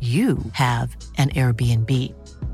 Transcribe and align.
you 0.00 0.38
have 0.52 0.96
an 1.18 1.28
Airbnb. 1.30 1.92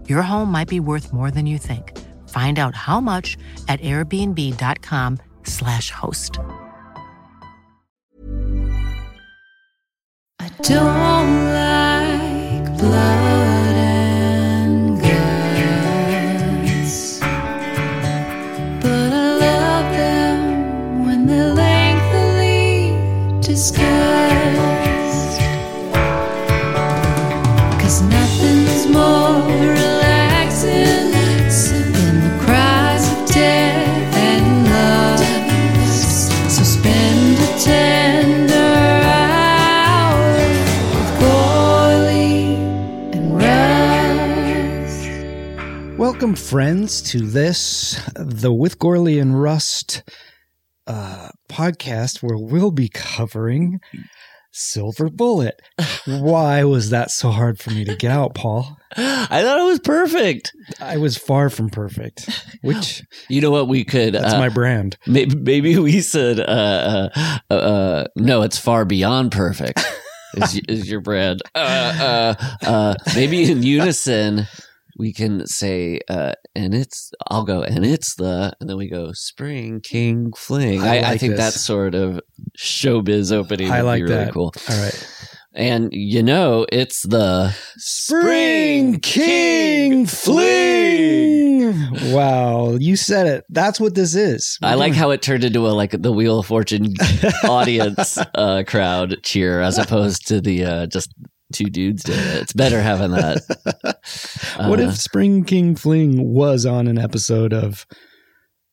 Your 0.08 0.22
home 0.22 0.50
might 0.50 0.66
be 0.68 0.80
worth 0.80 1.12
more 1.12 1.30
than 1.30 1.46
you 1.46 1.58
think. 1.58 1.96
Find 2.28 2.58
out 2.58 2.74
how 2.74 3.00
much 3.00 3.36
at 3.68 3.78
airbnb.com/slash 3.80 5.90
host. 5.92 6.40
I 10.40 10.48
don't 10.60 11.52
like 11.54 12.78
blood 12.78 13.76
and 13.76 15.00
guts, 15.00 17.20
but 18.80 19.12
I 19.12 19.36
love 19.38 19.92
them 19.92 21.06
when 21.06 21.26
they're 21.26 21.54
lengthily 21.54 22.90
discussed. 23.40 23.95
Welcome, 46.16 46.34
friends, 46.34 47.02
to 47.10 47.20
this, 47.20 48.00
the 48.14 48.50
With 48.50 48.78
Gourley 48.78 49.20
and 49.20 49.38
Rust 49.38 50.02
uh, 50.86 51.28
podcast, 51.50 52.22
where 52.22 52.38
we'll 52.38 52.70
be 52.70 52.88
covering 52.88 53.80
Silver 54.50 55.10
Bullet. 55.10 55.60
Why 56.06 56.64
was 56.64 56.88
that 56.88 57.10
so 57.10 57.28
hard 57.28 57.58
for 57.58 57.68
me 57.68 57.84
to 57.84 57.94
get 57.94 58.10
out, 58.10 58.34
Paul? 58.34 58.78
I 58.96 59.42
thought 59.42 59.60
it 59.60 59.64
was 59.64 59.78
perfect. 59.78 60.54
I 60.80 60.96
was 60.96 61.18
far 61.18 61.50
from 61.50 61.68
perfect, 61.68 62.30
which 62.62 63.02
You 63.28 63.42
know 63.42 63.50
what 63.50 63.68
we 63.68 63.84
could 63.84 64.14
that's 64.14 64.32
uh, 64.32 64.38
my 64.38 64.48
brand. 64.48 64.96
maybe, 65.06 65.36
maybe 65.36 65.78
we 65.78 66.00
said 66.00 66.40
uh, 66.40 67.10
uh, 67.50 67.54
uh, 67.54 68.06
no, 68.16 68.40
it's 68.40 68.58
far 68.58 68.86
beyond 68.86 69.32
perfect. 69.32 69.84
is, 70.36 70.62
is 70.66 70.90
your 70.90 71.02
brand? 71.02 71.42
Uh, 71.54 72.34
uh, 72.40 72.66
uh, 72.66 72.94
maybe 73.14 73.50
in 73.50 73.62
unison 73.62 74.46
we 74.98 75.12
can 75.12 75.46
say 75.46 76.00
uh, 76.08 76.32
and 76.54 76.74
it's 76.74 77.12
I'll 77.28 77.44
go 77.44 77.62
and 77.62 77.84
it's 77.84 78.14
the 78.16 78.52
and 78.60 78.68
then 78.68 78.76
we 78.76 78.88
go 78.88 79.10
spring 79.12 79.80
king 79.80 80.32
fling. 80.36 80.82
I 80.82 80.98
I, 80.98 81.10
I 81.10 81.18
think 81.18 81.36
this. 81.36 81.54
that 81.54 81.58
sort 81.58 81.94
of 81.94 82.20
showbiz 82.58 83.32
opening 83.32 83.70
I 83.70 83.82
would 83.82 83.86
like 83.86 83.98
be 84.00 84.02
really 84.04 84.24
that. 84.24 84.32
cool. 84.32 84.52
All 84.68 84.82
right. 84.82 85.32
And 85.56 85.88
you 85.92 86.22
know 86.22 86.66
it's 86.70 87.00
the 87.06 87.56
Spring 87.78 89.00
King 89.00 90.04
Fling. 90.04 91.72
Wow, 92.12 92.76
you 92.78 92.94
said 92.94 93.26
it. 93.26 93.44
That's 93.48 93.80
what 93.80 93.94
this 93.94 94.14
is. 94.14 94.58
I 94.62 94.74
like 94.74 94.92
how 94.92 95.10
it 95.12 95.22
turned 95.22 95.44
into 95.44 95.66
a 95.66 95.70
like 95.70 95.92
the 95.92 96.12
Wheel 96.12 96.40
of 96.40 96.46
Fortune 96.46 96.92
audience 97.44 98.18
uh, 98.34 98.64
crowd 98.66 99.16
cheer 99.22 99.62
as 99.62 99.78
opposed 99.78 100.26
to 100.28 100.42
the 100.42 100.64
uh, 100.64 100.86
just 100.88 101.14
two 101.52 101.66
dudes 101.66 102.02
doing 102.04 102.18
it. 102.18 102.42
It's 102.42 102.52
better 102.52 102.80
having 102.80 103.12
that. 103.12 103.42
what 104.58 104.80
Uh, 104.80 104.84
if 104.84 104.96
Spring 104.96 105.44
King 105.44 105.76
Fling 105.76 106.32
was 106.32 106.66
on 106.66 106.86
an 106.86 106.98
episode 106.98 107.52
of 107.52 107.86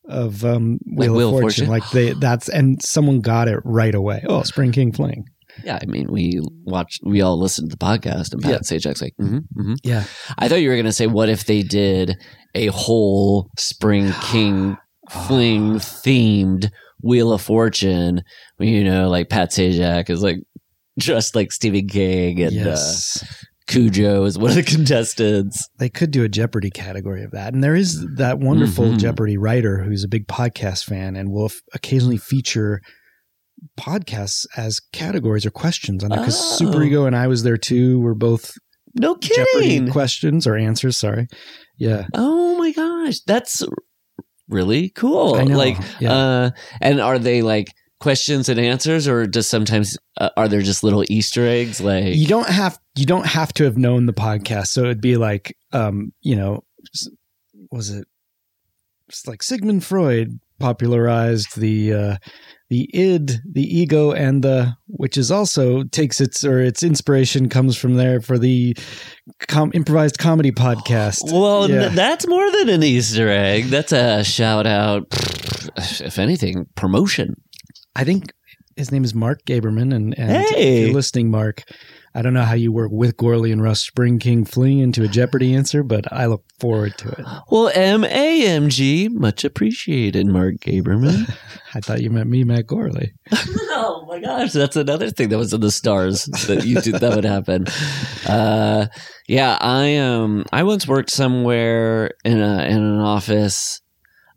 of 0.05 0.43
um, 0.43 0.79
Like 0.95 1.09
Wheel, 1.09 1.29
of 1.29 1.35
of 1.35 1.41
Fortune? 1.41 1.65
Fortune? 1.65 1.67
Like 1.67 1.89
they 1.91 2.13
that's 2.13 2.49
and 2.49 2.81
someone 2.83 3.21
got 3.21 3.47
it 3.47 3.59
right 3.63 3.95
away. 3.95 4.23
Oh, 4.27 4.43
Spring 4.43 4.71
King 4.71 4.91
Fling. 4.91 5.25
Yeah, 5.63 5.77
I 5.81 5.85
mean, 5.85 6.11
we 6.11 6.41
watched, 6.63 7.01
we 7.03 7.21
all 7.21 7.39
listened 7.39 7.69
to 7.69 7.77
the 7.77 7.85
podcast, 7.85 8.33
and 8.33 8.41
Pat 8.41 8.51
Yeah. 8.51 8.57
Sajak's 8.59 9.01
like, 9.01 9.13
mm-hmm, 9.21 9.37
mm-hmm. 9.37 9.73
Yeah. 9.83 10.03
I 10.37 10.47
thought 10.47 10.61
you 10.61 10.69
were 10.69 10.75
going 10.75 10.85
to 10.85 10.91
say, 10.91 11.05
what 11.05 11.29
if 11.29 11.45
they 11.45 11.61
did 11.61 12.17
a 12.55 12.67
whole 12.67 13.51
Spring 13.57 14.11
King 14.23 14.77
Fling 15.11 15.75
themed 15.75 16.71
Wheel 17.01 17.31
of 17.31 17.41
Fortune? 17.41 18.23
You 18.57 18.83
know, 18.83 19.09
like 19.09 19.29
Pat 19.29 19.51
Sajak 19.51 20.09
is 20.09 20.23
like 20.23 20.37
dressed 20.99 21.35
like 21.35 21.51
Stephen 21.51 21.87
King, 21.87 22.41
and 22.41 22.51
yes. 22.53 23.21
uh, 23.23 23.25
Cujo 23.67 24.25
is 24.25 24.37
one 24.37 24.49
of 24.51 24.55
the 24.57 24.63
contestants. 24.63 25.67
they 25.79 25.89
could 25.89 26.11
do 26.11 26.23
a 26.23 26.29
Jeopardy 26.29 26.69
category 26.69 27.23
of 27.23 27.31
that. 27.31 27.53
And 27.53 27.63
there 27.63 27.75
is 27.75 28.05
that 28.17 28.39
wonderful 28.39 28.85
Mhm. 28.85 28.99
Jeopardy 28.99 29.37
writer 29.37 29.83
who's 29.83 30.03
a 30.03 30.07
big 30.09 30.27
podcast 30.27 30.83
fan 30.83 31.15
and 31.15 31.31
will 31.31 31.45
f- 31.45 31.61
occasionally 31.73 32.17
feature 32.17 32.81
podcasts 33.79 34.45
as 34.57 34.79
categories 34.91 35.45
or 35.45 35.51
questions 35.51 36.03
on 36.03 36.11
it. 36.11 36.17
Because 36.17 36.37
Oh. 36.39 36.55
Super 36.57 36.83
Ego 36.83 37.05
and 37.05 37.15
I 37.15 37.27
was 37.27 37.43
there 37.43 37.57
too. 37.57 37.99
We're 38.01 38.13
both 38.13 38.51
No 38.95 39.15
Jeopardy 39.17 39.45
kidding. 39.69 39.89
questions 39.89 40.45
or 40.45 40.55
answers. 40.57 40.97
Sorry. 40.97 41.27
Yeah. 41.77 42.05
Oh 42.13 42.57
my 42.57 42.71
gosh, 42.73 43.21
that's 43.25 43.63
really 44.49 44.89
cool. 44.89 45.43
Like, 45.45 45.77
yeah. 45.99 46.13
uh, 46.13 46.49
and 46.81 46.99
are 46.99 47.17
they 47.17 47.41
like 47.41 47.67
questions 48.03 48.49
and 48.49 48.59
answers, 48.59 49.07
or 49.07 49.25
just 49.25 49.49
sometimes 49.49 49.97
uh, 50.19 50.29
are 50.37 50.47
there 50.47 50.61
just 50.61 50.83
little 50.83 51.03
Easter 51.09 51.47
eggs? 51.47 51.81
Like, 51.81 52.15
you 52.15 52.27
don't 52.27 52.49
have 52.49 52.77
you 52.95 53.05
don't 53.05 53.25
have 53.25 53.51
to 53.53 53.63
have 53.63 53.77
known 53.77 54.05
the 54.05 54.13
podcast 54.13 54.67
so 54.67 54.81
it'd 54.83 55.01
be 55.01 55.17
like 55.17 55.57
um 55.71 56.13
you 56.21 56.35
know 56.35 56.63
was 57.71 57.89
it 57.89 58.07
it's 59.09 59.25
like 59.27 59.41
sigmund 59.41 59.83
freud 59.83 60.39
popularized 60.59 61.59
the 61.59 61.91
uh 61.93 62.15
the 62.69 62.87
id 62.95 63.31
the 63.51 63.63
ego 63.63 64.11
and 64.11 64.43
the 64.43 64.75
which 64.87 65.17
is 65.17 65.31
also 65.31 65.83
takes 65.85 66.21
its 66.21 66.43
or 66.43 66.59
its 66.61 66.83
inspiration 66.83 67.49
comes 67.49 67.75
from 67.75 67.95
there 67.95 68.21
for 68.21 68.37
the 68.37 68.77
com- 69.47 69.71
improvised 69.73 70.19
comedy 70.19 70.51
podcast 70.51 71.19
well, 71.31 71.67
Yeah. 71.69 71.85
n- 71.85 71.95
that's 71.95 72.27
more 72.27 72.51
than 72.51 72.69
an 72.69 72.83
Easter 72.83 73.27
egg. 73.29 73.65
That's 73.65 73.91
a 73.91 74.23
shout 74.23 74.67
out. 74.67 75.07
If 75.77 76.19
anything, 76.19 76.67
promotion. 76.75 77.35
I 77.95 78.03
think 78.03 78.33
his 78.75 78.91
name 78.91 79.03
is 79.03 79.13
mark 79.13 79.43
gaberman 79.45 79.93
and, 79.93 80.17
and 80.17 80.31
if 80.31 80.49
Hey. 80.49 80.85
you're 80.85 80.93
listening 80.93 81.29
mark 81.29 81.63
I 82.15 82.21
don't 82.21 82.33
know 82.35 82.43
how 82.43 82.53
you 82.53 82.71
work 82.71 82.91
with 82.91 83.17
Gourley 83.17 83.51
and 83.51 83.61
Rust 83.63 83.87
Spring 83.87 84.19
King 84.19 84.45
fling 84.45 84.77
into 84.77 85.03
a 85.03 85.07
Jeopardy 85.07 85.55
answer, 85.55 85.81
but 85.81 86.11
I 86.13 86.27
look 86.27 86.43
forward 86.59 86.95
to 86.99 87.09
it. 87.09 87.25
Well, 87.49 87.71
M 87.73 88.03
A 88.03 88.45
M 88.47 88.69
G, 88.69 89.09
much 89.09 89.43
appreciated, 89.43 90.27
Mark 90.27 90.57
Gaberman. 90.57 91.35
I 91.73 91.79
thought 91.79 92.01
you 92.01 92.11
meant 92.11 92.29
me, 92.29 92.43
Matt 92.43 92.67
Gourley. 92.67 93.13
oh 93.31 94.05
my 94.07 94.19
gosh, 94.19 94.51
that's 94.51 94.75
another 94.75 95.09
thing 95.09 95.29
that 95.29 95.39
was 95.39 95.53
in 95.53 95.61
the 95.61 95.71
stars 95.71 96.25
that 96.47 96.65
you 96.65 96.81
did 96.81 96.95
that 96.95 97.15
would 97.15 97.25
happen. 97.25 97.65
Uh, 98.27 98.85
yeah, 99.27 99.57
I 99.59 99.97
um 99.97 100.45
I 100.53 100.61
once 100.63 100.87
worked 100.87 101.09
somewhere 101.09 102.11
in 102.23 102.39
a 102.39 102.63
in 102.65 102.77
an 102.77 102.99
office 102.99 103.81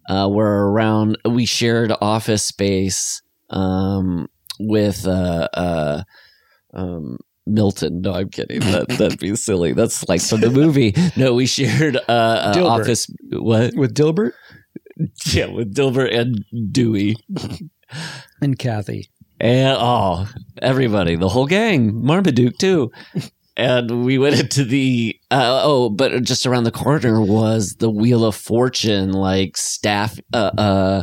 uh, 0.08 0.28
where 0.28 0.64
around 0.64 1.18
we 1.26 1.44
shared 1.44 1.92
office 2.00 2.44
space 2.44 3.20
um 3.50 4.28
with 4.58 5.06
uh 5.06 5.48
uh 5.54 6.02
um 6.74 7.18
Milton. 7.46 8.00
No, 8.00 8.12
I'm 8.12 8.28
kidding. 8.28 8.60
That 8.60 8.88
that'd 8.88 9.20
be 9.20 9.36
silly. 9.36 9.72
That's 9.72 10.08
like 10.08 10.20
from 10.20 10.40
the 10.40 10.50
movie. 10.50 10.94
No, 11.16 11.34
we 11.34 11.46
shared 11.46 11.96
uh, 11.96 12.52
uh 12.56 12.64
office. 12.64 13.06
What? 13.30 13.74
With 13.74 13.94
Dilbert 13.94 14.32
Yeah, 15.26 15.46
with 15.46 15.74
Dilbert 15.74 16.14
and 16.14 16.44
Dewey. 16.72 17.16
and 18.40 18.58
Kathy. 18.58 19.10
And 19.38 19.76
oh, 19.78 20.26
everybody, 20.62 21.16
the 21.16 21.28
whole 21.28 21.46
gang, 21.46 22.02
Marmaduke 22.04 22.56
too. 22.58 22.90
and 23.56 24.04
we 24.04 24.18
went 24.18 24.40
into 24.40 24.64
the 24.64 25.14
uh, 25.30 25.60
oh, 25.62 25.90
but 25.90 26.22
just 26.22 26.46
around 26.46 26.64
the 26.64 26.70
corner 26.70 27.20
was 27.20 27.76
the 27.78 27.90
Wheel 27.90 28.24
of 28.24 28.34
Fortune, 28.34 29.12
like 29.12 29.56
staff, 29.56 30.18
uh, 30.32 30.50
uh 30.58 31.02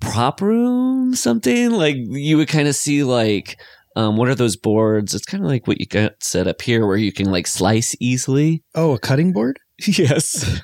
prop 0.00 0.40
room, 0.40 1.14
something 1.14 1.70
like 1.70 1.96
you 1.96 2.36
would 2.36 2.48
kind 2.48 2.68
of 2.68 2.74
see 2.74 3.02
like. 3.04 3.58
Um, 3.96 4.18
what 4.18 4.28
are 4.28 4.34
those 4.34 4.56
boards? 4.56 5.14
It's 5.14 5.24
kind 5.24 5.42
of 5.42 5.48
like 5.48 5.66
what 5.66 5.80
you 5.80 5.86
got 5.86 6.22
set 6.22 6.46
up 6.46 6.60
here, 6.60 6.86
where 6.86 6.98
you 6.98 7.12
can 7.12 7.30
like 7.30 7.46
slice 7.46 7.96
easily. 7.98 8.62
Oh, 8.74 8.92
a 8.92 8.98
cutting 8.98 9.32
board? 9.32 9.58
Yes. 9.86 10.60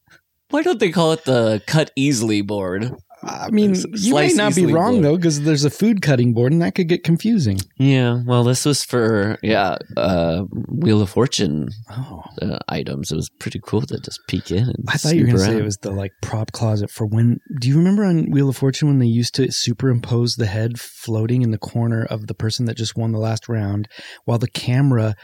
Why 0.50 0.62
don't 0.62 0.78
they 0.78 0.90
call 0.90 1.12
it 1.12 1.24
the 1.24 1.62
cut 1.66 1.90
easily 1.96 2.40
board? 2.42 2.92
I 3.26 3.50
mean, 3.50 3.72
S- 3.72 3.84
you 3.92 4.14
might 4.14 4.28
slice 4.30 4.36
not 4.36 4.54
be 4.54 4.66
wrong 4.66 4.94
board. 4.94 5.04
though, 5.04 5.16
because 5.16 5.42
there's 5.42 5.64
a 5.64 5.70
food 5.70 6.00
cutting 6.02 6.32
board, 6.32 6.52
and 6.52 6.62
that 6.62 6.74
could 6.74 6.88
get 6.88 7.02
confusing. 7.04 7.58
Yeah, 7.76 8.22
well, 8.24 8.44
this 8.44 8.64
was 8.64 8.84
for 8.84 9.38
yeah, 9.42 9.76
uh, 9.96 10.42
Wheel 10.68 11.02
of 11.02 11.10
Fortune 11.10 11.68
Oh, 11.90 12.22
uh, 12.40 12.58
items. 12.68 13.10
It 13.10 13.16
was 13.16 13.28
pretty 13.40 13.60
cool 13.64 13.82
to 13.82 13.98
just 14.00 14.20
peek 14.28 14.50
in. 14.50 14.64
And 14.68 14.84
I 14.88 14.96
thought 14.96 15.14
you 15.14 15.22
were 15.22 15.26
going 15.26 15.38
to 15.38 15.44
say 15.44 15.56
it 15.58 15.64
was 15.64 15.78
the 15.78 15.90
like 15.90 16.12
prop 16.22 16.52
closet 16.52 16.90
for 16.90 17.06
when. 17.06 17.38
Do 17.60 17.68
you 17.68 17.76
remember 17.76 18.04
on 18.04 18.30
Wheel 18.30 18.48
of 18.48 18.56
Fortune 18.56 18.88
when 18.88 18.98
they 19.00 19.06
used 19.06 19.34
to 19.36 19.50
superimpose 19.50 20.34
the 20.36 20.46
head 20.46 20.78
floating 20.80 21.42
in 21.42 21.50
the 21.50 21.58
corner 21.58 22.04
of 22.04 22.26
the 22.28 22.34
person 22.34 22.66
that 22.66 22.76
just 22.76 22.96
won 22.96 23.12
the 23.12 23.18
last 23.18 23.48
round, 23.48 23.88
while 24.24 24.38
the 24.38 24.48
camera 24.48 25.14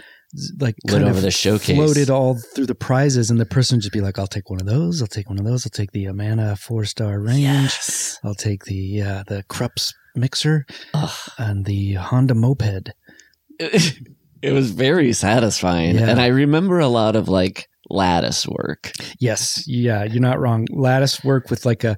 like 0.58 0.76
Went 0.84 0.90
kind 0.98 1.04
over 1.04 1.18
of 1.18 1.22
the 1.22 1.30
showcase. 1.30 1.76
floated 1.76 2.08
all 2.10 2.38
through 2.54 2.66
the 2.66 2.74
prizes, 2.74 3.30
and 3.30 3.38
the 3.40 3.44
person 3.46 3.76
would 3.76 3.82
just 3.82 3.92
be 3.92 4.00
like, 4.00 4.18
"I'll 4.18 4.26
take 4.26 4.48
one 4.50 4.60
of 4.60 4.66
those. 4.66 5.00
I'll 5.02 5.08
take 5.08 5.28
one 5.28 5.38
of 5.38 5.44
those. 5.44 5.66
I'll 5.66 5.70
take 5.70 5.92
the 5.92 6.06
Amana 6.06 6.56
four 6.56 6.84
star 6.84 7.20
range. 7.20 7.40
Yes. 7.42 8.18
I'll 8.24 8.34
take 8.34 8.64
the 8.64 9.02
uh, 9.02 9.24
the 9.26 9.42
Krups 9.48 9.92
mixer 10.14 10.66
Ugh. 10.94 11.10
and 11.38 11.64
the 11.66 11.94
Honda 11.94 12.34
moped." 12.34 12.90
it 13.58 14.52
was 14.52 14.70
very 14.70 15.12
satisfying, 15.12 15.96
Yeah. 15.96 16.08
and 16.08 16.20
I 16.20 16.28
remember 16.28 16.78
a 16.80 16.88
lot 16.88 17.14
of 17.16 17.28
like 17.28 17.68
lattice 17.90 18.46
work. 18.48 18.92
Yes, 19.18 19.64
yeah, 19.66 20.04
you're 20.04 20.22
not 20.22 20.40
wrong. 20.40 20.66
Lattice 20.70 21.22
work 21.22 21.50
with 21.50 21.66
like 21.66 21.84
a 21.84 21.96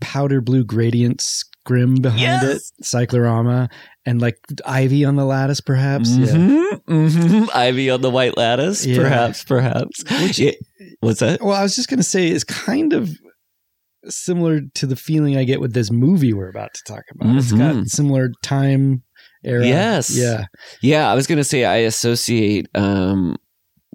powder 0.00 0.40
blue 0.40 0.64
gradient 0.64 1.20
scrim 1.64 1.94
behind 1.96 2.20
Yes. 2.20 2.44
it, 2.44 2.84
cyclorama, 2.84 3.68
and 4.06 4.20
like 4.20 4.38
ivy 4.64 5.04
on 5.04 5.16
the 5.16 5.24
lattice, 5.24 5.60
perhaps. 5.60 6.10
Yeah. 6.16 6.26
Mhm, 6.26 6.80
mhm. 6.88 7.48
Ivy 7.54 7.90
on 7.90 8.00
the 8.00 8.10
white 8.10 8.36
lattice, 8.36 8.84
Yeah. 8.86 8.96
perhaps, 8.98 9.44
perhaps. 9.44 10.02
Yeah. 10.38 10.52
What's 11.00 11.20
that? 11.20 11.42
Well, 11.42 11.52
I 11.54 11.62
was 11.62 11.76
just 11.76 11.88
gonna 11.88 12.02
say 12.02 12.28
it's 12.28 12.44
kind 12.44 12.92
of 12.92 13.10
similar 14.08 14.60
to 14.74 14.86
the 14.86 14.96
feeling 14.96 15.36
I 15.36 15.44
get 15.44 15.60
with 15.60 15.74
this 15.74 15.90
movie 15.90 16.32
we're 16.32 16.48
about 16.48 16.72
to 16.74 16.80
talk 16.86 17.02
about. 17.14 17.36
It's 17.36 17.52
got 17.52 17.74
Mhm. 17.74 17.86
similar 17.86 18.30
time 18.42 19.02
era. 19.44 19.66
Yes. 19.66 20.10
Yeah. 20.16 20.44
Yeah, 20.82 21.10
I 21.10 21.14
was 21.14 21.26
gonna 21.26 21.44
say 21.44 21.64
I 21.66 21.76
associate 21.78 22.68
um 22.74 23.36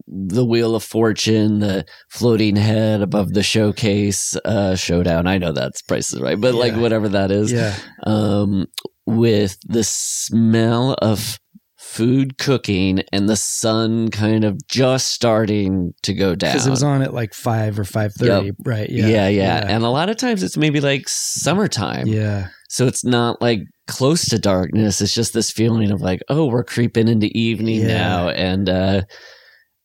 the 0.07 0.45
Wheel 0.45 0.75
of 0.75 0.83
Fortune, 0.83 1.59
the 1.59 1.85
floating 2.09 2.55
head 2.55 3.01
above 3.01 3.33
the 3.33 3.43
showcase 3.43 4.35
uh 4.45 4.75
showdown. 4.75 5.27
I 5.27 5.37
know 5.37 5.51
that's 5.51 5.81
prices 5.81 6.19
right, 6.21 6.39
but 6.39 6.53
like 6.53 6.75
whatever 6.75 7.09
that 7.09 7.31
is. 7.31 7.51
Yeah. 7.51 7.75
Um 8.03 8.65
with 9.07 9.57
the 9.67 9.83
smell 9.83 10.93
of 11.01 11.39
food 11.77 12.37
cooking 12.37 13.03
and 13.13 13.29
the 13.29 13.35
sun 13.37 14.09
kind 14.09 14.43
of 14.43 14.59
just 14.67 15.09
starting 15.09 15.93
to 16.01 16.13
go 16.13 16.35
down. 16.35 16.51
Because 16.53 16.67
it 16.67 16.71
was 16.71 16.83
on 16.83 17.01
at 17.01 17.13
like 17.13 17.33
five 17.33 17.79
or 17.79 17.83
five 17.85 18.13
thirty, 18.13 18.51
right? 18.65 18.89
yeah, 18.89 19.07
Yeah. 19.07 19.27
yeah, 19.29 19.65
And 19.67 19.83
a 19.83 19.89
lot 19.89 20.09
of 20.09 20.17
times 20.17 20.43
it's 20.43 20.57
maybe 20.57 20.81
like 20.81 21.07
summertime. 21.07 22.07
yeah. 22.07 22.47
So 22.69 22.87
it's 22.87 23.05
not 23.05 23.41
like 23.41 23.61
close 23.87 24.25
to 24.29 24.39
darkness. 24.39 24.99
It's 24.99 25.13
just 25.13 25.33
this 25.33 25.51
feeling 25.51 25.91
of 25.91 26.01
like, 26.01 26.21
oh, 26.27 26.47
we're 26.47 26.63
creeping 26.63 27.07
into 27.07 27.27
evening 27.37 27.81
Yeah. 27.81 27.87
now. 27.87 28.29
And 28.29 28.67
uh 28.67 29.01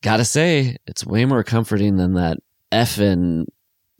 gotta 0.01 0.25
say, 0.25 0.77
it's 0.87 1.05
way 1.05 1.25
more 1.25 1.43
comforting 1.43 1.97
than 1.97 2.13
that 2.15 2.37
effing 2.71 3.45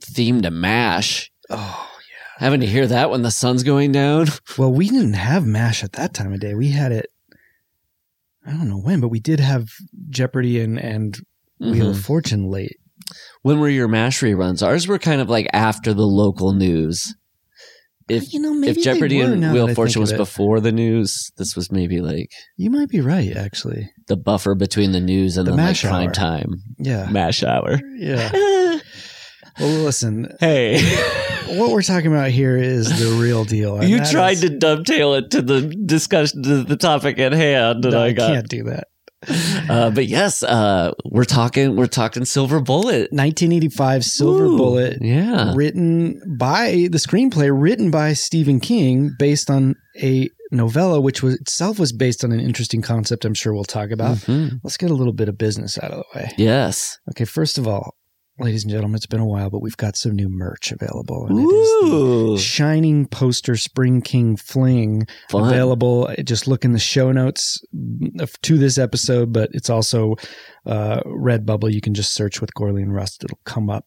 theme 0.00 0.42
to 0.42 0.50
MASH. 0.50 1.30
Oh, 1.50 1.90
yeah. 2.10 2.44
Having 2.44 2.60
to 2.60 2.66
hear 2.66 2.86
that 2.86 3.10
when 3.10 3.22
the 3.22 3.30
sun's 3.30 3.62
going 3.62 3.92
down. 3.92 4.26
Well, 4.58 4.72
we 4.72 4.88
didn't 4.88 5.14
have 5.14 5.46
MASH 5.46 5.82
at 5.84 5.92
that 5.92 6.12
time 6.14 6.32
of 6.32 6.40
day. 6.40 6.54
We 6.54 6.70
had 6.70 6.92
it, 6.92 7.06
I 8.46 8.50
don't 8.50 8.68
know 8.68 8.78
when, 8.80 9.00
but 9.00 9.08
we 9.08 9.20
did 9.20 9.40
have 9.40 9.70
Jeopardy 10.10 10.60
and, 10.60 10.78
and 10.78 11.18
Wheel 11.60 11.90
of 11.90 11.96
Mhm. 11.96 12.02
Fortune 12.04 12.50
late. 12.50 12.76
When 13.42 13.60
were 13.60 13.68
your 13.68 13.88
MASH 13.88 14.20
reruns? 14.20 14.66
Ours 14.66 14.88
were 14.88 14.98
kind 14.98 15.20
of 15.20 15.28
like 15.30 15.48
after 15.52 15.94
the 15.94 16.06
local 16.06 16.52
news. 16.52 17.14
If 18.08 18.32
you 18.32 18.40
know, 18.40 18.52
maybe 18.54 18.78
if 18.78 18.84
Jeopardy 18.84 19.18
were, 19.18 19.32
and 19.32 19.52
Wheel 19.52 19.68
of 19.68 19.74
Fortune 19.76 20.00
was 20.00 20.12
of 20.12 20.18
before 20.18 20.60
the 20.60 20.72
news, 20.72 21.30
this 21.36 21.54
was 21.56 21.70
maybe 21.70 22.00
like 22.00 22.30
You 22.56 22.70
might 22.70 22.88
be 22.88 23.00
right, 23.00 23.36
actually. 23.36 23.90
the 24.08 24.16
buffer 24.16 24.54
between 24.54 24.92
the 24.92 25.00
news 25.00 25.36
and 25.36 25.46
The 25.46 25.52
then 25.52 25.58
like 25.58 25.66
MASH 25.68 25.82
prime 25.82 26.06
hour. 26.08 26.12
time. 26.12 26.50
Yeah. 26.78 27.08
MASH 27.10 27.42
hour. 27.44 27.80
Yeah. 27.96 28.78
Well, 29.60 29.82
listen, 29.84 30.34
hey. 30.40 30.80
what 31.58 31.72
we're 31.72 31.82
talking 31.82 32.06
about 32.10 32.30
here 32.30 32.56
is 32.56 32.86
the 32.88 33.20
real 33.20 33.44
deal. 33.44 33.84
you 33.84 34.02
tried 34.02 34.32
is- 34.32 34.40
to 34.40 34.48
dovetail 34.48 35.12
it 35.12 35.30
to 35.32 35.42
the 35.42 35.60
discussion, 35.84 36.42
to 36.42 36.62
the 36.64 36.76
topic 36.78 37.18
at 37.18 37.32
hand, 37.32 37.84
and 37.84 37.92
No, 37.92 38.00
I 38.00 38.06
I 38.06 38.12
got. 38.12 38.32
can't 38.32 38.48
do 38.48 38.64
that. 38.64 38.88
Uh, 39.68 39.90
but 39.90 40.06
yes, 40.06 40.42
uh, 40.42 40.92
we're 41.04 41.24
talking. 41.24 41.76
We're 41.76 41.86
talking 41.86 42.24
Silver 42.24 42.60
Bullet. 42.60 43.12
1985 43.12 44.04
Silver 44.04 44.44
Ooh, 44.44 44.56
Bullet, 44.56 44.98
Yeah. 45.00 45.52
written 45.54 46.20
by 46.38 46.88
the 46.90 46.98
screenplay 46.98 47.50
written 47.52 47.90
by 47.90 48.12
Stephen 48.14 48.60
King, 48.60 49.12
based 49.18 49.50
on 49.50 49.74
a 50.02 50.28
novella, 50.50 51.00
which 51.00 51.22
was 51.22 51.34
itself 51.36 51.78
was 51.78 51.92
based 51.92 52.24
on 52.24 52.32
an 52.32 52.40
interesting 52.40 52.82
concept. 52.82 53.24
I'm 53.24 53.34
sure 53.34 53.54
we'll 53.54 53.64
talk 53.64 53.90
about. 53.90 54.18
Mhm. 54.18 54.60
Let's 54.62 54.76
get 54.76 54.90
a 54.90 54.94
little 54.94 55.12
bit 55.14 55.28
of 55.28 55.38
business 55.38 55.78
out 55.82 55.90
of 55.92 55.98
the 55.98 56.18
way. 56.18 56.30
Yes. 56.36 56.98
Okay, 57.10 57.24
first 57.24 57.56
of 57.58 57.66
all, 57.66 57.94
ladies 58.42 58.64
and 58.64 58.70
gentlemen, 58.72 58.96
it's 58.96 59.06
been 59.06 59.20
a 59.20 59.26
while, 59.26 59.48
but 59.50 59.62
we've 59.62 59.76
got 59.76 59.96
some 59.96 60.12
new 60.16 60.28
merch 60.28 60.72
available, 60.72 61.26
and 61.26 61.38
it 61.38 61.42
is 61.42 61.68
the 61.90 61.96
Ooh. 61.96 62.38
Shining 62.38 63.06
Poster 63.06 63.56
Spring 63.56 64.02
King 64.02 64.36
Fling 64.36 65.06
Fun. 65.30 65.48
available. 65.48 66.12
Just 66.24 66.46
look 66.48 66.64
in 66.64 66.72
the 66.72 66.78
show 66.78 67.12
notes 67.12 67.62
to 68.42 68.58
this 68.58 68.78
episode, 68.78 69.32
but 69.32 69.48
it's 69.52 69.70
also 69.70 70.16
uh, 70.66 71.00
Redbubble. 71.06 71.72
You 71.72 71.80
can 71.80 71.94
just 71.94 72.14
search 72.14 72.40
with 72.40 72.52
Gourley 72.54 72.82
and 72.82 72.94
Rust. 72.94 73.24
It'll 73.24 73.38
come 73.44 73.70
up. 73.70 73.84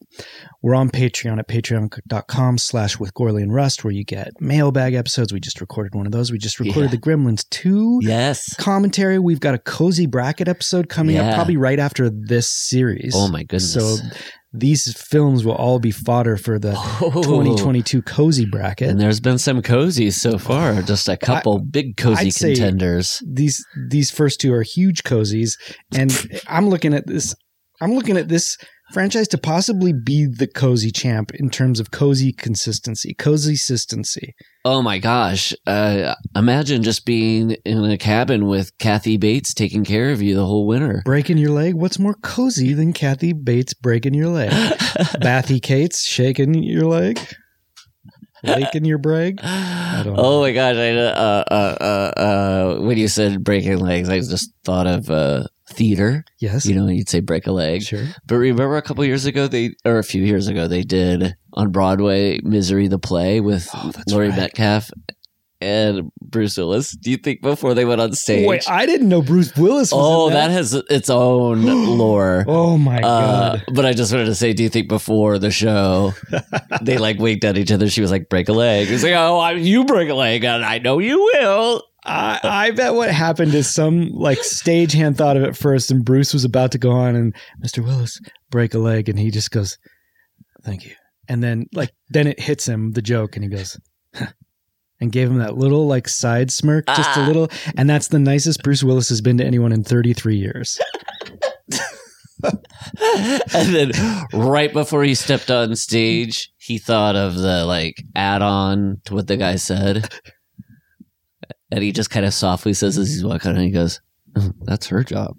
We're 0.61 0.75
on 0.75 0.89
Patreon 0.89 1.37
at 1.39 1.47
patreon.com 1.47 2.57
slash 2.57 2.99
with 2.99 3.13
Gourley 3.13 3.43
and 3.43 3.53
Rust, 3.53 3.83
where 3.83 3.91
you 3.93 4.03
get 4.03 4.29
mailbag 4.39 4.93
episodes. 4.93 5.31
We 5.33 5.39
just 5.39 5.61
recorded 5.61 5.95
one 5.95 6.05
of 6.05 6.11
those. 6.11 6.31
We 6.31 6.37
just 6.37 6.59
recorded 6.59 6.91
Yeah. 6.91 6.91
the 6.91 6.97
Gremlins 6.97 7.47
2 7.49 7.99
Yes. 8.03 8.53
commentary. 8.55 9.19
We've 9.19 9.39
got 9.39 9.55
a 9.55 9.59
cozy 9.59 10.05
bracket 10.05 10.47
episode 10.47 10.89
coming 10.89 11.17
up 11.17 11.33
probably 11.35 11.57
right 11.57 11.79
after 11.79 12.09
this 12.09 12.47
series. 12.49 13.13
Oh 13.15 13.27
my 13.29 13.43
goodness. 13.43 13.73
So 13.73 13.97
these 14.59 14.93
films 14.99 15.43
will 15.45 15.55
all 15.55 15.79
be 15.79 15.91
fodder 15.91 16.37
for 16.37 16.57
the 16.59 16.73
Oh. 16.75 17.11
2022 17.23 18.01
cozy 18.01 18.45
bracket. 18.45 18.89
And 18.89 18.99
there's 18.99 19.19
been 19.19 19.37
some 19.37 19.61
cozies 19.61 20.13
so 20.13 20.37
far. 20.37 20.81
Just 20.81 21.07
a 21.09 21.17
couple 21.17 21.59
big 21.59 21.97
cozy 21.97 22.27
I'd 22.27 22.35
contenders. 22.35 23.21
these 23.25 23.65
these 23.89 24.11
first 24.11 24.39
two 24.39 24.53
are 24.53 24.63
huge 24.63 25.03
cozies, 25.03 25.51
and 25.93 26.11
I'm 26.47 26.69
looking 26.69 26.93
at 26.93 27.07
this. 27.07 27.35
I'm 27.81 27.93
looking 27.93 28.17
at 28.17 28.29
this 28.29 28.57
franchise 28.91 29.27
to 29.29 29.37
possibly 29.37 29.93
be 29.93 30.25
the 30.25 30.47
cozy 30.47 30.91
champ 30.91 31.33
in 31.35 31.49
terms 31.49 31.79
of 31.79 31.91
cozy 31.91 32.31
consistency, 32.31 33.13
cozy 33.13 33.53
consistency. 33.53 34.35
Oh 34.63 34.81
my 34.81 34.99
gosh. 34.99 35.53
Uh, 35.67 36.15
imagine 36.35 36.83
just 36.83 37.05
being 37.05 37.51
in 37.65 37.83
a 37.85 37.97
cabin 37.97 38.47
with 38.47 38.75
Kathy 38.77 39.17
Bates 39.17 39.53
taking 39.53 39.83
care 39.83 40.11
of 40.11 40.21
you 40.21 40.35
the 40.35 40.45
whole 40.45 40.65
winter. 40.65 41.01
Breaking 41.05 41.37
your 41.37 41.51
leg. 41.51 41.75
What's 41.75 41.99
more 41.99 42.15
cozy 42.15 42.73
than 42.73 42.93
Kathy 42.93 43.33
Bates 43.33 43.73
breaking 43.73 44.13
your 44.13 44.29
leg? 44.29 44.51
Bathy 45.19 45.59
Kate's 45.59 46.05
shaking 46.05 46.55
your 46.63 46.85
leg, 46.85 47.19
laking 48.45 48.85
your 48.85 48.97
brag. 48.97 49.39
oh 49.43 50.41
my 50.41 50.51
gosh! 50.51 50.75
I 50.75 50.89
uh, 50.91 51.43
uh, 51.51 51.77
uh, 51.81 52.19
uh, 52.19 52.79
when 52.81 52.97
you 52.97 53.07
said 53.07 53.43
breaking 53.43 53.79
legs, 53.79 54.09
I 54.09 54.19
just 54.19 54.51
thought 54.63 54.87
of 54.87 55.09
uh, 55.09 55.45
theater. 55.69 56.23
Yes, 56.39 56.65
You 56.65 56.75
know, 56.75 56.87
you'd 56.87 57.09
say 57.09 57.19
break 57.19 57.47
a 57.47 57.51
leg. 57.51 57.81
sure. 57.83 58.05
But 58.25 58.35
remember, 58.35 58.77
a 58.77 58.81
couple 58.81 59.03
years 59.05 59.25
ago, 59.25 59.47
they 59.47 59.71
or 59.85 59.97
a 59.99 60.03
few 60.03 60.23
years 60.23 60.47
ago, 60.47 60.67
they 60.67 60.83
did 60.83 61.35
on 61.53 61.71
Broadway 61.71 62.39
"Misery" 62.43 62.87
the 62.87 62.99
play 62.99 63.39
with 63.41 63.69
Oh, 63.73 63.91
Laurie 64.07 64.29
right. 64.29 64.37
Metcalf 64.37 64.89
and 65.61 66.11
Bruce 66.21 66.57
Willis. 66.57 66.91
Do 66.91 67.09
you 67.11 67.17
think 67.17 67.41
before 67.41 67.73
they 67.73 67.85
went 67.85 68.01
on 68.01 68.13
stage? 68.13 68.47
Wait, 68.47 68.69
I 68.69 68.85
didn't 68.85 69.09
know 69.09 69.21
Bruce 69.21 69.55
Willis. 69.55 69.91
Was 69.91 69.99
oh, 70.01 70.27
in 70.27 70.33
that 70.33 70.51
has 70.51 70.73
its 70.73 71.09
own 71.09 71.63
lore. 71.97 72.43
Oh 72.47 72.77
my 72.77 72.97
Uh, 72.97 73.57
god! 73.57 73.63
but 73.73 73.85
I 73.85 73.93
just 73.93 74.11
wanted 74.11 74.25
to 74.25 74.35
say, 74.35 74.53
do 74.53 74.63
you 74.63 74.69
think 74.69 74.89
before 74.89 75.39
the 75.39 75.51
show 75.51 76.13
they 76.81 76.97
like 76.97 77.19
winked 77.19 77.43
at 77.45 77.57
each 77.57 77.71
other? 77.71 77.89
She 77.89 78.01
was 78.01 78.11
like, 78.11 78.29
"Break 78.29 78.49
a 78.49 78.53
leg." 78.53 78.87
He's 78.87 79.03
like, 79.03 79.13
"Oh, 79.13 79.37
I, 79.39 79.51
you 79.53 79.85
break 79.85 80.09
a 80.09 80.15
leg, 80.15 80.43
and 80.43 80.63
I 80.65 80.79
know 80.79 80.99
you 80.99 81.19
will." 81.33 81.83
I, 82.07 82.39
I 82.43 82.71
bet 82.71 82.93
what 82.93 83.09
happened 83.09 83.55
is 83.55 83.73
some 83.73 84.09
like 84.13 84.37
stagehand 84.39 85.17
thought 85.17 85.37
of 85.37 85.43
it 85.43 85.57
first, 85.57 85.89
and 85.89 86.05
Bruce 86.05 86.33
was 86.33 86.43
about 86.45 86.71
to 86.73 86.77
go 86.77 86.91
on, 86.91 87.15
and 87.15 87.35
Mr. 87.65 87.83
Willis 87.83 88.19
break 88.51 88.75
a 88.75 88.77
leg, 88.77 89.09
and 89.09 89.17
he 89.17 89.31
just 89.31 89.49
goes, 89.49 89.79
"Thank 90.63 90.85
you," 90.85 90.93
and 91.27 91.43
then 91.43 91.65
like 91.73 91.91
then 92.09 92.27
it 92.27 92.39
hits 92.39 92.67
him 92.67 92.91
the 92.91 93.01
joke, 93.01 93.35
and 93.35 93.43
he 93.43 93.49
goes, 93.49 93.79
and 95.05 95.11
gave 95.11 95.29
him 95.29 95.37
that 95.37 95.57
little 95.57 95.87
like 95.87 96.07
side 96.09 96.51
smirk, 96.51 96.85
just 96.87 97.17
a 97.17 97.21
Ah. 97.21 97.27
little. 97.27 97.49
And 97.77 97.89
that's 97.89 98.09
the 98.09 98.19
nicest 98.19 98.61
Bruce 98.63 98.83
Willis 98.83 99.07
has 99.09 99.21
been 99.21 99.37
to 99.37 99.45
anyone 99.45 99.71
in 99.71 99.83
33 99.83 100.35
years. 100.37 100.79
and 103.53 103.73
then 103.75 103.91
right 104.33 104.71
before 104.71 105.03
he 105.03 105.15
stepped 105.15 105.49
on 105.49 105.75
stage, 105.75 106.51
he 106.57 106.77
thought 106.77 107.15
of 107.15 107.35
the 107.35 107.65
like 107.65 108.03
add-on 108.15 109.01
to 109.05 109.13
what 109.13 109.27
the 109.27 109.37
guy 109.37 109.55
said, 109.55 110.11
and 111.71 111.83
he 111.83 111.91
just 111.91 112.09
kind 112.09 112.25
of 112.25 112.33
softly 112.33 112.73
says 112.73 112.97
as 112.97 113.07
he's 113.09 113.23
walking, 113.23 113.51
and 113.51 113.61
he 113.61 113.71
goes, 113.71 114.01
"Oh, 114.35 114.51
"That's 114.61 114.87
her 114.87 115.03
job." 115.03 115.37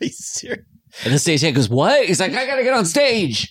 He's 0.00 0.18
serious. 0.18 0.64
And 1.04 1.12
the 1.14 1.18
stage 1.18 1.40
head 1.42 1.54
goes, 1.54 1.68
"What?" 1.68 2.06
He's 2.06 2.20
like, 2.20 2.32
"I 2.32 2.46
gotta 2.46 2.62
get 2.64 2.74
on 2.74 2.84
stage." 2.84 3.48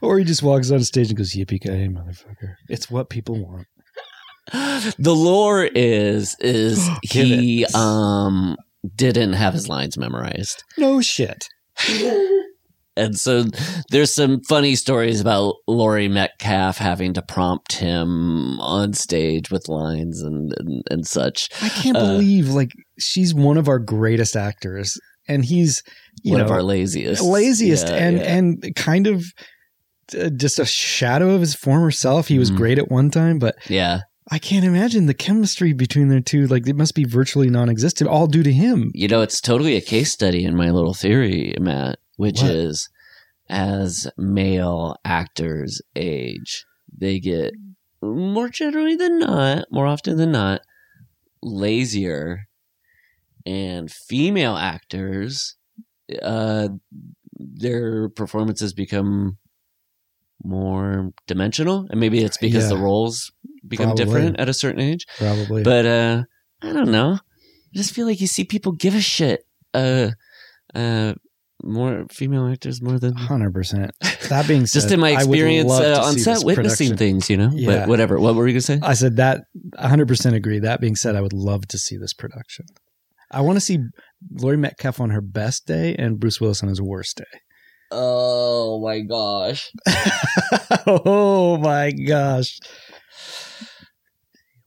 Or 0.00 0.18
he 0.18 0.24
just 0.24 0.42
walks 0.42 0.70
on 0.70 0.82
stage 0.84 1.08
and 1.08 1.16
goes, 1.18 1.34
"Yippee 1.34 1.60
ki 1.62 1.68
motherfucker!" 1.68 2.54
It's 2.68 2.90
what 2.90 3.08
people 3.10 3.36
want. 3.44 3.66
The 4.98 5.14
lore 5.14 5.64
is 5.64 6.36
is 6.40 6.88
he 7.02 7.62
it. 7.64 7.74
um 7.74 8.56
didn't 8.96 9.34
have 9.34 9.54
his 9.54 9.68
lines 9.68 9.96
memorized. 9.96 10.62
No 10.78 11.00
shit. 11.00 11.46
And 12.94 13.18
so 13.18 13.44
there's 13.90 14.14
some 14.14 14.42
funny 14.42 14.74
stories 14.74 15.18
about 15.18 15.54
Laurie 15.66 16.08
Metcalf 16.08 16.76
having 16.76 17.14
to 17.14 17.22
prompt 17.22 17.72
him 17.76 18.60
on 18.60 18.92
stage 18.92 19.50
with 19.50 19.66
lines 19.66 20.20
and 20.20 20.52
and, 20.58 20.82
and 20.90 21.06
such. 21.06 21.48
I 21.62 21.70
can't 21.70 21.96
Uh, 21.96 22.00
believe 22.00 22.50
like 22.50 22.72
she's 22.98 23.32
one 23.32 23.56
of 23.56 23.66
our 23.66 23.78
greatest 23.78 24.36
actors, 24.36 25.00
and 25.26 25.42
he's 25.42 25.82
you 26.22 26.32
One 26.32 26.40
know 26.40 26.44
of 26.44 26.50
our 26.50 26.62
laziest. 26.62 27.22
laziest 27.22 27.88
Yeah, 27.88 27.94
and 27.94 28.16
yeah. 28.18 28.34
and 28.36 28.74
kind 28.76 29.06
of 29.06 29.24
just 30.36 30.58
a 30.58 30.64
shadow 30.64 31.30
of 31.34 31.40
his 31.40 31.54
former 31.54 31.90
self. 31.90 32.28
He 32.28 32.38
was 32.38 32.50
Mhm. 32.50 32.56
great 32.56 32.78
at 32.78 32.90
one 32.90 33.10
time, 33.10 33.38
but 33.38 33.56
yeah. 33.68 34.00
I 34.30 34.38
can't 34.38 34.64
imagine 34.64 35.06
the 35.06 35.14
chemistry 35.14 35.72
between 35.72 36.08
the 36.08 36.20
two. 36.20 36.46
Like 36.46 36.66
it 36.68 36.76
must 36.76 36.94
be 36.94 37.04
virtually 37.04 37.50
non-existent, 37.50 38.08
all 38.08 38.26
due 38.26 38.42
to 38.44 38.52
him. 38.52 38.90
You 38.94 39.08
know, 39.08 39.20
it's 39.20 39.40
totally 39.40 39.76
a 39.76 39.80
case 39.80 40.12
study 40.12 40.44
in 40.44 40.56
my 40.56 40.70
little 40.70 40.94
theory, 40.94 41.54
Matt, 41.60 41.98
which 42.16 42.40
What? 42.40 42.50
is 42.50 42.88
as 43.50 44.06
male 44.16 44.96
actors 45.04 45.82
age, 45.96 46.64
they 46.96 47.18
get 47.20 47.52
more 48.00 48.48
generally 48.48 48.96
than 48.96 49.18
not, 49.18 49.66
more 49.70 49.86
often 49.86 50.16
than 50.16 50.32
not, 50.32 50.62
lazier. 51.42 52.48
And 53.44 53.90
female 53.90 54.56
actors, 54.56 55.56
uh, 56.22 56.68
their 57.38 58.08
performances 58.08 58.72
become 58.72 59.38
more 60.44 61.10
dimensional. 61.26 61.86
And 61.90 62.00
maybe 62.00 62.22
it's 62.22 62.38
because 62.38 62.68
the 62.68 62.76
roles 62.76 63.30
become 63.66 63.86
Probably. 63.86 64.04
different 64.04 64.40
at 64.40 64.48
a 64.48 64.54
certain 64.54 64.80
age. 64.80 65.06
Probably, 65.18 65.62
But 65.62 65.86
uh 65.86 66.22
I 66.62 66.72
don't 66.72 66.90
know. 66.90 67.18
I 67.20 67.74
just 67.76 67.94
feel 67.94 68.06
like 68.06 68.20
you 68.20 68.26
see 68.26 68.44
people 68.44 68.72
give 68.72 68.94
a 68.94 69.00
shit. 69.00 69.40
Uh 69.74 70.10
uh 70.74 71.14
more 71.64 72.06
female 72.10 72.48
actors 72.48 72.82
more 72.82 72.98
than 72.98 73.14
hundred 73.14 73.54
percent. 73.54 73.92
That 74.28 74.48
being 74.48 74.66
said, 74.66 74.80
just 74.80 74.92
in 74.92 74.98
my 75.00 75.10
experience 75.10 75.70
uh, 75.70 76.02
on 76.04 76.18
set 76.18 76.44
witnessing 76.44 76.88
production. 76.88 76.96
things, 76.96 77.30
you 77.30 77.36
know. 77.36 77.50
Yeah. 77.54 77.66
But 77.80 77.88
whatever. 77.88 78.18
What 78.18 78.34
were 78.34 78.48
you 78.48 78.54
gonna 78.54 78.62
say? 78.62 78.80
I 78.82 78.94
said 78.94 79.16
that 79.16 79.42
100% 79.78 80.34
agree. 80.34 80.58
That 80.58 80.80
being 80.80 80.96
said, 80.96 81.14
I 81.14 81.20
would 81.20 81.32
love 81.32 81.68
to 81.68 81.78
see 81.78 81.96
this 81.96 82.12
production. 82.12 82.66
I 83.30 83.40
want 83.42 83.56
to 83.56 83.60
see 83.60 83.78
Laurie 84.30 84.56
Metcalf 84.56 85.00
on 85.00 85.10
her 85.10 85.20
best 85.20 85.66
day 85.66 85.94
and 85.96 86.18
Bruce 86.20 86.40
Willis 86.40 86.62
on 86.62 86.68
his 86.68 86.82
worst 86.82 87.16
day. 87.18 87.38
Oh 87.94 88.80
my 88.80 89.00
gosh. 89.00 89.70
oh 90.86 91.58
my 91.58 91.90
gosh. 91.92 92.58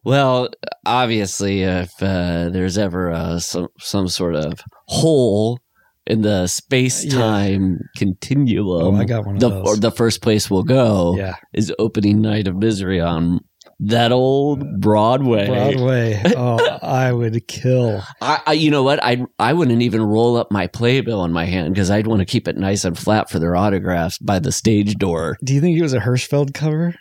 Well, 0.03 0.49
obviously, 0.85 1.63
if 1.63 1.91
uh, 2.01 2.49
there's 2.49 2.77
ever 2.77 3.11
uh, 3.11 3.39
some 3.39 3.69
some 3.79 4.07
sort 4.07 4.35
of 4.35 4.61
hole 4.87 5.59
in 6.05 6.21
the 6.21 6.45
space 6.45 7.11
time 7.11 7.79
continuum, 7.97 8.95
Oh, 8.95 8.95
I 8.95 9.05
got 9.05 9.25
one 9.25 9.39
the 9.39 9.61
or 9.61 9.75
the 9.75 9.91
first 9.91 10.21
place 10.21 10.49
we'll 10.51 10.63
go 10.63 11.15
yeah. 11.17 11.37
is 11.53 11.73
opening 11.79 12.21
night 12.21 12.47
of 12.47 12.55
misery 12.55 13.01
on 13.01 13.39
that 13.79 14.11
old 14.11 14.79
Broadway. 14.79 15.47
Broadway. 15.47 16.21
Oh, 16.35 16.57
I 16.81 17.11
would 17.11 17.47
kill. 17.47 18.01
I, 18.21 18.41
I, 18.47 18.53
you 18.53 18.71
know 18.71 18.83
what? 18.83 19.03
I 19.03 19.25
I 19.37 19.53
wouldn't 19.53 19.81
even 19.81 20.01
roll 20.01 20.37
up 20.37 20.51
my 20.51 20.67
playbill 20.67 21.25
in 21.25 21.31
my 21.31 21.45
hand 21.45 21.73
because 21.73 21.91
I'd 21.91 22.07
want 22.07 22.19
to 22.19 22.25
keep 22.25 22.47
it 22.47 22.57
nice 22.57 22.85
and 22.85 22.97
flat 22.97 23.29
for 23.29 23.39
their 23.39 23.55
autographs 23.55 24.17
by 24.17 24.39
the 24.39 24.51
stage 24.51 24.95
door. 24.95 25.37
Do 25.43 25.53
you 25.53 25.61
think 25.61 25.77
it 25.77 25.81
was 25.81 25.93
a 25.93 25.99
Hirschfeld 25.99 26.53
cover? 26.53 26.95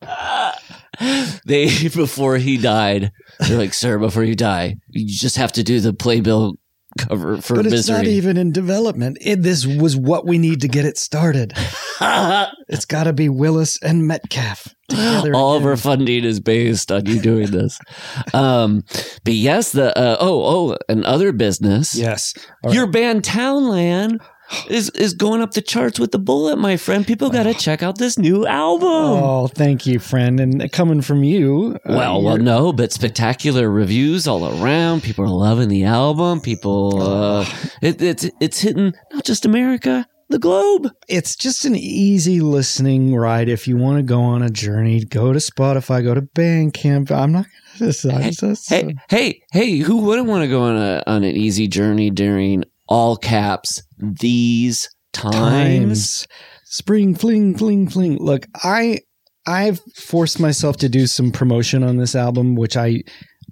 they 1.46 1.66
before 1.94 2.36
he 2.36 2.56
died, 2.56 3.12
they're 3.40 3.58
like, 3.58 3.74
"Sir, 3.74 3.98
before 3.98 4.24
you 4.24 4.34
die, 4.34 4.76
you 4.88 5.06
just 5.06 5.36
have 5.36 5.52
to 5.52 5.62
do 5.62 5.80
the 5.80 5.92
playbill 5.92 6.54
cover 6.98 7.40
for 7.40 7.54
but 7.54 7.66
it's 7.66 7.88
not 7.88 8.04
even 8.04 8.36
in 8.36 8.52
development. 8.52 9.18
It, 9.20 9.42
this 9.42 9.66
was 9.66 9.96
what 9.96 10.26
we 10.26 10.38
need 10.38 10.60
to 10.60 10.68
get 10.68 10.84
it 10.84 10.98
started. 10.98 11.54
It's 12.70 12.84
got 12.84 13.04
to 13.04 13.12
be 13.12 13.28
Willis 13.28 13.82
and 13.82 14.06
Metcalf. 14.06 14.68
together 14.88 15.34
All 15.34 15.56
of 15.56 15.64
our 15.64 15.76
funding 15.76 16.24
is 16.24 16.38
based 16.38 16.92
on 16.92 17.06
you 17.06 17.20
doing 17.20 17.50
this. 17.50 17.78
um, 18.34 18.84
but 19.24 19.32
yes, 19.32 19.72
the 19.72 19.96
uh, 19.98 20.16
oh 20.20 20.70
oh, 20.70 20.76
and 20.88 21.04
other 21.04 21.32
business. 21.32 21.94
Yes. 21.94 22.34
Your 22.68 22.86
band 22.86 23.24
Townland 23.24 24.20
is 24.68 24.90
is 24.90 25.14
going 25.14 25.40
up 25.40 25.52
the 25.52 25.62
charts 25.62 25.98
with 25.98 26.12
the 26.12 26.18
bullet, 26.18 26.56
my 26.58 26.76
friend. 26.76 27.06
People 27.06 27.30
got 27.30 27.44
to 27.44 27.54
check 27.54 27.82
out 27.82 27.98
this 27.98 28.18
new 28.18 28.46
album. 28.46 28.88
Oh, 28.88 29.46
thank 29.48 29.86
you, 29.86 29.98
friend. 29.98 30.40
And 30.40 30.70
coming 30.72 31.02
from 31.02 31.22
you, 31.24 31.78
uh, 31.84 31.94
Well, 31.94 32.22
well, 32.22 32.38
no, 32.38 32.72
but 32.72 32.92
spectacular 32.92 33.70
reviews 33.70 34.26
all 34.26 34.62
around. 34.62 35.02
People 35.02 35.24
are 35.24 35.28
loving 35.28 35.68
the 35.68 35.84
album. 35.84 36.40
People, 36.40 37.02
uh, 37.02 37.46
it, 37.82 38.00
it's 38.00 38.28
it's 38.40 38.60
hitting 38.60 38.94
not 39.12 39.24
just 39.24 39.44
America, 39.44 40.06
the 40.28 40.38
globe. 40.38 40.90
it's 41.08 41.36
just 41.36 41.64
an 41.64 41.76
easy 41.76 42.40
listening 42.40 43.14
ride. 43.14 43.48
If 43.48 43.66
you 43.68 43.76
want 43.76 43.98
to 43.98 44.02
go 44.02 44.20
on 44.20 44.42
a 44.42 44.50
journey, 44.50 45.04
go 45.04 45.32
to 45.32 45.38
Spotify, 45.38 46.02
go 46.02 46.14
to 46.14 46.22
Bandcamp. 46.22 47.10
I'm 47.10 47.32
not 47.32 47.46
going 47.78 47.92
to 47.92 47.98
Hey. 48.10 48.32
Hey, 48.68 48.94
hey, 49.08 49.42
hey! 49.52 49.76
Who 49.78 49.98
wouldn't 49.98 50.26
want 50.26 50.42
to 50.42 50.48
go 50.48 50.62
on 50.62 50.76
a 50.76 51.02
on 51.06 51.22
an 51.22 51.36
easy 51.36 51.68
journey 51.68 52.10
during 52.10 52.64
all 52.88 53.16
caps 53.16 53.82
these 53.98 54.88
times? 55.12 55.34
times. 55.34 56.26
Spring 56.64 57.14
fling 57.14 57.56
fling 57.56 57.88
fling. 57.88 58.18
Look, 58.18 58.46
I 58.62 59.00
I've 59.46 59.80
forced 59.96 60.38
myself 60.38 60.76
to 60.78 60.88
do 60.88 61.06
some 61.06 61.30
promotion 61.32 61.82
on 61.82 61.96
this 61.96 62.14
album, 62.14 62.54
which 62.56 62.76
I 62.76 63.02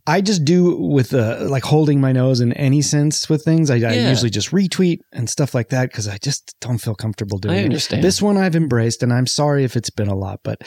I 0.07 0.21
just 0.21 0.45
do 0.45 0.77
with 0.77 1.15
uh, 1.15 1.47
like 1.49 1.65
holding 1.65 2.01
my 2.01 2.13
nose 2.13 2.41
in 2.41 2.53
any 2.53 2.83
sense 2.83 3.29
with 3.29 3.43
things. 3.45 3.71
I, 3.71 3.77
I 3.77 3.95
usually 4.09 4.31
just 4.31 4.51
retweet 4.51 4.99
and 5.13 5.29
stuff 5.29 5.55
like 5.55 5.71
that 5.71 5.91
because 5.91 6.07
I 6.07 6.19
just 6.19 6.55
don't 6.61 6.79
feel 6.79 6.95
comfortable 6.95 7.39
doing 7.39 7.55
I 7.57 7.61
it. 7.61 7.65
understand. 7.65 8.05
This 8.05 8.21
one 8.23 8.37
I've 8.37 8.55
embraced, 8.55 9.03
and 9.03 9.13
I'm 9.13 9.27
sorry 9.27 9.65
if 9.65 9.75
it's 9.75 9.91
been 9.91 10.09
a 10.09 10.15
lot, 10.15 10.41
but 10.45 10.59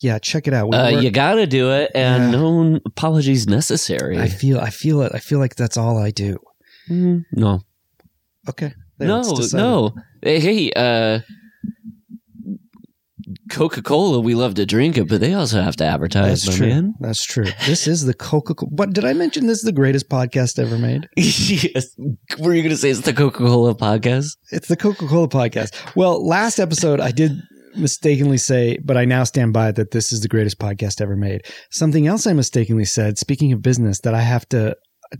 yeah, 0.00 0.18
check 0.18 0.48
it 0.48 0.54
out. 0.54 0.70
We 0.70 0.76
Uh, 0.76 0.88
you 1.00 1.10
got 1.10 1.34
to 1.34 1.46
do 1.46 1.70
it, 1.70 1.90
and 1.94 2.32
Yeah. 2.32 2.40
no 2.40 2.80
apologies 2.86 3.46
necessary. 3.46 4.18
I 4.18 4.28
feel 4.28 4.58
I 4.58 4.70
feel 4.70 5.02
it. 5.02 5.12
I 5.14 5.18
feel 5.18 5.38
like 5.38 5.54
that's 5.56 5.76
all 5.76 5.98
I 5.98 6.10
do. 6.10 6.38
Mm, 6.88 7.24
no, 7.32 7.60
Okay. 8.48 8.72
There, 8.98 9.08
no, 9.08 9.22
no. 9.52 9.94
Hey, 10.22 10.70
uh, 10.72 11.20
Coca 13.50 13.82
Cola, 13.82 14.20
we 14.20 14.34
love 14.34 14.54
to 14.54 14.66
drink 14.66 14.96
it, 14.96 15.08
but 15.08 15.20
they 15.20 15.34
also 15.34 15.60
have 15.60 15.76
to 15.76 15.84
advertise, 15.84 16.44
That's 16.44 16.56
true. 16.56 16.68
man. 16.68 16.94
That's 17.00 17.24
true. 17.24 17.46
This 17.66 17.86
is 17.86 18.04
the 18.04 18.14
Coca 18.14 18.54
Cola. 18.54 18.70
What 18.70 18.92
did 18.92 19.04
I 19.04 19.12
mention? 19.12 19.46
This 19.46 19.58
is 19.58 19.64
the 19.64 19.72
greatest 19.72 20.08
podcast 20.08 20.58
ever 20.58 20.78
made. 20.78 21.08
yes. 21.16 21.88
Were 22.38 22.54
you 22.54 22.62
going 22.62 22.70
to 22.70 22.76
say 22.76 22.90
it's 22.90 23.00
the 23.00 23.12
Coca 23.12 23.38
Cola 23.38 23.74
podcast? 23.74 24.36
It's 24.52 24.68
the 24.68 24.76
Coca 24.76 25.06
Cola 25.06 25.28
podcast. 25.28 25.74
Well, 25.96 26.24
last 26.26 26.58
episode 26.58 27.00
I 27.00 27.10
did 27.10 27.32
mistakenly 27.76 28.38
say, 28.38 28.78
but 28.84 28.96
I 28.96 29.04
now 29.04 29.24
stand 29.24 29.52
by 29.52 29.72
that 29.72 29.90
this 29.90 30.12
is 30.12 30.20
the 30.20 30.28
greatest 30.28 30.58
podcast 30.58 31.00
ever 31.00 31.16
made. 31.16 31.42
Something 31.70 32.06
else 32.06 32.26
I 32.26 32.32
mistakenly 32.32 32.84
said, 32.84 33.18
speaking 33.18 33.52
of 33.52 33.62
business, 33.62 34.00
that 34.00 34.14
I 34.14 34.22
have 34.22 34.48
to 34.50 34.76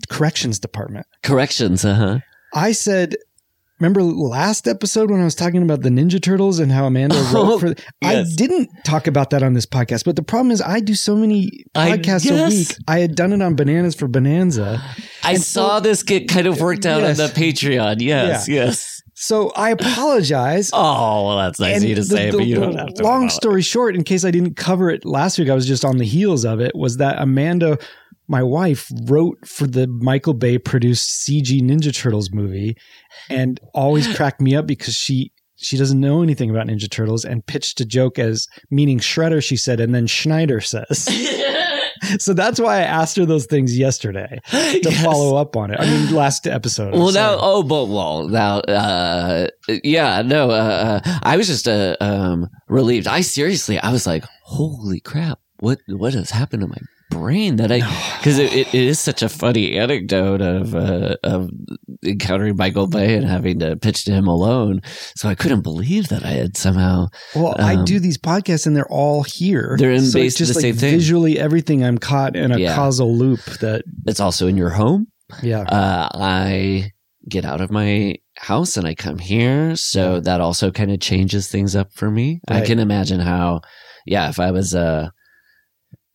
corrections 0.08 0.58
department. 0.58 1.06
Corrections, 1.22 1.84
uh 1.84 1.94
huh. 1.94 2.18
I 2.54 2.72
said, 2.72 3.16
remember 3.78 4.02
last 4.02 4.68
episode 4.68 5.10
when 5.10 5.20
I 5.20 5.24
was 5.24 5.34
talking 5.34 5.62
about 5.62 5.82
the 5.82 5.88
Ninja 5.88 6.20
Turtles 6.22 6.58
and 6.58 6.70
how 6.72 6.86
Amanda 6.86 7.16
wrote 7.34 7.60
for? 7.60 7.74
I 8.02 8.24
didn't 8.36 8.68
talk 8.84 9.06
about 9.06 9.30
that 9.30 9.42
on 9.42 9.54
this 9.54 9.66
podcast, 9.66 10.04
but 10.04 10.16
the 10.16 10.22
problem 10.22 10.50
is 10.50 10.60
I 10.60 10.80
do 10.80 10.94
so 10.94 11.16
many 11.16 11.50
I- 11.74 11.92
podcasts 11.98 12.24
yes. 12.24 12.52
a 12.52 12.54
week. 12.54 12.76
I 12.88 12.98
had 13.00 13.14
done 13.14 13.32
it 13.32 13.40
on 13.42 13.54
Bananas 13.56 13.94
for 13.94 14.08
Bonanza. 14.08 14.82
I 15.22 15.34
saw 15.36 15.80
this 15.80 16.02
get 16.02 16.28
kind 16.28 16.46
of 16.46 16.60
worked 16.60 16.86
out 16.86 17.02
Yes. 17.02 17.18
on 17.20 17.26
the 17.28 17.32
Patreon. 17.32 17.96
Yes, 18.00 18.48
yes. 18.48 19.02
So 19.14 19.50
I 19.50 19.70
apologize. 19.70 20.70
Oh, 20.74 21.26
well, 21.26 21.36
that's 21.36 21.60
nice 21.60 21.82
of 21.82 21.88
you 21.88 21.94
to 21.94 22.00
the- 22.00 22.06
say, 22.06 22.30
the- 22.30 22.38
but 22.38 22.46
you 22.46 22.54
don't 22.56 22.76
have 22.76 22.94
to. 22.94 23.02
Long 23.02 23.28
story 23.28 23.60
short, 23.62 23.94
in 23.94 24.02
case 24.02 24.24
I 24.24 24.30
didn't 24.30 24.56
cover 24.56 24.90
it 24.90 25.04
last 25.04 25.38
week, 25.38 25.50
I 25.50 25.54
was 25.54 25.66
just 25.66 25.84
on 25.84 25.98
the 25.98 26.06
heels 26.06 26.44
of 26.46 26.58
it. 26.60 26.74
Was 26.74 26.96
that 26.98 27.20
Amanda, 27.20 27.78
my 28.30 28.42
wife, 28.42 28.90
wrote 29.04 29.46
for 29.46 29.66
the 29.66 29.86
Michael 29.86 30.34
Bay 30.34 30.56
produced 30.56 31.26
CG 31.26 31.60
Ninja 31.60 31.94
Turtles 31.94 32.30
movie, 32.32 32.76
and 33.28 33.60
always 33.74 34.06
cracked 34.16 34.40
me 34.40 34.54
up 34.54 34.66
because 34.66 34.94
she 34.94 35.32
she 35.56 35.76
doesn't 35.76 36.00
know 36.00 36.22
anything 36.22 36.48
about 36.48 36.66
Ninja 36.68 36.90
Turtles 36.90 37.24
and 37.24 37.44
pitched 37.44 37.80
a 37.80 37.84
joke 37.84 38.18
as 38.18 38.46
meaning 38.70 38.98
Shredder, 38.98 39.44
she 39.44 39.56
said, 39.56 39.78
and 39.80 39.94
then 39.94 40.06
Schneider 40.06 40.60
says. 40.62 41.06
so 42.18 42.32
that's 42.32 42.58
why 42.58 42.78
I 42.78 42.82
asked 42.82 43.16
her 43.16 43.26
those 43.26 43.44
things 43.46 43.76
yesterday 43.76 44.38
to 44.50 44.80
Yes. 44.82 45.04
follow 45.04 45.36
up 45.36 45.56
on 45.56 45.70
it. 45.70 45.78
I 45.78 45.84
mean, 45.84 46.14
last 46.14 46.46
episode. 46.46 46.94
Well, 46.94 47.12
now, 47.12 47.36
oh, 47.38 47.62
but 47.62 47.86
well, 47.86 48.26
now, 48.28 48.60
uh, 48.60 49.48
yeah, 49.84 50.22
no, 50.22 50.50
uh, 50.50 51.00
uh, 51.04 51.18
I 51.22 51.36
was 51.36 51.46
just 51.46 51.68
uh, 51.68 51.96
um, 52.00 52.48
relieved. 52.68 53.06
I 53.06 53.20
seriously, 53.20 53.78
I 53.78 53.92
was 53.92 54.06
like, 54.06 54.24
holy 54.44 55.00
crap, 55.00 55.40
what 55.58 55.80
what 55.88 56.14
has 56.14 56.30
happened 56.30 56.62
to 56.62 56.68
my 56.68 56.78
brain 57.10 57.56
that 57.56 57.70
I 57.70 57.78
because 58.18 58.38
it, 58.38 58.52
it, 58.52 58.74
is 58.74 58.98
such 58.98 59.22
a 59.22 59.28
funny 59.28 59.76
anecdote 59.78 60.40
of 60.40 60.74
uh, 60.74 61.16
of 61.22 61.50
encountering 62.04 62.56
Michael 62.56 62.86
Bay 62.86 63.14
and 63.14 63.26
having 63.26 63.58
to 63.58 63.76
pitch 63.76 64.04
to 64.04 64.12
him 64.12 64.26
alone. 64.26 64.80
So 65.16 65.28
I 65.28 65.34
couldn't 65.34 65.60
believe 65.62 66.08
that 66.08 66.24
I 66.24 66.30
had 66.30 66.56
somehow. 66.56 67.08
Well, 67.34 67.54
I 67.58 67.74
Um, 67.74 67.84
do 67.84 67.98
these 68.00 68.16
podcasts 68.18 68.66
and 68.66 68.74
they're 68.76 68.90
all 68.90 69.22
here. 69.24 69.76
They're 69.78 69.92
in 69.92 70.06
so 70.06 70.18
basically 70.18 70.46
just 70.46 70.54
the 70.54 70.66
like 70.66 70.74
same 70.74 70.76
thing. 70.76 70.94
visually 70.94 71.38
everything. 71.38 71.84
I'm 71.84 71.98
caught 71.98 72.36
in 72.36 72.52
a 72.52 72.58
Yeah. 72.58 72.74
causal 72.74 73.14
loop 73.14 73.40
that, 73.60 73.82
It's 74.06 74.20
also 74.20 74.46
in 74.46 74.56
your 74.56 74.70
home. 74.70 75.08
yeah. 75.42 75.60
uh, 75.62 76.08
I 76.14 76.92
get 77.28 77.44
out 77.44 77.60
of 77.60 77.70
my 77.70 78.14
house 78.38 78.76
and 78.78 78.86
I 78.86 78.94
come 78.94 79.18
here. 79.18 79.76
So 79.76 80.20
that 80.20 80.40
also 80.40 80.70
kind 80.70 80.90
of 80.90 81.00
changes 81.00 81.48
things 81.48 81.76
up 81.76 81.92
for 81.92 82.10
me. 82.10 82.40
I 82.48 82.62
can 82.62 82.78
imagine 82.78 83.20
how, 83.20 83.60
yeah, 84.06 84.30
if 84.30 84.40
I 84.40 84.50
was, 84.52 84.74
uh, 84.74 85.10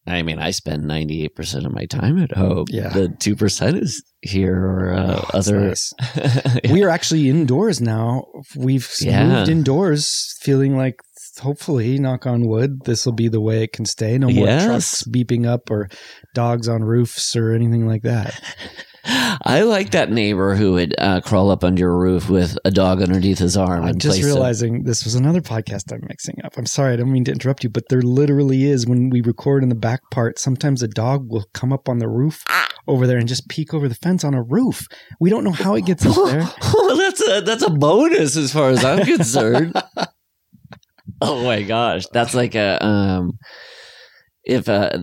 I 0.07 0.21
mean, 0.21 0.37
I 0.39 0.51
spend 0.51 0.83
98% 0.83 1.65
of 1.65 1.71
my 1.71 1.85
time 1.85 2.19
at 2.21 2.31
home. 2.31 2.65
Yeah. 2.69 2.89
The 2.89 3.07
2% 3.09 3.81
is 3.81 4.03
here 4.21 4.55
or 4.55 4.93
uh, 4.93 5.21
Oh, 5.23 5.29
other. 5.33 5.69
nice. 5.69 5.91
We 6.71 6.83
are 6.83 6.89
actually 6.89 7.27
indoors 7.29 7.81
now. 7.81 8.25
We've 8.55 8.89
Yeah. 9.01 9.27
moved 9.27 9.49
indoors, 9.49 10.35
feeling 10.41 10.77
like 10.77 10.99
hopefully, 11.39 11.97
knock 11.97 12.25
on 12.25 12.47
wood, 12.47 12.81
this 12.85 13.05
will 13.05 13.13
be 13.13 13.27
the 13.27 13.41
way 13.41 13.63
it 13.63 13.73
can 13.73 13.85
stay. 13.85 14.17
No 14.17 14.29
more 14.29 14.45
Yes. 14.45 14.65
trucks 14.65 15.03
beeping 15.05 15.45
up 15.45 15.69
or 15.71 15.89
dogs 16.33 16.69
on 16.69 16.83
roofs 16.83 17.35
or 17.35 17.51
anything 17.51 17.87
like 17.87 18.03
that. 18.03 18.39
I 19.07 19.61
like 19.61 19.91
that 19.91 20.11
neighbor 20.11 20.55
who 20.55 20.73
would 20.73 20.95
uh, 20.97 21.21
crawl 21.21 21.51
up 21.51 21.63
under 21.63 21.79
your 21.79 21.97
roof 21.97 22.29
with 22.29 22.57
a 22.65 22.71
dog 22.71 23.01
underneath 23.01 23.37
his 23.37 23.55
arm. 23.55 23.83
I'm 23.83 23.89
and 23.89 24.01
just 24.01 24.19
it- 24.19 24.25
realizing 24.25 24.83
this 24.83 25.03
was 25.03 25.15
another 25.15 25.41
podcast 25.41 25.91
I'm 25.93 26.03
mixing 26.07 26.35
up. 26.43 26.57
I'm 26.57 26.65
sorry, 26.65 26.93
I 26.93 26.95
don't 26.95 27.11
mean 27.11 27.23
to 27.25 27.31
interrupt 27.31 27.63
you, 27.63 27.69
but 27.69 27.89
there 27.89 28.01
literally 28.01 28.65
is 28.65 28.87
when 28.87 29.09
we 29.09 29.21
record 29.21 29.63
in 29.63 29.69
the 29.69 29.75
back 29.75 30.01
part, 30.11 30.39
sometimes 30.39 30.81
a 30.81 30.87
dog 30.87 31.29
will 31.29 31.45
come 31.53 31.71
up 31.71 31.87
on 31.87 31.99
the 31.99 32.09
roof 32.09 32.43
over 32.87 33.05
there 33.05 33.17
and 33.17 33.27
just 33.27 33.47
peek 33.47 33.73
over 33.73 33.87
the 33.87 33.95
fence 33.95 34.23
on 34.23 34.33
a 34.33 34.41
roof. 34.41 34.87
We 35.19 35.29
don't 35.29 35.43
know 35.43 35.51
how 35.51 35.75
it 35.75 35.85
gets 35.85 36.05
up 36.05 36.15
there. 36.15 36.47
well, 36.73 36.97
that's 36.97 37.27
a 37.27 37.41
that's 37.41 37.63
a 37.63 37.69
bonus 37.69 38.35
as 38.35 38.51
far 38.51 38.69
as 38.69 38.83
I'm 38.83 39.05
concerned. 39.05 39.73
oh 41.21 41.43
my 41.43 41.61
gosh, 41.61 42.05
that's 42.11 42.33
like 42.33 42.55
a 42.55 42.83
um, 42.83 43.37
if 44.43 44.69
uh, 44.69 44.97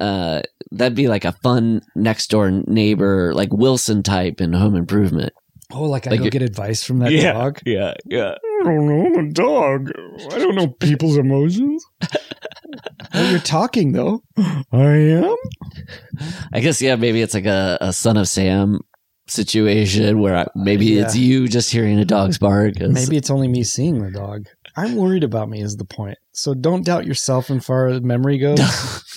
uh, 0.00 0.42
that'd 0.72 0.94
be 0.96 1.08
like 1.08 1.24
a 1.24 1.32
fun 1.32 1.82
next 1.94 2.28
door 2.30 2.50
neighbor, 2.50 3.32
like 3.34 3.52
Wilson 3.52 4.02
type 4.02 4.40
in 4.40 4.52
Home 4.52 4.74
Improvement. 4.76 5.32
Oh, 5.70 5.82
like 5.82 6.06
I 6.06 6.10
Like 6.12 6.20
go 6.20 6.30
get 6.30 6.40
advice 6.42 6.82
from 6.82 7.00
that 7.00 7.12
Yeah. 7.12 7.32
dog. 7.34 7.60
Yeah, 7.66 7.92
yeah. 8.06 8.34
I 8.62 8.64
don't 8.64 8.86
know. 8.86 9.06
I'm 9.06 9.26
a 9.26 9.30
dog. 9.32 9.90
I 10.32 10.38
don't 10.38 10.54
know 10.54 10.68
people's 10.68 11.18
emotions. 11.18 11.84
well, 13.14 13.30
you're 13.30 13.40
talking 13.40 13.92
though. 13.92 14.22
I 14.72 14.82
am. 14.82 15.36
I 16.52 16.60
guess 16.60 16.80
yeah, 16.80 16.96
maybe 16.96 17.20
it's 17.22 17.34
like 17.34 17.44
a, 17.46 17.76
a 17.80 17.92
son 17.92 18.16
of 18.16 18.28
Sam 18.28 18.80
situation 19.28 20.20
where 20.20 20.36
I, 20.36 20.46
maybe 20.54 20.86
Yeah. 20.86 21.02
it's 21.02 21.16
you 21.16 21.48
just 21.48 21.70
hearing 21.70 21.98
a 21.98 22.04
dog's 22.04 22.38
bark. 22.38 22.80
Maybe 22.80 23.16
it's 23.18 23.30
only 23.30 23.46
me 23.48 23.62
seeing 23.62 24.02
the 24.02 24.10
dog. 24.10 24.46
I'm 24.78 24.96
worried 24.96 25.24
about 25.24 25.48
me 25.48 25.60
is 25.60 25.76
the 25.76 25.84
point. 25.84 26.18
So 26.32 26.54
don't 26.54 26.84
doubt 26.84 27.06
yourself 27.06 27.50
and 27.50 27.64
far 27.64 27.88
as 27.88 28.00
memory 28.02 28.38
goes. 28.46 28.58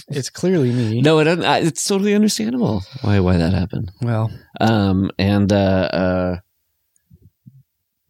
it's 0.09 0.29
clearly 0.29 0.71
me. 0.71 1.01
no, 1.01 1.19
it, 1.19 1.27
it's 1.27 1.85
totally 1.85 2.13
understandable 2.15 2.83
why 3.01 3.19
why 3.19 3.37
that 3.37 3.53
happened. 3.53 3.91
Well, 4.01 4.31
Um, 4.59 5.11
and 5.19 5.51
uh, 5.53 5.55
uh, 5.93 6.35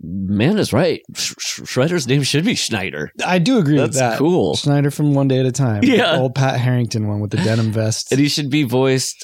man 0.02 0.58
is 0.58 0.74
right. 0.74 1.02
Sh- 1.16 1.34
Sh- 1.40 1.60
Shredder's 1.62 2.08
name 2.08 2.24
should 2.24 2.46
be 2.46 2.56
Schneider. 2.56 3.12
I 3.26 3.40
do 3.40 3.58
agree 3.58 3.76
with 3.76 3.94
That's 3.94 4.00
that. 4.00 4.18
cool. 4.18 4.56
Schneider 4.56 4.92
from 4.92 5.14
One 5.14 5.28
Day 5.28 5.40
at 5.40 5.46
a 5.46 5.52
Time. 5.52 5.84
Yeah. 5.84 6.18
Old 6.18 6.36
Pat 6.36 6.60
Harrington 6.60 7.08
one 7.08 7.20
with 7.20 7.32
the 7.32 7.38
denim 7.38 7.72
vest. 7.74 8.12
And 8.12 8.20
he 8.20 8.28
should 8.30 8.50
be 8.50 8.64
voiced. 8.64 9.24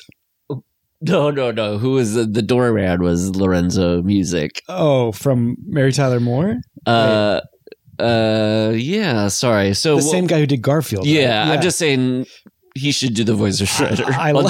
No, 0.99 1.30
no, 1.30 1.52
no. 1.52 1.78
Who 1.78 1.91
was 1.91 2.15
the, 2.15 2.25
the 2.25 2.41
doorman? 2.41 3.04
Was 3.04 3.36
Lorenzo 3.36 4.02
Music? 4.02 4.62
oh, 4.67 5.12
from 5.12 5.56
Mary 5.67 5.91
Tyler 5.91 6.19
Moore? 6.19 6.56
Uh, 6.88 7.41
uh, 7.99 8.71
yeah. 8.75 9.27
Sorry. 9.27 9.73
So 9.73 9.91
The 9.97 10.03
well, 10.03 10.12
same 10.12 10.27
guy 10.27 10.39
who 10.39 10.45
did 10.45 10.62
Garfield. 10.62 11.05
right? 11.05 11.13
Yeah, 11.13 11.51
I'm 11.51 11.62
just 11.62 11.77
saying 11.77 12.25
he 12.75 12.91
should 12.91 13.13
do 13.13 13.23
the 13.23 13.33
voice 13.36 13.60
of 13.62 13.67
Shredder. 13.67 14.05
I 14.12 14.31
lo- 14.33 14.49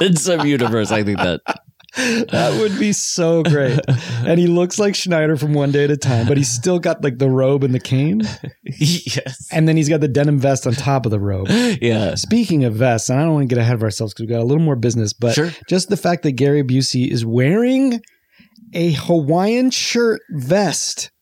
in 0.00 0.16
some 0.16 0.46
universe, 0.46 0.90
I 0.92 1.02
think 1.02 1.18
that. 1.18 1.40
that 1.96 2.58
would 2.60 2.76
be 2.80 2.92
so 2.92 3.44
great. 3.44 3.78
And 4.26 4.40
he 4.40 4.48
looks 4.48 4.80
like 4.80 4.96
Schneider 4.96 5.36
from 5.36 5.54
One 5.54 5.70
Day 5.70 5.84
at 5.84 5.92
a 5.92 5.96
Time, 5.96 6.26
but 6.26 6.36
he's 6.36 6.50
still 6.50 6.80
got 6.80 7.04
like 7.04 7.18
the 7.18 7.30
robe 7.30 7.62
and 7.62 7.72
the 7.72 7.78
cane. 7.78 8.22
yes. 8.64 9.46
And 9.52 9.68
then 9.68 9.76
he's 9.76 9.88
got 9.88 10.00
the 10.00 10.08
denim 10.08 10.40
vest 10.40 10.66
on 10.66 10.72
top 10.72 11.06
of 11.06 11.10
the 11.12 11.20
robe. 11.20 11.46
Yeah. 11.80 12.16
Speaking 12.16 12.64
of 12.64 12.74
vests, 12.74 13.10
and 13.10 13.20
I 13.20 13.22
don't 13.22 13.34
want 13.34 13.48
to 13.48 13.54
get 13.54 13.60
ahead 13.60 13.74
of 13.76 13.82
ourselves 13.84 14.12
because 14.12 14.22
we've 14.24 14.30
got 14.36 14.42
a 14.42 14.44
little 14.44 14.62
more 14.62 14.74
business, 14.74 15.12
but 15.12 15.34
Sure. 15.34 15.50
just 15.68 15.88
the 15.88 15.96
fact 15.96 16.24
that 16.24 16.32
Gary 16.32 16.64
Busey 16.64 17.08
is 17.08 17.24
wearing 17.24 18.00
a 18.72 18.92
Hawaiian 18.94 19.70
shirt 19.70 20.20
vest. 20.30 21.12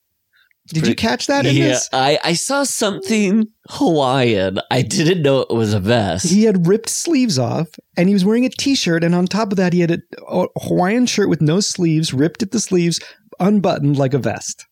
Did 0.72 0.86
you 0.86 0.94
catch 0.94 1.26
that 1.26 1.46
in 1.46 1.56
Yeah, 1.56 1.68
this? 1.68 1.88
I, 1.92 2.18
I 2.24 2.32
saw 2.32 2.64
something 2.64 3.48
Hawaiian. 3.68 4.58
I 4.70 4.82
didn't 4.82 5.22
know 5.22 5.40
it 5.40 5.52
was 5.52 5.74
a 5.74 5.80
vest. 5.80 6.28
He 6.30 6.44
had 6.44 6.66
ripped 6.66 6.88
sleeves 6.88 7.38
off 7.38 7.68
and 7.96 8.08
he 8.08 8.14
was 8.14 8.24
wearing 8.24 8.44
a 8.44 8.50
t 8.50 8.74
shirt. 8.74 9.04
And 9.04 9.14
on 9.14 9.26
top 9.26 9.52
of 9.52 9.56
that, 9.56 9.72
he 9.72 9.80
had 9.80 9.90
a, 9.90 9.98
a 10.28 10.46
Hawaiian 10.62 11.06
shirt 11.06 11.28
with 11.28 11.42
no 11.42 11.60
sleeves, 11.60 12.14
ripped 12.14 12.42
at 12.42 12.50
the 12.50 12.60
sleeves, 12.60 13.00
unbuttoned 13.38 13.98
like 13.98 14.14
a 14.14 14.18
vest. 14.18 14.66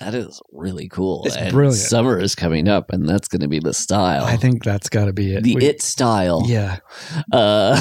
That 0.00 0.14
is 0.14 0.40
really 0.52 0.88
cool. 0.88 1.22
It's 1.26 1.36
And 1.36 1.52
brilliant. 1.52 1.76
Summer 1.78 2.18
is 2.18 2.34
coming 2.34 2.68
up, 2.68 2.90
and 2.90 3.08
that's 3.08 3.28
going 3.28 3.40
to 3.42 3.48
be 3.48 3.58
the 3.60 3.72
style. 3.74 4.24
I 4.24 4.36
think 4.36 4.64
that's 4.64 4.88
got 4.88 5.04
to 5.04 5.12
be 5.12 5.34
it. 5.34 5.42
the 5.44 5.54
We- 5.56 5.64
it 5.66 5.82
style. 5.82 6.42
Yeah. 6.46 6.78
Uh, 7.32 7.80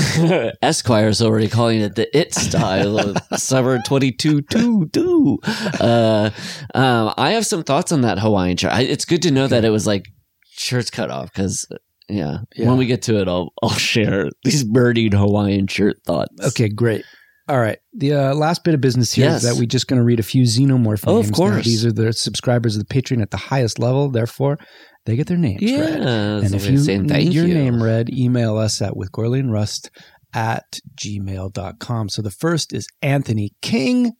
Esquire's 0.64 1.22
already 1.22 1.48
calling 1.48 1.82
it 1.82 1.96
the 1.96 2.16
it 2.18 2.34
style 2.34 2.98
of 3.00 3.18
summer 3.40 3.80
22 3.86 4.42
two, 4.44 4.88
two. 4.88 5.40
Uh, 5.80 6.30
um, 6.76 7.14
I 7.18 7.32
have 7.32 7.46
some 7.46 7.64
thoughts 7.64 7.92
on 7.92 8.02
that 8.02 8.20
Hawaiian 8.20 8.58
shirt. 8.58 8.72
I, 8.74 8.82
it's 8.82 9.06
good 9.06 9.22
to 9.24 9.32
know 9.32 9.48
that 9.48 9.66
it 9.66 9.70
was 9.70 9.88
like 9.88 10.06
shirts 10.52 10.90
cut 10.90 11.10
off 11.10 11.32
because, 11.34 11.66
yeah, 12.10 12.40
Yeah. 12.56 12.68
when 12.68 12.78
we 12.78 12.86
get 12.86 13.02
to 13.04 13.20
it, 13.22 13.28
I'll, 13.28 13.54
I'll 13.64 13.70
share 13.70 14.30
these 14.44 14.64
burning 14.64 15.14
Hawaiian 15.14 15.68
shirt 15.68 15.98
thoughts. 16.06 16.34
Okay, 16.48 16.70
great. 16.70 17.06
All 17.50 17.60
right. 17.60 17.80
The 17.94 18.14
uh, 18.14 18.34
last 18.36 18.64
bit 18.64 18.76
of 18.76 18.82
business 18.82 19.12
here 19.12 19.26
is 19.28 19.44
Yes. 19.44 19.44
that 19.44 19.60
we're 19.60 19.66
just 19.66 19.88
going 19.88 19.98
to 20.00 20.04
read 20.04 20.20
a 20.20 20.24
few 20.24 20.44
Xenomorph 20.44 21.04
Oh, 21.08 21.18
of 21.18 21.26
names. 21.26 21.32
Now, 21.32 21.36
course. 21.36 21.66
these 21.66 21.84
are 21.84 21.92
the 21.92 22.14
subscribers 22.14 22.76
of 22.78 22.88
the 22.88 22.94
Patreon 22.94 23.22
at 23.24 23.32
the 23.32 23.38
highest 23.38 23.80
level. 23.80 24.10
Therefore, 24.12 24.60
they 25.06 25.16
get 25.16 25.26
their 25.28 25.38
names 25.38 25.62
Yeah. 25.64 25.80
read. 25.80 26.02
And 26.46 26.54
if 26.56 26.66
you 26.70 26.78
need 27.02 27.34
your 27.34 27.48
you. 27.48 27.54
name 27.56 27.82
read, 27.82 28.10
email 28.14 28.56
us 28.58 28.82
at 28.84 28.96
with 28.96 29.12
Gourley 29.12 29.40
and 29.40 29.52
Rust 29.52 29.90
at 30.32 30.80
gmail.com. 30.96 32.10
So 32.10 32.22
the 32.22 32.30
first 32.30 32.72
is 32.72 32.88
Anthony 33.02 33.54
King. 33.64 34.12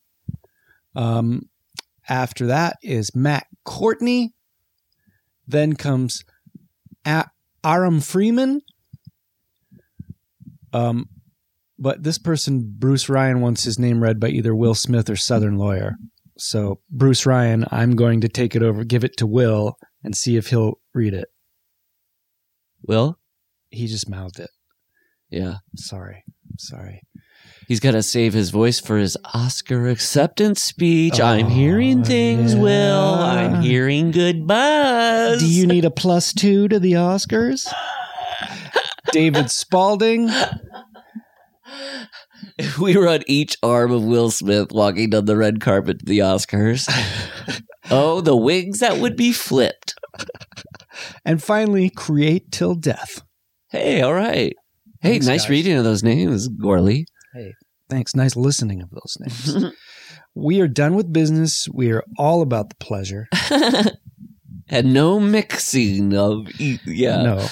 Um, 0.96 1.44
after 2.10 2.48
that 2.48 2.78
is 2.82 3.16
Matt 3.16 3.46
Courtney. 3.64 4.34
Then 5.48 5.76
comes 5.76 6.24
A- 7.06 7.30
Aram 7.64 8.02
Freeman. 8.02 8.62
Um, 10.74 11.06
but 11.80 12.04
this 12.04 12.18
person, 12.18 12.76
Bruce 12.78 13.10
Ryan, 13.10 13.42
wants 13.42 13.64
his 13.64 13.80
name 13.80 14.04
read 14.04 14.20
by 14.20 14.30
either 14.30 14.54
Will 14.56 14.76
Smith 14.76 15.10
or 15.10 15.16
Southern 15.16 15.58
Lawyer. 15.58 15.96
So, 16.38 16.80
Bruce 16.90 17.26
Ryan, 17.26 17.66
I'm 17.72 17.96
going 17.96 18.22
to 18.22 18.30
take 18.30 18.56
it 18.56 18.64
over, 18.64 18.84
give 18.84 19.04
it 19.04 19.18
to 19.18 19.28
Will, 19.28 19.78
and 20.04 20.16
see 20.16 20.38
if 20.38 20.48
he'll 20.48 20.80
read 20.94 21.14
it. 21.14 21.28
Will? 22.88 23.18
He 23.70 23.88
just 23.88 24.10
mouthed 24.10 24.40
it. 24.40 24.50
Yeah. 25.30 25.56
Sorry. 25.76 26.24
Sorry. 26.58 27.02
He's 27.68 27.80
got 27.80 27.92
to 27.92 28.02
save 28.02 28.34
his 28.34 28.50
voice 28.50 28.80
for 28.80 28.98
his 28.98 29.16
Oscar 29.34 29.90
acceptance 29.90 30.64
speech. 30.64 31.20
I'm 31.20 31.46
Oh, 31.46 31.50
hearing 31.50 32.04
things, 32.04 32.56
Will. 32.56 33.14
I'm 33.14 33.62
hearing 33.62 34.10
good 34.12 34.48
buzz. 34.48 35.40
Do 35.40 35.48
you 35.48 35.68
need 35.68 35.86
a 35.86 35.92
plus 35.92 36.34
two 36.34 36.68
to 36.70 36.80
the 36.80 36.94
Oscars? 36.94 37.72
David 39.12 39.52
Spalding. 39.52 40.30
If 42.58 42.78
we 42.80 42.96
were 42.96 43.08
on 43.08 43.22
each 43.28 43.58
arm 43.64 43.92
of 43.92 44.04
Will 44.04 44.32
Smith 44.32 44.72
walking 44.72 45.10
down 45.10 45.26
the 45.26 45.38
red 45.38 45.60
carpet 45.62 46.00
to 46.00 46.06
the 46.06 46.20
Oscars, 46.20 46.88
oh, 47.92 48.22
the 48.22 48.36
wings 48.36 48.80
that 48.80 48.98
would 48.98 49.16
be 49.16 49.32
flipped. 49.32 49.96
And 51.26 51.42
finally, 51.42 51.90
Create 51.90 52.52
Till 52.52 52.76
Death. 52.76 53.22
Hey, 53.70 54.02
all 54.02 54.14
right. 54.14 54.56
Hey, 55.02 55.12
Thanks, 55.12 55.28
nice 55.28 55.44
guys. 55.44 55.50
reading 55.50 55.78
of 55.78 55.84
those 55.84 56.04
names, 56.04 56.50
Gourley. 56.50 57.06
Hey, 57.34 57.54
thanks. 57.90 58.16
Nice 58.16 58.36
listening 58.36 58.82
of 58.82 58.90
those 58.90 59.18
names. 59.20 59.74
We 60.36 60.62
are 60.62 60.68
done 60.68 60.96
with 60.96 61.12
business. 61.12 61.68
We 61.74 61.92
are 61.92 62.04
all 62.18 62.42
about 62.42 62.70
the 62.70 62.76
pleasure. 62.76 63.28
and 64.70 64.94
no 64.94 65.20
mixing 65.20 66.16
of 66.16 66.48
yeah. 66.60 67.24
No. 67.24 67.48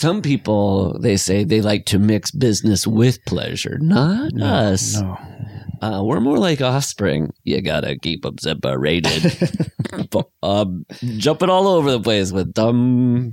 Some 0.00 0.22
people 0.22 0.98
they 0.98 1.18
say 1.18 1.44
they 1.44 1.60
like 1.60 1.84
to 1.86 1.98
mix 1.98 2.30
business 2.30 2.86
with 2.86 3.18
pleasure. 3.26 3.76
Not 3.82 4.32
No. 4.32 4.46
us. 4.46 4.98
No. 5.00 5.18
Uh, 5.82 6.02
we're 6.04 6.20
more 6.20 6.38
like 6.38 6.62
offspring. 6.62 7.32
You 7.44 7.60
gotta 7.60 7.98
keep 7.98 8.22
them 8.22 8.38
separated. 8.38 9.50
um, 10.42 10.86
jumping 11.18 11.50
all 11.50 11.68
over 11.68 11.90
the 11.90 12.00
place 12.00 12.32
with 12.32 12.54
dumb 12.54 13.32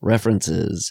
references. 0.00 0.90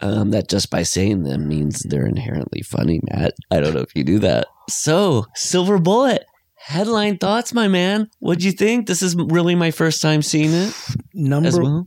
Um, 0.00 0.30
that 0.32 0.48
just 0.50 0.68
by 0.70 0.82
saying 0.82 1.22
them 1.22 1.48
means 1.48 1.80
they're 1.88 2.06
inherently 2.06 2.60
funny, 2.62 3.00
Matt. 3.10 3.32
I 3.50 3.60
don't 3.60 3.72
know 3.72 3.80
if 3.80 3.94
you 3.94 4.02
do 4.04 4.18
that. 4.18 4.46
So, 4.68 5.26
Silver 5.34 5.78
Bullet. 5.78 6.24
Headline 6.56 7.18
thoughts, 7.18 7.52
my 7.54 7.66
man. 7.68 8.08
What'd 8.20 8.44
you 8.44 8.52
think? 8.52 8.86
This 8.86 9.02
is 9.02 9.16
really 9.16 9.54
my 9.54 9.70
first 9.70 10.00
time 10.02 10.20
seeing 10.22 10.52
it 10.52 10.74
Number. 11.14 11.62
well. 11.62 11.86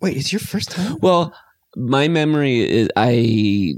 Wait, 0.00 0.16
it's 0.16 0.32
your 0.32 0.40
first 0.40 0.70
time? 0.70 0.98
Well, 1.00 1.34
my 1.76 2.08
memory 2.08 2.60
is 2.60 2.88
I 2.96 3.74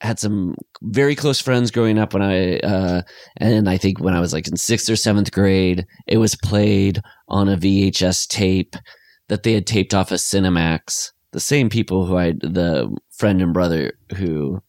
had 0.00 0.18
some 0.18 0.54
very 0.82 1.14
close 1.14 1.40
friends 1.40 1.70
growing 1.70 1.98
up 1.98 2.12
when 2.12 2.22
I, 2.22 2.58
uh, 2.58 3.02
and 3.36 3.68
I 3.68 3.76
think 3.76 4.00
when 4.00 4.14
I 4.14 4.20
was 4.20 4.32
like 4.32 4.48
in 4.48 4.56
sixth 4.56 4.90
or 4.90 4.96
seventh 4.96 5.30
grade, 5.32 5.86
it 6.08 6.18
was 6.18 6.34
played 6.34 7.00
on 7.28 7.48
a 7.48 7.56
VHS 7.56 8.26
tape 8.26 8.74
that 9.28 9.44
they 9.44 9.52
had 9.52 9.66
taped 9.66 9.94
off 9.94 10.10
a 10.10 10.16
Cinemax. 10.16 11.12
The 11.30 11.40
same 11.40 11.70
people 11.70 12.04
who 12.04 12.16
I, 12.16 12.32
the 12.32 12.94
friend 13.10 13.40
and 13.40 13.54
brother 13.54 13.92
who 14.16 14.60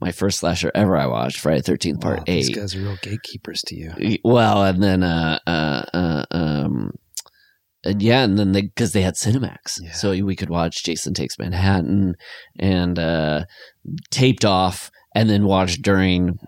my 0.00 0.12
first 0.12 0.38
slasher 0.38 0.72
ever 0.74 0.96
I 0.96 1.06
watched, 1.06 1.38
Friday 1.40 1.60
Thirteenth 1.60 2.00
Part 2.00 2.18
Wow, 2.18 2.24
Eight. 2.26 2.46
These 2.46 2.56
guys 2.56 2.74
are 2.74 2.80
real 2.80 2.96
gatekeepers 3.02 3.62
to 3.66 3.76
you. 3.76 4.18
Well, 4.24 4.64
and 4.64 4.82
then 4.82 5.02
uh, 5.02 5.38
uh, 5.46 5.82
uh, 5.92 6.24
um, 6.30 6.92
and 7.84 8.02
yeah, 8.02 8.22
and 8.24 8.38
then 8.38 8.52
they 8.52 8.62
because 8.62 8.92
they 8.92 9.02
had 9.02 9.14
Cinemax, 9.14 9.80
Yeah. 9.82 9.92
so 9.92 10.10
we 10.24 10.36
could 10.36 10.50
watch 10.50 10.84
Jason 10.84 11.14
Takes 11.14 11.38
Manhattan 11.38 12.14
and 12.58 12.98
uh, 12.98 13.44
taped 14.10 14.44
off, 14.44 14.90
and 15.14 15.28
then 15.30 15.44
watch 15.44 15.76
during 15.82 16.38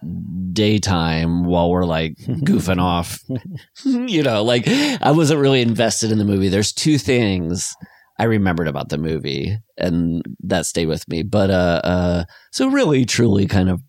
daytime 0.52 1.44
while 1.44 1.70
we're 1.70 1.84
like 1.84 2.16
goofing 2.44 2.80
off. 2.80 3.18
you 3.84 4.22
know, 4.22 4.42
like 4.42 4.64
I 4.68 5.10
wasn't 5.12 5.40
really 5.40 5.62
invested 5.62 6.12
in 6.12 6.18
the 6.18 6.24
movie. 6.24 6.48
There's 6.48 6.72
two 6.72 6.98
things. 6.98 7.74
I 8.18 8.24
remembered 8.24 8.68
about 8.68 8.90
the 8.90 8.98
movie, 8.98 9.56
and 9.78 10.22
that 10.44 10.66
stayed 10.66 10.86
with 10.86 11.08
me. 11.08 11.22
But 11.22 11.50
uh, 11.50 11.80
uh, 11.82 12.24
so 12.52 12.68
really, 12.68 13.04
truly, 13.04 13.46
kind 13.46 13.68
of 13.70 13.80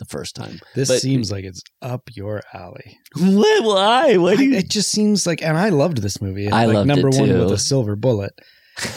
the 0.00 0.04
first 0.06 0.34
time. 0.34 0.58
This 0.74 0.88
But- 0.88 1.00
seems 1.00 1.30
like 1.30 1.44
it's 1.44 1.62
up 1.80 2.10
your 2.14 2.42
alley. 2.52 2.98
Why? 3.16 4.16
What 4.16 4.38
do 4.38 4.44
you? 4.44 4.54
it 4.56 4.68
just 4.68 4.90
seems 4.90 5.26
like, 5.26 5.40
and 5.42 5.56
I 5.56 5.68
loved 5.68 5.98
this 5.98 6.20
movie. 6.20 6.50
I 6.50 6.64
like 6.66 6.74
loved 6.74 6.88
number 6.88 7.10
one 7.10 7.28
with 7.28 7.52
a 7.52 7.58
silver 7.58 7.94
bullet. 7.94 8.32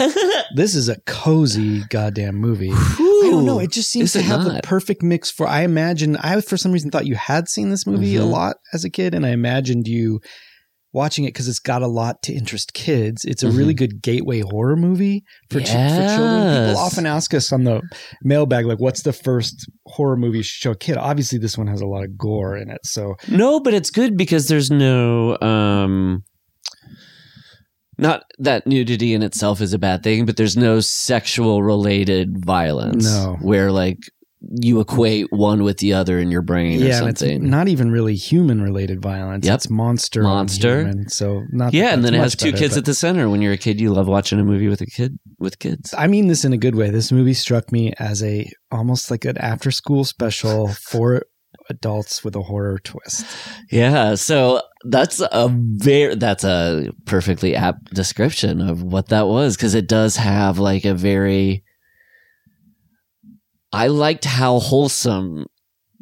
This 0.56 0.76
is 0.76 0.88
a 0.88 1.00
cozy 1.08 1.84
goddamn 1.90 2.36
movie. 2.36 2.70
I 2.72 3.28
don't 3.32 3.46
know. 3.46 3.58
It 3.60 3.72
just 3.72 3.90
seems 3.90 4.14
to 4.14 4.22
have 4.22 4.44
the 4.44 4.60
perfect 4.62 5.02
mix 5.02 5.32
for. 5.32 5.48
I 5.48 5.62
imagine 5.62 6.16
I 6.18 6.40
for 6.42 6.58
some 6.58 6.72
reason 6.72 6.92
thought 6.92 7.08
you 7.08 7.16
had 7.16 7.50
seen 7.50 7.70
this 7.72 7.88
movie 7.88 8.16
a 8.16 8.20
Mhm. 8.22 8.30
lot 8.30 8.58
as 8.72 8.84
a 8.86 8.90
kid, 8.90 9.16
and 9.16 9.26
I 9.26 9.30
imagined 9.30 9.88
you 9.88 10.22
watching 10.94 11.26
it 11.26 11.30
because 11.30 11.48
it's 11.48 11.60
got 11.60 11.82
a 11.82 11.88
lot 11.88 12.22
to 12.22 12.34
interest 12.34 12.74
kids. 12.74 13.26
It's 13.26 13.42
a 13.44 13.48
Mhm. 13.48 13.58
really 13.58 13.74
good 13.74 14.02
gateway 14.02 14.42
horror 14.42 14.76
movie 14.76 15.24
for, 15.50 15.60
ch- 15.60 15.64
for 15.70 16.08
children. 16.16 16.68
People 16.68 16.78
often 16.78 17.06
ask 17.06 17.34
us 17.34 17.52
on 17.52 17.64
the 17.64 17.82
mailbag, 18.24 18.66
like, 18.66 18.80
"What's 18.80 19.02
the 19.02 19.12
first 19.14 19.68
horror 19.88 20.16
movie 20.16 20.38
you 20.38 20.44
should 20.44 20.62
show 20.62 20.72
a 20.72 20.76
kid?" 20.78 20.98
Obviously, 20.98 21.40
this 21.40 21.58
one 21.58 21.68
has 21.68 21.82
a 21.82 21.88
lot 21.88 22.04
of 22.04 22.18
gore 22.18 22.56
in 22.56 22.70
it, 22.70 22.82
so 22.86 23.16
No, 23.28 23.60
but 23.60 23.74
it's 23.74 23.90
good 23.90 24.16
because 24.18 24.48
there's 24.48 24.70
no 24.72 25.38
um 25.42 26.24
not 27.98 28.24
that 28.40 28.66
nudity 28.66 29.14
in 29.14 29.22
itself 29.22 29.62
is 29.62 29.74
a 29.74 29.80
bad 29.80 30.04
thing, 30.04 30.26
but 30.26 30.36
there's 30.36 30.58
no 30.58 30.80
sexual 30.80 31.62
related 31.62 32.44
violence. 32.44 33.06
No. 33.06 33.38
Where 33.42 33.72
like 33.72 34.00
you 34.52 34.80
equate 34.80 35.32
one 35.32 35.64
with 35.64 35.78
the 35.78 35.94
other 35.94 36.20
in 36.20 36.32
your 36.32 36.42
brain 36.42 36.82
or 36.82 36.86
yeah, 36.86 37.00
and 37.00 37.10
it's 37.10 37.22
something. 37.22 37.50
not 37.50 37.68
even 37.68 37.92
really 37.92 38.16
human 38.16 38.62
related 38.62 39.02
violence. 39.02 39.46
Yep. 39.46 39.56
It's 39.56 39.70
monster, 39.70 40.24
Monster. 40.24 40.80
human, 40.80 41.10
so 41.10 41.44
not 41.52 41.72
that 41.72 41.78
yeah, 41.78 41.94
and 41.94 42.04
then 42.04 42.14
it 42.14 42.20
has 42.20 42.36
two 42.36 42.52
better, 42.52 42.64
kids 42.64 42.78
at 42.78 42.86
the 42.86 42.94
center. 42.94 43.30
When 43.30 43.42
you're 43.42 43.54
a 43.54 43.58
kid, 43.58 43.80
you 43.80 43.94
love 43.94 44.08
watching 44.08 44.40
a 44.40 44.44
movie 44.44 44.68
with 44.68 44.82
a 44.82 44.86
kid 44.86 45.18
with 45.40 45.60
kids. 45.60 45.94
I 45.98 46.08
mean 46.08 46.28
this 46.28 46.46
in 46.46 46.54
a 46.54 46.58
good 46.58 46.76
way. 46.76 46.90
This 46.90 47.12
movie 47.12 47.34
struck 47.34 47.72
me 47.72 47.94
as 48.00 48.24
a 48.24 48.50
almost 48.72 49.10
like 49.10 49.26
an 49.26 49.38
after 49.38 49.72
school 49.72 50.04
special 50.04 50.68
for 50.90 51.24
adults 51.70 52.24
with 52.24 52.36
a 52.36 52.42
horror 52.42 52.80
twist. 52.80 53.26
Yeah, 53.72 54.16
so 54.16 54.62
that's 54.86 55.22
a 55.22 55.50
very 55.52 56.16
that's 56.16 56.44
a 56.44 56.90
perfectly 57.06 57.56
apt 57.56 57.94
description 57.94 58.62
of 58.62 58.84
what 58.84 59.10
that 59.10 59.28
was 59.28 59.56
because 59.56 59.76
it 59.76 59.88
does 59.88 60.18
have 60.18 60.60
like 60.60 60.86
a 60.86 60.94
very 60.94 61.64
I 63.74 63.88
liked 63.88 64.26
how 64.26 64.60
wholesome 64.60 65.46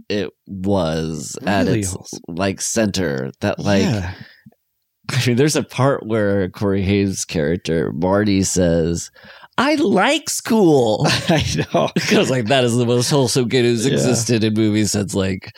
it 0.10 0.29
was 0.47 1.38
at 1.45 1.67
its 1.67 1.91
wholesome. 1.93 2.19
like 2.27 2.60
center 2.62 3.31
that 3.39 3.60
like 3.60 3.84
yeah. 3.84 4.13
I 5.12 5.25
mean 5.27 5.36
there's 5.38 5.55
a 5.55 5.63
part 5.63 6.05
where 6.05 6.49
Corey 6.49 6.84
Haim's 6.84 7.23
character 7.25 7.91
Marty 7.93 8.43
says 8.43 9.10
I 9.57 9.75
like 9.75 10.29
school 10.29 11.05
I 11.29 11.65
know. 11.73 11.89
because 11.95 12.29
like 12.29 12.45
that 12.45 12.63
is 12.63 12.75
the 12.75 12.86
most 12.86 13.10
wholesome 13.10 13.49
kid 13.49 13.63
who's 13.63 13.86
Yeah. 13.86 13.93
existed 13.93 14.43
in 14.43 14.53
movies 14.53 14.91
since 14.91 15.13
like 15.15 15.51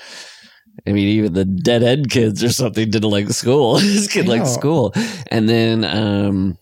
I 0.88 0.92
mean 0.92 1.08
even 1.08 1.34
the 1.34 1.46
dead 1.46 1.84
end 1.84 2.10
kids 2.12 2.44
or 2.44 2.52
something 2.52 2.90
didn't 2.90 3.10
like 3.10 3.30
school. 3.30 3.76
this 3.80 4.08
kid 4.08 4.28
liked 4.28 4.48
school. 4.48 4.94
And 5.32 5.48
then 5.50 5.84
um 5.86 6.58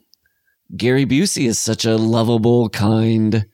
Gary 0.77 1.05
Busey 1.05 1.47
is 1.47 1.59
such 1.59 1.83
a 1.85 1.97
lovable, 1.97 2.69
kind, 2.69 3.45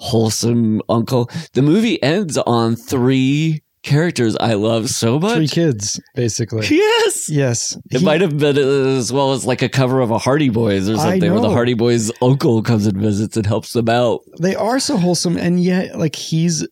wholesome 0.00 0.82
uncle. 0.88 1.30
The 1.52 1.62
movie 1.62 2.02
ends 2.02 2.36
on 2.38 2.76
three 2.76 3.62
characters 3.82 4.36
I 4.40 4.54
love 4.54 4.88
so 4.90 5.18
much. 5.20 5.36
Three 5.36 5.48
kids, 5.48 6.00
basically. 6.14 6.66
Yes. 6.70 7.28
Yes. 7.30 7.76
It 7.90 8.00
He- 8.00 8.04
might 8.04 8.20
have 8.20 8.36
been 8.36 8.56
as 8.58 9.12
well 9.12 9.32
as 9.32 9.44
like 9.46 9.62
a 9.62 9.68
cover 9.68 10.00
of 10.00 10.10
a 10.10 10.18
Hardy 10.18 10.48
Boys 10.48 10.88
or 10.88 10.96
something 10.96 11.30
where 11.32 11.40
the. 11.40 11.50
Hardy 11.50 11.74
Boys 11.74 12.10
uncle 12.20 12.62
comes 12.62 12.86
and 12.86 12.96
visits 13.00 13.36
and 13.36 13.46
helps 13.46 13.72
them 13.74 13.88
out. 13.88 14.20
they 14.40 14.54
are 14.56 14.80
so 14.80 14.96
wholesome 14.96 15.36
and 15.36 15.62
yet 15.62 15.98
like 15.98 16.16
he's 16.16 16.66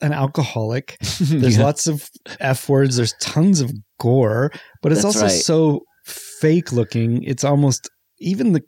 an 0.00 0.12
alcoholic. 0.12 0.96
There's 1.20 1.56
Yeah. 1.58 1.64
lots 1.64 1.86
of 1.86 2.08
F 2.40 2.68
words, 2.68 2.96
there's 2.96 3.14
tons 3.20 3.60
of 3.60 3.70
gore, 4.00 4.50
but 4.82 4.92
it's 4.92 5.02
That's 5.02 5.16
also 5.16 5.26
right. 5.26 5.42
so 5.42 5.80
fake 6.04 6.72
looking. 6.72 7.22
It's 7.22 7.44
almost 7.44 7.88
even 8.18 8.52
the 8.52 8.62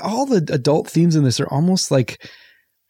all 0.00 0.26
the 0.26 0.46
adult 0.52 0.88
themes 0.88 1.16
in 1.16 1.24
this 1.24 1.40
are 1.40 1.48
almost 1.48 1.90
like 1.90 2.24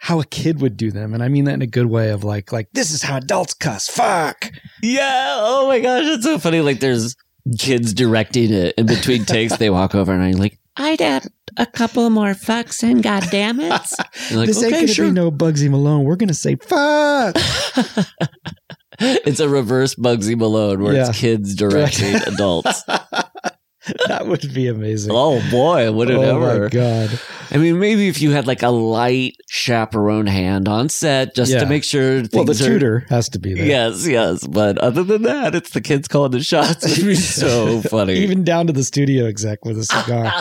how 0.05 0.19
a 0.19 0.25
kid 0.25 0.61
would 0.61 0.77
do 0.77 0.91
them. 0.91 1.15
And 1.15 1.23
I 1.23 1.29
mean 1.29 1.45
that 1.45 1.55
in 1.55 1.63
a 1.63 1.67
good 1.67 1.87
way 1.87 2.11
of 2.11 2.25
like 2.25 2.51
like 2.51 2.67
this 2.73 2.91
is 2.91 3.05
how 3.05 3.19
adults 3.19 3.55
cuss. 3.55 3.87
Fuck. 3.89 4.51
Yeah. 4.83 5.37
Oh 5.39 5.69
my 5.69 5.79
gosh, 5.79 6.03
it's 6.07 6.25
so 6.25 6.41
funny. 6.41 6.61
Like 6.61 6.81
there's 6.81 7.15
kids 7.57 7.95
directing 7.95 8.53
it 8.53 8.75
in 8.77 8.87
between 8.87 9.25
takes. 9.25 9.57
They 9.59 9.71
walk 9.71 9.95
over 9.95 10.13
and 10.13 10.21
I'm 10.21 10.33
like, 10.33 10.59
I'd 10.77 11.01
add 11.01 11.29
a 11.57 11.67
couple 11.67 12.11
more 12.11 12.33
fucks 12.35 12.83
and 12.83 13.01
goddammits. 13.01 13.93
You're 14.31 14.39
like, 14.41 14.49
this 14.49 14.57
ain't 14.65 14.73
okay, 14.73 14.81
gonna 14.83 14.93
sure. 14.93 15.07
be 15.07 15.13
no 15.13 15.31
Bugsy 15.31 15.71
Malone. 15.71 16.03
We're 16.03 16.17
gonna 16.17 16.35
say 16.35 16.57
fuck. 16.57 17.37
it's 18.99 19.39
a 19.39 19.49
reverse 19.49 19.95
Bugsy 19.95 20.37
Malone 20.37 20.83
where 20.83 20.95
Yeah. 20.95 21.11
it's 21.11 21.19
kids 21.21 21.55
directing 21.55 22.17
adults. 22.27 22.83
that 24.09 24.27
would 24.27 24.53
be 24.55 24.69
amazing. 24.69 25.11
Oh 25.15 25.43
boy, 25.51 25.91
would 25.91 26.09
it 26.11 26.17
oh 26.17 26.23
ever? 26.45 26.65
my 26.65 26.69
god. 26.69 27.21
I 27.51 27.57
mean, 27.59 27.79
maybe 27.79 28.09
if 28.09 28.23
you 28.23 28.31
had 28.31 28.47
like 28.47 28.63
a 28.63 28.69
light 28.69 29.35
chaperone 29.51 30.27
hand 30.27 30.69
on 30.69 30.89
set 30.89 31.35
just 31.35 31.53
Yeah. 31.53 31.59
to 31.61 31.67
make 31.67 31.85
sure 31.85 32.21
things 32.21 32.33
Well, 32.33 32.45
the 32.45 32.53
are. 32.53 32.69
tutor 32.69 33.07
has 33.09 33.29
to 33.31 33.39
be 33.39 33.55
there. 33.55 33.67
Yes, 33.67 34.07
yes. 34.07 34.47
But 34.47 34.79
other 34.79 35.03
than 35.03 35.23
that, 35.23 35.55
it's 35.55 35.71
the 35.71 35.81
kids 35.81 36.07
calling 36.09 36.31
the 36.31 36.43
shots. 36.43 36.85
It'd 36.93 37.05
be 37.05 37.15
so 37.15 37.81
funny. 37.91 38.15
Even 38.15 38.45
down 38.45 38.69
to 38.69 38.73
the 38.73 38.85
studio 38.85 39.27
exec 39.27 39.65
with 39.65 39.79
a 39.79 39.85
cigar. 39.85 40.33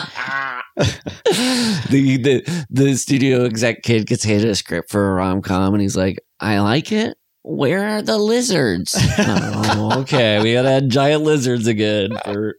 the, 1.90 2.16
the 2.22 2.64
the 2.70 2.94
studio 2.96 3.44
exec 3.44 3.82
kid 3.82 4.06
gets 4.06 4.24
handed 4.24 4.48
a 4.48 4.54
script 4.54 4.90
for 4.90 5.10
a 5.10 5.14
rom 5.14 5.42
com, 5.42 5.74
and 5.74 5.82
he's 5.82 5.96
like, 5.96 6.18
"I 6.40 6.60
like 6.60 6.92
it. 6.92 7.16
Where 7.42 7.86
are 7.88 8.02
the 8.02 8.16
lizards?" 8.18 8.96
oh, 9.18 10.00
okay, 10.00 10.40
we 10.42 10.54
gotta 10.54 10.70
add 10.70 10.88
giant 10.88 11.24
lizards 11.24 11.66
again. 11.66 12.12
For 12.24 12.54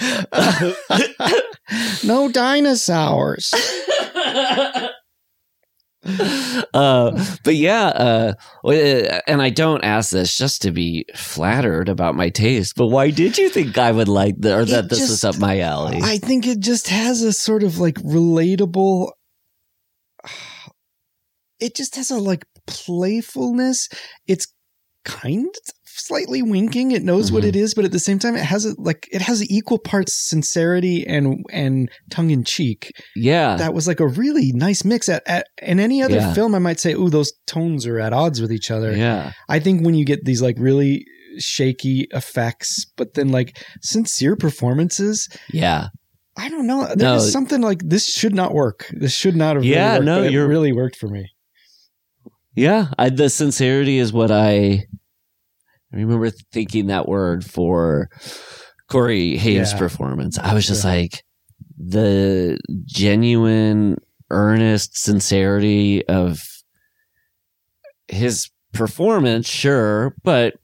no 2.04 2.30
dinosaurs. 2.30 3.52
uh, 6.74 7.24
but 7.42 7.54
yeah, 7.54 7.86
uh, 7.86 8.32
and 9.26 9.42
I 9.42 9.50
don't 9.50 9.84
ask 9.84 10.10
this 10.10 10.36
just 10.36 10.62
to 10.62 10.70
be 10.70 11.06
flattered 11.14 11.88
about 11.88 12.14
my 12.14 12.28
taste, 12.28 12.74
but 12.76 12.88
why 12.88 13.10
did 13.10 13.38
you 13.38 13.48
think 13.48 13.78
I 13.78 13.92
would 13.92 14.08
like 14.08 14.34
the, 14.38 14.56
or 14.56 14.64
that 14.64 14.88
this 14.88 15.00
just- 15.00 15.24
up 15.24 15.38
my 15.38 15.60
alley? 15.60 16.00
I 16.02 16.18
think 16.18 16.46
it 16.46 16.60
just 16.60 16.88
has 16.88 17.22
a 17.22 17.32
sort 17.32 17.62
of 17.62 17.78
like 17.78 17.96
relatable. 17.96 19.10
It 21.58 21.74
just 21.74 21.96
has 21.96 22.10
a 22.10 22.18
like 22.18 22.44
playfulness. 22.66 23.88
It's 24.26 24.48
kind 25.06 25.54
slightly 25.96 26.42
winking. 26.42 26.90
It 26.92 27.02
knows 27.02 27.32
what 27.32 27.42
Mhm. 27.42 27.48
it 27.48 27.56
is, 27.56 27.74
but 27.74 27.84
at 27.84 27.92
the 27.92 27.98
same 27.98 28.18
time, 28.18 28.36
it 28.36 28.44
has 28.44 28.64
a, 28.66 28.74
like 28.78 29.08
it 29.12 29.22
has 29.22 29.48
equal 29.50 29.78
parts 29.78 30.14
sincerity 30.14 31.06
and 31.06 31.44
and 31.52 31.90
tongue 32.10 32.30
in 32.30 32.44
cheek. 32.44 32.90
Yeah. 33.14 33.56
That 33.56 33.74
was 33.74 33.86
like 33.88 34.00
a 34.00 34.06
really 34.06 34.52
nice 34.54 34.84
mix. 34.84 35.08
At, 35.08 35.22
at 35.26 35.46
in 35.62 35.80
any 35.80 36.02
other 36.02 36.16
Yeah. 36.16 36.34
film, 36.34 36.54
I 36.54 36.58
might 36.58 36.80
say, 36.80 36.92
"Ooh, 36.92 37.10
those 37.10 37.32
tones 37.46 37.86
are 37.86 37.98
at 37.98 38.12
odds 38.12 38.40
with 38.40 38.52
each 38.52 38.70
other." 38.70 38.96
yeah. 38.96 39.32
I 39.48 39.58
think 39.58 39.84
when 39.84 39.94
you 39.94 40.04
get 40.04 40.24
these 40.24 40.42
like 40.42 40.56
really 40.58 41.04
shaky 41.38 42.06
effects, 42.12 42.86
but 42.96 43.14
then 43.14 43.28
like 43.28 43.58
sincere 43.82 44.36
performances, 44.36 45.28
Yeah. 45.52 45.88
I 46.38 46.48
don't 46.50 46.66
know. 46.66 46.82
There's 46.94 46.98
No. 47.24 47.30
something 47.30 47.62
like 47.62 47.80
this 47.84 48.06
should 48.06 48.34
not 48.34 48.52
work. 48.54 48.90
This 48.92 49.12
should 49.14 49.36
not 49.36 49.56
have. 49.56 49.64
Yeah, 49.64 49.92
really 49.94 49.96
worked, 49.96 50.04
no, 50.06 50.22
it 50.24 50.46
really 50.46 50.72
worked 50.72 50.96
for 50.96 51.08
me. 51.08 51.26
Yeah, 52.54 52.88
I, 52.98 53.10
the 53.10 53.28
sincerity 53.28 53.98
is 53.98 54.12
what 54.12 54.30
I, 54.30 54.84
I 55.96 56.00
remember 56.00 56.30
thinking 56.52 56.86
that 56.86 57.08
word 57.08 57.44
for 57.44 58.08
Corey 58.88 59.36
Haim's 59.36 59.72
Yeah. 59.72 59.78
performance. 59.78 60.38
I 60.38 60.54
was 60.54 60.66
just 60.66 60.84
like 60.84 61.24
the 61.78 62.58
genuine, 62.84 63.96
earnest 64.30 64.98
sincerity 64.98 66.06
of 66.06 66.42
his 68.08 68.50
performance, 68.72 69.48
sure, 69.48 70.14
but 70.22 70.54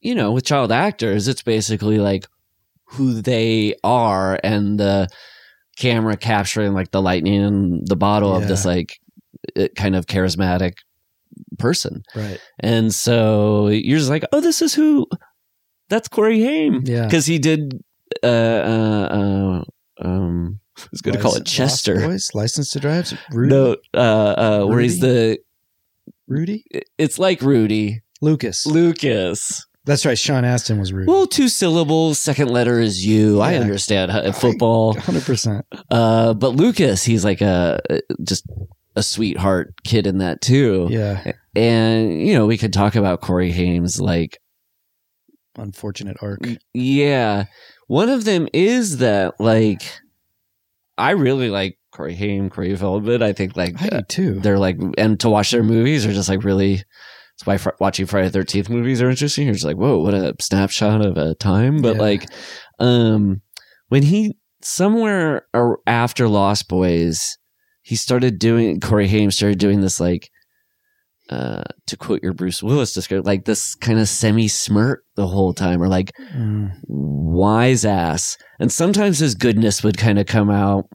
you 0.00 0.14
know, 0.14 0.30
with 0.32 0.44
child 0.44 0.70
actors, 0.70 1.26
it's 1.26 1.42
basically 1.42 1.98
like 1.98 2.26
who 2.84 3.20
they 3.20 3.74
are 3.82 4.38
and 4.44 4.78
the 4.78 5.08
camera 5.76 6.16
capturing 6.16 6.72
like 6.72 6.90
the 6.92 7.02
lightning 7.02 7.34
in 7.42 7.84
the 7.84 7.96
bottle 7.96 8.34
of 8.34 8.48
this 8.48 8.64
like 8.64 8.98
uh, 9.56 9.68
kind 9.76 9.94
of 9.96 10.06
charismatic 10.06 10.74
person. 11.58 12.02
Right. 12.14 12.40
And 12.60 12.92
so 12.94 13.68
you're 13.68 13.98
just 13.98 14.10
like, 14.10 14.24
oh, 14.32 14.40
this 14.40 14.62
is 14.62 14.74
who 14.74 15.06
that's 15.88 16.08
Corey 16.08 16.42
Haim. 16.42 16.82
Yeah. 16.84 17.04
Because 17.04 17.26
he 17.26 17.38
did 17.38 17.82
uh 18.22 18.26
uh 18.26 19.08
uh 20.02 20.06
um 20.06 20.60
I 20.78 20.86
was 20.92 21.00
gonna 21.02 21.20
call 21.20 21.34
it 21.36 21.44
Chester. 21.46 21.96
Boys, 22.00 22.30
License 22.34 22.70
to 22.70 22.80
Drive. 22.80 23.12
Rudy. 23.32 23.54
No, 23.54 23.76
uh 23.94 23.98
uh 24.62 24.66
where 24.66 24.80
he's 24.80 25.00
the 25.00 25.38
Rudy. 26.26 26.64
it's 26.98 27.18
like 27.18 27.42
Rudy. 27.42 28.02
Lucas. 28.20 28.66
Lucas. 28.66 29.64
That's 29.84 30.04
right. 30.04 30.18
Sean 30.18 30.44
Astin 30.44 30.78
was 30.78 30.92
Rudy. 30.92 31.10
Well, 31.10 31.26
two 31.26 31.48
syllables, 31.48 32.18
second 32.18 32.48
letter 32.50 32.78
is 32.78 33.06
you. 33.06 33.40
I 33.40 33.54
understand 33.56 34.10
how- 34.12 34.30
football. 34.32 34.92
Hundred 34.94 35.22
percent. 35.24 35.64
Uh 35.90 36.34
but 36.34 36.50
Lucas, 36.50 37.04
he's 37.04 37.24
like 37.24 37.40
a 37.40 37.80
just 38.22 38.44
a 38.98 39.02
sweetheart 39.02 39.72
kid 39.84 40.06
in 40.06 40.18
that 40.18 40.40
too. 40.40 40.88
Yeah. 40.90 41.32
And 41.56 42.20
you 42.26 42.34
know, 42.34 42.46
we 42.46 42.58
could 42.58 42.72
talk 42.72 42.94
about 42.96 43.20
Corey 43.22 43.50
Haim's 43.52 44.00
like 44.00 44.38
Unfortunate 45.56 46.16
arc. 46.22 46.40
Yeah. 46.72 47.46
One 47.88 48.08
of 48.08 48.24
them 48.24 48.46
is 48.52 48.98
that 48.98 49.40
like 49.40 49.82
I 50.96 51.12
really 51.12 51.48
like 51.50 51.78
Corey 51.92 52.14
Haim, 52.14 52.48
Corey 52.50 52.76
Feldman. 52.76 53.22
I 53.22 53.32
think 53.32 53.56
like 53.56 53.80
I 53.82 53.88
do 53.88 54.02
too. 54.02 54.40
they're 54.40 54.58
like 54.58 54.76
and 54.96 55.18
to 55.20 55.28
watch 55.30 55.50
their 55.50 55.64
movies 55.64 56.06
are 56.06 56.12
just 56.12 56.28
like 56.28 56.44
really 56.44 56.76
that's 56.76 57.46
why 57.46 57.56
fr- 57.56 57.70
watching 57.80 58.06
Friday 58.06 58.30
13th 58.30 58.68
movies 58.68 59.00
are 59.02 59.10
interesting. 59.10 59.46
You're 59.46 59.54
just 59.54 59.64
like, 59.64 59.76
whoa, 59.76 59.98
what 59.98 60.14
a 60.14 60.34
snapshot 60.40 61.04
of 61.04 61.16
a 61.16 61.34
time. 61.36 61.82
But 61.82 61.96
Yeah. 61.96 62.02
like 62.02 62.26
um 62.78 63.42
when 63.88 64.02
he 64.04 64.36
somewhere 64.62 65.46
after 65.86 66.28
Lost 66.28 66.68
Boys, 66.68 67.36
he 67.88 67.96
started 67.96 68.38
doing 68.38 68.80
Corey 68.80 69.08
Haim 69.08 69.30
started 69.30 69.58
doing 69.58 69.80
this 69.80 69.98
like 69.98 70.28
uh 71.30 71.62
to 71.86 71.96
quote 71.96 72.22
your 72.22 72.32
Bruce 72.32 72.62
Willis 72.62 72.94
description, 72.94 73.24
like 73.26 73.44
this 73.44 73.74
kind 73.74 73.98
of 73.98 74.08
semi 74.08 74.48
smirk 74.48 75.02
the 75.16 75.26
whole 75.26 75.52
time, 75.52 75.82
or 75.82 75.88
like 75.88 76.10
Mm. 76.34 76.70
wise 76.86 77.84
ass. 77.84 78.36
And 78.60 78.70
sometimes 78.72 79.18
his 79.18 79.34
goodness 79.34 79.82
would 79.84 79.98
kind 79.98 80.18
of 80.18 80.26
come 80.26 80.50
out, 80.50 80.86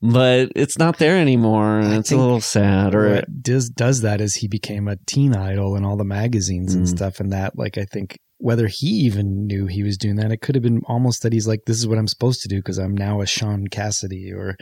but 0.00 0.50
it's 0.56 0.78
not 0.78 0.98
there 0.98 1.18
anymore, 1.18 1.78
and 1.80 1.92
I 1.94 1.98
it's 1.98 2.10
a 2.12 2.16
little 2.16 2.40
sad. 2.40 2.94
Or 2.94 3.14
what 3.16 3.42
does 3.42 3.68
does 3.70 4.02
as 4.04 4.34
he 4.36 4.48
became 4.48 4.88
a 4.88 4.96
teen 5.06 5.34
idol 5.36 5.76
in 5.76 5.84
all 5.84 5.96
the 5.96 6.04
magazines 6.04 6.74
and 6.74 6.84
Mm. 6.86 6.88
stuff, 6.96 7.20
and 7.20 7.32
that 7.32 7.56
like 7.58 7.76
I 7.78 7.84
think 7.84 8.18
whether 8.38 8.66
he 8.68 8.88
even 8.88 9.46
knew 9.46 9.66
he 9.66 9.82
was 9.82 9.96
doing 9.98 10.16
that, 10.16 10.32
it 10.32 10.40
could 10.40 10.54
have 10.56 10.62
been 10.64 10.80
almost 10.86 11.22
that 11.22 11.32
he's 11.32 11.46
like, 11.46 11.60
this 11.66 11.76
is 11.76 11.86
what 11.86 11.98
I'm 11.98 12.08
supposed 12.08 12.40
to 12.42 12.48
do 12.48 12.56
because 12.56 12.78
I'm 12.78 12.96
now 12.96 13.20
a 13.20 13.26
Shaun 13.26 13.68
Cassidy 13.68 14.32
or 14.32 14.56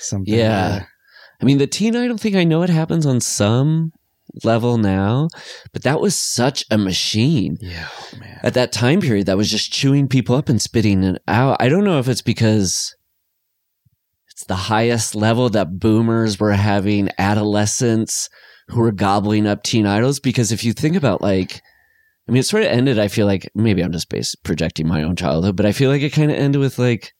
something. 0.00 0.34
Yeah. 0.34 0.84
I 1.40 1.44
mean, 1.44 1.58
the 1.58 1.66
teen 1.66 1.96
idol 1.96 2.18
thing, 2.18 2.36
I 2.36 2.44
know 2.44 2.62
it 2.62 2.70
happens 2.70 3.06
on 3.06 3.20
some 3.20 3.92
level 4.44 4.78
now, 4.78 5.28
but 5.72 5.82
that 5.82 6.00
was 6.00 6.14
such 6.14 6.64
a 6.70 6.78
machine. 6.78 7.56
Yeah, 7.60 7.88
oh, 7.90 8.18
man. 8.18 8.40
at 8.42 8.54
that 8.54 8.72
time 8.72 9.00
period 9.00 9.26
that 9.26 9.36
was 9.36 9.50
just 9.50 9.72
chewing 9.72 10.08
people 10.08 10.36
up 10.36 10.48
and 10.48 10.60
spitting 10.60 11.02
it 11.02 11.22
out. 11.26 11.56
I 11.60 11.68
don't 11.68 11.84
know 11.84 11.98
if 11.98 12.08
it's 12.08 12.22
because 12.22 12.94
it's 14.30 14.44
the 14.44 14.54
highest 14.54 15.14
level 15.14 15.48
that 15.50 15.78
boomers 15.78 16.38
were 16.38 16.52
having 16.52 17.10
adolescents 17.18 18.28
who 18.68 18.80
were 18.80 18.92
gobbling 18.92 19.46
up 19.46 19.62
teen 19.62 19.86
idols. 19.86 20.20
Because 20.20 20.52
if 20.52 20.64
you 20.64 20.72
think 20.72 20.96
about 20.96 21.20
like, 21.20 21.60
I 22.28 22.32
mean, 22.32 22.40
it 22.40 22.46
sort 22.46 22.62
of 22.62 22.70
ended, 22.70 22.98
I 22.98 23.08
feel 23.08 23.26
like 23.26 23.50
maybe 23.54 23.82
I'm 23.82 23.92
just 23.92 24.08
base 24.08 24.34
projecting 24.34 24.86
my 24.86 25.02
own 25.02 25.16
childhood, 25.16 25.56
but 25.56 25.66
I 25.66 25.72
feel 25.72 25.90
like 25.90 26.02
it 26.02 26.12
kind 26.12 26.30
of 26.30 26.36
ended 26.36 26.60
with 26.60 26.78
like 26.78 27.12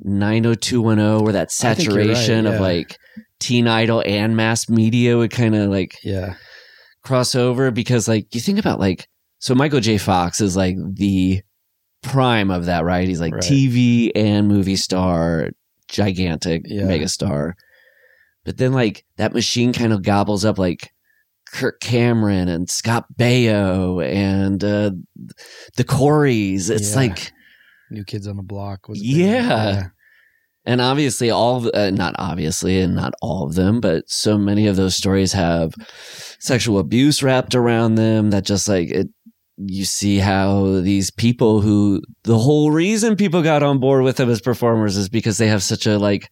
90210 0.00 1.24
where 1.24 1.32
that 1.32 1.38
I 1.38 1.42
right, 1.42 1.50
saturation 1.50 2.46
of 2.46 2.60
like 2.60 2.98
teen 3.40 3.68
idol 3.68 4.02
and 4.06 4.36
mass 4.36 4.68
media 4.68 5.16
would 5.16 5.30
kind 5.30 5.54
of 5.54 5.70
like 5.70 5.96
Yeah. 6.02 6.34
cross 7.02 7.34
over 7.34 7.70
because 7.70 8.08
like 8.08 8.34
you 8.34 8.40
think 8.40 8.58
about 8.58 8.80
like 8.80 9.08
so 9.38 9.54
Michael 9.54 9.80
J. 9.80 9.98
Fox 9.98 10.40
is 10.40 10.56
like 10.56 10.76
the 10.94 11.42
prime 12.02 12.50
of 12.50 12.66
that, 12.66 12.84
right? 12.84 13.06
He's 13.06 13.20
like 13.20 13.34
Right. 13.34 13.42
TV 13.42 14.10
and 14.14 14.48
movie 14.48 14.76
star, 14.76 15.50
gigantic 15.88 16.62
Yeah. 16.66 16.82
megastar. 16.84 17.52
But 18.44 18.56
then 18.58 18.72
like 18.72 19.04
that 19.16 19.34
machine 19.34 19.72
kind 19.72 19.92
of 19.92 20.02
gobbles 20.02 20.44
up 20.44 20.58
like 20.58 20.90
Kirk 21.52 21.80
Cameron 21.80 22.48
and 22.48 22.68
Scott 22.70 23.06
Baio 23.18 24.04
and 24.04 24.62
uh, 24.64 24.90
the 25.76 25.84
Coreys. 25.84 26.70
It's 26.70 26.90
Yeah. 26.92 26.96
like 26.96 27.32
New 27.90 28.04
Kids 28.04 28.26
on 28.26 28.36
the 28.36 28.42
Block 28.42 28.88
was 28.88 28.98
one. 28.98 29.06
Yeah. 29.08 29.88
And 30.66 30.80
obviously 30.80 31.30
all 31.30 31.56
of, 31.58 31.70
uh, 31.74 31.90
not 31.90 32.14
obviously 32.18 32.80
and 32.80 32.94
not 32.94 33.12
all 33.22 33.44
of 33.46 33.54
them 33.54 33.80
but 33.80 34.04
so 34.08 34.36
many 34.36 34.66
of 34.66 34.76
those 34.76 34.96
stories 34.96 35.32
have 35.32 35.72
sexual 36.38 36.78
abuse 36.78 37.22
wrapped 37.22 37.54
around 37.54 37.94
them 37.94 38.30
that 38.30 38.44
just 38.44 38.68
like 38.68 38.90
it 38.90 39.08
you 39.58 39.84
see 39.86 40.18
how 40.18 40.80
these 40.80 41.10
people 41.10 41.62
who 41.62 42.02
the 42.24 42.36
whole 42.38 42.70
reason 42.70 43.16
people 43.16 43.42
got 43.42 43.62
on 43.62 43.78
board 43.78 44.02
with 44.04 44.16
them 44.16 44.28
as 44.28 44.40
performers 44.40 44.96
is 44.98 45.08
because 45.08 45.38
they 45.38 45.46
have 45.48 45.62
such 45.62 45.86
a 45.86 45.98
like 45.98 46.28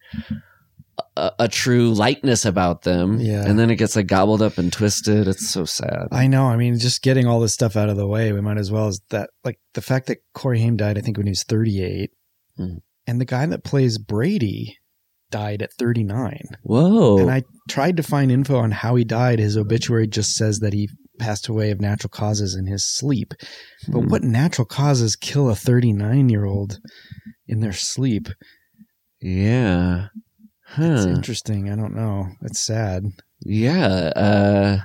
a, 1.17 1.31
a 1.39 1.47
true 1.47 1.91
lightness 1.93 2.45
about 2.45 2.83
them 2.83 3.19
Yeah. 3.19 3.43
and 3.45 3.57
then 3.57 3.69
it 3.71 3.77
gets 3.77 3.95
like 3.95 4.07
gobbled 4.07 4.41
up 4.41 4.57
and 4.57 4.71
twisted 4.71 5.27
it's 5.27 5.49
so 5.49 5.65
sad 5.65 6.07
I 6.11 6.27
know. 6.27 6.45
I 6.45 6.55
mean, 6.55 6.77
just 6.77 7.01
getting 7.01 7.25
all 7.25 7.39
this 7.39 7.53
stuff 7.53 7.75
out 7.75 7.89
of 7.89 7.97
the 7.97 8.07
way, 8.07 8.31
we 8.31 8.41
might 8.41 8.57
as 8.57 8.71
well 8.71 8.87
as 8.87 9.01
that. 9.09 9.29
Like 9.43 9.59
the 9.73 9.81
fact 9.81 10.07
that 10.07 10.19
Corey 10.33 10.59
Haim 10.59 10.77
died, 10.77 10.97
I 10.97 11.01
think 11.01 11.17
when 11.17 11.25
he 11.25 11.31
was 11.31 11.43
38, 11.43 12.11
Mhm. 12.59 12.77
And 13.07 13.19
the 13.21 13.25
guy 13.25 13.45
that 13.45 13.63
plays 13.63 13.97
Brady 13.97 14.77
died 15.31 15.61
at 15.61 15.73
39. 15.73 16.39
whoa 16.63 17.17
And 17.17 17.31
I 17.31 17.43
tried 17.69 17.97
to 17.97 18.03
find 18.03 18.31
info 18.31 18.57
on 18.57 18.71
how 18.71 18.95
he 18.95 19.03
died. 19.03 19.39
His 19.39 19.57
obituary 19.57 20.07
just 20.07 20.35
says 20.35 20.59
that 20.59 20.73
he 20.73 20.89
passed 21.19 21.47
away 21.47 21.71
of 21.71 21.81
natural 21.81 22.09
causes 22.09 22.55
in 22.55 22.67
his 22.67 22.85
sleep. 22.85 23.33
But 23.87 24.01
Hmm. 24.01 24.07
what 24.09 24.23
natural 24.23 24.65
causes 24.65 25.15
kill 25.15 25.49
a 25.49 25.55
39 25.55 26.29
year 26.29 26.45
old 26.45 26.79
in 27.47 27.59
their 27.61 27.73
sleep? 27.73 28.27
yeah 29.21 30.07
It's 30.77 31.05
interesting. 31.05 31.69
I 31.71 31.75
don't 31.75 31.95
know. 31.95 32.27
It's 32.41 32.59
sad. 32.59 33.05
Yeah. 33.41 34.11
Uh, 34.15 34.79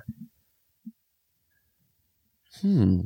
hmm. 2.60 3.00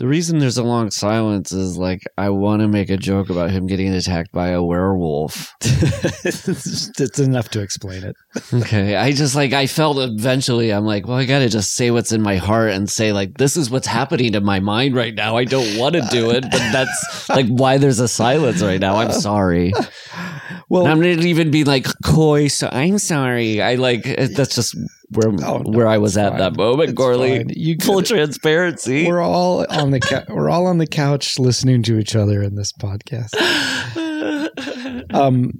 The 0.00 0.06
reason 0.06 0.38
there's 0.38 0.56
a 0.56 0.62
long 0.62 0.90
silence 0.90 1.52
is 1.52 1.76
like 1.76 2.04
I 2.16 2.30
want 2.30 2.62
to 2.62 2.68
make 2.68 2.88
a 2.88 2.96
joke 2.96 3.28
about 3.28 3.50
him 3.50 3.66
getting 3.66 3.92
attacked 3.92 4.32
by 4.32 4.48
a 4.48 4.62
werewolf. 4.62 5.54
it's, 5.60 7.18
enough 7.18 7.50
to 7.50 7.60
explain 7.60 8.04
it. 8.04 8.16
Okay, 8.50 8.96
I 8.96 9.12
just 9.12 9.36
like 9.36 9.52
I 9.52 9.66
felt 9.66 9.98
eventually 9.98 10.72
I'm 10.72 10.86
like, 10.86 11.06
well, 11.06 11.18
I 11.18 11.26
got 11.26 11.40
to 11.40 11.50
just 11.50 11.74
say 11.74 11.90
what's 11.90 12.12
in 12.12 12.22
my 12.22 12.36
heart 12.36 12.70
and 12.70 12.88
say 12.88 13.12
like 13.12 13.36
this 13.36 13.58
is 13.58 13.70
what's 13.70 13.86
happening 13.86 14.32
to 14.32 14.40
my 14.40 14.58
mind 14.58 14.94
right 14.94 15.14
now. 15.14 15.36
I 15.36 15.44
don't 15.44 15.76
want 15.76 15.96
to 15.96 16.02
do 16.10 16.30
it, 16.30 16.44
but 16.44 16.72
that's 16.72 17.28
like 17.28 17.48
why 17.48 17.76
there's 17.76 18.00
a 18.00 18.08
silence 18.08 18.62
right 18.62 18.80
now. 18.80 18.96
I'm 18.96 19.12
sorry. 19.12 19.74
Well, 20.70 20.84
And 20.84 20.92
I'm 20.92 21.00
not 21.00 21.26
even 21.26 21.50
be 21.50 21.64
like 21.64 21.86
coy. 22.02 22.48
So 22.48 22.70
I'm 22.72 22.96
sorry. 22.96 23.60
I 23.60 23.74
like 23.74 24.04
that's 24.04 24.54
just 24.54 24.74
where 25.10 25.28
Oh, 25.28 25.58
no, 25.58 25.58
where 25.70 25.86
I 25.86 25.98
was 25.98 26.16
at 26.16 26.30
fine. 26.30 26.38
that 26.38 26.56
moment, 26.56 26.90
It's 26.90 26.98
Gourley. 27.00 27.38
fine. 27.38 27.50
You 27.54 27.76
Full 27.80 27.98
it. 28.00 28.06
transparency. 28.06 29.06
we're 29.06 29.20
all 29.20 29.66
on 29.70 29.90
the 29.90 30.00
cou- 30.00 30.32
we're 30.34 30.50
all 30.50 30.66
on 30.66 30.78
the 30.78 30.86
couch 30.86 31.38
listening 31.38 31.82
to 31.84 31.98
each 31.98 32.14
other 32.16 32.42
in 32.42 32.54
this 32.56 32.72
podcast. 32.72 33.30
Um, 35.12 35.50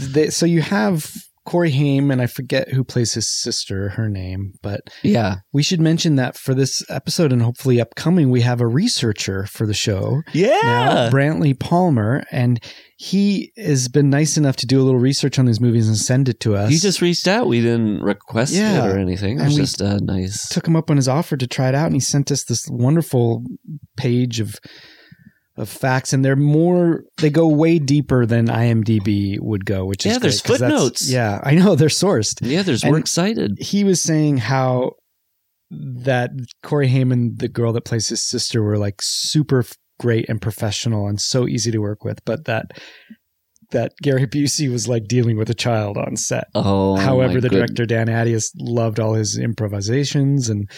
they, 0.00 0.30
so 0.30 0.46
you 0.46 0.62
have 0.62 1.10
Corey 1.46 1.70
Haim, 1.70 2.10
and 2.10 2.20
I 2.20 2.26
forget 2.26 2.68
who 2.68 2.84
plays 2.84 3.14
his 3.14 3.28
sister, 3.28 3.90
her 3.90 4.08
name, 4.08 4.52
but 4.62 4.82
Yeah. 5.02 5.36
we 5.52 5.62
should 5.62 5.80
mention 5.80 6.16
that 6.16 6.36
for 6.36 6.54
this 6.54 6.82
episode 6.90 7.32
and 7.32 7.40
hopefully 7.42 7.80
upcoming, 7.80 8.30
we 8.30 8.42
have 8.42 8.60
a 8.60 8.66
researcher 8.66 9.46
for 9.46 9.66
the 9.66 9.74
show 9.74 10.22
Yeah. 10.34 10.58
now, 10.62 11.10
Brantley 11.10 11.58
Palmer, 11.58 12.22
and 12.30 12.60
he 12.98 13.52
has 13.56 13.88
been 13.88 14.10
nice 14.10 14.36
enough 14.36 14.56
to 14.56 14.66
do 14.66 14.80
a 14.80 14.84
little 14.84 15.00
research 15.00 15.38
on 15.38 15.46
these 15.46 15.60
movies 15.60 15.88
and 15.88 15.96
send 15.96 16.28
it 16.28 16.40
to 16.40 16.54
us. 16.56 16.70
He 16.70 16.78
just 16.78 17.00
reached 17.00 17.26
out. 17.26 17.48
We 17.48 17.62
didn't 17.62 18.02
request 18.02 18.52
Yeah. 18.52 18.84
it 18.84 18.88
or 18.94 18.98
anything. 18.98 19.38
It 19.38 19.40
And 19.40 19.48
was 19.48 19.54
we 19.56 19.60
just 19.62 19.80
a 19.80 19.98
nice. 20.04 20.46
took 20.50 20.68
him 20.68 20.76
up 20.76 20.90
on 20.90 20.98
his 20.98 21.08
offer 21.08 21.36
to 21.38 21.46
try 21.46 21.70
it 21.70 21.74
out, 21.74 21.86
and 21.86 21.94
he 21.94 22.00
sent 22.00 22.30
us 22.30 22.44
this 22.44 22.68
wonderful 22.68 23.44
page 23.96 24.40
of 24.40 24.56
of 25.60 25.68
facts, 25.68 26.12
and 26.12 26.24
they're 26.24 26.36
more 26.36 27.04
they 27.18 27.30
go 27.30 27.46
way 27.48 27.78
deeper 27.78 28.26
than 28.26 28.46
IMDb 28.48 29.38
would 29.40 29.64
go, 29.64 29.84
which 29.84 30.04
is 30.06 30.12
Yeah, 30.14 30.18
there's 30.18 30.40
great, 30.42 30.58
footnotes. 30.58 31.08
Yeah, 31.10 31.40
I 31.44 31.54
know 31.54 31.74
they're 31.74 31.88
sourced. 31.88 32.38
yeah, 32.42 32.62
there's 32.62 32.82
And- 32.82 32.92
we're 32.92 32.98
excited. 32.98 33.58
He 33.60 33.84
was 33.84 34.00
saying 34.02 34.38
how 34.38 34.92
that 35.70 36.30
Corey 36.62 36.88
Haim, 36.88 37.36
the 37.36 37.48
girl 37.48 37.72
that 37.74 37.84
plays 37.84 38.08
his 38.08 38.22
sister, 38.22 38.62
were 38.62 38.78
like 38.78 38.96
super 39.00 39.64
great 39.98 40.28
and 40.28 40.40
professional 40.40 41.06
and 41.06 41.20
so 41.20 41.46
easy 41.46 41.70
to 41.70 41.78
work 41.78 42.04
with, 42.04 42.24
but 42.24 42.44
that 42.46 42.72
that 43.70 43.92
Gary 44.02 44.26
Busey 44.26 44.68
was 44.68 44.88
like 44.88 45.06
dealing 45.06 45.36
with 45.36 45.48
a 45.48 45.54
child 45.54 45.96
on 45.96 46.16
set. 46.16 46.46
Oh, 46.56 46.96
However, 46.96 47.40
the 47.40 47.48
good- 47.48 47.56
director 47.58 47.86
Dan 47.86 48.08
Attias 48.08 48.50
loved 48.58 48.98
all 48.98 49.14
his 49.14 49.38
improvisations 49.38 50.48
and 50.48 50.68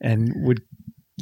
and 0.00 0.30
would 0.46 0.62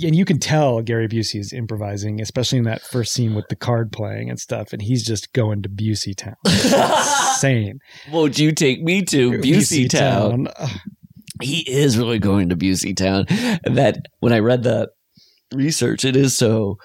and 0.03 0.15
you 0.15 0.25
can 0.25 0.39
tell 0.39 0.83
Gary 0.83 1.09
Busey 1.09 1.41
is 1.41 1.53
improvising, 1.53 2.21
especially 2.21 2.59
in 2.59 2.65
that 2.65 2.83
first 2.83 3.13
scene 3.13 3.35
with 3.35 3.49
the 3.49 3.57
card 3.57 3.93
playing 3.93 4.29
and 4.31 4.39
stuff, 4.39 4.73
and 4.73 4.83
he's 4.83 5.05
just 5.05 5.33
going 5.33 5.63
to 5.63 5.69
Busey 5.69 6.15
Town. 6.15 6.37
Insane. 6.45 7.81
Won't 8.11 8.39
you 8.39 8.53
take 8.53 8.83
me 8.83 9.03
to 9.07 9.33
Busey 9.33 9.89
Town? 9.89 10.49
Ugh, 10.57 10.71
He 11.43 11.61
is 11.71 11.97
really 11.99 12.19
going 12.19 12.49
to 12.51 12.57
Busey 12.57 12.97
Town. 12.97 13.27
And 13.65 13.77
that 13.79 14.07
when 14.21 14.33
I 14.33 14.39
read 14.41 14.63
that 14.65 14.91
research, 15.55 16.05
it 16.05 16.17
is 16.17 16.37
so. 16.37 16.79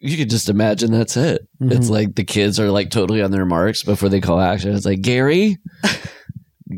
You 0.00 0.16
could 0.16 0.30
just 0.30 0.48
imagine 0.48 0.92
that's 0.92 1.16
it. 1.16 1.48
Mhm. 1.60 1.72
It's 1.72 1.90
like 1.90 2.14
the 2.14 2.22
kids 2.22 2.60
are 2.60 2.70
like 2.70 2.90
totally 2.90 3.20
on 3.20 3.32
their 3.32 3.44
marks 3.44 3.82
before 3.82 4.08
they 4.08 4.20
call 4.20 4.38
action. 4.40 4.72
It's 4.72 4.86
like 4.86 5.00
Gary, 5.00 5.58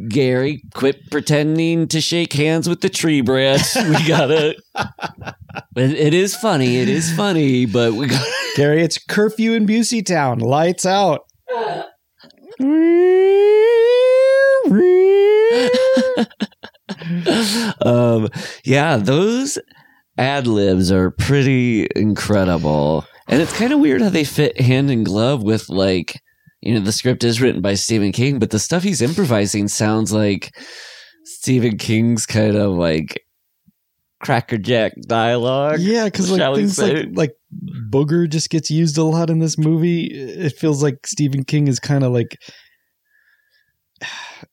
Gary, 0.09 0.63
quit 0.75 1.11
pretending 1.11 1.89
to 1.89 2.01
shake 2.01 2.33
hands 2.33 2.69
with 2.69 2.81
the 2.81 2.89
tree 2.89 3.21
branch. 3.23 3.63
We 3.75 4.07
gotta. 4.07 4.55
it, 5.77 5.93
it 5.93 6.15
is 6.15 6.37
funny. 6.37 6.79
It 6.79 6.89
is 6.89 7.13
funny, 7.13 7.67
but 7.67 7.95
we 7.95 8.07
got. 8.07 8.25
Gary, 8.57 8.83
it's 8.83 8.99
curfew 8.99 9.53
in 9.55 9.67
Busey 9.67 10.05
Town. 10.05 10.39
Lights 10.39 10.87
out. 10.87 11.27
um, 17.83 18.29
yeah, 18.65 18.97
those 18.97 19.59
ad 20.19 20.47
libs 20.47 20.93
are 20.93 21.11
pretty 21.11 21.89
incredible. 21.97 23.05
And 23.29 23.41
it's 23.41 23.57
kind 23.57 23.73
of 23.73 23.81
weird 23.81 24.03
how 24.03 24.11
they 24.11 24.25
fit 24.25 24.61
hand 24.61 24.91
in 24.91 25.05
glove 25.05 25.43
with 25.43 25.69
like, 25.69 26.21
you 26.63 26.75
know, 26.75 26.81
the 26.81 26.93
script 26.93 27.25
is 27.25 27.41
written 27.41 27.63
by 27.63 27.75
Stephen 27.75 28.13
King, 28.13 28.39
but 28.39 28.51
the 28.51 28.59
stuff 28.59 28.83
he's 28.83 29.01
improvising 29.01 29.69
sounds 29.69 30.13
like 30.13 30.55
Stephen 31.25 31.79
King's 31.79 32.27
kind 32.27 32.57
of 32.57 32.73
like 32.73 33.23
crackerjack 34.23 34.93
dialogue. 35.07 35.81
Yeah, 35.81 36.05
because 36.05 36.31
like 36.31 36.55
things 36.55 36.79
like 36.79 37.07
like 37.13 37.33
booger 37.91 38.29
just 38.29 38.51
gets 38.51 38.71
used 38.71 38.99
a 38.99 39.05
lot 39.05 39.31
in 39.31 39.39
this 39.39 39.57
movie. 39.57 40.05
It 40.07 40.53
feels 40.53 40.83
like 40.83 41.07
Stephen 41.07 41.45
King 41.45 41.67
is 41.69 41.81
kind 41.81 42.05
of 42.05 42.13
like 42.13 42.37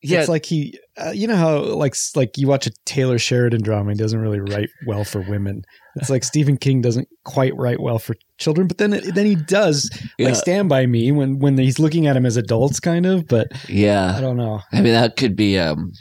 Yeah. 0.01 0.19
it's 0.19 0.29
like 0.29 0.45
he, 0.45 0.77
uh, 0.97 1.11
you 1.11 1.27
know 1.27 1.35
how 1.35 1.57
like 1.59 1.95
like 2.15 2.37
you 2.37 2.47
watch 2.47 2.67
a 2.67 2.71
Taylor 2.85 3.17
Sheridan 3.17 3.61
drama, 3.61 3.91
he 3.91 3.97
doesn't 3.97 4.19
really 4.19 4.39
write 4.39 4.69
well 4.85 5.03
for 5.03 5.21
women. 5.21 5.63
It's 5.95 6.09
like 6.09 6.23
Stephen 6.23 6.57
King 6.57 6.81
doesn't 6.81 7.07
quite 7.23 7.55
write 7.55 7.79
well 7.79 7.97
for 7.97 8.15
children, 8.37 8.67
but 8.67 8.77
then 8.77 8.93
it, 8.93 9.15
then 9.15 9.25
he 9.25 9.35
does 9.35 9.89
Yeah. 10.19 10.27
like 10.27 10.35
Stand 10.35 10.69
by 10.69 10.85
Me 10.85 11.11
when 11.11 11.39
when 11.39 11.57
he's 11.57 11.79
looking 11.79 12.05
at 12.07 12.15
him 12.17 12.25
as 12.25 12.37
adults, 12.37 12.79
kind 12.79 13.05
of. 13.05 13.27
But 13.27 13.47
yeah, 13.69 14.13
I 14.15 14.21
don't 14.21 14.37
know, 14.37 14.61
I 14.71 14.81
mean, 14.81 14.93
that 14.93 15.15
could 15.17 15.35
be 15.35 15.57
um, 15.57 15.91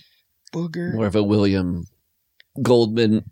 booger. 0.52 0.92
more 0.94 1.06
of 1.06 1.16
a 1.16 1.22
William 1.22 1.84
Goldman 2.62 3.24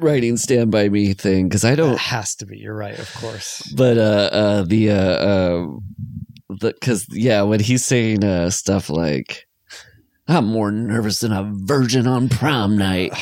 writing 0.00 0.36
Stand 0.36 0.70
By 0.70 0.88
Me 0.88 1.14
thing 1.14 1.48
because 1.48 1.64
I 1.64 1.74
don't. 1.74 1.92
It 1.94 1.98
has 1.98 2.34
to 2.36 2.46
be. 2.46 2.58
You're 2.58 2.74
right, 2.76 2.98
of 2.98 3.12
course. 3.14 3.62
but 3.76 3.96
uh 3.98 4.28
uh 4.32 4.62
the 4.64 4.90
uh 4.90 4.94
uh 4.94 5.66
the 6.60 6.72
because 6.74 7.06
yeah 7.10 7.42
when 7.42 7.60
he's 7.60 7.84
saying 7.84 8.24
uh 8.24 8.50
stuff 8.50 8.90
like 8.90 9.46
i'm 10.36 10.46
more 10.46 10.70
nervous 10.72 11.20
than 11.20 11.32
a 11.32 11.50
virgin 11.54 12.06
on 12.06 12.28
prom 12.28 12.76
night 12.76 13.12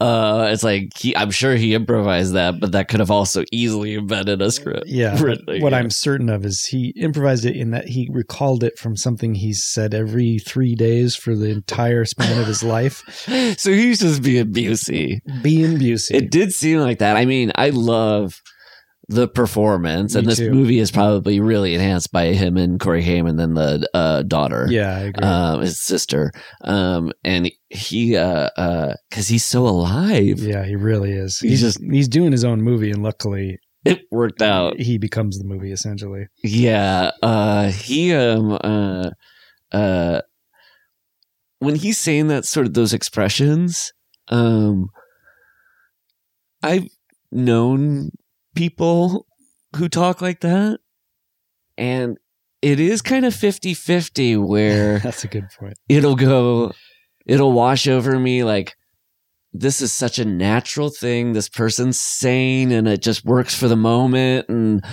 uh 0.00 0.48
it's 0.52 0.62
like 0.62 0.96
he 0.96 1.16
i'm 1.16 1.30
sure 1.32 1.56
he 1.56 1.74
improvised 1.74 2.32
that 2.34 2.60
but 2.60 2.70
that 2.70 2.86
could 2.86 3.00
have 3.00 3.10
also 3.10 3.42
easily 3.50 3.96
embedded 3.96 4.40
a 4.40 4.50
script 4.52 4.84
Yeah. 4.86 5.18
Really, 5.20 5.60
what 5.60 5.72
yeah. 5.72 5.78
I'm 5.78 5.90
certain 5.90 6.28
of 6.28 6.44
is 6.44 6.64
he 6.66 6.90
improvised 6.90 7.44
it 7.44 7.56
in 7.56 7.72
that 7.72 7.88
he 7.88 8.08
recalled 8.12 8.62
it 8.62 8.78
from 8.78 8.96
something 8.96 9.34
he's 9.34 9.64
said 9.64 9.94
every 9.94 10.38
three 10.38 10.76
days 10.76 11.16
for 11.16 11.34
the 11.34 11.48
entire 11.50 12.04
span 12.04 12.40
of 12.40 12.46
his 12.46 12.62
life. 12.62 13.02
so 13.58 13.72
he's 13.72 13.98
just 13.98 14.22
being 14.22 14.52
busy 14.52 15.20
Being 15.42 15.78
Busey. 15.78 16.14
it 16.14 16.30
did 16.30 16.54
seem 16.54 16.78
like 16.78 17.00
that 17.00 17.16
i 17.16 17.24
mean 17.24 17.50
i 17.56 17.70
love 17.70 18.40
the 19.10 19.26
performance 19.26 20.14
and 20.14 20.26
this 20.26 20.36
too. 20.38 20.50
movie 20.50 20.78
is 20.78 20.90
probably 20.90 21.40
really 21.40 21.74
enhanced 21.74 22.12
by 22.12 22.26
him 22.34 22.58
and 22.58 22.78
corey 22.78 23.02
haim 23.02 23.26
and 23.26 23.38
then 23.38 23.54
the 23.54 23.88
uh 23.94 24.22
daughter 24.22 24.66
yeah, 24.70 24.96
I 24.96 25.00
agree. 25.00 25.22
um, 25.26 25.60
his 25.62 25.80
sister, 25.82 26.30
um, 26.62 27.12
and 27.24 27.50
he, 27.70 28.16
uh, 28.16 28.50
uh, 28.56 28.94
cause 29.10 29.28
he's 29.28 29.44
so 29.46 29.66
alive, 29.66 30.38
yeah, 30.40 30.64
he 30.66 30.76
really 30.76 31.12
is. 31.12 31.38
He's 31.38 31.50
He's 31.52 31.60
just- 31.62 31.78
just 31.80 31.90
he's 31.92 32.08
doing 32.08 32.32
his 32.32 32.44
own 32.44 32.60
movie, 32.62 32.90
and 32.90 33.02
luckily 33.02 33.58
it 33.84 34.00
worked 34.10 34.42
out. 34.42 34.78
he 34.78 34.98
becomes 34.98 35.38
the 35.38 35.44
movie 35.46 35.72
essentially. 35.72 36.26
Yeah, 36.44 37.12
uh, 37.22 37.70
he, 37.70 38.12
um, 38.12 38.58
uh, 38.62 39.10
uh, 39.72 40.20
when 41.60 41.76
he's 41.76 41.96
saying 41.98 42.28
that 42.28 42.44
sort 42.44 42.66
of 42.66 42.74
those 42.74 42.92
expressions, 42.92 43.92
um, 44.28 44.88
I've 46.62 46.88
known 47.32 48.10
people 48.54 49.26
who 49.76 49.88
talk 49.88 50.20
like 50.20 50.40
that, 50.40 50.78
and 51.76 52.18
it 52.62 52.80
is 52.80 53.02
kind 53.02 53.24
of 53.24 53.34
50 53.34 53.74
50 53.74 54.36
where 54.36 54.98
That's 55.04 55.24
a 55.24 55.28
good 55.28 55.46
point. 55.58 55.74
it'll 55.88 56.16
go 56.16 56.72
it'll 57.26 57.52
wash 57.52 57.86
over 57.86 58.18
me 58.18 58.42
like 58.42 58.74
this 59.52 59.80
is 59.80 59.92
such 59.92 60.18
a 60.18 60.24
natural 60.24 60.90
thing. 60.90 61.32
This 61.32 61.48
person's 61.48 61.98
saying 61.98 62.70
and 62.72 62.86
it 62.86 63.00
just 63.00 63.24
works 63.24 63.54
for 63.54 63.66
the 63.66 63.76
moment 63.76 64.46
and 64.48 64.84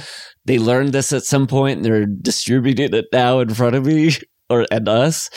they 0.46 0.58
learned 0.60 0.94
this 0.94 1.12
at 1.12 1.24
some 1.24 1.46
point 1.46 1.78
and 1.78 1.86
they're 1.86 2.06
distributing 2.06 2.94
it 2.94 3.06
now 3.12 3.40
in 3.40 3.54
front 3.54 3.76
of 3.76 3.86
me 3.86 4.12
or 4.50 4.66
and 4.72 4.88
us. 4.88 5.30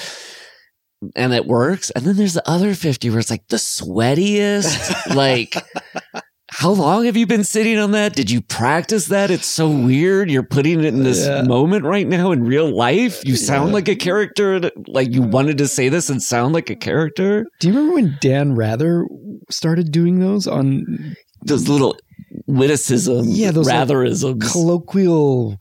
And 1.17 1.33
it 1.33 1.47
works. 1.47 1.91
And 1.91 2.05
then 2.05 2.17
there's 2.17 2.35
the 2.35 2.49
other 2.49 2.75
50 2.75 3.11
where 3.11 3.19
it's 3.19 3.31
like 3.31 3.47
the 3.49 3.57
sweatiest 3.57 5.15
like 5.15 5.55
how 6.51 6.71
long 6.71 7.05
have 7.05 7.17
you 7.17 7.27
been 7.27 7.45
sitting 7.45 7.79
on 7.79 7.91
that? 7.93 8.15
Did 8.15 8.31
you 8.31 8.41
practice 8.41 9.07
that? 9.07 9.31
It's 9.31 9.47
so 9.47 9.69
weird. 9.69 10.31
You're 10.31 10.43
putting 10.43 10.79
it 10.81 10.87
in 10.87 11.03
this 11.03 11.27
Yeah. 11.27 11.43
moment 11.43 11.85
right 11.85 12.07
now 12.07 12.33
in 12.33 12.43
real 12.45 12.75
life. 12.75 13.23
You 13.25 13.37
sound 13.37 13.69
Yeah. 13.69 13.75
like 13.75 13.89
a 13.89 13.97
character. 13.97 14.71
Like 14.87 15.13
you 15.13 15.23
wanted 15.23 15.59
to 15.59 15.69
say 15.69 15.89
this 15.91 16.09
and 16.09 16.23
sound 16.23 16.55
like 16.55 16.71
a 16.71 16.77
character. 16.77 17.45
Do 17.61 17.69
you 17.69 17.75
remember 17.75 17.95
when 17.97 18.17
Dan 18.21 18.55
Rather 18.55 19.07
started 19.51 19.93
doing 19.93 20.21
those 20.21 20.47
on 20.47 21.15
Those 21.45 21.69
little 21.69 21.97
witticisms, 22.47 23.39
Yeah, 23.39 23.51
those, 23.53 23.67
like, 23.67 23.89
ratherisms. 23.89 24.51
colloquial 24.51 25.57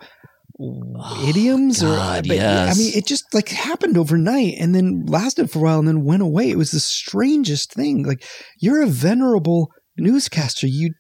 oh, 0.60 1.26
idioms 1.30 1.84
or 1.84 1.88
God, 1.96 2.28
but, 2.28 2.38
yes. 2.38 2.76
I 2.76 2.80
mean 2.80 2.94
it 2.96 3.06
just 3.06 3.32
like 3.34 3.50
happened 3.50 3.98
overnight 3.98 4.56
and 4.60 4.74
then 4.74 5.06
lasted 5.06 5.52
for 5.52 5.60
a 5.60 5.62
while 5.64 5.80
and 5.80 5.88
then 5.88 6.04
went 6.04 6.24
away. 6.24 6.50
It 6.50 6.58
was 6.58 6.72
the 6.72 6.80
strangest 6.80 7.74
thing. 7.74 8.04
Like 8.04 8.24
you're 8.60 8.82
a 8.82 8.88
venerable 8.88 9.72
newscaster. 9.98 10.68
You 10.68 10.92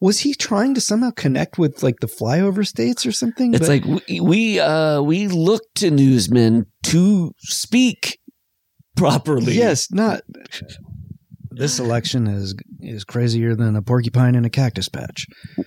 was 0.00 0.20
he 0.20 0.34
trying 0.34 0.74
to 0.74 0.80
somehow 0.80 1.10
connect 1.10 1.58
with 1.58 1.82
like 1.82 2.00
the 2.00 2.06
flyover 2.06 2.66
states 2.66 3.04
or 3.06 3.12
something? 3.12 3.54
It's 3.54 3.66
But- 3.66 3.84
like 3.84 4.02
we, 4.08 4.20
we 4.20 4.60
uh 4.60 5.00
we 5.02 5.28
look 5.28 5.62
to 5.76 5.90
newsmen 5.90 6.66
to 6.84 7.32
speak 7.38 8.18
properly. 8.96 9.54
yes, 9.54 9.90
not 9.92 10.22
this 11.58 11.78
election 11.78 12.26
is 12.26 12.54
is 12.80 13.04
crazier 13.04 13.54
than 13.54 13.76
a 13.76 13.82
porcupine 13.82 14.34
in 14.34 14.44
a 14.44 14.50
cactus 14.50 14.88
patch. 14.88 15.26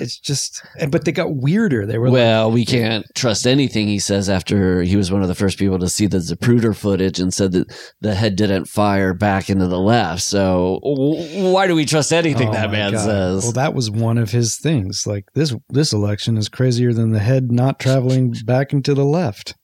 It's 0.00 0.16
just, 0.16 0.62
but 0.90 1.04
they 1.04 1.10
got 1.10 1.34
weirder. 1.34 1.84
They 1.84 1.98
were 1.98 2.06
like, 2.06 2.12
Well, 2.12 2.52
we 2.52 2.64
can't 2.64 3.04
trust 3.16 3.48
anything 3.48 3.88
he 3.88 3.98
says 3.98 4.30
after 4.30 4.82
he 4.82 4.94
was 4.94 5.10
one 5.10 5.22
of 5.22 5.28
the 5.28 5.34
first 5.34 5.58
people 5.58 5.80
to 5.80 5.88
see 5.88 6.06
the 6.06 6.18
Zapruder 6.18 6.76
footage 6.76 7.18
and 7.18 7.34
said 7.34 7.50
that 7.50 7.66
the 8.00 8.14
head 8.14 8.36
didn't 8.36 8.66
fire 8.66 9.12
back 9.14 9.50
into 9.50 9.66
the 9.66 9.80
left. 9.80 10.22
So 10.22 10.78
why 10.82 11.66
do 11.66 11.74
we 11.74 11.84
trust 11.84 12.12
anything 12.12 12.50
oh 12.50 12.52
that 12.52 12.70
man 12.70 12.92
God. 12.92 13.04
says? 13.04 13.42
Well, 13.42 13.52
that 13.54 13.74
was 13.74 13.90
one 13.90 14.18
of 14.18 14.30
his 14.30 14.56
things. 14.56 15.04
Like 15.04 15.24
this, 15.34 15.52
this 15.68 15.92
election 15.92 16.36
is 16.36 16.48
crazier 16.48 16.92
than 16.92 17.10
the 17.10 17.18
head 17.18 17.50
not 17.50 17.80
traveling 17.80 18.34
back 18.44 18.72
into 18.72 18.94
the 18.94 19.04
left. 19.04 19.56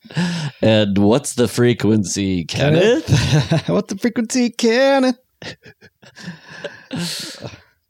and 0.60 0.98
what's 0.98 1.34
the 1.34 1.46
frequency, 1.46 2.44
Kenneth? 2.44 3.08
what 3.68 3.86
the 3.86 3.96
frequency, 3.96 4.50
Kenneth? 4.50 5.18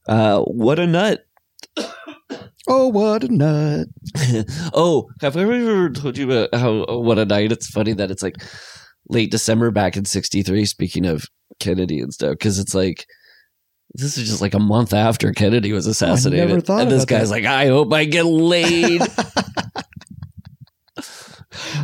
Uh, 0.06 0.40
what 0.42 0.78
a 0.78 0.86
nut. 0.86 1.26
Oh, 2.66 2.88
what 2.88 3.24
a 3.24 3.28
nut! 3.28 3.88
oh, 4.74 5.10
have 5.20 5.36
I 5.36 5.42
ever 5.42 5.90
told 5.90 6.16
you 6.16 6.30
about 6.30 6.54
how 6.58 6.84
what 6.98 7.18
a 7.18 7.26
night? 7.26 7.52
It's 7.52 7.68
funny 7.68 7.92
that 7.92 8.10
it's 8.10 8.22
like 8.22 8.36
late 9.08 9.30
December 9.30 9.70
back 9.70 9.96
in 9.96 10.06
'63. 10.06 10.64
Speaking 10.64 11.04
of 11.04 11.26
Kennedy 11.60 12.00
and 12.00 12.12
stuff, 12.12 12.32
because 12.32 12.58
it's 12.58 12.74
like 12.74 13.06
this 13.92 14.16
is 14.16 14.28
just 14.28 14.40
like 14.40 14.54
a 14.54 14.58
month 14.58 14.94
after 14.94 15.32
Kennedy 15.32 15.72
was 15.72 15.86
assassinated, 15.86 16.48
never 16.48 16.60
thought 16.60 16.82
and 16.82 16.90
this 16.90 17.04
guy's 17.04 17.28
that. 17.28 17.34
like, 17.34 17.44
"I 17.44 17.66
hope 17.66 17.92
I 17.92 18.06
get 18.06 18.24
laid." 18.24 19.02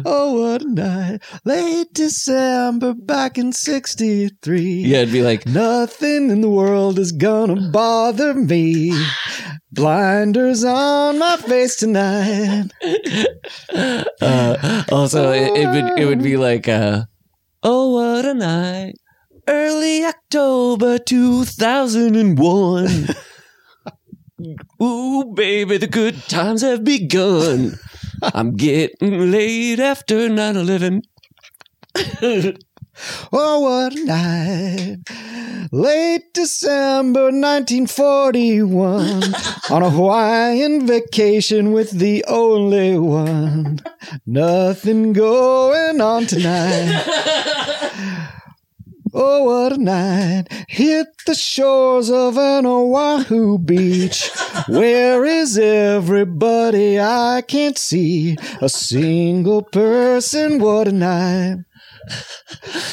Oh, 0.05 0.41
what 0.41 0.62
a 0.62 0.68
night! 0.68 1.23
Late 1.45 1.93
December 1.93 2.95
back 2.95 3.39
in 3.39 3.53
'63. 3.53 4.61
yeah, 4.61 4.99
it'd 4.99 5.12
be 5.12 5.23
like, 5.23 5.47
Nothing 5.47 6.31
in 6.31 6.41
the 6.41 6.51
world 6.51 6.99
is 6.99 7.12
gonna 7.12 7.71
bother 7.71 8.35
me. 8.35 8.93
Blinders 9.73 10.64
on 10.64 11.18
my 11.18 11.37
face 11.37 11.77
tonight. 11.77 12.71
uh, 14.21 14.85
also 14.91 15.33
it, 15.33 15.57
it 15.57 15.66
would 15.66 15.99
it 15.99 16.05
would 16.07 16.23
be 16.23 16.37
like, 16.37 16.68
uh, 16.68 17.05
"Oh, 17.62 17.93
what 17.93 18.25
a 18.25 18.35
night." 18.35 18.95
Early 19.47 20.05
October 20.05 20.99
2001. 20.99 23.09
Ooh, 24.83 25.33
baby, 25.35 25.77
the 25.77 25.87
good 25.87 26.16
times 26.29 26.62
have 26.62 26.85
begun. 26.85 27.79
I'm 28.23 28.57
getting 28.57 29.31
late 29.31 29.81
after 29.81 30.29
9 30.29 30.57
11. 30.57 31.03
Oh, 33.33 33.61
what 33.61 33.95
a 33.97 34.05
night. 34.05 34.99
Late 35.73 36.35
December 36.35 37.31
1941. 37.31 39.23
on 39.71 39.83
a 39.83 39.91
Hawaiian 39.91 40.87
vacation 40.87 41.73
with 41.73 41.93
the 41.93 42.25
only 42.27 42.99
one. 42.99 43.79
Nothing 44.27 45.12
going 45.12 46.01
on 46.01 46.27
tonight. 46.27 47.77
Oh, 49.13 49.45
what 49.45 49.73
a 49.73 49.79
night. 49.79 50.45
Hit 50.69 51.09
the 51.27 51.35
shores 51.35 52.11
of 52.11 52.39
an 52.39 52.65
Oahu 52.65 53.59
beach. 53.59 54.31
Where 54.69 55.25
is 55.25 55.59
everybody? 55.59 57.01
I 57.01 57.43
can't 57.47 57.77
see 57.77 58.37
a 58.61 58.69
single 58.69 59.63
person. 59.63 60.61
What 60.61 60.89
a 60.89 60.93
night. 60.93 61.57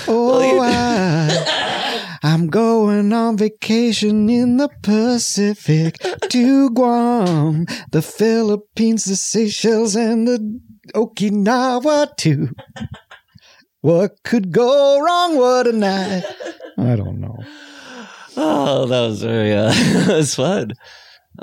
Oh, 0.08 0.60
I, 0.62 2.20
I'm 2.24 2.48
going 2.48 3.14
on 3.14 3.38
vacation 3.38 4.30
in 4.30 4.58
the 4.58 4.70
Pacific 4.82 6.00
to 6.30 6.70
Guam, 6.72 7.66
the 7.92 8.02
Philippines, 8.02 9.06
the 9.06 9.16
Seychelles, 9.16 9.96
and 9.96 10.28
the 10.28 10.60
Okinawa 10.96 12.16
too. 12.18 12.50
What 13.82 14.24
could 14.24 14.52
go 14.52 15.00
wrong? 15.00 15.38
What 15.38 15.68
a 15.68 15.72
night. 15.74 16.24
I 16.78 16.96
don't 16.96 17.20
know. 17.20 17.38
Oh, 18.40 18.86
that 18.86 19.02
was 19.02 19.24
very, 19.24 19.52
uh, 19.52 19.72
that 19.72 20.16
was 20.16 20.36
fun. 20.36 20.74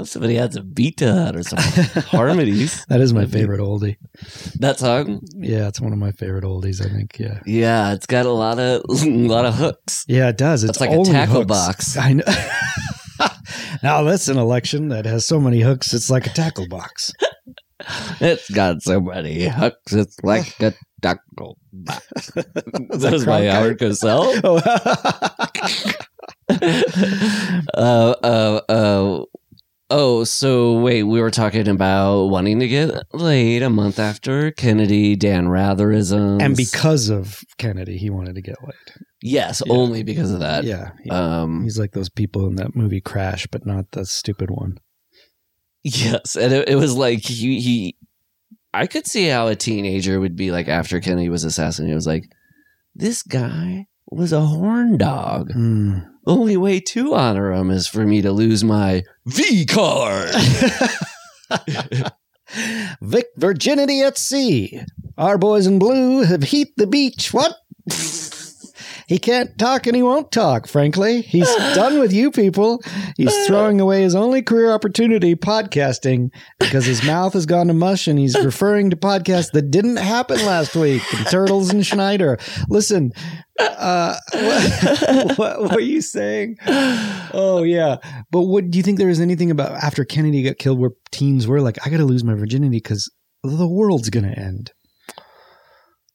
Somebody 0.05 0.37
had 0.37 0.53
some 0.53 0.71
beat 0.71 0.97
to 0.99 1.07
that 1.07 1.35
or 1.35 1.43
some 1.43 1.59
harmonies. 2.05 2.85
That 2.89 3.01
is 3.01 3.13
my 3.13 3.27
favorite 3.27 3.59
oldie. 3.59 3.97
That 4.61 4.79
song, 4.79 5.23
Yeah, 5.37 5.67
it's 5.67 5.81
one 5.81 5.93
of 5.93 5.99
my 5.99 6.13
favorite 6.13 6.45
oldies, 6.45 6.81
I 6.81 6.89
think. 6.95 7.19
Yeah. 7.19 7.41
yeah, 7.47 7.93
it's 7.95 8.07
got 8.07 8.27
a 8.27 8.31
lot 8.31 8.61
of 8.61 8.83
a 8.89 9.09
lot 9.09 9.45
of 9.45 9.55
hooks. 9.57 10.05
Yeah, 10.07 10.29
it 10.29 10.37
does. 10.39 10.63
It's 10.63 10.71
It's 10.71 10.81
like 10.81 10.91
a 10.91 11.03
tackle 11.03 11.35
hooks. 11.43 11.47
box. 11.49 11.97
I 11.97 12.13
know. 12.13 12.23
now 13.83 14.05
that's 14.05 14.29
an 14.29 14.39
election 14.39 14.89
that 14.91 15.05
has 15.05 15.27
so 15.27 15.41
many 15.41 15.63
hooks. 15.63 15.93
It's 15.95 16.11
like 16.11 16.29
a 16.29 16.31
tackle 16.31 16.69
box. 16.69 17.13
It's 18.21 18.51
got 18.51 18.83
so 18.83 19.01
many 19.01 19.49
hooks. 19.49 19.93
It's 19.93 20.17
like 20.23 20.59
a 20.61 20.75
tackle 21.03 21.59
box. 21.73 22.31
that 22.35 23.11
was 23.13 23.27
my 23.27 23.43
Cronkite? 23.43 23.51
Howard 23.51 23.79
Cosell. 23.79 24.41
Oh. 26.47 27.71
uh, 27.75 28.15
uh, 28.23 28.61
uh, 28.69 29.25
oh, 29.91 30.25
so 30.25 30.79
wait, 30.81 31.03
we 31.05 31.21
were 31.21 31.31
talking 31.31 31.69
about 31.69 32.25
wanting 32.27 32.61
to 32.61 32.69
get 32.69 32.95
laid 33.13 33.63
a 33.63 33.71
month 33.71 33.99
after 33.99 34.51
Kennedy, 34.51 35.17
Dan 35.17 35.47
Ratherism, 35.47 36.41
and 36.43 36.57
because 36.57 37.09
of 37.09 37.41
Kennedy, 37.59 37.97
he 37.97 38.11
wanted 38.11 38.35
to 38.35 38.43
get 38.43 38.57
laid. 38.63 38.75
yes, 39.23 39.63
Yeah. 39.65 39.73
only 39.73 40.03
because 40.03 40.31
of 40.33 40.41
that. 40.41 40.65
yeah, 40.65 40.91
he- 41.03 41.11
Um, 41.11 41.63
he's 41.65 41.79
like 41.79 41.93
those 41.93 42.11
people 42.11 42.47
in 42.47 42.57
that 42.57 42.77
movie 42.77 43.01
Crash, 43.01 43.47
but 43.51 43.65
not 43.67 43.91
the 43.93 44.05
stupid 44.05 44.51
one. 44.51 44.79
Yes, 45.85 46.37
and 46.37 46.53
it, 46.53 46.69
it 46.71 46.77
was 46.77 46.97
like 46.97 47.21
he 47.21 47.61
he. 47.61 47.97
I 48.73 48.87
could 48.89 49.07
see 49.07 49.29
how 49.29 49.47
a 49.47 49.55
teenager 49.55 50.19
would 50.19 50.35
be 50.35 50.51
like 50.51 50.67
after 50.67 50.99
Kennedy 50.99 51.29
was 51.29 51.45
assassinated. 51.45 51.93
It 51.93 51.97
was 51.97 52.07
like 52.07 52.25
this 52.95 53.23
guy 53.23 53.87
was 54.11 54.33
a 54.33 54.41
horn 54.41 54.99
dog. 54.99 55.53
Hmm. 55.53 55.99
Only 56.27 56.57
way 56.57 56.81
to 56.81 57.15
honor 57.15 57.53
him 57.53 57.71
is 57.71 57.87
for 57.87 58.05
me 58.05 58.23
to 58.23 58.33
lose 58.33 58.65
my 58.65 59.03
V 59.27 59.67
card. 59.67 60.31
Vic 63.03 63.27
virginity 63.37 64.01
at 64.01 64.17
sea. 64.17 64.81
Our 65.19 65.39
boys 65.39 65.67
in 65.67 65.79
blue 65.79 66.23
have 66.23 66.43
heat 66.45 66.69
the 66.77 66.87
beach. 66.87 67.33
What? 67.33 67.55
He 69.15 69.21
can't 69.21 69.57
talk 69.59 69.87
and 69.87 69.95
he 69.95 70.03
won't 70.03 70.33
talk, 70.33 70.67
frankly. 70.67 71.23
He's 71.23 71.47
done 71.77 72.01
with 72.01 72.13
you 72.13 72.33
people. 72.33 72.83
He's 73.17 73.47
throwing 73.47 73.81
away 73.81 74.03
his 74.03 74.17
only 74.17 74.43
career 74.43 74.73
opportunity, 74.73 75.37
podcasting, 75.37 76.31
because 76.59 76.85
his 76.85 77.05
mouth 77.05 77.33
has 77.35 77.47
gone 77.47 77.69
to 77.69 77.75
mush 77.75 78.09
and 78.09 78.19
he's 78.19 78.37
referring 78.45 78.91
to 78.91 78.97
podcasts 78.97 79.53
that 79.53 79.71
didn't 79.71 79.99
happen 79.99 80.45
last 80.45 80.75
week. 80.75 81.01
Turtles 81.31 81.71
and 81.71 81.87
Schneider. 81.87 82.39
Listen, 82.69 83.13
uh, 83.61 84.17
what, 84.33 85.39
what 85.39 85.71
were 85.71 85.81
you 85.81 86.01
saying? 86.01 86.57
Oh 86.67 87.63
yeah, 87.65 87.99
but 88.33 88.43
what 88.43 88.69
do 88.69 88.79
you 88.79 88.83
think 88.83 88.99
There 88.99 89.09
is 89.09 89.21
anything 89.21 89.53
about 89.53 89.81
after 89.81 90.05
Kennedy 90.05 90.43
got 90.43 90.59
killed 90.59 90.81
where 90.81 90.91
teens 91.13 91.47
were 91.47 91.61
like, 91.61 91.79
I 91.87 91.91
got 91.91 91.99
to 91.99 92.05
lose 92.05 92.25
my 92.25 92.35
virginity 92.35 92.79
because 92.79 93.09
the 93.45 93.69
world's 93.69 94.11
gonna 94.11 94.35
end? 94.37 94.73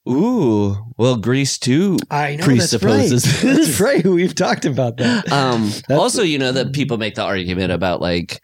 Ooh, 0.10 0.76
well, 0.98 1.18
Greece 1.18 1.58
too. 1.58 1.98
I 2.10 2.36
know 2.36 2.46
Presupposes 2.46 3.24
That's 3.24 3.44
right. 3.44 3.56
that's 3.56 3.80
right. 3.80 4.06
We've 4.06 4.36
talked 4.36 4.66
about 4.66 4.98
that. 4.98 5.32
Um, 5.32 5.72
also, 5.90 6.24
you 6.24 6.38
know 6.40 6.52
that 6.52 6.74
people 6.74 6.98
make 6.98 7.16
the 7.16 7.24
argument 7.24 7.72
about 7.72 8.02
like 8.02 8.42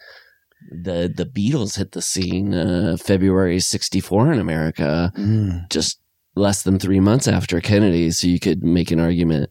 the 0.71 1.11
the 1.15 1.25
Beatles 1.25 1.77
hit 1.77 1.91
the 1.93 2.01
scene 2.01 2.53
uh, 2.53 2.97
February 2.99 3.59
'64 3.59 4.33
in 4.33 4.39
America, 4.39 5.11
Mm. 5.17 5.69
just 5.69 5.99
less 6.35 6.63
than 6.63 6.77
three 6.79 6.99
months 6.99 7.27
after 7.27 7.59
Kennedy. 7.61 8.11
So 8.11 8.27
you 8.27 8.39
could 8.39 8.63
make 8.63 8.91
an 8.91 8.99
argument. 8.99 9.49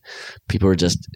People 0.49 0.69
were 0.69 0.77
just 0.77 1.09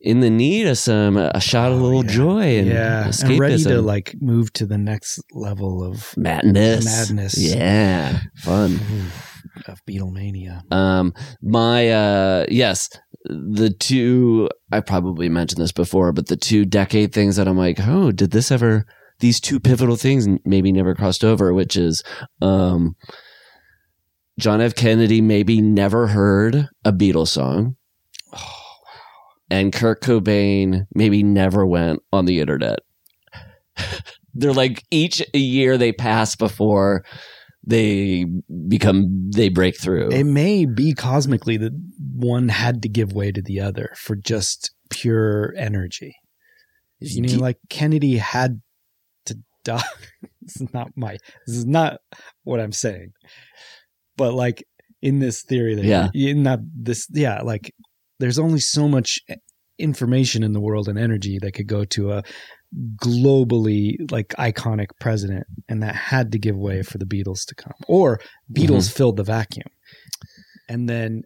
in 0.00 0.20
the 0.20 0.30
need 0.30 0.66
of 0.66 0.76
some 0.78 1.16
a 1.16 1.40
shot 1.40 1.72
of 1.72 1.80
Oh, 1.80 1.84
little 1.84 2.04
yeah. 2.04 2.12
joy 2.12 2.58
and 2.58 2.68
yeah, 2.68 3.04
escapism. 3.08 3.30
and 3.30 3.40
ready 3.40 3.62
to 3.64 3.80
like 3.82 4.14
move 4.20 4.52
to 4.54 4.66
the 4.66 4.78
next 4.78 5.20
level 5.32 5.82
of 5.84 6.14
madness, 6.16 6.84
Madness. 6.84 7.38
Yeah, 7.38 8.20
fun. 8.36 8.78
Of 9.68 9.84
Beatlemania. 9.86 10.70
Um, 10.72 11.14
my 11.42 11.90
uh, 11.90 12.46
yes, 12.48 12.88
the 13.24 13.70
two 13.70 14.48
I 14.72 14.80
probably 14.80 15.28
mentioned 15.28 15.62
this 15.62 15.72
before, 15.72 16.12
but 16.12 16.28
the 16.28 16.36
two 16.36 16.64
decade 16.64 17.12
things 17.12 17.36
that 17.36 17.48
I'm 17.48 17.56
like, 17.58 17.78
oh, 17.80 18.12
did 18.12 18.30
this 18.30 18.50
ever? 18.50 18.86
These 19.20 19.40
two 19.40 19.60
pivotal 19.60 19.96
things 19.96 20.26
maybe 20.44 20.72
never 20.72 20.94
crossed 20.94 21.24
over, 21.24 21.54
which 21.54 21.76
is, 21.76 22.02
um, 22.42 22.96
John 24.38 24.60
F. 24.60 24.74
Kennedy 24.74 25.20
maybe 25.20 25.62
never 25.62 26.08
heard 26.08 26.66
a 26.84 26.92
Beatles 26.92 27.28
song, 27.28 27.76
and 29.50 29.72
Kurt 29.72 30.02
Cobain 30.02 30.86
maybe 30.94 31.22
never 31.22 31.64
went 31.64 32.00
on 32.12 32.24
the 32.24 32.40
internet. 32.40 32.80
They're 34.34 34.52
like 34.52 34.82
each 34.90 35.22
year 35.32 35.78
they 35.78 35.92
pass 35.92 36.34
before 36.34 37.04
they 37.66 38.26
become 38.68 39.30
they 39.34 39.48
break 39.48 39.78
through. 39.80 40.10
It 40.10 40.24
may 40.24 40.66
be 40.66 40.92
cosmically 40.94 41.56
that 41.58 41.72
one 42.14 42.48
had 42.48 42.82
to 42.82 42.88
give 42.88 43.12
way 43.12 43.32
to 43.32 43.40
the 43.42 43.60
other 43.60 43.94
for 43.96 44.16
just 44.16 44.74
pure 44.90 45.54
energy. 45.56 46.14
You 47.00 47.22
know, 47.22 47.42
like 47.42 47.58
Kennedy 47.68 48.18
had 48.18 48.60
to 49.26 49.38
die. 49.64 49.82
this 50.42 50.60
is 50.60 50.72
not 50.72 50.90
my. 50.96 51.18
This 51.46 51.56
is 51.56 51.66
not 51.66 51.98
what 52.44 52.60
I'm 52.60 52.72
saying. 52.72 53.12
But 54.16 54.34
like 54.34 54.64
in 55.02 55.18
this 55.18 55.42
theory 55.42 55.74
that 55.74 55.84
Yeah. 55.84 56.08
in 56.14 56.44
that 56.44 56.60
this 56.74 57.06
yeah 57.12 57.42
like 57.42 57.74
there's 58.20 58.38
only 58.38 58.60
so 58.60 58.88
much 58.88 59.20
information 59.78 60.42
in 60.42 60.52
the 60.52 60.60
world 60.60 60.88
and 60.88 60.98
energy 60.98 61.38
that 61.40 61.52
could 61.52 61.66
go 61.66 61.84
to 61.84 62.12
a 62.12 62.22
globally 62.96 64.10
like 64.10 64.28
iconic 64.38 64.88
president 65.00 65.46
and 65.68 65.82
that 65.82 65.94
had 65.94 66.32
to 66.32 66.38
give 66.38 66.56
way 66.56 66.82
for 66.82 66.98
the 66.98 67.04
Beatles 67.04 67.46
to 67.46 67.54
come. 67.54 67.74
Or 67.86 68.20
Beatles 68.52 68.88
mm-hmm. 68.88 68.96
filled 68.96 69.16
the 69.16 69.22
vacuum. 69.22 69.68
And 70.68 70.88
then 70.88 71.22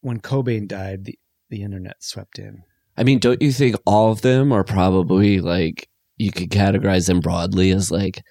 when 0.00 0.20
Cobain 0.20 0.68
died 0.68 1.04
the 1.04 1.18
the 1.50 1.62
internet 1.62 2.02
swept 2.02 2.38
in. 2.38 2.62
I 2.96 3.04
mean, 3.04 3.18
don't 3.18 3.40
you 3.40 3.52
think 3.52 3.76
all 3.86 4.12
of 4.12 4.20
them 4.20 4.52
are 4.52 4.64
probably 4.64 5.40
like 5.40 5.88
you 6.16 6.30
could 6.30 6.50
categorize 6.50 7.06
them 7.06 7.20
broadly 7.20 7.70
as 7.70 7.90
like 7.90 8.22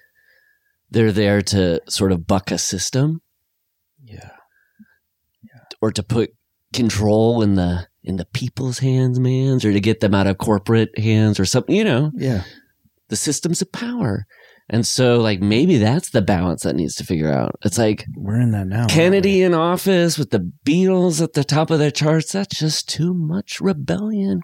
they're 0.90 1.12
there 1.12 1.42
to 1.42 1.80
sort 1.88 2.12
of 2.12 2.26
buck 2.26 2.50
a 2.50 2.58
system? 2.58 3.20
Yeah. 4.04 4.30
Or 5.80 5.90
to 5.90 6.02
put 6.02 6.30
control 6.72 7.42
in 7.42 7.54
the 7.54 7.87
in 8.04 8.16
the 8.16 8.24
people's 8.26 8.78
hands, 8.78 9.18
man, 9.18 9.56
or 9.56 9.72
to 9.72 9.80
get 9.80 10.00
them 10.00 10.14
out 10.14 10.26
of 10.26 10.38
corporate 10.38 10.96
hands 10.98 11.38
or 11.40 11.44
something, 11.44 11.74
you 11.74 11.84
know, 11.84 12.10
yeah 12.14 12.42
the 13.08 13.16
systems 13.16 13.60
of 13.62 13.72
power. 13.72 14.26
And 14.70 14.86
so 14.86 15.18
like 15.20 15.40
maybe 15.40 15.78
that's 15.78 16.10
the 16.10 16.20
balance 16.20 16.62
that 16.62 16.76
needs 16.76 16.94
to 16.96 17.04
figure 17.04 17.32
out. 17.32 17.56
It's 17.64 17.78
like 17.78 18.04
we're 18.14 18.40
in 18.40 18.50
that 18.52 18.66
now 18.66 18.86
Kennedy 18.86 19.42
in 19.42 19.54
office 19.54 20.18
with 20.18 20.30
the 20.30 20.52
Beatles 20.64 21.22
at 21.22 21.32
the 21.32 21.44
top 21.44 21.70
of 21.70 21.78
their 21.78 21.90
charts, 21.90 22.32
that's 22.32 22.58
just 22.58 22.88
too 22.88 23.14
much 23.14 23.60
rebellion. 23.60 24.42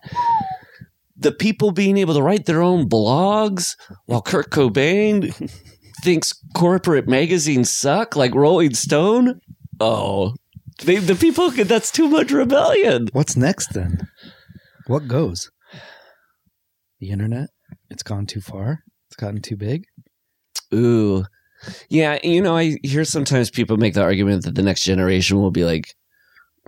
The 1.16 1.32
people 1.32 1.72
being 1.72 1.98
able 1.98 2.14
to 2.14 2.22
write 2.22 2.46
their 2.46 2.62
own 2.62 2.88
blogs 2.88 3.76
while 4.06 4.22
Kurt 4.22 4.50
Cobain 4.50 5.32
thinks 6.02 6.32
corporate 6.54 7.06
magazines 7.06 7.70
suck 7.70 8.16
like 8.16 8.34
Rolling 8.34 8.74
Stone. 8.74 9.40
Oh, 9.78 10.34
they, 10.82 10.96
the 10.96 11.14
people, 11.14 11.50
that's 11.50 11.90
too 11.90 12.08
much 12.08 12.30
rebellion. 12.30 13.08
What's 13.12 13.36
next 13.36 13.72
then? 13.74 14.08
What 14.86 15.08
goes? 15.08 15.50
The 17.00 17.10
internet? 17.10 17.50
It's 17.90 18.02
gone 18.02 18.26
too 18.26 18.40
far. 18.40 18.82
It's 19.08 19.16
gotten 19.16 19.40
too 19.40 19.56
big. 19.56 19.84
Ooh. 20.72 21.24
Yeah, 21.88 22.18
you 22.22 22.42
know, 22.42 22.56
I 22.56 22.76
hear 22.82 23.04
sometimes 23.04 23.50
people 23.50 23.76
make 23.76 23.94
the 23.94 24.02
argument 24.02 24.44
that 24.44 24.54
the 24.54 24.62
next 24.62 24.82
generation 24.82 25.40
will 25.40 25.50
be 25.50 25.64
like 25.64 25.94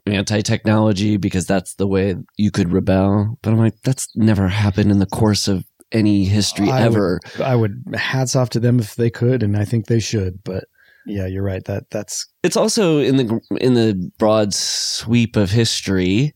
anti 0.07 0.41
technology 0.41 1.17
because 1.17 1.47
that's 1.47 1.75
the 1.75 1.87
way 1.87 2.17
you 2.37 2.51
could 2.51 2.73
rebel. 2.73 3.39
But 3.43 3.51
I'm 3.51 3.59
like, 3.59 3.75
that's 3.83 4.09
never 4.17 4.49
happened 4.49 4.91
in 4.91 4.99
the 4.99 5.07
course 5.07 5.49
of 5.49 5.65
any 5.93 6.25
history 6.25 6.71
I 6.71 6.83
ever. 6.83 7.21
I 7.43 7.57
would 7.57 7.83
hats 7.95 8.37
off 8.37 8.51
to 8.51 8.61
them 8.61 8.81
if 8.81 8.95
they 8.95 9.11
could, 9.11 9.43
and 9.43 9.57
I 9.57 9.65
think 9.65 9.87
they 9.87 10.01
should. 10.01 10.43
But 10.45 10.65
yeah, 11.07 11.27
you're 11.27 11.43
right. 11.45 11.65
That 11.65 11.85
that's 11.91 12.27
It's 12.43 12.57
also 12.57 12.99
in 12.99 13.17
the 13.17 13.41
in 13.61 13.75
the 13.75 14.11
broad 14.19 14.53
sweep 14.55 15.37
of 15.37 15.51
history, 15.51 16.35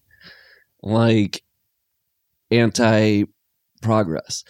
like 0.83 1.43
anti 2.51 3.25
progress. 3.83 4.45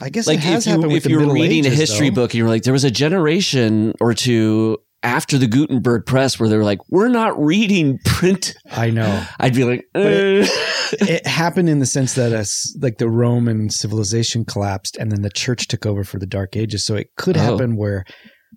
I 0.00 0.08
guess 0.08 0.26
like 0.26 0.38
it 0.38 0.44
has 0.44 0.66
if 0.66 0.80
you 0.80 0.90
if 0.90 1.06
you're 1.06 1.32
reading 1.32 1.64
Ages, 1.66 1.72
a 1.72 1.76
history 1.76 2.08
though. 2.10 2.14
book 2.16 2.30
and 2.32 2.38
you're 2.38 2.48
like 2.48 2.62
there 2.62 2.72
was 2.72 2.84
a 2.84 2.90
generation 2.90 3.92
or 4.00 4.14
two 4.14 4.78
after 5.04 5.36
the 5.36 5.46
Gutenberg 5.46 6.06
press 6.06 6.38
where 6.40 6.48
they're 6.48 6.64
like 6.64 6.78
we're 6.88 7.08
not 7.08 7.38
reading 7.40 7.98
print 8.04 8.54
I 8.70 8.90
know 8.90 9.24
I'd 9.40 9.54
be 9.54 9.64
like 9.64 9.84
But 9.92 10.06
it- 10.06 10.50
it 11.08 11.26
happened 11.26 11.68
in 11.68 11.78
the 11.78 11.86
sense 11.86 12.14
that 12.14 12.32
as 12.32 12.74
like 12.80 12.98
the 12.98 13.08
Roman 13.08 13.70
civilization 13.70 14.44
collapsed, 14.44 14.96
and 14.98 15.10
then 15.10 15.22
the 15.22 15.30
church 15.30 15.66
took 15.68 15.86
over 15.86 16.04
for 16.04 16.18
the 16.18 16.26
Dark 16.26 16.54
Ages. 16.56 16.84
So 16.84 16.94
it 16.96 17.08
could 17.16 17.36
Oh. 17.36 17.40
happen 17.40 17.76
where 17.76 18.04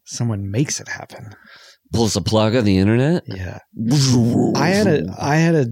someone 0.05 0.51
makes 0.51 0.79
it 0.79 0.87
happen. 0.87 1.29
pulls 1.93 2.15
a 2.15 2.21
plug 2.21 2.55
on 2.55 2.65
the 2.65 2.77
internet 2.77 3.23
Yeah. 3.27 3.59
I 4.55 4.69
had 4.69 4.87
a 4.87 5.03
I 5.17 5.35
had 5.37 5.55
a 5.55 5.67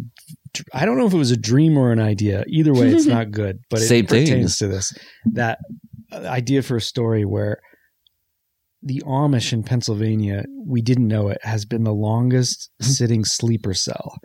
I 0.74 0.86
don't 0.86 0.98
know 0.98 1.08
if 1.08 1.14
it 1.14 1.18
was 1.18 1.32
a 1.32 1.38
dream 1.38 1.78
or 1.78 1.92
an 1.92 2.00
idea. 2.00 2.44
Either 2.48 2.74
way, 2.74 2.90
it's 2.90 3.06
not 3.18 3.32
good, 3.32 3.60
but 3.70 3.80
it 3.82 3.88
Same 3.88 4.06
pertains 4.06 4.58
to 4.60 4.68
this. 4.68 4.94
That 5.34 5.58
idea 6.14 6.62
for 6.62 6.78
a 6.78 6.82
story 6.82 7.26
where 7.26 7.60
the 8.84 9.02
Amish 9.06 9.54
in 9.54 9.64
Pennsylvania, 9.64 10.44
we 10.68 10.82
didn't 10.82 11.08
know 11.08 11.30
it, 11.30 11.40
has 11.44 11.66
been 11.66 11.86
the 11.86 11.94
longest 11.94 12.70
sitting 12.82 13.24
sleeper 13.26 13.74
cell. 13.74 14.18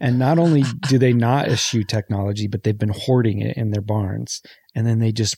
And 0.00 0.18
not 0.18 0.38
only 0.38 0.64
do 0.88 0.98
they 0.98 1.12
not 1.12 1.48
eschew 1.48 1.82
technology, 1.82 2.46
but 2.46 2.62
they've 2.62 2.78
been 2.78 2.94
hoarding 2.94 3.40
it 3.40 3.56
in 3.56 3.70
their 3.70 3.82
barns. 3.82 4.40
And 4.74 4.86
then 4.86 5.00
they 5.00 5.12
just 5.12 5.36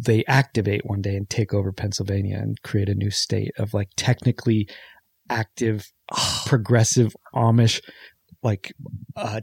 they 0.00 0.24
activate 0.26 0.86
one 0.86 1.02
day 1.02 1.16
and 1.16 1.28
take 1.28 1.52
over 1.52 1.72
Pennsylvania 1.72 2.38
and 2.38 2.60
create 2.62 2.88
a 2.88 2.94
new 2.94 3.10
state 3.10 3.52
of 3.58 3.74
like 3.74 3.88
technically 3.96 4.68
active 5.28 5.90
progressive 6.46 7.14
Amish 7.34 7.82
like 8.42 8.72
uh 9.16 9.40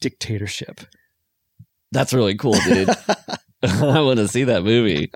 dictatorship. 0.00 0.80
that's 1.92 2.12
really 2.14 2.34
cool 2.34 2.54
dude 2.64 2.88
I 3.62 4.00
want 4.00 4.18
to 4.18 4.26
see 4.26 4.44
that 4.44 4.64
movie 4.64 5.12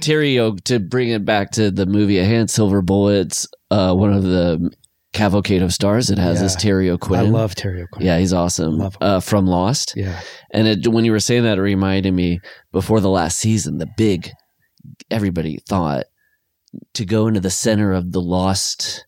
Terry 0.00 0.34
to 0.64 0.80
bring 0.80 1.10
it 1.10 1.24
back 1.24 1.52
to 1.52 1.70
the 1.70 1.86
movie 1.86 2.18
at 2.18 2.26
hand 2.26 2.50
Silver 2.50 2.82
Bullets 2.82 3.46
uh 3.70 3.94
one 3.94 4.12
of 4.12 4.24
the 4.24 4.70
cavalcade 5.12 5.62
of 5.62 5.72
stars 5.74 6.08
it 6.10 6.18
has 6.18 6.40
is 6.40 6.54
Yeah. 6.54 6.58
Terry 6.58 6.90
O'Quinn 6.90 7.20
I 7.20 7.22
love 7.24 7.54
Terry 7.54 7.82
O'Quinn. 7.82 8.06
yeah 8.06 8.18
he's 8.18 8.32
awesome 8.32 8.80
uh 9.00 9.20
from 9.20 9.46
Lost 9.46 9.92
Yeah. 9.96 10.20
And 10.52 10.66
it, 10.66 10.88
when 10.88 11.04
you 11.04 11.12
were 11.12 11.20
saying 11.20 11.42
that, 11.44 11.58
it 11.58 11.62
reminded 11.62 12.12
me 12.12 12.40
before 12.72 13.00
the 13.00 13.08
last 13.10 13.38
season, 13.38 13.78
the 13.78 13.88
big, 13.96 14.30
everybody 15.10 15.58
thought 15.68 16.04
to 16.94 17.04
go 17.04 17.26
into 17.26 17.40
the 17.40 17.50
center 17.50 17.92
of 17.92 18.12
the 18.12 18.20
lost 18.20 19.06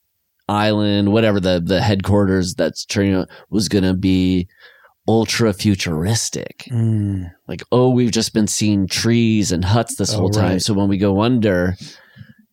island, 0.49 1.13
whatever 1.13 1.41
the, 1.41 1.61
the 1.65 1.81
headquarters 1.83 2.55
that's 2.55 2.85
turning 2.85 3.15
out 3.15 3.29
was 3.51 3.69
going 3.69 3.85
to 3.85 3.95
be 3.95 4.47
ultra 5.09 5.53
futuristic. 5.53 6.65
Mm. 6.71 7.31
Like, 7.49 7.63
oh, 7.73 7.91
we've 7.91 8.11
just 8.11 8.33
been 8.35 8.47
seeing 8.47 8.87
trees 8.87 9.53
and 9.53 9.65
huts 9.65 9.97
this 9.97 10.15
Oh, 10.15 10.19
whole 10.19 10.31
time. 10.31 10.53
right. 10.53 10.63
So 10.63 10.75
when 10.75 10.89
we 10.89 10.99
go 10.99 11.21
under, 11.23 11.77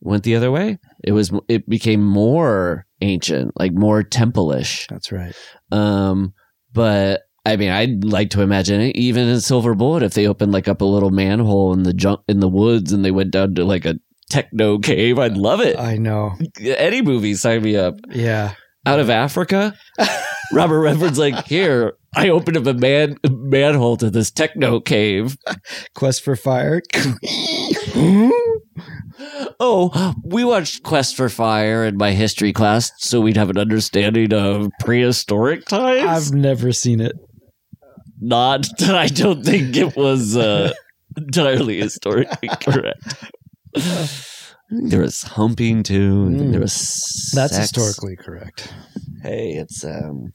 went 0.02 0.24
the 0.24 0.36
other 0.36 0.50
way. 0.50 0.78
It 1.04 1.12
was, 1.12 1.32
it 1.48 1.68
became 1.68 2.02
more 2.04 2.86
ancient, 3.00 3.52
like 3.58 3.72
more 3.72 4.02
temple-ish. 4.02 4.86
That's 4.88 5.12
right. 5.12 5.34
Um, 5.70 6.34
but 6.72 7.22
I 7.44 7.56
mean, 7.56 7.70
I'd 7.70 8.04
like 8.04 8.30
to 8.30 8.42
imagine 8.42 8.80
it 8.80 8.96
even 8.96 9.28
in 9.28 9.40
Silver 9.40 9.74
Bullet 9.74 10.02
if 10.02 10.14
they 10.14 10.28
opened 10.28 10.52
like 10.52 10.68
up 10.68 10.80
a 10.80 10.86
little 10.86 11.10
manhole 11.10 11.72
in 11.72 11.82
the 11.82 11.92
junk 11.92 12.20
in 12.28 12.40
the 12.40 12.48
woods 12.48 12.92
and 12.92 13.04
they 13.04 13.10
went 13.10 13.32
down 13.32 13.54
to 13.56 13.64
like 13.64 13.84
a 13.84 13.96
techno 14.30 14.78
cave. 14.78 15.18
I'd 15.18 15.36
love 15.36 15.60
it. 15.60 15.78
I 15.78 15.96
know. 15.96 16.34
Any 16.60 17.02
movie, 17.02 17.34
sign 17.34 17.62
me 17.62 17.76
up. 17.76 17.94
Yeah. 18.10 18.54
Out 18.86 18.98
of 18.98 19.10
Africa, 19.10 19.74
Robert 20.52 20.80
Redford's 20.80 21.18
like, 21.18 21.46
here, 21.46 21.94
I 22.14 22.28
opened 22.30 22.56
up 22.56 22.66
a 22.66 22.74
man 22.74 23.16
manhole 23.28 23.96
to 23.98 24.10
this 24.10 24.30
techno 24.30 24.80
cave. 24.80 25.36
Quest 25.94 26.22
for 26.22 26.34
Fire. 26.34 26.82
Oh, 29.60 30.14
we 30.24 30.42
watched 30.44 30.82
Quest 30.82 31.16
for 31.16 31.28
Fire 31.28 31.84
in 31.84 31.96
my 31.96 32.10
history 32.12 32.52
class 32.52 32.90
so 32.98 33.20
we'd 33.20 33.36
have 33.36 33.50
an 33.50 33.58
understanding 33.58 34.32
of 34.32 34.70
prehistoric 34.80 35.64
times. 35.66 36.08
I've 36.32 36.34
never 36.34 36.72
seen 36.72 37.00
it. 37.00 37.12
not 38.20 38.66
that 38.78 38.96
I 38.96 39.06
don't 39.06 39.44
think 39.44 39.76
it 39.76 39.94
was 39.96 40.36
uh, 40.36 40.72
entirely 41.16 41.78
historically 41.80 42.48
correct. 42.60 43.24
There 44.70 45.00
was 45.02 45.22
humping 45.22 45.82
too. 45.82 46.36
Think 46.36 46.50
there 46.52 46.60
was 46.60 47.30
That's 47.34 47.54
sex. 47.54 47.70
historically 47.70 48.16
correct. 48.16 48.72
Hey, 49.22 49.52
it's 49.52 49.84
um, 49.84 50.32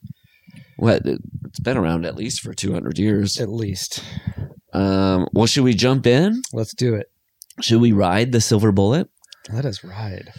what 0.78 1.02
it's 1.06 1.60
been 1.60 1.78
around 1.78 2.06
at 2.06 2.16
least 2.16 2.42
for 2.42 2.54
two 2.54 2.72
hundred 2.72 3.00
years. 3.00 3.40
At 3.42 3.50
least. 3.50 4.04
Um, 4.74 5.28
well, 5.34 5.48
should 5.48 5.64
we 5.64 5.74
jump 5.74 6.06
in? 6.08 6.42
Let's 6.54 6.74
do 6.74 6.94
it. 6.96 7.08
Should 7.62 7.82
we 7.82 7.92
ride 7.92 8.32
the 8.32 8.42
silver 8.42 8.72
bullet? 8.72 9.10
Let 9.52 9.66
us 9.66 9.84
ride. 9.84 10.32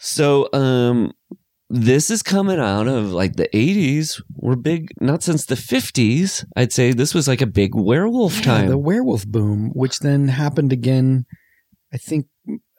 So, 0.00 0.48
um, 0.52 1.12
this 1.70 2.10
is 2.10 2.22
coming 2.22 2.58
out 2.60 2.86
of 2.88 3.10
like 3.12 3.36
the 3.36 3.48
80s. 3.54 4.20
We're 4.36 4.56
big, 4.56 4.90
not 5.00 5.22
since 5.22 5.46
the 5.46 5.54
50s. 5.54 6.44
I'd 6.56 6.72
say 6.72 6.92
this 6.92 7.14
was 7.14 7.26
like 7.26 7.40
a 7.40 7.46
big 7.46 7.74
werewolf 7.74 8.36
Yeah, 8.38 8.42
time. 8.44 8.68
the 8.68 8.78
werewolf 8.78 9.26
boom, 9.26 9.70
which 9.74 10.00
then 10.00 10.28
happened 10.28 10.72
again, 10.72 11.24
I 11.92 11.96
think 11.96 12.26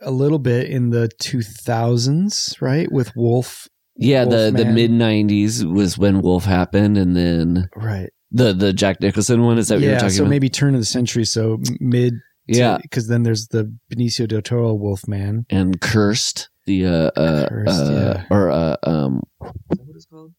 a 0.02 0.12
little 0.12 0.40
bit 0.40 0.70
in 0.70 0.92
the 0.92 1.10
2000s, 1.22 2.62
right? 2.62 2.92
With 2.92 3.16
Wolf. 3.16 3.68
yeah, 3.96 4.26
the, 4.26 4.52
the 4.56 4.66
mid 4.66 4.92
90s 4.92 5.64
was 5.64 5.98
when 5.98 6.22
Wolf 6.22 6.46
happened. 6.46 6.98
And 6.98 7.16
then 7.16 7.70
Right. 7.76 8.10
the, 8.32 8.54
the 8.54 8.74
Jack 8.74 9.02
Nicholson 9.02 9.42
one, 9.44 9.58
is 9.58 9.70
that 9.70 9.76
what 9.76 9.84
you're 9.84 9.94
yeah. 9.94 9.98
talking 10.00 10.12
So 10.16 10.24
about? 10.24 10.30
maybe 10.30 10.50
turn 10.50 10.76
of 10.76 10.82
the 10.82 10.86
century. 10.86 11.26
So 11.26 11.60
mid. 11.80 12.14
Yeah. 12.48 12.78
Because 12.82 13.08
then 13.08 13.24
there's 13.24 13.48
the 13.48 13.74
Benicio 13.90 14.28
del 14.28 14.42
Toro 14.42 14.74
Wolfman. 14.74 15.46
And 15.50 15.80
Cursed. 15.82 16.50
the 16.66 16.86
uh, 16.86 17.12
uh, 17.20 17.48
Cursed, 17.50 17.82
uh 17.82 17.94
yeah. 17.94 18.24
or 18.30 18.50
uh, 18.52 18.76
um, 18.84 19.22
what 19.40 19.54
is 19.96 20.06
it 20.06 20.10
called? 20.10 20.34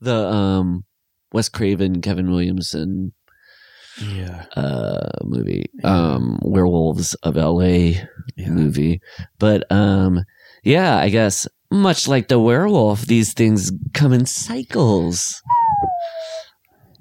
The 0.00 0.14
um, 0.14 0.84
Wes 1.32 1.48
Craven, 1.48 2.00
Kevin 2.02 2.30
Williamson 2.30 3.12
Yeah. 4.00 4.44
uh 4.56 5.08
movie, 5.24 5.66
Yeah. 5.82 6.14
um, 6.14 6.38
Werewolves 6.42 7.14
of 7.22 7.36
L.A. 7.36 8.02
Yeah. 8.36 8.48
movie. 8.50 9.00
But 9.38 9.70
um 9.72 10.24
yeah, 10.64 10.96
I 10.98 11.08
guess 11.10 11.46
much 11.70 12.06
like 12.08 12.28
the 12.28 12.38
werewolf, 12.40 13.02
these 13.06 13.32
things 13.34 13.70
come 13.94 14.12
in 14.12 14.26
cycles. 14.26 15.42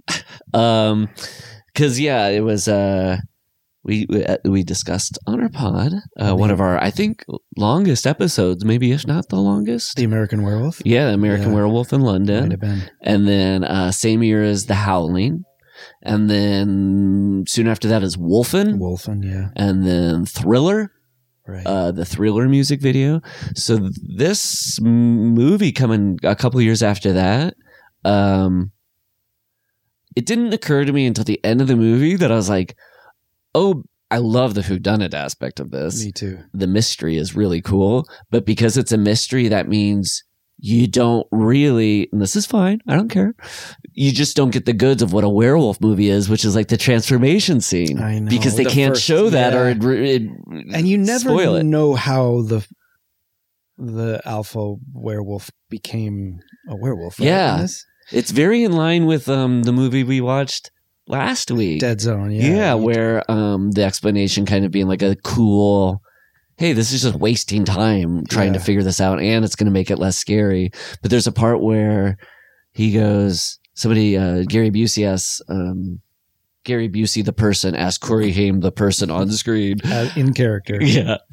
um 0.54 1.10
cuz 1.74 2.00
yeah, 2.00 2.28
it 2.28 2.42
was 2.42 2.68
uh 2.68 3.18
we 3.86 4.06
we, 4.10 4.26
uh, 4.26 4.38
discussed 4.66 5.18
on 5.28 5.40
our 5.42 5.50
pod 5.50 5.94
uh, 6.20 6.36
one 6.36 6.50
of 6.52 6.60
our 6.60 6.82
I 6.84 6.90
think 6.92 7.24
longest 7.56 8.08
episodes, 8.08 8.66
maybe 8.66 8.92
if 8.92 9.06
not 9.08 9.30
the 9.30 9.36
longest. 9.38 9.96
The 9.96 10.04
American 10.04 10.42
Werewolf. 10.44 10.82
Yeah, 10.84 11.08
the 11.08 11.14
American 11.14 11.50
Yeah. 11.50 11.56
Werewolf 11.56 11.94
in 11.94 12.02
London 12.02 12.58
and 13.02 13.28
then 13.28 13.64
uh, 13.64 13.92
same 13.92 14.24
year 14.24 14.44
as 14.44 14.66
The 14.66 14.74
Howling, 14.76 15.44
and 16.02 16.30
then 16.30 17.46
soon 17.48 17.68
after 17.68 17.88
that 17.90 18.02
is 18.04 18.18
Wolfen, 18.18 18.80
Wolfen, 18.80 19.24
yeah. 19.24 19.50
and 19.56 19.86
then 19.86 20.26
Thriller, 20.26 20.92
Right. 21.48 21.66
uh, 21.66 21.92
the 21.92 22.06
Thriller 22.06 22.50
music 22.50 22.82
video. 22.82 23.22
So 23.54 23.90
this 24.18 24.80
movie 24.82 25.72
coming 25.72 26.18
a 26.24 26.36
couple 26.36 26.60
years 26.60 26.82
after 26.82 27.14
that, 27.14 27.54
um, 28.04 28.72
it 30.16 30.26
didn't 30.26 30.54
occur 30.54 30.86
to 30.86 30.92
me 30.94 31.06
until 31.06 31.24
the 31.26 31.40
end 31.46 31.62
of 31.62 31.68
the 31.68 31.76
movie 31.76 32.16
that 32.16 32.32
I 32.32 32.36
was 32.36 32.50
like, 32.50 32.76
oh. 33.56 33.84
I 34.12 34.20
love 34.20 34.54
the 34.54 34.62
whodunit 34.62 35.16
aspect 35.16 35.60
of 35.60 35.72
this 35.72 36.06
Me 36.06 36.12
too. 36.12 36.38
the 36.54 36.68
mystery 36.68 37.18
is 37.18 37.36
really 37.36 37.60
cool. 37.60 38.06
But 38.30 38.46
because 38.46 38.78
it's 38.78 38.92
a 38.92 39.00
mystery, 39.00 39.48
that 39.48 39.68
means 39.68 40.24
you 40.60 40.86
don't 40.88 41.26
really, 41.32 42.08
and 42.14 42.22
this 42.22 42.36
is 42.36 42.46
fine, 42.46 42.80
I 42.88 42.96
don't 42.96 43.10
care. 43.10 43.34
You 43.94 44.12
just 44.12 44.36
don't 44.38 44.52
get 44.52 44.66
the 44.68 44.74
goods 44.74 45.02
of 45.02 45.12
what 45.12 45.24
a 45.24 45.30
werewolf 45.30 45.82
movie 45.82 46.10
is, 46.10 46.30
which 46.30 46.46
is 46.46 46.56
like 46.56 46.68
the 46.68 46.78
transformation 46.78 47.62
scene. 47.62 48.00
I 48.00 48.20
know. 48.20 48.30
Because 48.30 48.56
they 48.56 48.64
The 48.66 48.70
can't 48.70 48.94
first- 48.94 49.04
show 49.04 49.32
that 49.32 49.56
or 49.56 49.70
yeah. 49.72 50.04
it, 50.04 50.22
it 50.22 50.32
and 50.76 50.88
you 50.88 51.00
never 51.00 51.20
spoil 51.32 51.56
it. 51.56 51.64
know 51.64 51.96
how 51.96 52.44
the 52.44 52.66
the 53.78 54.22
alpha 54.24 54.76
werewolf 54.94 55.50
became 55.70 56.40
a 56.70 56.76
werewolf. 56.78 57.20
right, 57.20 57.26
Yeah. 57.26 57.68
It's 58.12 58.32
very 58.32 58.64
in 58.64 58.72
line 58.72 59.08
with 59.08 59.28
um 59.28 59.64
the 59.64 59.74
movie 59.74 60.04
we 60.04 60.22
watched 60.22 60.70
last 61.08 61.52
week. 61.52 61.80
Dead 61.82 62.02
Zone. 62.02 62.32
Yeah, 62.32 62.48
Yeah, 62.48 62.74
where 62.76 63.30
um 63.30 63.72
the 63.72 63.84
explanation 63.84 64.46
kind 64.46 64.66
of 64.66 64.72
being 64.72 64.88
like 64.88 65.02
a 65.02 65.16
cool 65.24 66.02
hey, 66.58 66.72
this 66.72 66.94
is 66.94 67.02
just 67.02 67.16
wasting 67.16 67.66
time 67.66 68.24
trying 68.28 68.54
to 68.54 68.60
figure 68.60 68.82
this 68.84 69.02
out 69.02 69.20
and 69.20 69.44
it's 69.44 69.56
going 69.58 69.66
to 69.66 69.72
make 69.74 69.92
it 69.92 70.00
less 70.00 70.18
scary. 70.18 70.72
But 71.02 71.12
there's 71.12 71.28
a 71.28 71.32
part 71.34 71.62
where 71.62 72.18
he 72.72 72.94
goes 72.94 73.60
somebody 73.74 74.18
uh 74.18 74.44
Gary 74.48 74.72
Busey 74.72 75.06
asks 75.06 75.42
um 75.50 76.00
Gary 76.64 76.90
Busey 76.90 77.24
the 77.24 77.34
person 77.34 77.76
asked 77.76 78.02
Corey 78.02 78.32
Haim 78.32 78.62
the 78.62 78.72
person 78.72 79.12
on 79.12 79.28
the 79.28 79.38
screen. 79.38 79.78
Uh, 79.86 80.10
in 80.16 80.34
character. 80.34 80.80
Yeah. 80.82 81.18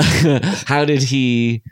How 0.66 0.84
did 0.84 1.02
he 1.02 1.62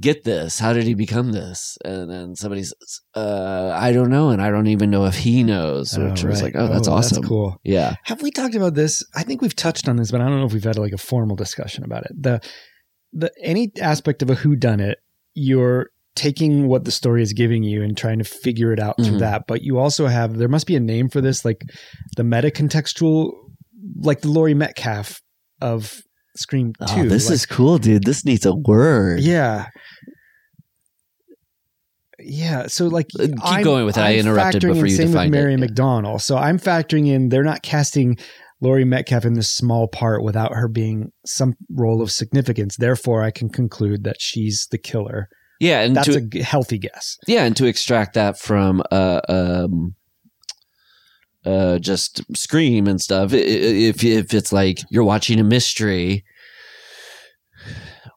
get 0.00 0.24
this? 0.24 0.58
How 0.58 0.72
did 0.72 0.84
he 0.84 0.94
become 0.94 1.32
this? 1.32 1.78
And 1.84 2.10
then 2.10 2.36
somebody 2.36 2.62
says, 2.64 3.00
uh, 3.14 3.70
I 3.74 3.92
don't 3.92 4.10
know. 4.10 4.28
And 4.30 4.42
I 4.42 4.50
don't 4.50 4.66
even 4.66 4.90
know 4.90 5.06
if 5.06 5.16
he 5.16 5.42
knows, 5.42 5.96
which 5.96 6.24
Oh, 6.24 6.28
was 6.28 6.42
right. 6.42 6.54
like, 6.54 6.62
oh, 6.62 6.68
that's 6.68 6.88
awesome. 6.88 7.22
cool. 7.22 7.56
Yeah. 7.64 7.94
Have 8.04 8.22
we 8.22 8.30
talked 8.30 8.54
about 8.54 8.74
this? 8.74 9.02
I 9.14 9.22
think 9.22 9.40
we've 9.42 9.56
touched 9.56 9.88
on 9.88 9.96
this, 9.96 10.10
but 10.10 10.20
I 10.20 10.28
don't 10.28 10.38
know 10.40 10.46
if 10.46 10.52
we've 10.52 10.62
had 10.64 10.78
like 10.78 10.92
a 10.92 10.98
formal 10.98 11.36
discussion 11.36 11.84
about 11.84 12.04
it. 12.04 12.12
The 12.20 12.40
the 13.12 13.32
any 13.42 13.72
aspect 13.80 14.22
of 14.22 14.28
a 14.30 14.34
who 14.34 14.56
done 14.56 14.80
it, 14.80 14.98
you're 15.34 15.90
taking 16.14 16.66
what 16.68 16.84
the 16.84 16.90
story 16.90 17.22
is 17.22 17.32
giving 17.32 17.62
you 17.62 17.82
and 17.82 17.96
trying 17.96 18.18
to 18.18 18.24
figure 18.24 18.72
it 18.72 18.80
out 18.80 18.96
through 18.96 19.16
Mhm. 19.16 19.20
that. 19.20 19.42
But 19.48 19.62
you 19.62 19.78
also 19.78 20.06
have 20.06 20.36
there 20.36 20.48
must 20.48 20.66
be 20.66 20.76
a 20.76 20.80
name 20.80 21.08
for 21.08 21.20
this, 21.20 21.44
like 21.44 21.62
the 22.16 22.24
meta 22.24 22.50
contextual, 22.50 23.32
like 24.00 24.20
the 24.22 24.28
Laurie 24.28 24.54
Metcalf 24.54 25.20
of 25.60 26.02
Scream 26.36 26.72
Two. 26.86 27.00
Oh, 27.00 27.04
this 27.04 27.26
Like, 27.26 27.34
is 27.34 27.46
cool, 27.46 27.78
dude. 27.78 28.04
This 28.04 28.24
needs 28.24 28.44
a 28.46 28.54
word. 28.54 29.20
yeah. 29.20 29.66
Yeah, 32.18 32.66
so 32.66 32.86
like 32.86 33.08
Uh, 33.18 33.26
keep 33.26 33.62
going 33.64 33.84
with 33.84 33.98
it. 33.98 34.00
I 34.00 34.16
interrupted 34.16 34.62
before 34.62 34.84
in 34.84 34.90
you 34.90 34.96
same 34.96 35.08
defined 35.08 35.30
with 35.32 35.38
Mary 35.40 35.54
it. 35.54 35.60
McDonald. 35.60 36.22
So 36.22 36.36
I'm 36.36 36.58
factoring 36.58 37.06
in 37.08 37.28
they're 37.28 37.44
not 37.44 37.62
casting 37.62 38.16
Laurie 38.62 38.86
Metcalf 38.86 39.26
in 39.26 39.34
this 39.34 39.50
small 39.50 39.86
part 39.86 40.22
without 40.24 40.54
her 40.54 40.66
being 40.66 41.12
some 41.26 41.54
role 41.70 42.00
of 42.00 42.10
significance. 42.10 42.76
Therefore, 42.78 43.22
I 43.22 43.30
can 43.30 43.50
conclude 43.50 44.04
that 44.04 44.16
she's 44.18 44.66
the 44.70 44.78
killer. 44.78 45.28
Yeah, 45.60 45.82
and 45.82 45.94
That's 45.94 46.08
to 46.08 46.26
a 46.38 46.42
healthy 46.42 46.78
guess. 46.78 47.18
yeah, 47.26 47.44
and 47.44 47.54
to 47.58 47.66
extract 47.66 48.14
that 48.14 48.38
from 48.38 48.82
uh 48.90 49.20
um 49.28 49.94
uh 51.46 51.78
just 51.78 52.20
scream 52.36 52.86
and 52.86 53.00
stuff. 53.00 53.32
If 53.32 54.04
if 54.04 54.34
it's 54.34 54.52
like 54.52 54.80
you're 54.90 55.04
watching 55.04 55.38
a 55.40 55.44
mystery 55.44 56.24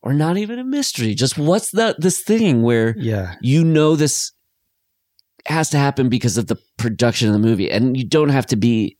or 0.02 0.14
not 0.14 0.38
even 0.38 0.60
a 0.60 0.64
mystery, 0.64 1.14
just 1.14 1.38
what's 1.38 1.72
that 1.72 2.02
this 2.02 2.22
thing 2.22 2.64
where 2.64 2.96
Yeah, 2.98 3.36
you 3.42 3.64
know 3.64 3.96
this 3.96 4.32
has 5.46 5.70
to 5.70 5.78
happen 5.78 6.10
because 6.10 6.38
of 6.38 6.48
the 6.48 6.58
production 6.78 7.28
of 7.28 7.34
the 7.34 7.40
movie 7.40 7.72
and 7.72 7.96
you 7.96 8.06
don't 8.06 8.30
have 8.30 8.46
to 8.48 8.56
be 8.56 8.98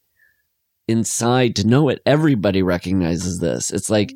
inside 0.88 1.56
to 1.58 1.68
know 1.68 1.90
it. 1.90 2.00
Everybody 2.06 2.64
recognizes 2.64 3.40
this. 3.40 3.72
It's 3.72 3.90
like 3.90 4.14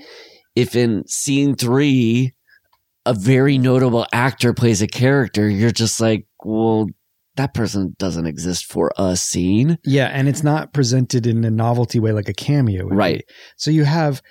if 0.55 0.75
in 0.75 1.05
scene 1.07 1.55
3 1.55 2.33
a 3.05 3.13
very 3.13 3.57
notable 3.57 4.07
actor 4.13 4.53
plays 4.53 4.81
a 4.81 4.87
character 4.87 5.49
you're 5.49 5.71
just 5.71 5.99
like 5.99 6.25
well 6.43 6.87
that 7.35 7.53
person 7.53 7.95
doesn't 7.97 8.27
exist 8.27 8.65
for 8.65 8.91
a 8.97 9.15
scene 9.15 9.77
yeah, 9.83 10.07
and 10.13 10.27
it's 10.27 10.43
not 10.43 10.73
presented 10.73 11.25
in 11.25 11.43
a 11.43 11.51
novelty 11.51 11.99
way 11.99 12.11
like 12.11 12.29
a 12.29 12.33
cameo, 12.33 12.83
would 12.83 12.91
be. 12.91 12.95
Right. 12.95 13.25
So 13.57 13.71
you 13.71 13.85
have 13.85 14.21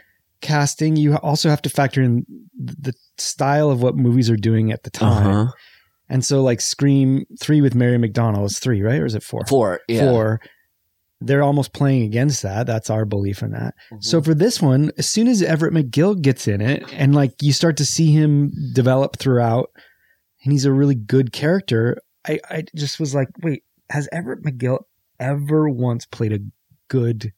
casting. 0.41 0.97
You 0.97 1.17
also 1.17 1.49
have 1.49 1.63
to 1.63 1.71
factor 1.71 2.03
in 2.03 2.27
the 2.59 2.93
style 3.17 3.71
of 3.71 3.83
what 3.83 3.97
movies 3.97 4.29
are 4.29 4.37
doing 4.37 4.73
at 4.73 4.83
the 4.83 4.91
time. 4.91 5.27
uh-huh 5.27 5.53
And 6.09 6.25
so, 6.25 6.43
like 6.43 6.61
Scream 6.61 7.25
three 7.41 7.61
with 7.63 7.75
Mary 7.75 7.97
McDonnell 7.97 8.45
is 8.45 8.59
three, 8.59 8.83
right, 8.83 9.01
or 9.01 9.07
is 9.07 9.15
it 9.15 9.23
four? 9.23 9.47
four 9.47 9.81
yeah 9.89 10.01
Four. 10.01 10.41
They're 11.25 11.43
almost 11.43 11.73
playing 11.73 12.03
against 12.03 12.43
that. 12.43 12.67
That's 12.67 12.91
our 12.91 13.05
belief 13.05 13.43
in 13.43 13.53
that. 13.53 13.75
Mm-hmm. 13.93 14.01
So 14.01 14.21
for 14.21 14.35
this 14.35 14.61
one, 14.61 14.91
as 14.99 15.09
soon 15.09 15.29
as 15.29 15.41
Everett 15.41 15.73
McGill 15.73 16.21
gets 16.21 16.49
in 16.49 16.61
it, 16.61 16.85
and 16.93 17.15
like 17.15 17.31
you 17.41 17.53
start 17.53 17.77
to 17.77 17.85
see 17.85 18.11
him 18.11 18.53
develop 18.75 19.17
throughout, 19.19 19.71
and 20.43 20.53
he's 20.53 20.65
a 20.65 20.73
really 20.73 20.97
good 20.97 21.33
character, 21.33 21.97
I, 22.27 22.41
I 22.51 22.65
just 22.77 23.01
was 23.01 23.15
like, 23.15 23.29
wait, 23.43 23.63
has 23.91 24.09
Everett 24.13 24.43
McGill 24.43 24.81
ever 25.21 25.69
once 25.69 26.07
played 26.07 26.33
a 26.33 26.39
good 26.89 27.33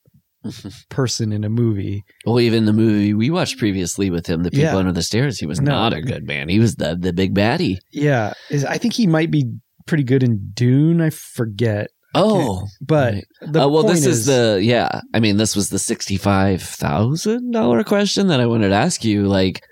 person 0.91 1.33
in 1.33 1.45
a 1.45 1.49
movie? 1.49 2.05
well 2.27 2.39
even 2.41 2.65
the 2.67 2.73
movie 2.73 3.15
we 3.15 3.31
watched 3.31 3.59
previously 3.59 4.11
with 4.11 4.27
him 4.27 4.43
the 4.43 4.51
people 4.51 4.65
Yeah. 4.67 4.77
under 4.77 4.93
the 4.93 5.03
stairs 5.03 5.39
he 5.39 5.47
was 5.47 5.61
No. 5.61 5.73
not 5.73 5.93
a 5.95 6.03
good 6.03 6.27
man 6.27 6.49
he 6.51 6.59
was 6.59 6.77
the 6.77 6.97
the 6.97 7.13
big 7.13 7.35
baddie 7.35 7.79
Yeah, 7.93 8.35
is 8.51 8.65
I 8.65 8.77
think 8.79 8.93
he 8.95 9.07
might 9.07 9.31
be 9.31 9.45
pretty 9.87 10.05
good 10.05 10.23
in 10.23 10.51
Dune. 10.55 11.01
I 11.01 11.11
forget, 11.11 11.89
oh 12.15 12.67
but 12.81 13.15
Right. 13.15 13.25
the 13.43 13.63
uh, 13.65 13.69
well, 13.69 13.83
this 13.85 14.05
is, 14.07 14.27
the 14.27 14.61
yeah. 14.63 15.01
I 15.15 15.21
mean, 15.21 15.37
this 15.37 15.55
was 15.57 15.69
the 15.71 15.79
sixty-five 15.79 16.63
thousand 16.63 17.51
dollar 17.53 17.85
question 17.85 18.29
that 18.29 18.41
I 18.41 18.47
wanted 18.47 18.69
to 18.69 18.75
ask 18.75 19.05
you. 19.05 19.27
Like, 19.27 19.63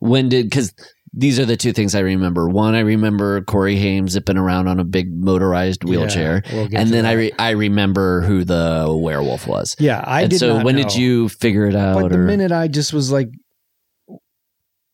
when 0.00 0.28
did 0.28 0.46
because 0.50 0.72
these 1.14 1.38
are 1.38 1.44
the 1.44 1.56
two 1.56 1.72
things 1.72 1.94
I 1.94 2.00
remember. 2.00 2.48
One, 2.48 2.74
I 2.74 2.80
remember 2.80 3.42
Corey 3.42 3.76
Haim 3.76 4.08
zipping 4.08 4.36
around 4.38 4.66
on 4.68 4.80
a 4.80 4.84
big 4.84 5.14
motorized 5.14 5.84
wheelchair, 5.84 6.42
Yeah, 6.46 6.54
we'll 6.54 6.68
and 6.74 6.88
then 6.90 7.04
I 7.04 7.12
re- 7.12 7.32
I 7.38 7.50
remember 7.50 8.22
who 8.22 8.44
the 8.44 8.86
werewolf 8.88 9.46
was. 9.46 9.76
yeah, 9.78 10.02
I 10.06 10.22
and 10.22 10.30
did. 10.30 10.38
so, 10.38 10.62
when 10.64 10.76
know. 10.76 10.82
did 10.84 10.94
you 10.96 11.28
figure 11.28 11.66
it 11.66 11.74
out? 11.76 12.00
But 12.00 12.12
the 12.12 12.18
or- 12.18 12.22
minute 12.24 12.50
I 12.52 12.68
just 12.68 12.92
was 12.94 13.12
like, 13.12 13.28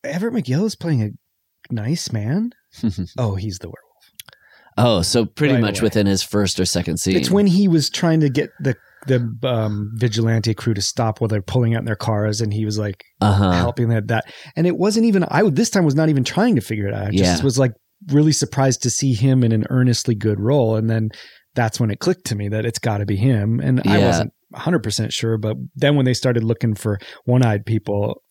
Everett 0.03 0.33
McGill 0.33 0.65
is 0.65 0.75
playing 0.75 1.01
a 1.03 1.73
nice 1.73 2.11
man. 2.11 2.51
oh, 3.17 3.35
he's 3.35 3.59
the 3.59 3.67
werewolf. 3.69 4.11
oh, 4.77 5.01
so 5.01 5.25
pretty 5.25 5.55
Right 5.55 5.61
much 5.61 5.79
away. 5.79 5.85
within 5.87 6.05
his 6.07 6.23
first 6.23 6.59
or 6.59 6.65
second 6.65 6.97
scene. 6.97 7.15
It's 7.15 7.29
when 7.31 7.47
he 7.47 7.67
was 7.67 7.89
trying 7.89 8.19
to 8.21 8.29
get 8.29 8.49
the 8.59 8.75
the 9.09 9.47
um, 9.49 9.91
vigilante 9.95 10.53
crew 10.53 10.73
to 10.73 10.81
stop 10.81 11.19
while 11.19 11.27
they're 11.27 11.41
pulling 11.41 11.75
out 11.75 11.79
in 11.79 11.85
their 11.85 11.95
cars, 11.97 12.39
and 12.41 12.53
he 12.53 12.63
was 12.63 12.77
like 12.79 13.03
uh 13.19 13.33
huh. 13.33 13.51
helping 13.51 13.89
that. 13.89 14.07
That 14.07 14.31
and 14.55 14.65
it 14.65 14.77
wasn't 14.77 15.05
even. 15.05 15.25
I 15.29 15.43
would- 15.43 15.55
this 15.57 15.69
time 15.69 15.83
was 15.83 15.95
not 15.95 16.07
even 16.09 16.23
trying 16.23 16.55
to 16.55 16.61
figure 16.61 16.87
it 16.87 16.93
out. 16.93 17.07
I 17.07 17.11
just 17.11 17.39
Yeah. 17.39 17.43
was 17.43 17.59
like 17.59 17.73
really 18.07 18.31
surprised 18.31 18.81
to 18.83 18.89
see 18.89 19.13
him 19.13 19.43
in 19.43 19.51
an 19.51 19.65
earnestly 19.69 20.15
good 20.15 20.39
role, 20.39 20.77
and 20.77 20.89
then 20.89 21.09
that's 21.55 21.79
when 21.79 21.91
it 21.91 21.99
clicked 21.99 22.25
to 22.27 22.35
me 22.35 22.47
that 22.47 22.65
it's 22.65 22.79
got 22.79 22.99
to 22.99 23.05
be 23.05 23.17
him. 23.17 23.59
And 23.59 23.81
I 23.85 23.99
wasn't 23.99 24.31
100 24.51 24.79
percent 24.79 25.11
sure, 25.11 25.37
but 25.37 25.57
then 25.75 25.95
when 25.97 26.05
they 26.05 26.13
started 26.13 26.43
looking 26.45 26.75
for 26.75 26.97
one 27.25 27.43
eyed 27.43 27.65
people 27.65 28.23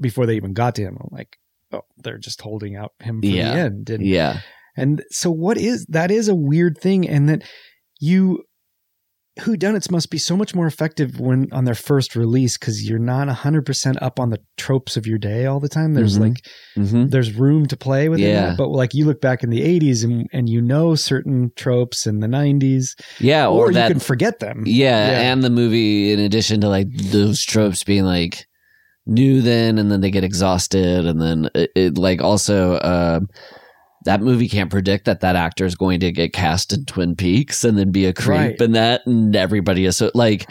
before 0.00 0.26
they 0.26 0.36
even 0.36 0.52
got 0.52 0.76
to 0.76 0.82
him, 0.82 0.96
I'm 1.00 1.08
like. 1.10 1.36
Oh, 1.70 1.82
they're 1.98 2.16
just 2.16 2.40
holding 2.40 2.76
out 2.76 2.92
him 3.00 3.20
for 3.20 3.26
Yeah. 3.26 3.52
the 3.52 3.60
end. 3.60 3.90
And 3.90 4.06
Yeah. 4.06 4.40
and 4.74 5.02
so 5.10 5.30
what 5.30 5.58
is 5.58 5.84
that 5.90 6.10
is 6.10 6.26
a 6.26 6.34
weird 6.34 6.78
thing 6.78 7.06
and 7.06 7.28
that 7.28 7.42
you 8.00 8.42
whodunits 9.38 9.90
must 9.90 10.10
be 10.10 10.18
so 10.18 10.36
much 10.36 10.54
more 10.54 10.66
effective 10.66 11.20
when 11.20 11.48
on 11.52 11.64
their 11.64 11.74
first 11.74 12.16
release 12.16 12.58
because 12.58 12.88
you're 12.88 12.98
not 12.98 13.28
100% 13.28 13.96
up 14.02 14.18
on 14.18 14.30
the 14.30 14.38
tropes 14.56 14.96
of 14.96 15.06
your 15.06 15.18
day 15.18 15.46
all 15.46 15.60
the 15.60 15.68
time 15.68 15.94
there's 15.94 16.18
Mhm. 16.18 16.20
like 16.20 16.46
hmm 16.74 17.06
there's 17.06 17.32
room 17.34 17.66
to 17.66 17.76
play 17.76 18.08
with 18.08 18.18
Yeah. 18.20 18.46
that 18.48 18.56
but 18.56 18.68
like 18.68 18.94
you 18.94 19.04
look 19.06 19.20
back 19.20 19.42
in 19.44 19.50
the 19.50 19.62
80s 19.62 20.02
and, 20.04 20.26
and 20.32 20.48
you 20.48 20.60
know 20.60 20.94
certain 20.94 21.52
tropes 21.56 22.06
in 22.06 22.20
the 22.20 22.26
90s 22.26 22.94
Yeah, 23.20 23.46
or, 23.46 23.66
or, 23.68 23.72
you 23.72 23.78
can 23.78 24.00
forget 24.00 24.40
them 24.40 24.64
yeah, 24.66 25.10
Yeah. 25.12 25.32
and 25.32 25.42
the 25.42 25.50
movie, 25.50 26.12
in 26.12 26.18
addition 26.20 26.60
to 26.62 26.68
like 26.68 26.88
those 26.92 27.42
tropes 27.44 27.84
being 27.84 28.04
like 28.04 28.46
new 29.06 29.40
then, 29.40 29.78
and 29.78 29.90
then 29.90 30.00
they 30.02 30.10
get 30.10 30.22
exhausted, 30.24 31.06
and 31.06 31.20
then 31.22 31.48
it, 31.54 31.70
it 31.74 31.96
like 31.98 32.20
also. 32.20 32.78
Um, 32.82 33.28
that 34.04 34.20
movie 34.20 34.48
can't 34.48 34.70
predict 34.70 35.04
that 35.06 35.20
that 35.20 35.36
actor 35.36 35.64
is 35.64 35.74
going 35.74 36.00
to 36.00 36.12
get 36.12 36.32
cast 36.32 36.72
in 36.72 36.84
Twin 36.84 37.16
Peaks 37.16 37.64
and 37.64 37.76
then 37.78 37.90
be 37.90 38.06
a 38.06 38.12
creep 38.12 38.28
Right. 38.38 38.60
in 38.60 38.72
that, 38.72 39.06
and 39.06 39.34
everybody 39.34 39.84
is 39.84 39.96
so 39.96 40.10
like 40.14 40.48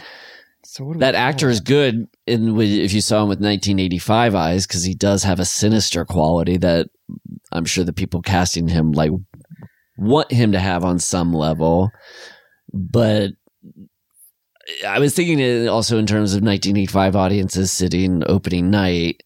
so 0.65 0.93
that 0.97 1.15
actor 1.15 1.49
is 1.49 1.61
good 1.61 2.07
in 2.25 2.59
if 2.59 2.91
you 2.93 2.99
saw 3.01 3.23
him 3.23 3.29
with 3.29 3.39
1985 3.39 4.35
eyes 4.35 4.67
because 4.67 4.83
he 4.83 4.93
does 4.93 5.23
have 5.23 5.39
a 5.39 5.45
sinister 5.45 6.03
quality 6.03 6.57
that 6.57 6.87
I'm 7.53 7.63
sure 7.65 7.83
the 7.85 7.93
people 7.93 8.21
casting 8.21 8.67
him 8.67 8.91
like 8.91 9.11
want 9.97 10.31
him 10.31 10.51
to 10.51 10.59
have 10.59 10.83
on 10.83 10.99
some 10.99 11.33
level. 11.33 11.89
But 12.73 13.31
I 14.85 14.99
was 14.99 15.15
thinking 15.15 15.69
also 15.69 15.97
in 15.97 16.05
terms 16.05 16.33
of 16.33 16.41
1985 16.43 17.15
audiences 17.15 17.71
sitting 17.71 18.23
opening 18.27 18.69
night, 18.69 19.23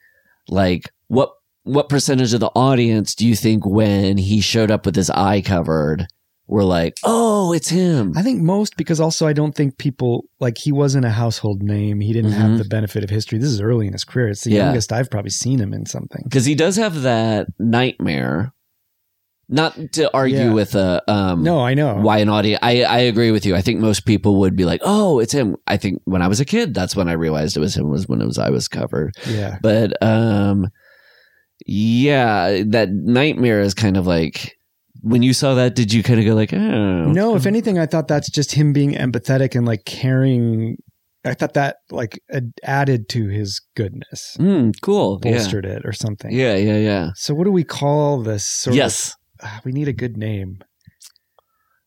like 0.48 0.92
what 1.08 1.32
what 1.64 1.90
percentage 1.90 2.34
of 2.34 2.40
the 2.40 2.52
audience 2.56 3.14
do 3.16 3.28
you 3.28 3.36
think 3.36 3.66
when 3.66 4.18
he 4.18 4.42
showed 4.42 4.72
up 4.72 4.86
with 4.86 4.96
his 4.96 5.10
eye 5.12 5.42
covered 5.42 6.08
were 6.48 6.64
like, 6.64 6.96
oh, 7.04 7.54
it's 7.54 7.70
him? 7.70 8.14
I 8.18 8.24
think 8.24 8.42
most 8.42 8.76
because 8.78 9.00
also 9.00 9.28
I 9.28 9.34
don't 9.34 9.54
think 9.56 9.78
people 9.78 10.26
like 10.40 10.58
he 10.58 10.72
wasn't 10.72 11.06
a 11.06 11.12
household 11.12 11.62
name. 11.64 12.02
He 12.02 12.12
didn't 12.14 12.32
Mhm. 12.32 12.36
have 12.38 12.58
the 12.58 12.66
benefit 12.66 13.04
of 13.04 13.10
history. 13.10 13.38
This 13.40 13.52
is 13.52 13.62
early 13.62 13.88
in 13.88 13.94
his 13.94 14.04
career. 14.04 14.30
It's 14.30 14.44
the 14.44 14.52
Yeah. 14.52 14.66
youngest 14.66 14.92
I've 14.92 15.10
probably 15.10 15.30
seen 15.32 15.60
him 15.60 15.74
in 15.74 15.86
something. 15.86 16.24
because 16.26 16.46
he 16.46 16.56
does 16.56 16.76
have 16.78 17.04
that 17.04 17.48
nightmare. 17.60 18.54
Not 19.54 19.76
to 19.94 20.10
argue 20.16 20.38
Yeah. 20.38 20.54
with 20.54 20.76
a 20.76 21.04
um, 21.12 21.44
No, 21.44 21.60
I 21.60 21.74
know. 21.74 21.96
why 21.96 22.20
an 22.20 22.30
audience. 22.30 22.60
I 22.64 22.84
I 22.84 23.00
agree 23.00 23.32
with 23.32 23.46
you. 23.46 23.54
I 23.54 23.62
think 23.62 23.82
most 23.82 24.06
people 24.06 24.38
would 24.40 24.56
be 24.56 24.64
like, 24.64 24.80
"Oh, 24.84 25.20
it's 25.20 25.34
him." 25.34 25.58
I 25.68 25.76
think 25.76 26.02
when 26.06 26.22
I 26.22 26.30
was 26.30 26.40
a 26.40 26.46
kid, 26.46 26.74
that's 26.74 26.96
when 26.96 27.10
I 27.10 27.14
realized 27.14 27.58
it 27.58 27.60
was 27.60 27.76
him. 27.76 27.90
Was 27.90 28.08
when 28.08 28.22
it 28.22 28.26
was 28.26 28.40
I 28.40 28.50
was 28.50 28.70
covered. 28.70 29.12
Yeah. 29.30 29.58
But 29.62 30.02
um, 30.02 30.68
yeah, 31.72 32.64
that 32.68 32.90
nightmare 32.92 33.62
is 33.62 33.74
kind 33.74 33.98
of 33.98 34.06
like 34.08 34.58
when 35.02 35.24
you 35.24 35.34
saw 35.34 35.54
that. 35.56 35.76
Did 35.76 35.94
you 35.94 36.04
kind 36.04 36.20
of 36.20 36.26
go 36.26 36.34
like, 36.36 36.54
"Oh, 36.54 36.58
No, 37.12 37.36
if 37.36 37.46
anything, 37.46 37.80
I 37.80 37.86
thought 37.86 38.08
that's 38.08 38.30
just 38.30 38.52
him 38.54 38.74
being 38.74 38.94
empathetic 38.94 39.56
and 39.56 39.66
like 39.66 39.86
caring. 39.86 40.78
I 41.24 41.34
thought 41.36 41.54
that 41.54 41.78
like 41.92 42.20
added 42.64 43.08
to 43.10 43.28
his 43.28 43.62
goodness, 43.76 44.36
mm, 44.40 44.74
cool, 44.82 45.20
yeah, 45.24 45.32
bolstered 45.34 45.66
it 45.66 45.84
or 45.86 45.94
something. 45.94 46.32
yeah, 46.32 46.56
yeah, 46.56 46.78
yeah." 46.78 47.10
So 47.16 47.34
what 47.34 47.46
do 47.46 47.52
we 47.52 47.64
call 47.64 48.22
this? 48.22 48.46
Sort 48.46 48.74
of- 48.74 48.78
yes, 48.78 49.16
Ah, 49.44 49.62
we 49.64 49.72
need 49.72 49.88
a 49.88 49.94
good 49.94 50.18
name. 50.18 50.60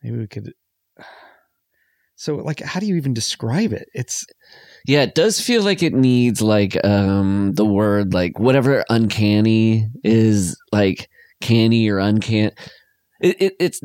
Maybe 0.01 0.17
we 0.17 0.27
could. 0.27 0.51
So, 2.17 2.35
like, 2.37 2.61
how 2.61 2.79
do 2.79 2.85
you 2.85 2.95
even 2.95 3.13
describe 3.13 3.73
it? 3.73 3.89
It's 3.93 4.25
Yeah, 4.87 5.01
it 5.03 5.15
does 5.15 5.39
feel 5.41 5.63
like 5.63 5.81
it 5.83 5.93
needs 5.93 6.41
like 6.41 6.77
um 6.85 7.53
the 7.53 7.65
word 7.65 8.13
like 8.13 8.37
whatever 8.39 8.83
uncanny 8.89 9.87
is 10.03 10.57
like 10.71 11.09
canny 11.41 11.89
or 11.89 11.97
uncanny. 11.99 12.51
It, 13.21 13.41
it 13.41 13.53
it's 13.59 13.81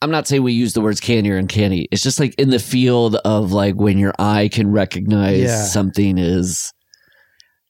I'm 0.00 0.10
not 0.10 0.26
saying 0.28 0.42
we 0.44 0.52
use 0.52 0.72
the 0.74 0.80
words 0.80 1.00
canny 1.00 1.28
or 1.30 1.36
uncanny. 1.36 1.88
It's 1.90 2.02
just 2.02 2.20
like 2.20 2.34
in 2.36 2.50
the 2.50 2.58
field 2.60 3.16
of 3.24 3.52
like 3.52 3.74
when 3.74 3.98
your 3.98 4.14
eye 4.18 4.48
can 4.50 4.70
recognize 4.70 5.40
Yeah. 5.42 5.64
something 5.64 6.18
is 6.18 6.72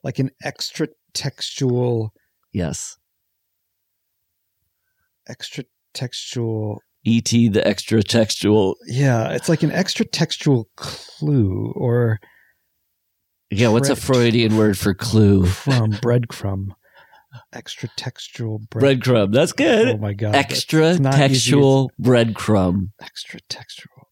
like 0.05 0.19
an 0.19 0.31
extra 0.45 0.89
textual, 1.15 2.13
yes. 2.53 2.97
extra 5.29 5.65
textual. 5.95 6.81
ET 7.07 7.25
the 7.31 7.63
extra 7.67 8.03
textual. 8.03 8.77
Yeah, 8.87 9.31
it's 9.31 9.49
like 9.49 9.63
an 9.63 9.73
extra 9.73 10.05
textual 10.05 10.69
clue 10.77 11.73
or 11.77 12.19
Yeah, 13.51 13.69
what's 13.69 13.89
a 13.89 13.97
Freudian 13.97 14.57
word 14.57 14.77
for 14.79 14.95
clue? 14.95 15.47
crumb, 15.47 15.93
breadcrumb. 15.93 16.69
Extra 17.53 17.89
textual 17.97 18.59
bread. 18.59 19.01
Breadcrumb. 19.01 19.33
That's 19.33 19.53
good. 19.53 19.89
Oh 19.89 19.97
my 19.99 20.13
god! 20.13 20.35
extra 20.35 20.91
it's 20.91 21.01
not 21.01 21.15
easy 21.15 21.29
textual 21.29 21.91
breadcrumb. 22.01 22.91
extra 23.01 23.41
textual. 23.49 24.09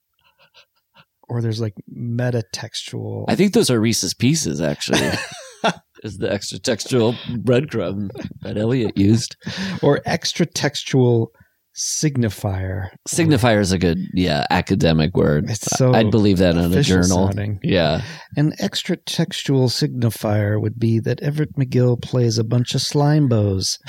Or 1.29 1.43
there's 1.43 1.61
like 1.61 1.75
meta 1.89 2.45
textual. 2.53 3.25
I 3.29 3.35
think 3.35 3.53
those 3.53 3.69
are 3.69 3.81
Reese's 3.81 4.15
Pieces, 4.15 4.61
actually. 4.61 5.01
is 6.05 6.19
the 6.19 6.33
extra 6.33 6.59
textual 6.59 7.15
breadcrumb 7.29 8.11
that 8.43 8.57
Elliot 8.57 8.97
used. 8.97 9.37
or 9.83 10.01
extra 10.05 10.47
textual 10.47 11.33
signifier. 11.77 12.89
Signifier 13.07 13.61
is 13.61 13.73
a 13.73 13.79
good, 13.79 13.99
yeah, 14.15 14.47
academic 14.51 15.15
word. 15.15 15.51
It's 15.51 15.77
so 15.77 15.93
I'd 15.93 16.11
believe 16.11 16.39
that 16.39 16.57
in 16.57 16.73
a 16.73 16.83
journal. 16.83 17.27
sounding. 17.27 17.61
Yeah. 17.63 18.03
An 18.37 18.55
extra 18.59 18.97
textual 18.97 19.69
signifier 19.69 20.61
would 20.61 20.79
be 20.79 20.99
that 21.01 21.21
Everett 21.21 21.55
McGill 21.57 22.01
plays 22.01 22.39
a 22.39 22.45
bunch 22.45 22.75
of 22.75 22.81
slime 22.81 23.29
bows. 23.29 23.79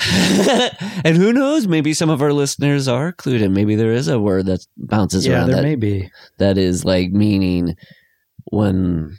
and 1.04 1.16
who 1.16 1.32
knows? 1.32 1.66
Maybe 1.66 1.94
some 1.94 2.10
of 2.10 2.20
our 2.20 2.32
listeners 2.32 2.88
are 2.88 3.12
clued 3.12 3.40
in. 3.40 3.54
Maybe 3.54 3.74
there 3.74 3.92
is 3.92 4.08
a 4.08 4.20
word 4.20 4.46
that 4.46 4.66
bounces 4.76 5.26
yeah, 5.26 5.34
around 5.34 5.48
there 5.48 5.56
that, 5.56 5.62
may 5.62 5.76
be. 5.76 6.10
that 6.38 6.58
is 6.58 6.84
like 6.84 7.10
meaning 7.10 7.74
when, 8.50 9.18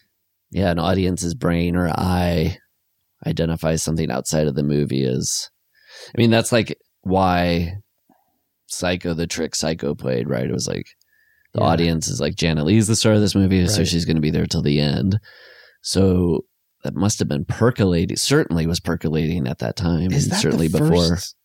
yeah, 0.52 0.70
an 0.70 0.80
audience's 0.80 1.34
brain 1.34 1.76
or 1.76 1.90
eye 1.90 2.58
identifies 3.26 3.82
something 3.82 4.12
outside 4.12 4.48
of 4.48 4.56
the 4.56 4.64
movie 4.64 5.04
as. 5.04 5.50
I 6.16 6.18
mean, 6.18 6.30
that's 6.30 6.52
like 6.52 6.78
why 7.02 7.74
Psycho, 8.72 9.14
the 9.14 9.28
trick 9.28 9.56
Psycho 9.56 9.96
played, 9.96 10.30
right? 10.30 10.46
It 10.46 10.54
was 10.54 10.68
like 10.68 10.88
the 11.54 11.62
Yeah. 11.62 11.68
audience 11.68 12.08
is 12.08 12.20
like 12.22 12.36
Janet 12.36 12.66
Leigh's 12.66 12.88
the 12.88 12.96
star 12.96 13.14
of 13.14 13.22
this 13.22 13.36
movie, 13.36 13.66
so 13.68 13.84
she's 13.84 14.06
going 14.06 14.18
to 14.18 14.22
be 14.22 14.32
there 14.32 14.46
till 14.46 14.62
the 14.62 14.80
end. 14.80 15.20
So 15.82 16.42
that 16.84 16.96
must 16.96 17.20
have 17.20 17.28
been 17.28 17.46
percolating. 17.46 18.16
Certainly 18.18 18.68
was 18.68 18.80
percolating 18.80 19.48
at 19.48 19.60
that 19.60 19.76
time, 19.76 20.12
Is 20.12 20.24
and 20.26 20.34
that 20.34 20.42
certainly 20.42 20.68
the 20.68 20.80
before. 20.80 21.08
first, 21.10 21.36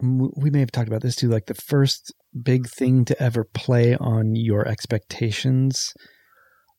we 0.00 0.50
may 0.50 0.60
have 0.60 0.72
talked 0.72 0.88
about 0.88 1.02
this 1.02 1.16
too, 1.16 1.28
like 1.28 1.46
the 1.46 1.54
first 1.54 2.14
big 2.42 2.66
thing 2.68 3.04
to 3.04 3.22
ever 3.22 3.44
play 3.44 3.94
on 3.96 4.34
your 4.34 4.66
expectations. 4.66 5.92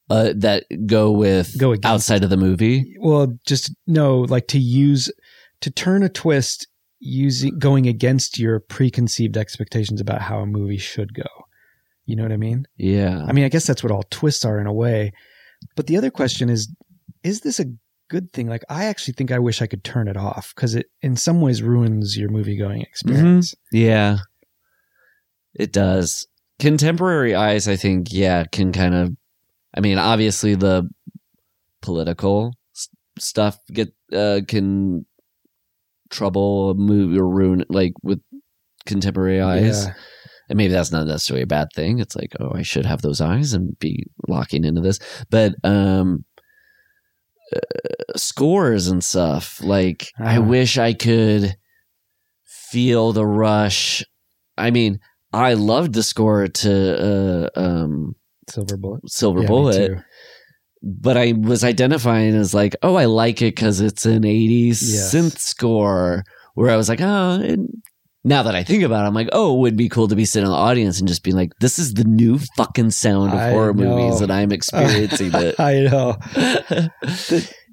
Uh, 0.10 0.34
that 0.36 0.66
go 0.88 1.10
with 1.12 1.58
Go 1.58 1.76
outside 1.86 2.24
of 2.24 2.30
the 2.30 2.36
movie. 2.38 2.96
Well, 3.00 3.38
just 3.48 3.74
no, 3.88 4.20
like 4.22 4.48
to 4.48 4.60
use 4.60 5.10
to 5.62 5.72
turn 5.72 6.04
a 6.04 6.10
twist 6.10 6.68
using 7.02 7.58
going 7.58 7.88
against 7.88 8.40
your 8.40 8.60
preconceived 8.60 9.36
expectations 9.36 10.00
about 10.00 10.22
how 10.22 10.40
a 10.40 10.46
movie 10.46 10.78
should 10.78 11.14
go. 11.14 11.28
You 12.06 12.16
know 12.16 12.24
what 12.24 12.32
I 12.32 12.38
mean? 12.38 12.68
Yeah, 12.78 13.26
I 13.28 13.34
mean, 13.34 13.44
I 13.44 13.50
guess 13.50 13.68
that's 13.68 13.84
what 13.84 13.92
all 13.92 14.04
twists 14.10 14.46
are 14.46 14.60
in 14.60 14.68
a 14.68 14.74
way. 14.74 15.12
But 15.76 15.88
the 15.88 15.98
other 15.98 16.12
question 16.12 16.50
is 16.50 16.74
is 17.24 17.42
this 17.42 17.60
a 17.60 17.66
good 18.10 18.32
thing? 18.34 18.48
Like 18.48 18.64
I 18.70 18.86
actually 18.86 19.14
think 19.14 19.32
I 19.32 19.40
wish 19.40 19.62
I 19.62 19.68
could 19.68 19.84
turn 19.84 20.08
it 20.08 20.18
off 20.18 20.54
cuz 20.56 20.76
it 20.76 20.88
in 21.02 21.16
some 21.16 21.42
ways 21.42 21.62
ruins 21.62 22.18
your 22.18 22.30
movie 22.30 22.58
going 22.58 22.82
experience. 22.82 23.56
Yeah, 23.72 24.20
it 25.54 25.72
does. 25.72 26.28
Contemporary 26.60 27.34
eyes, 27.34 27.68
I 27.68 27.76
think, 27.76 28.08
yeah, 28.12 28.44
can 28.52 28.72
kind 28.72 28.94
of. 28.94 29.16
I 29.74 29.80
mean, 29.80 29.98
obviously, 29.98 30.56
the 30.56 30.90
political 31.82 32.54
stuff 33.18 33.58
get 33.72 33.94
uh, 34.14 34.42
can 34.48 35.06
trouble 36.12 36.70
a 36.72 36.76
movie 36.76 37.18
or 37.18 37.28
ruin 37.28 37.64
like 37.70 37.94
with 38.04 38.20
contemporary 38.86 39.42
eyes. 39.42 39.86
Yeah. 39.86 39.94
And 40.50 40.58
maybe 40.58 40.74
that's 40.74 40.92
not 40.92 41.08
necessarily 41.08 41.44
a 41.44 41.48
bad 41.48 41.70
thing. 41.74 42.00
It's 42.00 42.16
like, 42.16 42.34
oh, 42.40 42.52
I 42.54 42.62
should 42.62 42.86
have 42.86 43.02
those 43.02 43.22
eyes 43.22 43.54
and 43.54 43.78
be 43.80 44.06
locking 44.28 44.66
into 44.66 44.82
this. 44.82 45.00
But 45.30 45.56
um, 45.64 46.26
uh, 47.56 47.60
scores 48.18 48.88
and 48.88 49.04
stuff, 49.04 49.62
like 49.64 50.12
I 50.20 50.38
Ah. 50.38 50.42
wish 50.42 50.78
I 50.78 50.94
could 50.94 51.56
feel 52.44 53.14
the 53.14 53.26
rush. 53.26 54.04
I 54.58 54.72
mean, 54.72 55.00
I 55.34 55.54
loved 55.54 55.94
the 55.94 56.04
score 56.04 56.48
to 56.48 57.50
uh, 57.56 57.60
um, 57.60 58.16
Silver 58.50 58.76
Bullet. 58.78 59.10
Silver 59.10 59.42
Yeah, 59.42 59.48
Bullet. 59.48 60.04
But 60.84 61.18
I 61.18 61.34
was 61.34 61.64
identifying 61.64 62.34
as 62.36 62.54
like, 62.54 62.76
oh, 62.84 62.96
I 62.96 63.06
like 63.06 63.42
it 63.42 63.56
because 63.56 63.82
it's 63.82 64.06
an 64.06 64.24
80s 64.24 64.80
Yes. 64.82 65.14
synth 65.14 65.38
score. 65.38 66.24
Where 66.56 66.70
I 66.72 66.76
was 66.76 66.90
like, 66.90 67.00
oh, 67.02 67.56
now 68.24 68.44
that 68.44 68.56
I 68.56 68.64
think 68.64 68.84
about 68.84 69.04
it, 69.06 69.08
I'm 69.08 69.14
like, 69.14 69.30
oh, 69.32 69.56
it 69.56 69.60
would 69.60 69.78
be 69.78 69.88
cool 69.90 70.08
to 70.10 70.16
be 70.16 70.26
sitting 70.26 70.46
in 70.46 70.52
the 70.52 70.58
audience 70.58 71.00
and 71.00 71.08
just 71.08 71.24
be 71.24 71.32
like, 71.32 71.52
this 71.60 71.80
is 71.80 71.94
the 71.94 72.04
new 72.04 72.40
fucking 72.58 72.92
sound 72.92 73.34
of 73.34 73.40
I 73.40 73.50
horror 73.52 73.74
know. 73.74 73.96
movies, 73.96 74.22
and 74.22 74.32
I'm 74.32 74.52
experiencing 74.52 75.32
it. 75.34 75.60
I 75.60 75.82
know. 75.82 76.18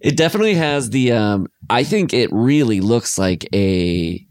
it 0.01 0.17
definitely 0.17 0.55
has 0.55 0.91
the. 0.91 1.13
Um, 1.13 1.49
I 1.71 1.85
think 1.85 2.15
it 2.15 2.31
really 2.33 2.81
looks 2.81 3.19
like 3.19 3.47
a 3.55 4.25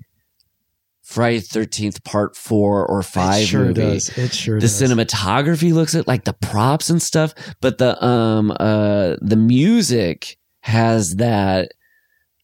Friday 1.08 1.40
Thirteenth 1.40 2.04
Part 2.04 2.36
Four 2.36 2.86
or 2.86 3.02
Five 3.02 3.44
it 3.44 3.46
sure 3.48 3.62
movie. 3.66 3.74
does. 3.82 4.10
It 4.18 4.34
sure 4.34 4.56
The 4.60 4.68
does. 4.68 4.82
cinematography 4.82 5.74
looks 5.74 5.96
at 5.96 6.08
like 6.08 6.26
the 6.26 6.34
props 6.34 6.90
and 6.90 7.02
stuff, 7.02 7.34
but 7.62 7.78
the 7.78 8.04
um 8.06 8.52
uh 8.52 9.16
the 9.22 9.38
music 9.38 10.38
has 10.62 11.16
that 11.16 11.72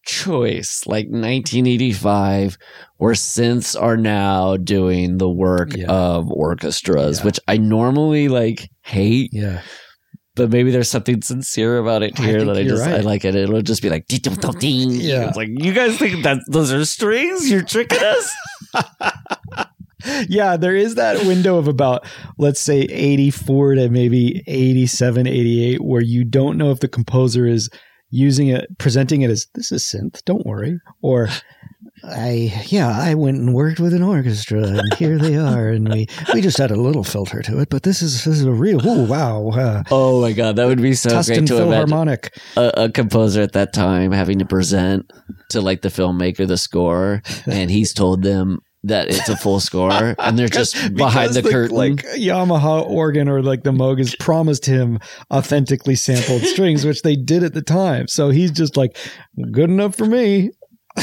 choice 0.06 0.84
like 0.86 1.06
1985 1.06 2.58
where 2.98 3.14
synths 3.14 3.80
are 3.82 3.96
now 3.98 4.58
doing 4.58 5.18
the 5.18 5.30
work 5.30 5.76
Yeah. 5.76 5.86
of 5.92 6.30
orchestras 6.32 7.20
Yeah. 7.20 7.26
which 7.26 7.40
i 7.48 7.56
normally 7.58 8.28
like 8.28 8.70
hate 8.82 9.30
Yeah. 9.32 9.62
But 10.36 10.50
maybe 10.50 10.72
there's 10.72 10.90
something 10.90 11.22
sincere 11.22 11.78
about 11.78 12.04
it 12.04 12.18
here 12.18 12.40
think 12.40 12.48
that 12.48 12.58
I 12.58 12.64
just 12.64 12.84
I 12.84 13.00
like 13.02 13.26
it. 13.26 13.36
It'll 13.36 13.62
just 13.62 13.82
be 13.82 13.90
like. 13.90 14.08
Yeah. 15.04 15.28
It's 15.28 15.38
like 15.38 15.50
you 15.50 15.74
guys 15.74 15.98
think 15.98 16.24
that 16.24 16.40
those 16.48 16.72
are 16.72 16.84
strings? 16.86 17.50
You're 17.50 17.64
tricking 17.64 18.00
us. 18.02 18.34
yeah, 20.28 20.58
there 20.58 20.76
is 20.76 20.96
that 20.96 21.26
window 21.26 21.58
of 21.58 21.68
about, 21.68 22.06
let's 22.38 22.60
say, 22.60 22.82
84 22.82 23.76
to 23.76 23.90
maybe 23.90 24.44
87, 24.48 25.28
88, 25.28 25.84
where 25.84 26.02
you 26.02 26.24
don't 26.24 26.58
know 26.58 26.72
if 26.72 26.80
the 26.80 26.88
composer 26.88 27.46
is 27.46 27.70
using 28.10 28.48
it, 28.50 28.78
presenting 28.78 29.22
it 29.22 29.30
as 29.30 29.48
this 29.56 29.72
is 29.72 29.84
synth, 29.84 30.24
don't 30.26 30.46
worry. 30.46 30.80
Or, 31.02 31.30
I, 32.06 32.64
yeah, 32.68 32.90
I 32.90 33.14
went 33.14 33.38
and 33.38 33.54
worked 33.54 33.80
with 33.80 33.94
an 33.94 34.04
orchestra 34.04 34.62
and 34.62 34.94
here 34.98 35.18
they 35.18 35.38
are. 35.38 35.70
And 35.70 35.88
we, 35.88 36.08
we 36.34 36.42
just 36.42 36.58
had 36.58 36.70
a 36.70 36.76
little 36.76 37.04
filter 37.04 37.42
to 37.44 37.60
it, 37.60 37.70
but 37.70 37.84
this 37.84 38.02
is, 38.02 38.26
this 38.26 38.40
is 38.40 38.44
a 38.44 38.52
real, 38.52 38.80
oh, 38.84 39.04
wow. 39.06 39.50
Uh, 39.50 39.84
Oh 39.90 40.22
my 40.22 40.34
god, 40.34 40.58
that 40.58 40.66
would 40.66 40.82
be 40.82 40.94
so 40.96 41.10
Tuscan 41.10 41.40
great 41.40 41.48
to 41.48 41.58
Philharmonic. 41.58 42.38
a, 42.58 42.72
a 42.76 42.92
composer 42.92 43.42
at 43.42 43.54
that 43.54 43.74
time 43.74 44.12
having 44.12 44.40
to 44.40 44.46
present 44.46 45.12
to 45.50 45.62
like 45.62 45.82
the 45.82 45.90
filmmaker 45.90 46.46
the 46.48 46.58
score, 46.58 47.22
and 47.46 47.72
he's 47.72 47.94
told 47.94 48.24
them 48.24 48.60
that 48.84 49.08
it's 49.08 49.30
a 49.30 49.38
full 49.38 49.62
score, 49.62 50.16
and 50.20 50.38
they're 50.38 50.50
just 50.50 50.74
behind 50.96 51.30
Because 51.30 51.36
the 51.36 51.50
curtain. 51.50 51.78
Like 51.78 51.96
Yamaha 52.18 52.86
organ 52.86 53.30
or 53.30 53.42
like 53.42 53.64
the 53.64 53.72
Moog 53.72 54.00
has 54.00 54.14
promised 54.18 54.66
him 54.66 55.00
authentically 55.32 55.96
sampled 55.96 56.42
strings, 56.42 56.86
which 56.86 57.02
they 57.02 57.16
did 57.16 57.44
at 57.44 57.54
the 57.54 57.62
time. 57.62 58.08
So 58.10 58.30
he's 58.30 58.52
just 58.52 58.76
like, 58.76 58.98
good 59.52 59.70
enough 59.70 59.96
for 59.96 60.06
me. 60.06 60.52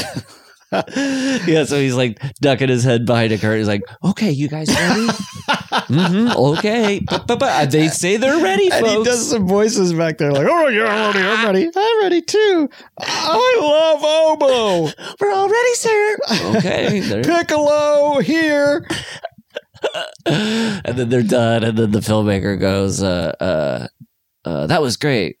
yeah, 1.47 1.65
so 1.65 1.77
he's 1.79 1.95
like 1.95 2.21
ducking 2.39 2.69
his 2.69 2.83
head 2.83 3.05
behind 3.05 3.31
a 3.33 3.37
curtain. 3.37 3.57
He's 3.59 3.67
like, 3.67 3.81
"Okay, 4.03 4.31
you 4.31 4.47
guys 4.47 4.69
ready? 4.69 5.07
mm-hmm, 5.91 6.27
okay." 6.57 6.99
But, 7.05 7.27
but, 7.27 7.39
but 7.39 7.71
they 7.71 7.89
say 7.89 8.15
they're 8.17 8.41
ready, 8.41 8.69
And 8.71 8.85
he 8.85 9.03
does 9.03 9.29
some 9.29 9.47
voices 9.47 9.93
back 9.93 10.17
there 10.17 10.31
like, 10.31 10.47
oh, 10.49 10.67
yeah, 10.69 10.85
I'm 10.85 11.13
ready. 11.13 11.27
I'm 11.27 11.45
ready. 11.45 11.69
I'm 11.75 12.01
ready 12.01 12.21
too. 12.21 12.69
I 12.99 13.57
love 13.61 14.01
oboe. 14.03 14.93
We're 15.19 15.33
all 15.33 15.49
ready, 15.49 15.73
sir. 15.73 16.17
Okay, 16.57 16.99
there- 17.01 17.23
Piccolo 17.23 18.19
here. 18.21 18.87
and 20.25 20.97
then 20.97 21.09
they're 21.09 21.23
done, 21.23 21.63
and 21.63 21.77
then 21.77 21.91
the 21.91 21.99
filmmaker 21.99 22.59
goes, 22.59 23.01
uh, 23.01 23.33
uh, 23.39 23.87
uh, 24.45 24.67
"That 24.67 24.81
was 24.81 24.95
great. 24.97 25.37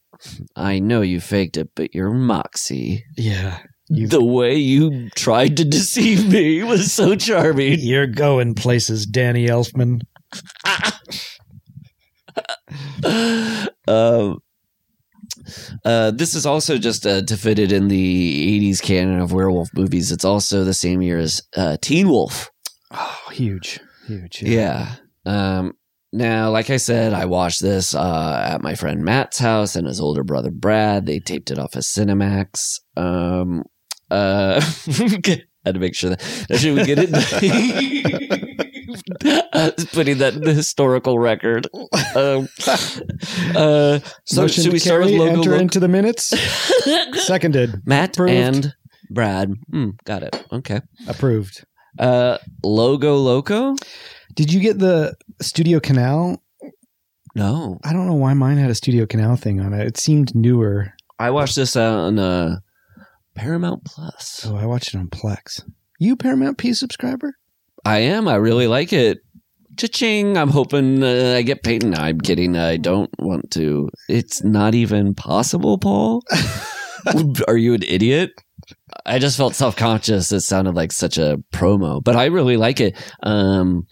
I 0.55 0.79
know 0.79 1.01
you 1.01 1.19
faked 1.19 1.57
it, 1.57 1.69
but 1.75 1.95
you're 1.95 2.11
moxie, 2.11 3.03
Yeah. 3.17 3.59
You, 3.93 4.07
the 4.07 4.23
way 4.23 4.55
you 4.55 5.09
tried 5.11 5.57
to 5.57 5.65
deceive 5.65 6.31
me, 6.31 6.63
was 6.63 6.91
so 6.93 7.15
charming." 7.15 7.79
you're 7.79 8.07
going 8.07 8.55
places, 8.55 9.05
Danny 9.05 9.47
Elfman. 9.47 10.01
um, 13.87 14.41
uh, 15.83 16.11
this 16.11 16.35
is 16.35 16.45
also 16.45 16.77
just 16.77 17.05
uh, 17.05 17.21
to 17.23 17.37
fit 17.37 17.59
it 17.59 17.71
in 17.71 17.87
the 17.87 18.71
80s 18.71 18.81
canon 18.81 19.19
of 19.19 19.33
werewolf 19.33 19.69
movies. 19.73 20.11
It's 20.11 20.25
also 20.25 20.63
the 20.63 20.73
same 20.73 21.01
year 21.01 21.19
as 21.19 21.41
uh, 21.55 21.77
Teen 21.81 22.09
Wolf. 22.09 22.49
Oh, 22.91 23.21
huge. 23.31 23.79
Huge. 24.07 24.43
Yeah. 24.43 24.95
Um, 25.25 25.73
now, 26.13 26.49
like 26.51 26.69
I 26.69 26.77
said, 26.77 27.13
I 27.13 27.25
watched 27.25 27.61
this 27.61 27.95
uh, 27.95 28.51
at 28.53 28.61
my 28.61 28.75
friend 28.75 29.03
Matt's 29.03 29.39
house 29.39 29.75
and 29.75 29.87
his 29.87 30.01
older 30.01 30.23
brother 30.23 30.51
Brad. 30.51 31.05
They 31.05 31.19
taped 31.19 31.51
it 31.51 31.59
off 31.59 31.75
of 31.75 31.83
Cinemax. 31.83 32.79
Um, 32.97 33.63
uh, 34.11 34.61
had 35.65 35.73
to 35.75 35.79
make 35.79 35.95
sure 35.95 36.11
that 36.11 36.57
should 36.59 36.75
we 36.77 36.85
get 36.85 36.99
it? 37.01 38.47
Uh, 39.53 39.71
putting 39.93 40.17
that 40.17 40.33
in 40.33 40.41
the 40.41 40.53
historical 40.53 41.17
record. 41.19 41.65
Um, 42.15 42.47
uh, 43.55 43.99
so 44.25 44.41
Motion 44.41 44.63
should 44.63 44.73
we 44.73 44.79
start 44.79 45.01
with 45.01 45.09
carry, 45.11 45.19
logo 45.19 45.37
enter 45.39 45.49
look? 45.51 45.61
into 45.61 45.79
the 45.79 45.87
minutes? 45.87 46.33
Seconded. 47.25 47.81
Matt 47.85 48.15
Approved. 48.17 48.33
and 48.33 48.73
Brad. 49.09 49.53
Hmm, 49.69 49.91
got 50.05 50.23
it. 50.23 50.43
Okay. 50.51 50.81
Approved. 51.07 51.63
Uh, 51.99 52.37
logo 52.63 53.15
loco? 53.15 53.75
Did 54.35 54.51
you 54.51 54.59
get 54.59 54.79
the 54.79 55.15
Studio 55.41 55.79
Canal? 55.79 56.41
No, 57.35 57.79
I 57.85 57.93
don't 57.93 58.07
know 58.07 58.15
why 58.15 58.33
mine 58.33 58.57
had 58.57 58.71
a 58.71 58.75
Studio 58.75 59.05
Canal 59.05 59.35
thing 59.37 59.61
on 59.61 59.73
it. 59.73 59.87
It 59.87 59.97
seemed 59.97 60.35
newer. 60.35 60.93
I 61.19 61.29
watched 61.29 61.55
this 61.55 61.75
on 61.77 62.19
uh, 62.19 62.57
Paramount 63.45 63.83
Plus. 63.85 64.45
Oh, 64.47 64.55
I 64.55 64.67
watch 64.67 64.93
it 64.93 64.97
on 64.97 65.07
Plex. 65.07 65.63
You 65.97 66.15
Paramount 66.15 66.59
P 66.59 66.73
subscriber? 66.73 67.33
I 67.83 67.97
am. 67.99 68.27
I 68.27 68.35
really 68.35 68.67
like 68.67 68.93
it. 68.93 69.17
Cha-ching. 69.77 70.37
I'm 70.37 70.49
hoping 70.49 71.01
uh, 71.03 71.33
I 71.37 71.41
get 71.41 71.63
paid. 71.63 71.83
No, 71.83 71.97
I'm 71.97 72.19
kidding. 72.21 72.55
I 72.55 72.77
don't 72.77 73.09
want 73.17 73.49
to. 73.51 73.89
It's 74.07 74.43
not 74.43 74.75
even 74.75 75.15
possible, 75.15 75.79
Paul. 75.79 76.21
Are 77.47 77.57
you 77.57 77.73
an 77.73 77.81
idiot? 77.81 78.29
I 79.07 79.17
just 79.17 79.37
felt 79.37 79.55
self 79.55 79.75
conscious. 79.75 80.31
It 80.31 80.41
sounded 80.41 80.75
like 80.75 80.91
such 80.91 81.17
a 81.17 81.39
promo, 81.51 82.03
but 82.03 82.15
I 82.15 82.25
really 82.25 82.57
like 82.57 82.79
it. 82.79 82.95
Um, 83.23 83.87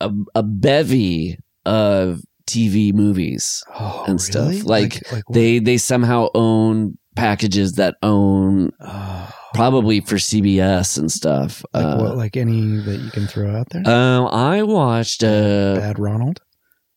a, 0.00 0.12
a 0.34 0.42
bevy 0.42 1.38
of 1.64 2.20
TV 2.46 2.92
movies 2.92 3.64
Oh, 3.74 4.04
And 4.06 4.20
stuff. 4.20 4.48
really? 4.50 4.60
Like, 4.62 5.10
like 5.10 5.26
what? 5.26 5.34
they 5.34 5.58
they 5.58 5.78
somehow 5.78 6.28
own 6.34 6.98
packages 7.16 7.72
that 7.72 7.96
own 8.02 8.70
oh, 8.80 9.30
probably 9.54 10.00
for 10.00 10.16
CBS 10.16 10.98
and 10.98 11.10
stuff. 11.10 11.64
like 11.72 11.84
Uh, 11.84 11.98
what? 11.98 12.16
Like 12.16 12.36
any 12.36 12.78
that 12.78 12.98
you 13.00 13.10
can 13.10 13.26
throw 13.26 13.54
out 13.56 13.68
there? 13.70 13.82
um, 13.88 14.26
I 14.32 14.62
watched 14.62 15.22
uh, 15.24 15.74
Bad 15.76 15.98
Ronald. 15.98 16.40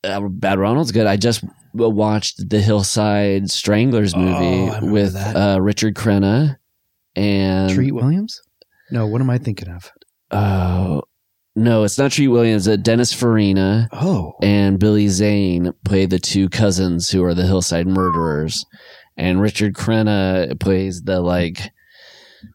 uh, 0.04 0.22
Bad 0.30 0.60
Ronald's 0.60 0.92
good. 0.92 1.08
I 1.08 1.18
just 1.18 1.44
watched 1.74 2.50
the 2.50 2.60
Hillside 2.60 3.50
Stranglers 3.52 4.14
Oh, 4.16 4.20
movie 4.20 4.66
remember 4.66 4.92
with 4.92 5.16
uh, 5.16 5.60
Richard 5.62 5.96
Crenna 5.96 6.58
and 7.16 7.72
Treat 7.74 7.92
Williams. 7.94 8.40
No, 8.92 9.06
what 9.06 9.22
am 9.22 9.30
I 9.30 9.38
thinking 9.38 9.70
of? 9.70 9.92
Oh 10.32 11.04
no, 11.56 11.84
it's 11.84 11.98
not 11.98 12.12
Treat 12.12 12.28
Williams. 12.28 12.68
Uh, 12.68 12.76
Dennis 12.76 13.12
Farina 13.12 13.88
Oh, 13.92 14.34
and 14.42 14.80
Billy 14.80 15.08
Zane 15.08 15.74
play 15.86 16.06
the 16.06 16.20
two 16.20 16.50
cousins 16.50 17.10
who 17.10 17.24
are 17.24 17.34
the 17.34 17.46
Hillside 17.46 17.88
murderers, 17.88 18.64
and 19.18 19.42
Richard 19.42 19.74
Crenna 19.74 20.60
plays 20.60 21.02
the 21.04 21.20
like 21.22 21.72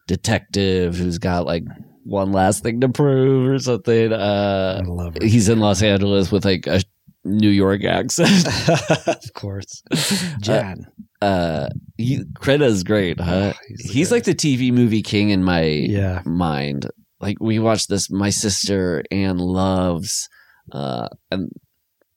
detective 0.07 0.95
who's 0.95 1.17
got 1.17 1.45
like 1.45 1.63
one 2.03 2.31
last 2.31 2.63
thing 2.63 2.81
to 2.81 2.89
prove 2.89 3.47
or 3.49 3.59
something. 3.59 4.11
I 4.13 4.15
Uh, 4.15 4.81
love 4.85 5.15
it. 5.17 5.23
he's 5.23 5.49
in 5.49 5.59
Los 5.59 5.81
Angeles 5.81 6.31
with 6.31 6.45
like 6.45 6.67
a 6.67 6.81
New 7.23 7.49
York 7.49 7.83
accent. 7.85 8.45
of 9.07 9.33
course, 9.33 9.81
Jan. 10.41 10.85
uh, 11.21 11.69
he, 11.97 12.23
Crenna's 12.39 12.83
great, 12.83 13.19
huh? 13.19 13.53
Oh, 13.55 13.59
he's 13.69 13.91
He's 13.91 14.11
like 14.11 14.25
the 14.25 14.35
TV 14.35 14.73
movie 14.73 15.01
king 15.01 15.29
in 15.29 15.43
my 15.43 15.63
yeah. 15.63 16.21
mind. 16.25 16.89
Like 17.21 17.37
we 17.39 17.59
watched 17.59 17.87
this. 17.87 18.09
My 18.09 18.29
sister 18.29 19.03
Anne 19.09 19.37
loves, 19.37 20.27
uh, 20.73 21.07
and 21.31 21.49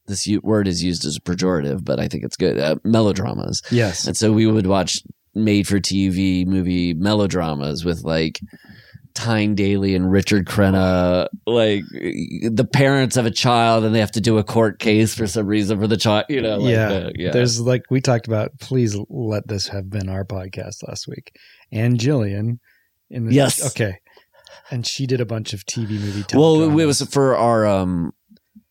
this 0.06 0.28
word 0.42 0.68
is 0.68 0.82
used 0.82 1.04
as 1.04 1.16
a 1.16 1.20
pejorative, 1.20 1.84
but 1.84 1.98
I 2.00 2.08
think 2.08 2.24
it's 2.24 2.36
good. 2.36 2.58
Uh, 2.58 2.76
melodramas, 2.84 3.62
Yes. 3.70 4.06
and 4.06 4.16
so 4.16 4.32
we 4.32 4.46
would 4.46 4.66
watch 4.66 5.00
made-for-TV 5.34 6.46
movie 6.46 6.94
melodramas 6.94 7.84
with 7.84 8.02
like 8.02 8.40
Tyne 9.14 9.54
Daly 9.54 9.94
and 9.94 10.10
Richard 10.10 10.46
Crenna, 10.46 11.28
like 11.46 11.84
the 11.90 12.68
parents 12.70 13.16
of 13.16 13.24
a 13.26 13.30
child, 13.30 13.84
and 13.84 13.94
they 13.94 14.00
have 14.00 14.12
to 14.12 14.20
do 14.20 14.36
a 14.38 14.44
court 14.44 14.78
case 14.78 15.14
for 15.14 15.26
some 15.26 15.46
reason 15.46 15.80
for 15.80 15.86
the 15.86 15.96
child. 15.96 16.26
You 16.28 16.42
know, 16.42 16.58
like, 16.58 16.72
yeah. 16.74 16.88
uh, 16.88 17.10
yeah. 17.14 17.30
There's 17.32 17.58
like 17.60 17.82
we 17.90 18.00
talked 18.02 18.26
about. 18.26 18.58
Please 18.60 18.96
let 19.08 19.48
this 19.48 19.68
have 19.68 19.88
been 19.88 20.08
our 20.10 20.24
podcast 20.24 20.86
last 20.86 21.08
week. 21.08 21.34
And 21.72 21.98
Jillian. 21.98 22.58
In 23.08 23.26
the, 23.26 23.34
Yes. 23.34 23.64
Okay. 23.68 23.98
And 24.70 24.86
she 24.86 25.06
did 25.06 25.20
a 25.20 25.26
bunch 25.26 25.52
of 25.54 25.64
TV 25.64 25.90
movie. 25.90 26.24
well, 26.34 26.62
it 26.78 26.84
was 26.86 27.00
for 27.02 27.36
our 27.36 27.66
um, 27.66 28.12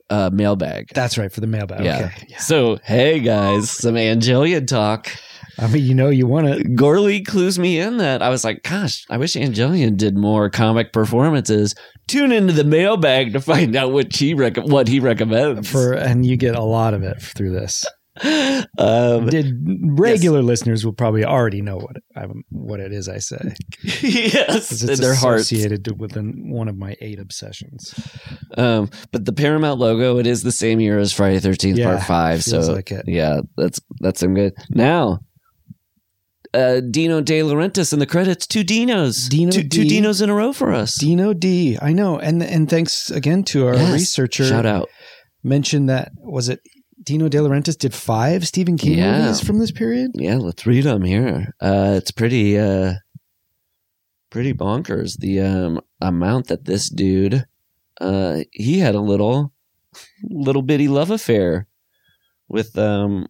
uh, 0.10 0.30
mailbag. 0.32 0.90
That's 0.94 1.18
right 1.18 1.32
for 1.32 1.42
the 1.42 1.48
mailbag. 1.48 1.84
Yeah. 1.84 2.06
Okay. 2.06 2.28
Yeah. 2.30 2.38
So, 2.40 2.80
hey 2.84 3.20
guys, 3.20 3.70
some 3.70 3.96
Angelian 3.96 4.68
talk. 4.68 5.10
I 5.58 5.68
mean, 5.68 5.86
you 5.86 5.96
know, 5.96 6.10
you 6.10 6.28
want 6.28 6.48
to. 6.48 6.64
Gourley 6.64 7.26
clues 7.26 7.58
me 7.58 7.80
in 7.80 7.98
that 7.98 8.22
I 8.22 8.30
was 8.30 8.44
like, 8.44 8.64
gosh, 8.64 9.06
I 9.10 9.18
wish 9.18 9.36
Angelian 9.36 9.96
did 9.96 10.18
more 10.18 10.50
comic 10.50 10.92
performances. 10.92 11.76
Tune 12.08 12.32
into 12.32 12.54
the 12.54 12.66
mailbag 12.66 13.34
to 13.34 13.40
find 13.42 13.76
out 13.76 13.92
what 13.94 14.14
he 14.14 14.34
rec- 14.34 14.58
what 14.58 14.88
he 14.88 15.00
recommends. 15.00 15.70
for 15.70 15.94
and 15.94 16.26
you 16.26 16.36
get 16.36 16.56
a 16.56 16.62
lot 16.64 16.94
of 16.94 17.04
it 17.04 17.22
through 17.22 17.52
this 17.52 17.86
um, 18.78 19.26
Did 19.28 19.56
regular 20.00 20.42
listeners 20.42 20.86
will 20.86 20.94
probably 20.94 21.26
already 21.26 21.62
know 21.62 21.78
what 21.78 21.98
I'm, 22.16 22.44
what 22.50 22.80
it 22.80 22.94
is 22.94 23.10
I 23.10 23.18
say. 23.18 23.54
yes, 23.84 24.72
It's 24.84 25.00
their 25.00 25.16
hearts. 25.16 25.52
associated 25.52 26.00
with 26.00 26.16
an- 26.16 26.50
one 26.50 26.68
of 26.68 26.78
my 26.78 26.96
eight 27.02 27.20
obsessions. 27.20 27.94
Um, 28.58 28.90
but 29.12 29.26
the 29.26 29.34
Paramount 29.34 29.80
logo, 29.80 30.18
it 30.18 30.28
is 30.28 30.44
the 30.44 30.52
same 30.52 30.80
year 30.80 30.98
as 30.98 31.12
Friday 31.12 31.40
Thirteenth 31.40 31.78
Yeah, 31.78 31.92
Part 31.92 32.04
Five. 32.04 32.44
So 32.44 32.60
like 32.72 32.92
yeah, 33.06 33.42
that's 33.58 33.80
that's 34.00 34.22
some 34.22 34.34
good. 34.34 34.54
Now, 34.70 35.20
uh, 36.54 36.80
Dino 36.90 37.20
De 37.22 37.42
Laurentiis 37.42 37.92
in 37.92 38.00
the 38.00 38.06
credits. 38.06 38.48
Two 38.48 38.64
Dinos, 38.64 39.28
Dino 39.30 39.52
two, 39.52 39.68
two 39.68 39.84
Dinos 39.84 40.22
in 40.22 40.30
a 40.30 40.34
row 40.34 40.54
for 40.54 40.74
us. 40.74 40.96
Dino 40.98 41.34
D. 41.34 41.78
I 41.82 41.92
know, 41.92 42.18
and 42.18 42.42
and 42.42 42.70
thanks 42.70 43.12
again 43.12 43.44
to 43.46 43.68
our 43.68 43.76
Yes. 43.76 43.92
researcher. 43.94 44.46
Shout 44.46 44.66
out. 44.66 44.88
Mentioned 45.44 45.90
that 45.90 46.12
was 46.18 46.48
it. 46.50 46.60
Dino 47.06 47.30
De 47.30 47.38
Laurentiis 47.38 47.78
did 47.78 47.94
five 47.94 48.48
Stephen 48.48 48.78
King 48.78 48.98
Yeah. 48.98 49.22
movies 49.22 49.40
from 49.42 49.60
this 49.60 49.72
period. 49.72 50.12
Yeah, 50.16 50.38
let's 50.38 50.66
read 50.66 50.84
them 50.86 51.04
here. 51.04 51.54
Uh, 51.62 51.94
it's 51.98 52.12
pretty, 52.12 52.58
uh, 52.58 52.94
pretty 54.32 54.54
bonkers. 54.54 55.18
The 55.20 55.40
um, 55.42 55.82
amount 56.02 56.48
that 56.48 56.66
this 56.66 56.90
dude, 56.90 57.46
uh, 58.02 58.40
he 58.52 58.80
had 58.80 58.96
a 58.96 59.00
little, 59.02 59.54
little 60.24 60.62
bitty 60.64 60.88
love 60.88 61.12
affair 61.12 61.68
with 62.50 62.78
um, 62.78 63.28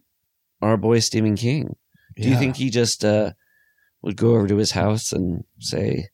our 0.62 0.76
boy 0.76 0.98
Stephen 1.00 1.36
King. 1.36 1.76
Do 2.16 2.28
you 2.30 2.36
think 2.38 2.56
he 2.56 2.70
just 2.70 3.04
uh, 3.04 3.32
would 4.00 4.16
go 4.16 4.36
over 4.36 4.46
to 4.48 4.56
his 4.56 4.70
house 4.70 5.12
and 5.12 5.44
say, 5.58 6.08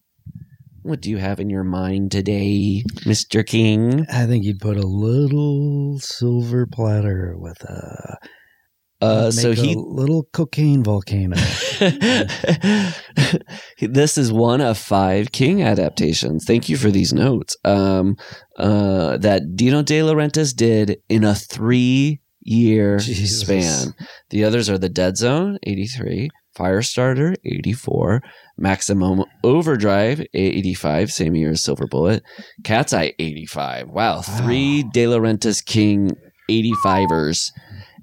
"What 0.82 1.00
do 1.00 1.10
you 1.10 1.18
have 1.18 1.40
in 1.40 1.50
your 1.50 1.64
mind 1.64 2.10
today, 2.12 2.84
Mister 3.06 3.42
King?" 3.42 4.06
I 4.12 4.26
think 4.26 4.44
you'd 4.44 4.60
put 4.60 4.76
a 4.76 4.86
little 4.86 5.98
silver 6.00 6.66
platter 6.66 7.34
with 7.38 7.62
a 7.64 8.18
Uh, 9.00 9.32
make 9.34 9.42
so 9.42 9.52
he 9.52 9.74
little 9.76 10.28
cocaine 10.32 10.82
volcano. 10.84 11.36
this 13.80 14.16
is 14.16 14.32
one 14.32 14.60
of 14.60 14.78
five 14.78 15.32
King 15.32 15.62
adaptations. 15.62 16.44
Thank 16.46 16.68
you 16.68 16.76
for 16.76 16.90
these 16.90 17.12
notes. 17.12 17.56
Um, 17.64 18.16
uh, 18.56 19.18
that 19.18 19.56
Dino 19.56 19.82
De 19.82 20.00
Laurentiis 20.00 20.54
did 20.54 20.98
in 21.08 21.24
a 21.24 21.34
three-year 21.34 22.98
Jesus. 22.98 23.40
span. 23.40 23.94
The 24.30 24.44
others 24.44 24.70
are 24.70 24.78
The 24.78 24.88
Dead 24.88 25.16
Zone, 25.16 25.58
eighty-three, 25.64 26.30
Firestarter, 26.58 27.34
eighty-four, 27.44 28.22
Maximum 28.58 29.24
Overdrive, 29.44 30.24
eighty-five, 30.34 31.10
same 31.12 31.34
year 31.34 31.50
as 31.50 31.62
Silver 31.62 31.86
Bullet, 31.86 32.22
Cat's 32.64 32.92
Eye, 32.92 33.12
eighty-five. 33.18 33.88
Wow, 33.88 34.20
three 34.22 34.82
Wow. 34.84 34.90
De 34.92 35.04
Laurentiis 35.06 35.64
King 35.64 36.10
85ers. 36.50 37.50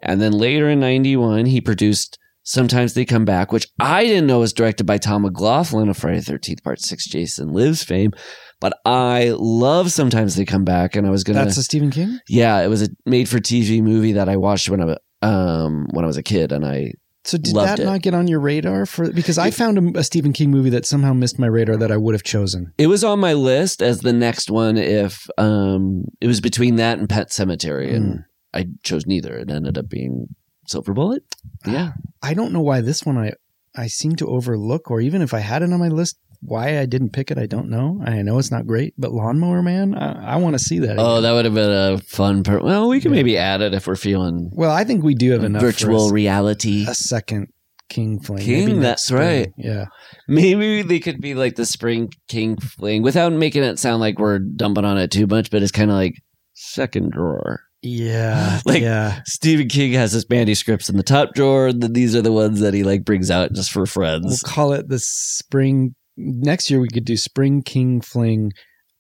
And 0.02 0.22
then 0.22 0.32
later 0.32 0.70
in 0.70 0.80
91, 0.80 1.46
he 1.46 1.62
produced 1.62 2.18
Sometimes 2.44 2.94
They 2.94 3.06
Come 3.06 3.26
Back, 3.26 3.52
which 3.52 3.68
I 3.80 4.06
didn't 4.06 4.28
know 4.28 4.40
was 4.40 4.54
directed 4.54 4.86
by 4.86 4.98
Tom 4.98 5.24
McLoughlin 5.24 5.90
of 5.90 5.98
Friday 5.98 6.20
the 6.20 6.34
13th 6.34 6.64
Part 6.64 6.80
6 6.80 7.06
Jason 7.08 7.50
Lives 7.54 7.84
fame. 7.84 8.12
But 8.60 8.74
I 8.86 9.34
love 9.38 9.92
Sometimes 9.92 10.36
They 10.36 10.46
Come 10.46 10.64
Back. 10.66 10.96
And 10.96 11.06
I 11.06 11.10
was 11.12 11.24
going 11.24 11.38
to. 11.38 11.44
That's 11.44 11.58
a 11.58 11.64
Stephen 11.64 11.92
King. 11.92 12.18
yeah, 12.28 12.60
it 12.62 12.68
was 12.68 12.82
a 12.82 12.88
made 13.06 13.30
for 13.30 13.40
TV 13.40 13.82
movie 13.84 14.14
that 14.14 14.30
I 14.30 14.38
watched 14.38 14.70
when 14.70 14.82
I 14.82 14.86
was, 14.86 14.98
um, 15.22 15.88
when 15.92 16.04
I 16.06 16.08
was 16.08 16.18
a 16.18 16.24
kid. 16.24 16.52
And 16.52 16.66
I, 16.66 16.94
So 17.26 17.38
did 17.38 17.54
Loved 17.54 17.70
that 17.70 17.80
it. 17.80 17.86
not 17.86 18.02
get 18.02 18.14
on 18.14 18.28
your 18.28 18.40
radar 18.40 18.86
for? 18.86 19.12
Because 19.12 19.38
I 19.38 19.52
found 19.52 19.96
a, 19.96 20.00
a 20.00 20.04
Stephen 20.04 20.34
King 20.34 20.52
movie 20.52 20.70
that 20.72 20.86
somehow 20.86 21.14
missed 21.14 21.38
my 21.38 21.48
radar 21.48 21.78
that 21.78 21.92
I 21.92 21.98
would 21.98 22.14
have 22.16 22.24
chosen. 22.24 22.74
it 22.78 22.88
was 22.88 23.04
on 23.04 23.20
my 23.20 23.34
list 23.34 23.82
as 23.82 24.00
the 24.02 24.14
next 24.14 24.50
one 24.50 24.78
if, 24.78 25.30
um, 25.38 26.06
it 26.22 26.28
was 26.28 26.40
between 26.42 26.78
that 26.78 26.98
and 26.98 27.10
Pet 27.10 27.30
Sematary. 27.30 27.94
And 27.94 28.24
I 28.54 28.68
chose 28.84 29.06
neither. 29.06 29.38
It 29.38 29.52
ended 29.52 29.78
up 29.78 29.90
being 29.90 30.28
Silver 30.68 30.94
Bullet. 30.94 31.24
Yeah. 31.66 31.92
I 32.22 32.34
don't 32.34 32.54
know 32.54 32.62
why 32.62 32.82
this 32.82 33.06
one 33.06 33.18
I 33.18 33.34
I 33.80 33.88
seem 33.88 34.16
to 34.18 34.28
overlook, 34.28 34.90
or 34.92 35.00
even 35.02 35.22
if 35.22 35.34
I 35.34 35.40
had 35.40 35.62
it 35.64 35.72
on 35.72 35.80
my 35.80 35.88
list, 35.88 36.18
why 36.42 36.80
I 36.80 36.86
didn't 36.86 37.12
pick 37.12 37.32
it, 37.32 37.38
I 37.38 37.46
don't 37.46 37.70
know. 37.70 38.02
I 38.06 38.22
know 38.22 38.38
it's 38.40 38.52
not 38.52 38.66
great, 38.66 38.94
but 38.98 39.12
Lawnmower 39.12 39.62
Man, 39.62 39.94
I, 39.96 40.34
I 40.34 40.36
want 40.38 40.54
to 40.54 40.60
see 40.60 40.80
that. 40.80 40.98
Oh, 40.98 41.20
that 41.22 41.32
would 41.34 41.46
have 41.46 41.54
been 41.54 41.70
a 41.70 41.98
fun 42.00 42.44
part. 42.44 42.64
Well, 42.64 42.88
we 42.90 43.02
can 43.02 43.12
Yeah. 43.12 43.18
maybe 43.18 43.38
add 43.38 43.62
it 43.62 43.74
if 43.74 43.88
we're 43.88 43.96
feeling 43.96 44.50
well, 44.54 44.72
I 44.72 44.84
think 44.86 45.04
we 45.04 45.16
do 45.16 45.32
have 45.32 45.44
enough 45.44 45.62
virtual 45.62 46.08
for 46.10 46.14
reality. 46.14 46.86
a, 46.88 46.92
a 46.92 46.96
second 46.96 47.48
King 47.90 48.20
fling. 48.22 48.44
King, 48.46 48.66
Maybe 48.68 48.80
that's 48.80 49.04
spring. 49.06 49.20
right. 49.22 49.50
Yeah, 49.58 49.86
Maybe 50.28 50.82
they 50.84 51.00
could 51.00 51.20
be 51.20 51.34
like 51.34 51.56
the 51.56 51.66
spring 51.66 52.10
king 52.28 52.56
fling 52.58 53.02
without 53.02 53.34
making 53.34 53.64
it 53.64 53.80
sound 53.80 54.00
like 54.00 54.20
we're 54.20 54.40
dumping 54.40 54.86
on 54.86 54.98
it 55.00 55.10
too 55.12 55.26
much, 55.28 55.50
but 55.52 55.64
it's 55.64 55.72
kind 55.72 55.90
of 55.90 55.96
like 55.98 56.14
second 56.54 57.12
drawer. 57.12 57.62
Yeah, 57.82 58.60
Like- 58.66 58.82
yeah. 58.82 59.22
Stephen 59.26 59.68
King 59.68 59.94
has 59.94 60.12
his 60.12 60.30
manuscripts 60.30 60.90
in 60.90 60.98
the 60.98 61.04
top 61.04 61.34
drawer. 61.34 61.72
Then 61.74 61.94
these 61.94 62.16
are 62.16 62.22
the 62.22 62.32
ones 62.32 62.60
that 62.60 62.74
he 62.74 62.84
like 62.84 63.06
brings 63.06 63.32
out 63.32 63.54
just 63.54 63.72
for 63.72 63.86
friends. 63.86 64.26
We'll 64.26 64.54
call 64.54 64.74
it 64.74 64.88
the 64.90 65.00
spring. 65.00 65.96
Next 66.18 66.70
year 66.70 66.80
we 66.82 66.90
could 66.90 67.06
do 67.06 67.16
Spring 67.16 67.62
King 67.62 68.02
Fling 68.02 68.52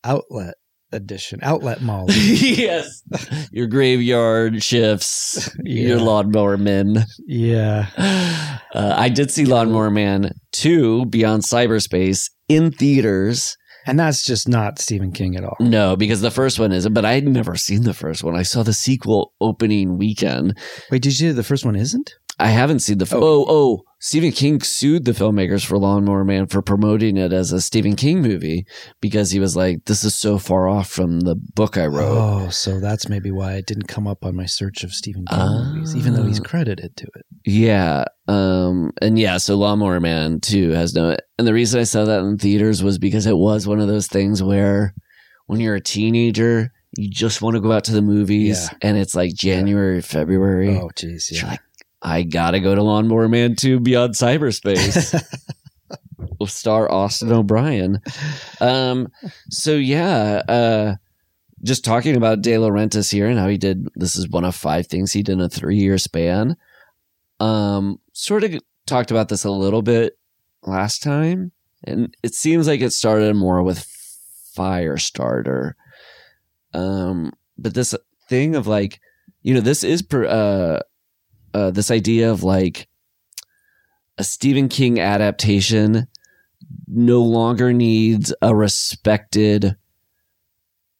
Outlet 0.06 0.54
Edition, 0.94 1.40
Outlet 1.44 1.82
Mall. 1.82 2.06
yes, 2.10 3.04
your 3.52 3.68
graveyard 3.68 4.64
shifts, 4.64 5.50
your 5.64 6.00
lawnmower 6.00 6.58
men. 6.58 7.04
yeah, 7.28 7.88
Uh, 8.74 8.94
I 8.96 9.10
did 9.10 9.30
see 9.32 9.44
Lawnmower 9.46 9.90
Man 9.92 10.32
2 10.54 11.08
Beyond 11.08 11.44
Cyberspace 11.44 12.30
in 12.48 12.72
theaters. 12.72 13.56
And 13.86 14.00
that's 14.00 14.24
just 14.24 14.48
not 14.48 14.80
Stephen 14.80 15.12
King 15.12 15.36
at 15.36 15.44
all. 15.44 15.58
No, 15.60 15.96
because 15.96 16.22
the 16.22 16.32
first 16.32 16.60
one 16.60 16.72
isn't, 16.72 16.94
but 16.94 17.06
I 17.06 17.14
had 17.14 17.28
never 17.28 17.56
seen 17.56 17.84
the 17.84 17.94
first 17.94 18.24
one. 18.24 18.36
I 18.36 18.44
saw 18.44 18.64
the 18.64 18.74
sequel 18.74 19.34
opening 19.42 19.98
weekend. 19.98 20.58
Wait, 20.92 21.02
did 21.02 21.20
you? 21.20 21.34
The 21.34 21.44
first 21.44 21.66
one 21.66 21.76
isn't? 21.76 22.16
I 22.40 22.48
haven't 22.48 22.80
seen 22.80 22.98
the. 23.00 23.06
F- 23.06 23.14
Oh. 23.14 23.22
oh, 23.22 23.46
oh, 23.50 23.84
Stephen 24.02 24.32
King 24.32 24.62
sued 24.62 25.04
the 25.04 25.12
filmmakers 25.12 25.66
for 25.66 25.78
Lawnmower 25.78 26.24
Man 26.24 26.48
for 26.48 26.62
promoting 26.62 27.18
it 27.18 27.34
as 27.34 27.52
a 27.52 27.60
Stephen 27.60 27.98
King 27.98 28.22
movie 28.22 28.66
because 29.02 29.32
he 29.32 29.40
was 29.42 29.58
like, 29.58 29.84
"This 29.86 30.06
is 30.06 30.16
so 30.16 30.38
far 30.38 30.70
off 30.70 30.88
from 30.90 31.20
the 31.20 31.36
book 31.36 31.78
I 31.78 31.86
wrote." 31.86 32.18
Oh, 32.18 32.50
so 32.50 32.80
that's 32.80 33.10
maybe 33.10 33.30
why 33.30 33.56
it 33.56 33.66
didn't 33.66 33.88
come 33.90 34.08
up 34.08 34.24
on 34.24 34.36
my 34.38 34.46
search 34.46 34.86
of 34.86 34.94
Stephen 34.94 35.26
King 35.26 35.38
Ah. 35.40 35.74
movies, 35.74 35.96
even 35.98 36.14
though 36.14 36.24
he's 36.24 36.40
credited 36.40 36.96
to 36.96 37.08
it. 37.16 37.26
Yeah. 37.46 38.06
Um, 38.30 38.92
and 39.02 39.20
yeah, 39.20 39.38
so 39.38 39.56
Lawnmower 39.58 40.00
Man 40.00 40.40
2 40.40 40.70
has 40.72 40.94
no, 40.94 41.18
and 41.38 41.46
the 41.48 41.54
reason 41.54 41.80
I 41.82 41.84
saw 41.84 42.06
that 42.06 42.22
in 42.22 42.38
theaters 42.38 42.82
was 42.82 42.98
because 43.00 43.26
it 43.26 43.38
was 43.38 43.68
one 43.68 43.80
of 43.82 43.88
those 43.90 44.08
things 44.08 44.42
where 44.42 44.94
when 45.48 45.60
you're 45.60 45.76
a 45.76 45.82
teenager, 45.82 46.72
you 46.96 47.10
just 47.10 47.42
want 47.42 47.56
to 47.56 47.60
go 47.62 47.72
out 47.74 47.84
to 47.86 47.92
the 47.92 48.02
movies 48.02 48.70
Yeah. 48.72 48.78
and 48.90 48.98
it's 48.98 49.14
like 49.16 49.34
January, 49.34 50.02
February. 50.02 50.78
Oh, 50.78 50.90
jeez, 50.96 51.32
You're 51.32 51.42
yeah. 51.42 51.48
like, 51.52 51.60
I 52.02 52.24
gotta 52.24 52.60
go 52.60 52.76
to 52.76 52.82
Lawnmower 52.82 53.28
Man 53.28 53.56
2 53.56 53.80
Beyond 53.80 54.14
Cyberspace. 54.14 55.22
with 56.40 56.50
star 56.50 56.92
Austin 56.92 57.32
O'Brien. 57.32 58.02
Um, 58.62 59.10
so 59.50 59.76
yeah, 59.76 60.42
uh, 60.48 60.96
just 61.64 61.84
talking 61.84 62.16
about 62.16 62.42
De 62.42 62.54
Laurentiis 62.54 63.12
here 63.12 63.28
and 63.28 63.38
how 63.38 63.48
he 63.48 63.58
did. 63.58 63.88
This 63.96 64.16
is 64.16 64.30
one 64.30 64.46
of 64.46 64.56
five 64.56 64.88
things 64.88 65.12
he 65.12 65.24
did 65.24 65.34
in 65.34 65.42
a 65.42 65.50
three-year 65.50 65.98
span. 65.98 66.56
Um, 67.40 68.00
sort 68.14 68.44
of 68.44 68.60
talked 68.86 69.12
about 69.12 69.30
this 69.30 69.44
a 69.44 69.52
little 69.52 69.82
bit 69.82 70.18
last 70.64 71.04
time, 71.04 71.52
and 71.84 72.16
it 72.24 72.34
seems 72.34 72.68
like 72.68 72.82
it 72.82 72.92
started 72.92 73.36
more 73.36 73.62
with 73.62 73.86
Firestarter. 74.58 75.74
Um, 76.74 77.34
but 77.58 77.74
this 77.74 77.96
thing 78.28 78.56
of 78.56 78.68
like, 78.68 79.00
you 79.42 79.54
know, 79.54 79.62
this 79.62 79.84
is 79.84 80.02
per, 80.02 80.26
uh, 80.26 80.80
uh, 81.54 81.72
this 81.72 81.92
idea 81.92 82.32
of 82.32 82.44
like 82.44 82.88
a 84.18 84.24
Stephen 84.24 84.68
King 84.70 85.00
adaptation 85.00 86.08
no 86.88 87.22
longer 87.22 87.72
needs 87.74 88.34
a 88.42 88.54
respected 88.56 89.76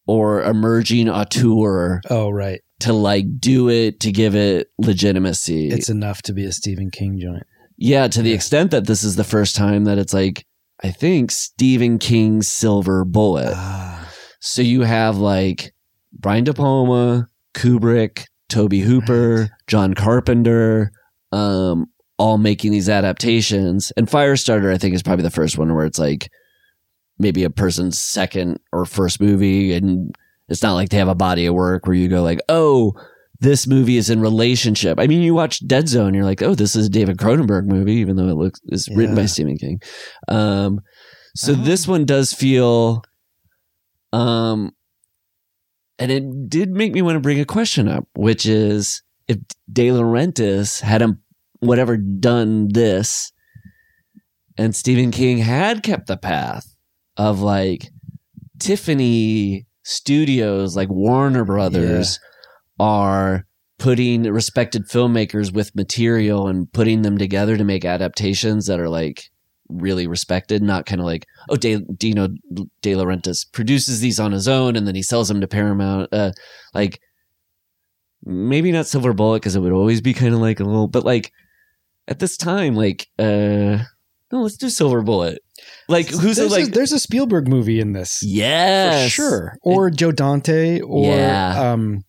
or 0.08 0.42
emerging 0.44 1.10
auteur 1.10 2.02
oh, 2.10 2.30
right. 2.30 2.62
to 2.80 2.94
like 2.94 3.40
do 3.40 3.70
it 3.70 4.00
to 4.02 4.12
give 4.12 4.36
it 4.36 4.70
legitimacy. 4.78 5.68
It's 5.70 5.90
enough 5.90 6.22
to 6.24 6.34
be 6.34 6.46
a 6.46 6.52
Stephen 6.52 6.90
King 6.92 7.20
joint. 7.20 7.44
yeah, 7.78 8.08
to 8.08 8.22
the 8.22 8.30
Yeah. 8.30 8.36
extent 8.36 8.72
that 8.72 8.88
this 8.88 9.04
is 9.04 9.16
the 9.16 9.24
first 9.24 9.56
time 9.56 9.84
that 9.86 9.98
it's 9.98 10.14
like 10.14 10.46
I 10.82 10.92
think 10.92 11.30
Stephen 11.32 12.00
King's 12.00 12.48
Silver 12.48 13.04
Bullet. 13.04 13.52
Ah, 13.54 14.10
So 14.40 14.62
you 14.62 14.82
have 14.84 15.18
like 15.18 15.74
Brian 16.14 16.46
De 16.46 16.54
Palma, 16.54 17.28
Kubrick, 17.54 18.26
Tobe 18.50 18.74
Hooper, 18.74 19.50
John 19.68 19.94
Carpenter, 19.94 20.92
um, 21.32 21.86
all 22.18 22.38
making 22.38 22.72
these 22.72 22.90
adaptations. 22.90 23.92
And 23.96 24.08
Firestarter, 24.08 24.74
I 24.74 24.78
think, 24.78 24.94
is 24.94 25.04
probably 25.04 25.24
the 25.24 25.30
first 25.30 25.58
one 25.58 25.74
where 25.74 25.86
it's 25.86 26.00
like 26.00 26.30
maybe 27.18 27.44
a 27.44 27.50
person's 27.50 28.00
second 28.00 28.60
or 28.74 28.86
first 28.86 29.22
movie, 29.22 29.74
and 29.74 30.14
it's 30.50 30.64
not 30.64 30.74
like 30.74 30.90
they 30.90 30.98
have 30.98 31.08
a 31.08 31.16
body 31.16 31.46
of 31.46 31.54
work 31.56 31.86
where 31.86 31.96
you 31.96 32.08
go 32.10 32.22
like, 32.24 32.42
oh. 32.50 32.94
This 33.42 33.68
movie 33.68 33.96
is 33.96 34.10
in 34.10 34.20
relationship. 34.20 35.00
I 35.00 35.08
mean, 35.08 35.22
you 35.22 35.34
watch 35.34 35.66
Dead 35.66 35.88
Zone, 35.88 36.14
you're 36.14 36.26
like, 36.26 36.42
oh, 36.42 36.56
this 36.56 36.76
is 36.76 36.88
a 36.88 36.90
David 36.90 37.16
Cronenberg 37.16 37.68
movie, 37.68 37.94
even 37.94 38.18
though 38.18 38.28
it 38.28 38.34
looks 38.36 38.60
is 38.66 38.90
written 38.94 39.16
by 39.16 39.22
Yeah. 39.22 39.28
Stephen 39.28 39.58
King. 39.58 39.80
Um, 40.28 40.82
so 41.38 41.54
Oh. 41.54 41.56
this 41.56 41.88
one 41.88 42.04
does 42.04 42.34
feel, 42.34 43.02
um, 44.12 44.72
and 46.00 46.12
it 46.12 46.50
did 46.50 46.72
make 46.72 46.94
me 46.94 47.02
want 47.02 47.18
to 47.18 47.22
bring 47.22 47.40
a 47.40 47.46
question 47.46 47.88
up, 47.88 48.08
which 48.16 48.46
is 48.46 49.04
if 49.28 49.38
De 49.72 49.90
Laurentiis 49.90 50.82
hadn't 50.82 51.18
whatever 51.60 51.98
done 51.98 52.70
this, 52.70 53.32
and 54.58 54.76
Stephen 54.76 55.12
King 55.12 55.38
had 55.38 55.84
kept 55.84 56.08
the 56.08 56.18
path 56.18 56.76
of 57.18 57.42
like 57.42 57.90
Tiffany 58.60 59.68
Studios, 59.84 60.76
like 60.76 60.90
Warner 60.90 61.46
Brothers, 61.46 62.20
are 62.80 63.46
putting 63.78 64.24
respected 64.24 64.88
filmmakers 64.88 65.54
with 65.54 65.76
material 65.76 66.48
and 66.48 66.72
putting 66.72 67.02
them 67.02 67.18
together 67.18 67.58
to 67.58 67.64
make 67.64 67.86
adaptations 67.86 68.68
that 68.68 68.80
are 68.80 68.90
like 68.90 69.30
really 69.70 70.08
respected, 70.08 70.62
not 70.62 70.86
kind 70.86 71.00
of 71.00 71.06
like, 71.06 71.26
oh, 71.50 71.56
De, 71.56 71.78
Dino 71.80 72.28
De 72.82 72.94
Laurentiis 72.94 73.46
produces 73.52 74.00
these 74.02 74.20
on 74.20 74.32
his 74.32 74.48
own 74.48 74.76
and 74.76 74.88
then 74.88 74.96
he 74.96 75.04
sells 75.04 75.28
them 75.28 75.42
to 75.42 75.48
Paramount. 75.48 76.12
Uh, 76.12 76.32
like, 76.74 77.00
maybe 78.26 78.72
not 78.72 78.88
Silver 78.88 79.14
Bullet 79.14 79.40
because 79.40 79.56
it 79.56 79.60
would 79.62 79.72
always 79.72 80.02
be 80.02 80.14
kind 80.14 80.34
of 80.34 80.40
like 80.40 80.60
a 80.60 80.64
little, 80.64 80.88
but 80.88 81.06
like 81.06 81.32
at 82.08 82.20
this 82.20 82.36
time, 82.38 82.76
like, 82.76 83.08
uh, 83.20 83.78
no, 84.32 84.42
let's 84.42 84.58
do 84.58 84.70
Silver 84.70 85.02
Bullet. 85.02 85.40
Like, 85.88 86.08
who's 86.10 86.38
there's, 86.38 86.52
like, 86.52 86.68
a, 86.68 86.72
there's 86.72 86.92
a 86.92 87.00
Spielberg 87.00 87.48
movie 87.48 87.80
in 87.80 87.94
this. 87.94 88.22
For 89.04 89.10
sure. 89.10 89.58
Or 89.64 89.90
Joe 89.90 90.12
Dante 90.12 90.80
or 90.82 91.06
Yeah. 91.16 91.72
um 91.74 92.04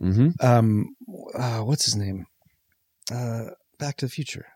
hmm 0.00 0.28
um 0.40 0.86
uh, 1.34 1.60
what's 1.60 1.84
his 1.84 1.96
name? 1.96 2.26
Uh 3.12 3.44
Back 3.78 3.98
to 3.98 4.06
the 4.06 4.10
Future. 4.10 4.46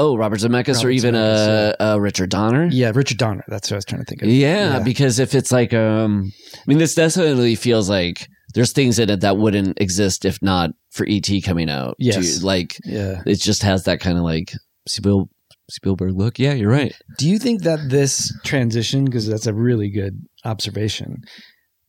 Oh, 0.00 0.16
Robert 0.16 0.40
Zemeckis 0.40 0.82
or 0.84 0.90
even 0.90 1.14
Zemeckis, 1.14 1.74
uh, 1.78 1.94
uh, 1.94 1.98
Richard 2.00 2.30
Donner. 2.30 2.68
Yeah, 2.72 2.92
Richard 2.94 3.18
Donner. 3.18 3.44
That's 3.48 3.70
what 3.70 3.74
I 3.74 3.78
was 3.78 3.84
trying 3.84 4.00
to 4.02 4.06
think 4.06 4.22
of. 4.22 4.28
Yeah, 4.28 4.78
Yeah. 4.78 4.82
because 4.82 5.18
if 5.18 5.34
it's 5.34 5.52
like, 5.52 5.74
um, 5.74 6.32
I 6.56 6.60
mean, 6.66 6.78
this 6.78 6.94
definitely 6.94 7.54
feels 7.54 7.88
like 7.90 8.26
there's 8.54 8.72
things 8.72 8.98
in 8.98 9.10
it 9.10 9.20
that 9.20 9.36
wouldn't 9.36 9.80
exist 9.80 10.24
if 10.24 10.40
not 10.42 10.70
for 10.90 11.06
ET 11.08 11.28
coming 11.44 11.68
out. 11.70 11.94
Yes. 11.98 12.38
To- 12.38 12.46
like 12.46 12.76
Yeah. 12.84 13.22
it 13.26 13.36
just 13.40 13.62
has 13.62 13.84
that 13.84 14.00
kind 14.00 14.16
of 14.18 14.24
like 14.24 14.52
Spiel, 14.88 15.28
Spielberg 15.70 16.16
look. 16.16 16.38
Yeah, 16.38 16.54
you're 16.54 16.70
right. 16.70 16.92
Do 17.18 17.28
you 17.28 17.38
think 17.38 17.62
that 17.62 17.90
this 17.90 18.32
transition, 18.44 19.04
because 19.04 19.26
that's 19.28 19.46
a 19.46 19.54
really 19.54 19.90
good 19.90 20.20
observation, 20.44 21.18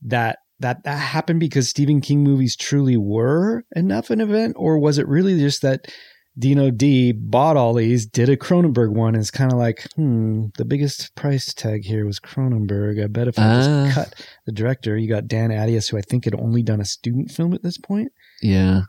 that 0.02 0.38
that 0.60 0.84
that 0.84 0.98
happened 0.98 1.40
because 1.40 1.68
Stephen 1.68 2.00
King 2.00 2.22
movies 2.22 2.54
truly 2.54 2.96
were 2.96 3.64
enough 3.74 4.10
an 4.10 4.20
event, 4.20 4.54
or 4.56 4.78
was 4.78 4.98
it 4.98 5.08
really 5.08 5.36
just 5.40 5.62
that 5.62 5.86
Dino 6.38 6.70
D 6.70 7.12
bought 7.12 7.56
all 7.58 7.74
these, 7.74 8.06
did 8.06 8.28
a 8.30 8.36
Cronenberg 8.36 8.90
one, 8.92 9.14
and 9.14 9.20
it's 9.20 9.30
kind 9.30 9.52
of 9.52 9.58
like, 9.58 9.86
hmm, 9.96 10.46
the 10.56 10.64
biggest 10.64 11.14
price 11.14 11.52
tag 11.52 11.84
here 11.84 12.06
was 12.06 12.18
Cronenberg. 12.18 13.02
I 13.02 13.06
bet 13.06 13.28
if 13.28 13.38
I 13.38 13.42
Ah. 13.42 13.84
just 13.84 13.94
cut 13.94 14.14
the 14.46 14.52
director, 14.52 14.96
you 14.96 15.08
got 15.08 15.28
Dan 15.28 15.50
Attias, 15.50 15.90
who 15.90 15.98
I 15.98 16.00
think 16.00 16.24
had 16.24 16.34
only 16.34 16.62
done 16.62 16.80
a 16.80 16.86
student 16.86 17.30
film 17.30 17.52
at 17.52 17.62
this 17.62 17.76
point. 17.76 18.12
Yeah. 18.40 18.82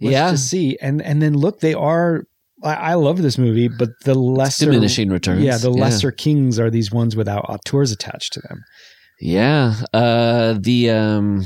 Let's 0.00 0.12
yeah. 0.12 0.30
just 0.32 0.48
see, 0.48 0.76
and 0.80 1.02
and 1.02 1.20
then 1.22 1.34
look, 1.34 1.60
they 1.60 1.74
are. 1.74 2.24
I, 2.62 2.74
I 2.74 2.94
love 2.94 3.22
this 3.22 3.38
movie, 3.38 3.68
but 3.68 3.88
the 4.04 4.14
lesser 4.14 4.66
diminishing 4.66 5.10
returns. 5.10 5.42
yeah, 5.42 5.56
the 5.58 5.70
lesser 5.70 6.12
kings 6.12 6.58
are 6.60 6.70
these 6.70 6.92
ones 6.92 7.16
without 7.16 7.44
auteurs 7.48 7.90
attached 7.90 8.32
to 8.34 8.40
them. 8.48 8.62
Yeah. 9.20 9.74
Uh, 9.92 10.54
the 10.60 10.90
um, 10.90 11.44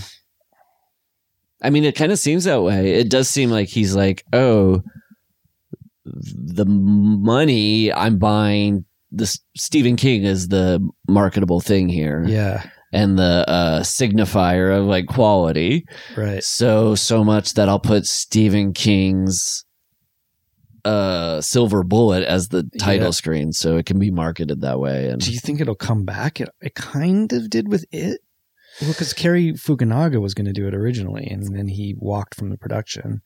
I 1.63 1.71
mean, 1.71 1.85
it 1.85 1.95
kind 1.95 2.11
of 2.13 2.19
seems 2.19 2.45
that 2.45 2.63
way. 2.63 2.93
It 2.95 3.09
does 3.09 3.29
seem 3.29 3.51
like 3.51 3.69
he's 3.69 3.95
like, 3.95 4.25
oh, 4.33 4.83
the 6.05 6.65
money 6.67 7.93
I'm 7.93 8.19
buying. 8.19 8.85
This 9.11 9.39
Stephen 9.57 9.97
King 9.97 10.25
is 10.25 10.49
the 10.49 10.87
marketable 11.07 11.61
thing 11.61 11.89
here, 11.89 12.25
Yeah, 12.27 12.65
and 12.95 13.19
the 13.19 13.45
uh, 13.47 13.81
signifier 13.83 14.77
of 14.77 14.87
like 14.87 15.07
quality. 15.07 15.85
right. 16.17 16.43
So 16.43 16.95
so 16.95 17.23
much 17.23 17.55
that 17.55 17.69
I'll 17.69 17.79
put 17.79 18.07
Stephen 18.07 18.73
King's 18.73 19.65
uh 20.85 21.41
silver 21.41 21.85
bullet 21.85 22.25
as 22.25 22.49
the 22.49 22.65
title 22.81 23.07
Yeah. 23.07 23.11
screen 23.13 23.53
so 23.53 23.77
it 23.77 23.87
can 23.87 24.01
be 24.01 24.11
marketed 24.11 24.63
that 24.63 24.81
way 24.81 25.11
and 25.11 25.21
Do 25.21 25.33
you 25.33 25.39
think 25.39 25.61
it'll 25.61 25.77
come 25.77 26.05
back? 26.05 26.41
It, 26.41 26.49
it 26.61 26.75
kind 26.75 27.33
of 27.33 27.49
did 27.51 27.69
with 27.69 27.85
it. 27.93 28.21
Well, 28.81 28.91
because 28.91 29.13
Cary 29.13 29.53
Fukunaga 29.53 30.21
was 30.21 30.35
going 30.35 30.47
to 30.47 30.53
do 30.53 30.67
it 30.67 30.75
originally, 30.75 31.27
and 31.27 31.55
then 31.55 31.69
he 31.69 31.95
walked 31.99 32.35
from 32.35 32.51
the 32.51 32.57
production. 32.57 33.21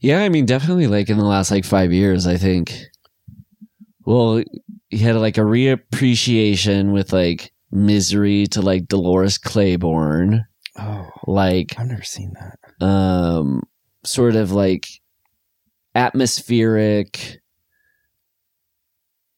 Yeah, 0.00 0.20
I 0.20 0.28
mean, 0.28 0.46
definitely 0.46 0.86
like 0.86 1.08
in 1.10 1.18
the 1.18 1.24
last 1.24 1.50
like 1.50 1.64
five 1.64 1.92
years, 1.92 2.26
I 2.26 2.36
think. 2.36 2.74
Well, 4.06 4.42
he 4.90 4.98
had 4.98 5.16
like 5.16 5.38
a 5.38 5.42
reappreciation 5.42 6.92
with 6.92 7.12
like 7.12 7.52
misery 7.70 8.46
to 8.48 8.62
like 8.62 8.86
Dolores 8.88 9.38
Claiborne, 9.38 10.44
Oh, 10.78 11.08
like 11.26 11.74
I've 11.78 11.86
never 11.86 12.02
seen 12.02 12.32
that. 12.34 12.84
um, 12.86 13.62
sort 14.04 14.36
of 14.36 14.52
like 14.52 14.86
atmospheric, 15.94 17.40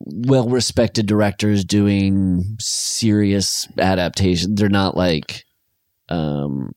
well 0.01 0.49
respected 0.49 1.07
directors 1.07 1.65
doing 1.65 2.57
serious 2.59 3.67
adaptations. 3.79 4.55
They're 4.59 4.69
not 4.69 4.97
like, 4.97 5.45
um, 6.09 6.71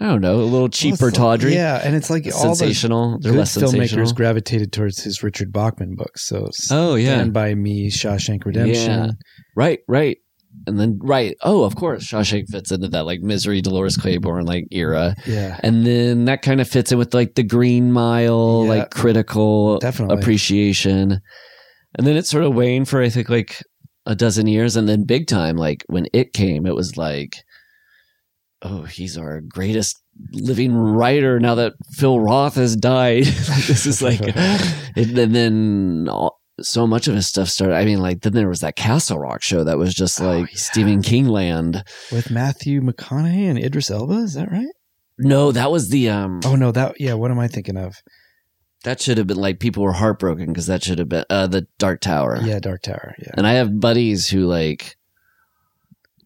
I 0.00 0.06
don't 0.06 0.20
know, 0.20 0.36
a 0.40 0.42
little 0.42 0.68
cheaper 0.68 1.06
Well, 1.06 1.12
tawdry. 1.12 1.54
Yeah, 1.54 1.80
and 1.82 1.94
it's 1.94 2.10
like 2.10 2.24
all 2.26 2.50
the 2.50 2.54
sensational. 2.56 3.18
They're 3.20 3.32
good 3.32 3.38
less 3.38 3.52
sensational. 3.52 4.04
filmmakers 4.06 4.14
gravitated 4.14 4.72
towards 4.72 5.02
his 5.02 5.22
Richard 5.22 5.52
Bachman 5.52 5.94
books. 5.96 6.26
So 6.26 6.48
Oh 6.70 6.96
yeah, 6.96 7.14
Stand 7.14 7.32
by 7.32 7.54
Me, 7.54 7.90
Shawshank 7.90 8.44
Redemption. 8.44 8.90
Yeah. 9.04 9.10
right, 9.56 9.78
right, 9.86 10.18
and 10.66 10.80
then 10.80 10.98
right. 11.00 11.36
Oh, 11.42 11.62
of 11.62 11.76
course, 11.76 12.04
Shawshank 12.04 12.48
fits 12.50 12.72
into 12.72 12.88
that 12.88 13.06
like 13.06 13.20
misery, 13.20 13.60
Dolores 13.62 13.96
Claiborne 13.96 14.46
like 14.46 14.64
era, 14.72 15.14
Yeah, 15.26 15.58
and 15.62 15.86
then 15.86 16.24
that 16.24 16.42
kind 16.42 16.60
of 16.60 16.68
fits 16.68 16.90
in 16.90 16.98
with 16.98 17.14
like 17.14 17.36
the 17.36 17.44
Green 17.44 17.92
Mile, 17.92 18.62
Yeah. 18.64 18.68
like 18.70 18.90
critical 18.90 19.78
Definitely. 19.78 20.16
appreciation, 20.18 21.20
and 21.96 22.06
then 22.06 22.16
it's 22.16 22.28
sort 22.28 22.42
of 22.44 22.52
weighing 22.54 22.84
for 22.84 23.00
I 23.00 23.08
think 23.10 23.28
like 23.30 23.62
a 24.06 24.14
dozen 24.14 24.46
years, 24.46 24.76
and 24.76 24.88
then 24.88 25.04
big 25.04 25.26
time 25.26 25.56
like 25.56 25.84
when 25.88 26.06
it 26.12 26.32
came, 26.32 26.66
it 26.66 26.74
was 26.74 26.96
like. 26.96 27.36
Oh, 28.66 28.84
he's 28.84 29.18
our 29.18 29.42
greatest 29.42 30.00
living 30.32 30.74
writer 30.74 31.38
now 31.38 31.54
that 31.56 31.74
Phil 31.92 32.18
Roth 32.18 32.54
has 32.54 32.74
died. 32.76 33.24
this 33.24 33.84
is 33.84 34.00
like, 34.00 34.20
and 34.36 35.10
then, 35.14 35.32
then 35.32 36.08
all, 36.08 36.40
so 36.62 36.86
much 36.86 37.06
of 37.06 37.14
his 37.14 37.26
stuff 37.26 37.48
started. 37.50 37.74
I 37.74 37.84
mean, 37.84 37.98
like 37.98 38.22
then 38.22 38.32
there 38.32 38.48
was 38.48 38.60
that 38.60 38.74
Castle 38.74 39.18
Rock 39.18 39.42
show 39.42 39.64
that 39.64 39.76
was 39.76 39.92
just 39.94 40.18
Oh, 40.18 40.24
like 40.38 40.50
yeah. 40.50 40.56
Stephen 40.56 41.02
King 41.02 41.28
land. 41.28 41.84
with 42.10 42.30
Matthew 42.30 42.80
McConaughey 42.80 43.50
and 43.50 43.58
Idris 43.58 43.90
Elba. 43.90 44.14
Is 44.14 44.32
that 44.32 44.50
right? 44.50 44.64
No, 45.18 45.52
that 45.52 45.70
was 45.70 45.90
the 45.90 46.08
um. 46.08 46.40
Oh 46.46 46.56
no, 46.56 46.72
that 46.72 46.98
yeah. 46.98 47.12
What 47.14 47.30
am 47.30 47.38
I 47.38 47.48
thinking 47.48 47.76
of? 47.76 47.96
That 48.84 49.00
should 49.00 49.18
have 49.18 49.26
been 49.26 49.36
like 49.38 49.58
people 49.60 49.82
were 49.82 49.92
heartbroken 49.92 50.46
because 50.46 50.66
that 50.66 50.82
should 50.84 50.98
have 50.98 51.08
been 51.08 51.24
uh 51.28 51.46
the 51.46 51.66
Dark 51.78 52.00
Tower. 52.00 52.38
Yeah, 52.42 52.58
Dark 52.60 52.82
Tower. 52.82 53.14
Yeah, 53.18 53.32
And 53.34 53.46
I 53.46 53.54
have 53.54 53.80
buddies 53.80 54.28
who 54.28 54.46
like 54.46 54.96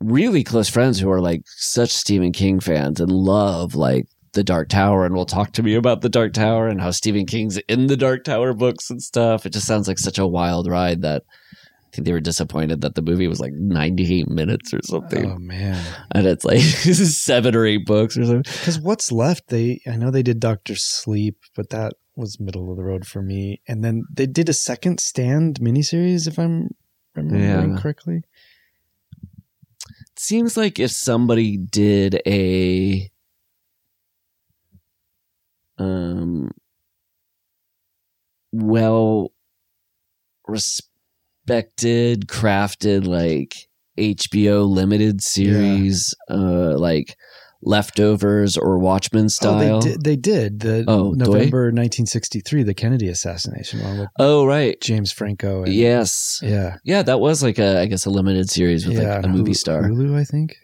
really 0.00 0.44
close 0.44 0.68
friends 0.68 1.00
who 1.00 1.10
are 1.10 1.20
like 1.20 1.42
such 1.46 1.90
Stephen 1.90 2.32
King 2.32 2.60
fans 2.60 3.00
and 3.00 3.10
love 3.10 3.74
like 3.74 4.06
the 4.32 4.44
Dark 4.44 4.68
Tower 4.68 5.04
and 5.04 5.14
will 5.14 5.26
talk 5.26 5.52
to 5.52 5.62
me 5.62 5.74
about 5.74 6.00
the 6.02 6.08
Dark 6.08 6.32
Tower 6.34 6.68
and 6.68 6.80
how 6.80 6.90
Stephen 6.90 7.26
King's 7.26 7.56
in 7.68 7.86
the 7.86 7.96
Dark 7.96 8.24
Tower 8.24 8.52
books 8.54 8.90
and 8.90 9.02
stuff. 9.02 9.46
It 9.46 9.52
just 9.52 9.66
sounds 9.66 9.88
like 9.88 9.98
such 9.98 10.18
a 10.18 10.26
wild 10.26 10.68
ride 10.68 11.02
that 11.02 11.22
I 11.62 11.96
think 11.96 12.06
they 12.06 12.12
were 12.12 12.20
disappointed 12.20 12.82
that 12.82 12.94
the 12.94 13.02
movie 13.02 13.26
was 13.26 13.40
like 13.40 13.52
98 13.54 14.28
minutes 14.28 14.74
or 14.74 14.80
something. 14.84 15.32
Oh 15.32 15.38
man, 15.38 15.82
And 16.12 16.26
it's 16.26 16.44
like 16.44 16.60
seven 16.60 17.56
or 17.56 17.64
eight 17.64 17.86
books 17.86 18.16
or 18.16 18.24
something. 18.24 18.42
because 18.42 18.78
what's 18.78 19.10
left? 19.10 19.48
They 19.48 19.80
I 19.90 19.96
know 19.96 20.10
they 20.10 20.22
did 20.22 20.38
Doctor 20.38 20.76
Sleep, 20.76 21.36
but 21.56 21.70
that 21.70 21.94
was 22.18 22.40
middle 22.40 22.70
of 22.70 22.76
the 22.76 22.84
road 22.84 23.06
for 23.06 23.22
me. 23.22 23.60
And 23.68 23.84
then 23.84 24.04
they 24.12 24.26
did 24.26 24.48
a 24.48 24.52
second 24.52 25.00
Stand 25.00 25.60
miniseries, 25.60 26.26
if 26.26 26.38
I'm 26.38 26.74
remembering 27.14 27.74
Yeah. 27.76 27.80
correctly. 27.80 28.22
It 29.88 30.18
seems 30.18 30.56
like 30.56 30.78
if 30.78 30.90
somebody 30.90 31.56
did 31.56 32.20
a 32.26 33.08
um 35.78 36.50
well 38.52 39.32
respected 40.48 42.26
crafted 42.26 43.06
like 43.06 43.68
HBO 43.96 44.64
limited 44.68 45.22
series 45.22 46.14
uh 46.28 46.76
like 46.78 47.16
leftovers 47.62 48.56
or 48.56 48.78
Watchmen 48.78 49.28
style. 49.28 49.76
Oh, 49.76 49.80
they 49.80 49.90
did. 49.90 50.04
They 50.04 50.16
did 50.16 50.60
the 50.60 50.84
Oh? 50.86 51.12
November 51.12 51.66
1963, 51.66 52.62
the 52.62 52.74
Kennedy 52.74 53.08
assassination 53.08 53.80
one 53.82 53.98
with 54.00 54.08
Oh 54.18 54.46
right. 54.46 54.80
James 54.80 55.12
Franco. 55.12 55.64
And, 55.64 55.72
Yes. 55.72 56.40
yeah, 56.42 56.76
Yeah, 56.84 57.02
that 57.02 57.20
was 57.20 57.42
like 57.42 57.58
a 57.58 57.80
I 57.80 57.86
guess 57.86 58.06
a 58.06 58.10
limited 58.10 58.48
series 58.50 58.86
with 58.86 58.96
yeah. 58.98 59.16
like 59.16 59.24
a 59.24 59.28
movie 59.28 59.52
Hulu- 59.52 59.56
star. 59.56 59.82
Hulu, 59.82 60.16
I 60.16 60.24
think. 60.24 60.56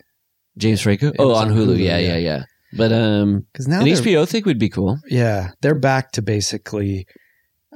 James 0.57 0.81
Franco? 0.81 1.09
It 1.09 1.17
Oh, 1.19 1.35
on 1.35 1.51
Hulu. 1.51 1.77
Hulu, 1.77 1.79
Yeah, 1.79 1.99
yeah. 1.99 2.17
yeah, 2.17 2.17
yeah. 2.19 2.43
But 2.77 2.93
um 2.93 3.47
Because 3.53 3.69
now 3.69 3.81
an 3.81 3.87
HBO 3.87 4.27
thing 4.29 4.43
would 4.47 4.59
be 4.59 4.69
cool. 4.69 4.99
Yeah, 5.09 5.51
they're 5.63 5.75
back 5.79 6.13
to 6.13 6.23
basically. 6.23 7.07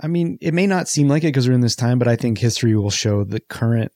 I 0.01 0.07
mean, 0.07 0.39
it 0.41 0.55
may 0.55 0.69
not 0.69 0.87
seem 0.89 1.09
like 1.09 1.25
it 1.25 1.29
because 1.29 1.49
we're 1.49 1.55
in 1.55 1.61
this 1.61 1.75
time, 1.75 1.99
but 1.99 2.07
I 2.07 2.15
think 2.15 2.39
history 2.39 2.77
will 2.77 2.91
show 2.91 3.25
the 3.25 3.41
current 3.41 3.91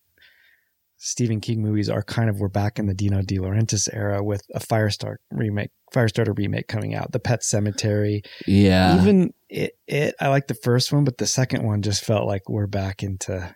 Stephen 1.04 1.40
King 1.40 1.60
movies 1.60 1.88
are 1.88 2.02
kind 2.04 2.30
of 2.30 2.38
we're 2.38 2.48
back 2.48 2.78
in 2.78 2.86
the 2.86 2.94
Dino 2.94 3.22
De 3.22 3.36
Laurentiis 3.38 3.88
era 3.92 4.22
with 4.22 4.42
a 4.54 4.60
Firestar 4.60 5.16
remake, 5.32 5.70
Firestarter 5.92 6.36
remake 6.38 6.68
coming 6.68 6.94
out, 6.94 7.10
The 7.10 7.18
Pet 7.18 7.40
Sematary. 7.40 8.20
Yeah. 8.46 9.00
Even 9.00 9.30
it, 9.48 9.72
it, 9.88 10.14
I 10.20 10.28
like 10.28 10.46
the 10.46 10.54
first 10.54 10.92
one, 10.92 11.02
but 11.02 11.18
the 11.18 11.26
second 11.26 11.64
one 11.64 11.82
just 11.82 12.04
felt 12.04 12.28
like 12.28 12.48
we're 12.48 12.68
back 12.68 13.02
into. 13.02 13.52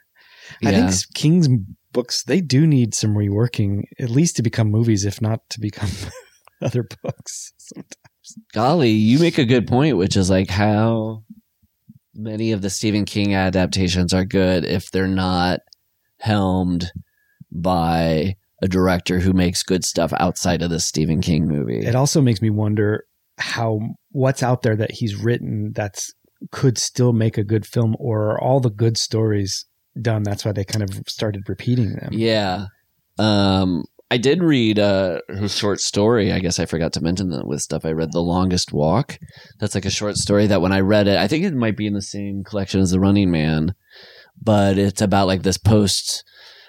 I 0.65 0.71
Yeah. 0.71 0.91
think 0.91 1.15
King's 1.15 1.49
books 1.93 2.25
they 2.25 2.41
do 2.41 2.67
need 2.67 2.95
some 2.97 3.15
reworking, 3.15 3.85
at 4.01 4.11
least 4.11 4.35
to 4.37 4.43
become 4.43 4.69
movies, 4.69 5.05
if 5.05 5.23
not 5.23 5.39
to 5.51 5.61
become 5.61 5.91
other 6.61 6.85
books. 7.03 7.53
Sometimes. 7.59 7.95
golly, 8.55 8.91
you 8.91 9.21
make 9.21 9.39
a 9.39 9.45
good 9.45 9.69
point, 9.69 9.97
which 9.97 10.17
is 10.17 10.29
like 10.29 10.51
how 10.51 11.23
many 12.13 12.51
of 12.51 12.61
the 12.63 12.71
Stephen 12.71 13.05
King 13.05 13.37
adaptations 13.37 14.13
are 14.13 14.25
good 14.25 14.65
if 14.65 14.91
they're 14.91 15.07
not 15.07 15.61
helmed 16.19 16.91
by 17.63 18.37
a 18.63 18.69
director 18.69 19.19
who 19.19 19.33
makes 19.33 19.63
good 19.63 19.85
stuff 19.85 20.13
outside 20.19 20.63
of 20.63 20.71
the 20.71 20.81
Stephen 20.81 21.21
King 21.21 21.47
movie. 21.47 21.85
It 21.85 21.95
also 21.95 22.21
makes 22.21 22.41
me 22.41 22.51
wonder 22.51 23.05
how 23.39 23.81
what's 24.13 24.43
out 24.43 24.63
there 24.63 24.77
that 24.77 24.93
he's 24.93 25.15
written 25.17 25.73
that's 25.75 26.13
could 26.51 26.79
still 26.79 27.13
make 27.13 27.39
a 27.39 27.45
good 27.45 27.67
film, 27.67 27.97
or 27.99 28.33
are 28.33 28.41
all 28.41 28.61
the 28.61 28.71
good 28.71 28.97
stories 28.97 29.65
done? 30.01 30.23
That's 30.23 30.45
why 30.45 30.53
they 30.53 30.65
kind 30.65 30.83
of 30.83 31.03
started 31.09 31.49
repeating 31.49 31.95
them. 31.95 32.11
Yeah. 32.13 32.67
Um, 33.19 33.85
I 34.11 34.19
did 34.19 34.43
read 34.43 34.79
uh, 34.79 35.21
her 35.29 35.49
short 35.49 35.81
story. 35.81 36.33
I 36.33 36.39
guess 36.39 36.61
I 36.61 36.67
forgot 36.67 36.93
to 36.95 37.03
mention 37.03 37.31
that 37.31 37.47
with 37.47 37.63
stuff. 37.63 37.85
I 37.85 37.93
read 37.93 38.13
The 38.13 38.21
Longest 38.21 38.73
Walk. 38.73 39.19
That's 39.59 39.75
like 39.75 39.85
a 39.85 39.91
short 39.91 40.17
story 40.17 40.47
that 40.47 40.61
when 40.61 40.73
I 40.73 40.81
read 40.81 41.09
it, 41.09 41.17
I 41.17 41.27
think 41.27 41.45
it 41.45 41.55
might 41.55 41.77
be 41.77 41.87
in 41.87 41.95
the 41.95 42.03
same 42.03 42.45
collection 42.45 42.81
as 42.81 42.91
The 42.91 43.01
Running 43.01 43.31
Man, 43.31 43.75
but 44.41 44.79
it's 44.79 45.03
about 45.03 45.27
like 45.27 45.43
this 45.43 45.59
post 45.59 46.25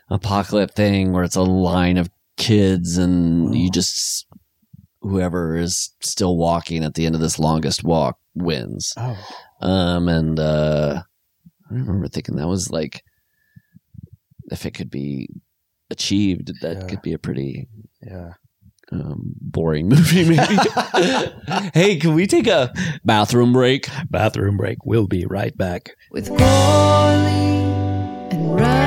apocalypse 0.09 0.73
thing 0.73 1.11
where 1.13 1.23
it's 1.23 1.35
a 1.35 1.41
line 1.43 1.97
of 1.97 2.09
kids 2.37 2.97
and 2.97 3.55
you 3.55 3.69
just, 3.71 4.25
whoever 5.01 5.55
is 5.57 5.91
still 6.01 6.37
walking 6.37 6.83
at 6.83 6.93
the 6.93 7.05
end 7.05 7.15
of 7.15 7.21
this 7.21 7.39
longest 7.39 7.83
walk 7.83 8.17
wins. 8.35 8.93
Oh, 8.97 9.17
Um, 9.61 10.07
and 10.07 10.39
uh, 10.39 11.01
I 11.69 11.73
remember 11.73 12.07
thinking 12.07 12.35
that 12.35 12.47
was 12.47 12.69
like, 12.69 13.03
if 14.51 14.65
it 14.65 14.71
could 14.73 14.89
be 14.89 15.27
achieved, 15.89 16.51
that 16.61 16.77
Yeah. 16.77 16.87
could 16.87 17.01
be 17.01 17.13
a 17.13 17.19
pretty 17.19 17.67
yeah. 18.01 18.33
um, 18.91 19.33
boring 19.41 19.89
movie. 19.89 20.23
Maybe. 20.29 20.53
hey, 21.73 21.97
can 21.97 22.13
we 22.13 22.27
take 22.27 22.47
a 22.47 22.71
bathroom 23.03 23.51
break? 23.51 23.87
Bathroom 24.09 24.55
break. 24.57 24.85
We'll 24.85 25.07
be 25.07 25.25
right 25.25 25.57
back. 25.57 25.95
with 26.11 26.29
Gourley 26.29 26.41
and 28.31 28.55
Rust. 28.55 28.86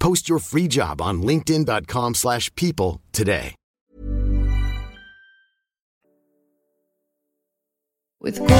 Post 0.00 0.28
your 0.28 0.40
free 0.40 0.66
job 0.66 1.00
on 1.00 1.22
linkedin.com/people 1.22 2.14
slash 2.14 2.52
people 2.56 3.00
today. 3.12 3.54
with 8.20 8.38
Gourley 8.38 8.52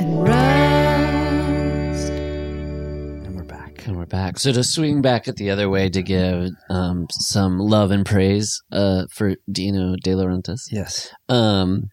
and 0.00 0.28
Rust. 0.28 2.10
And 2.10 3.36
we're 3.36 3.44
back. 3.44 3.86
And 3.86 3.96
we're 3.96 4.06
back. 4.06 4.40
So 4.40 4.52
to 4.52 4.64
swing 4.64 5.00
back 5.00 5.28
at 5.28 5.36
the 5.36 5.50
other 5.50 5.68
way 5.68 5.88
to 5.88 6.02
give 6.02 6.50
um, 6.70 7.06
some 7.10 7.60
love 7.60 7.92
and 7.92 8.04
praise 8.04 8.60
uh, 8.72 9.04
for 9.12 9.36
Dino 9.50 9.94
De 10.02 10.10
Laurentiis. 10.10 10.62
Yes. 10.72 11.08
Um, 11.28 11.84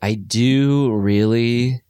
I 0.00 0.14
do 0.14 0.92
really 0.92 1.82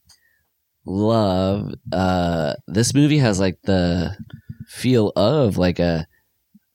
love 0.87 1.75
uh, 1.93 2.55
this 2.67 2.95
movie. 2.95 3.19
Has 3.19 3.39
like 3.39 3.59
the 3.65 4.17
feel 4.67 5.13
of 5.17 5.57
like 5.59 5.79
a 5.79 6.07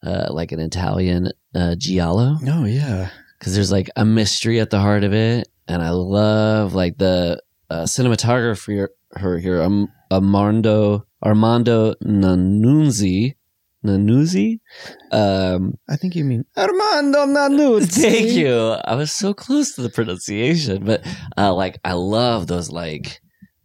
uh, 0.03 0.27
like 0.31 0.51
an 0.51 0.59
Italian 0.59 1.31
uh, 1.53 1.76
giallo 1.76 2.38
Oh 2.47 2.65
yeah. 2.65 3.09
because 3.38 3.53
there's 3.53 3.72
like 3.72 3.89
a 3.95 4.03
mystery 4.05 4.59
at 4.59 4.69
the 4.72 4.80
heart 4.80 5.03
of 5.03 5.13
it, 5.13 5.47
and 5.68 5.81
I 5.81 5.91
love 5.91 6.73
like 6.73 6.97
the 6.97 7.41
uh, 7.69 7.84
cinematographer 7.84 8.88
her 9.13 9.38
here, 9.38 9.61
um, 9.61 9.89
Armando 10.11 11.05
Armando 11.23 11.93
Nannuzzi. 12.03 13.35
Nannuzzi, 13.84 14.59
um, 15.11 15.73
I 15.89 15.95
think 15.95 16.15
you 16.15 16.23
mean 16.23 16.45
Armando 16.55 17.26
Nannuzzi. 17.26 18.01
Thank 18.01 18.30
you. 18.34 18.55
I 18.55 18.93
was 18.93 19.11
so 19.11 19.34
close 19.34 19.73
to 19.73 19.81
the 19.81 19.89
pronunciation, 19.89 20.85
but 20.85 21.03
uh, 21.38 21.53
like 21.53 21.80
I 21.84 21.93
love 21.93 22.47
those 22.47 22.69
like. 22.69 23.22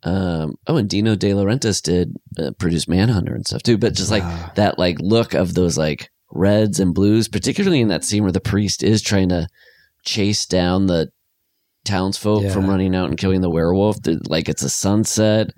Um, 0.06 0.54
oh, 0.68 0.76
and 0.76 0.88
Dino 0.88 1.16
De 1.16 1.30
Laurentiis 1.32 1.82
did 1.82 2.14
uh, 2.38 2.52
produce 2.58 2.86
Manhunter 2.88 3.34
and 3.34 3.46
stuff 3.46 3.62
too. 3.62 3.76
But 3.76 3.94
just 3.94 4.10
like 4.10 4.22
Wow. 4.22 4.52
that, 4.54 4.78
like 4.78 4.96
look 5.00 5.34
of 5.34 5.54
those 5.54 5.76
like 5.76 6.08
reds 6.30 6.78
and 6.80 6.94
blues, 6.94 7.28
particularly 7.28 7.80
in 7.80 7.88
that 7.88 8.04
scene 8.04 8.22
where 8.22 8.32
the 8.32 8.40
priest 8.40 8.82
is 8.82 9.02
trying 9.02 9.28
to 9.30 9.48
chase 10.04 10.46
down 10.46 10.86
the 10.86 11.08
townsfolk 11.84 12.42
Yeah. 12.44 12.52
from 12.52 12.68
running 12.68 12.94
out 12.94 13.08
and 13.08 13.18
killing 13.18 13.40
the 13.40 13.50
werewolf. 13.50 13.96
Like 14.28 14.48
it's 14.48 14.62
a 14.62 14.68
sunset, 14.70 15.50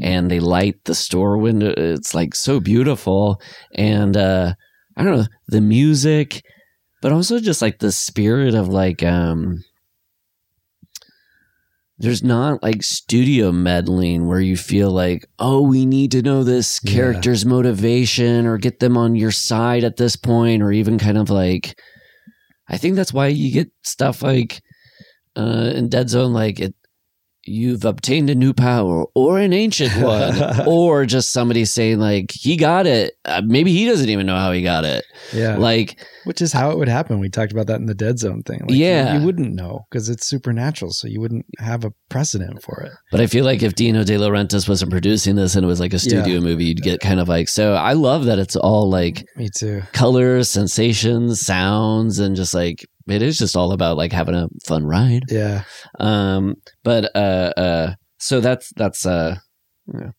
and 0.00 0.30
they 0.30 0.40
light 0.40 0.76
the 0.84 0.94
store 0.94 1.36
window. 1.38 1.74
It's 1.76 2.14
like 2.14 2.34
so 2.34 2.60
beautiful, 2.60 3.40
and 3.74 4.16
uh, 4.16 4.54
I 4.96 5.02
don't 5.04 5.16
know 5.18 5.26
the 5.48 5.60
music 5.60 6.42
but 7.02 7.12
also 7.12 7.38
just 7.38 7.60
like 7.62 7.78
the 7.78 7.92
spirit 7.92 8.54
of 8.54 8.68
like 8.68 9.02
um 9.02 9.62
there's 11.98 12.22
not 12.22 12.62
like 12.62 12.82
studio 12.82 13.50
meddling 13.52 14.26
where 14.26 14.40
you 14.40 14.56
feel 14.56 14.90
like 14.90 15.24
oh 15.38 15.62
we 15.62 15.86
need 15.86 16.10
to 16.12 16.22
know 16.22 16.44
this 16.44 16.80
Yeah. 16.82 16.92
character's 16.92 17.46
motivation 17.46 18.46
or 18.46 18.58
get 18.58 18.80
them 18.80 18.96
on 18.96 19.14
your 19.16 19.30
side 19.30 19.82
at 19.84 19.96
this 19.96 20.14
point 20.16 20.62
or 20.62 20.70
even 20.72 20.98
kind 20.98 21.16
of 21.18 21.30
like 21.30 21.78
i 22.68 22.76
think 22.76 22.96
that's 22.96 23.12
why 23.14 23.28
you 23.28 23.50
get 23.52 23.70
stuff 23.82 24.22
like 24.22 24.60
uh 25.36 25.72
in 25.74 25.88
dead 25.88 26.10
zone 26.10 26.32
like 26.32 26.60
it 26.60 26.74
you've 27.46 27.84
obtained 27.84 28.28
a 28.30 28.34
new 28.34 28.52
power 28.52 29.04
or 29.14 29.38
an 29.38 29.52
ancient 29.52 29.94
one 30.02 30.66
or 30.66 31.06
just 31.06 31.32
somebody 31.32 31.64
saying 31.64 31.98
like 31.98 32.30
he 32.32 32.56
got 32.56 32.86
it 32.86 33.14
uh, 33.24 33.42
maybe 33.44 33.72
he 33.72 33.86
doesn't 33.86 34.08
even 34.08 34.26
know 34.26 34.36
how 34.36 34.52
he 34.52 34.62
got 34.62 34.84
it 34.84 35.04
Yeah. 35.32 35.56
like 35.56 35.98
Which 36.24 36.42
is 36.42 36.52
how 36.52 36.70
it 36.72 36.78
would 36.78 36.88
happen. 36.88 37.20
We 37.20 37.28
talked 37.28 37.52
about 37.52 37.68
that 37.68 37.78
in 37.78 37.86
the 37.86 37.94
Dead 37.94 38.18
Zone 38.18 38.42
thing. 38.42 38.60
Like, 38.62 38.70
you- 38.70 38.84
Yeah. 38.84 39.16
You, 39.18 39.24
wouldn't 39.24 39.54
know 39.54 39.86
because 39.90 40.08
it's 40.08 40.26
supernatural, 40.26 40.90
so 40.92 41.06
you 41.06 41.20
wouldn't 41.20 41.46
have 41.60 41.84
a 41.84 41.92
precedent 42.08 42.62
for 42.64 42.80
it. 42.82 42.90
But 43.12 43.20
I 43.20 43.26
feel 43.28 43.44
like 43.44 43.62
if 43.62 43.74
Dino 43.76 44.02
De 44.02 44.14
Laurentiis 44.16 44.68
wasn't 44.68 44.90
producing 44.90 45.36
this 45.36 45.54
and 45.54 45.62
it 45.64 45.68
was 45.68 45.78
like 45.80 45.92
a 45.94 45.98
studio 46.00 46.34
Yeah. 46.34 46.40
movie, 46.40 46.64
you'd 46.66 46.82
get 46.82 46.98
kind 47.00 47.20
of 47.20 47.28
like. 47.28 47.48
So 47.48 47.74
I 47.74 47.92
love 47.92 48.24
that 48.24 48.38
it's 48.40 48.56
all 48.56 48.90
like 48.90 49.24
Me 49.36 49.48
too. 49.56 49.82
colors, 49.92 50.48
sensations, 50.48 51.40
sounds, 51.40 52.18
and 52.18 52.34
just 52.34 52.54
like 52.54 52.84
it 53.08 53.22
is 53.22 53.38
just 53.38 53.56
all 53.56 53.72
about 53.72 53.96
like 53.96 54.12
having 54.12 54.34
a 54.34 54.48
fun 54.66 54.84
ride. 54.84 55.24
Yeah. 55.28 55.64
Um, 55.98 56.56
but 56.82 57.14
uh, 57.14 57.52
uh, 57.56 57.94
so 58.18 58.40
that's 58.40 58.72
that's 58.76 59.06
uh, 59.06 59.36
you 59.86 60.00
know, 60.00 60.12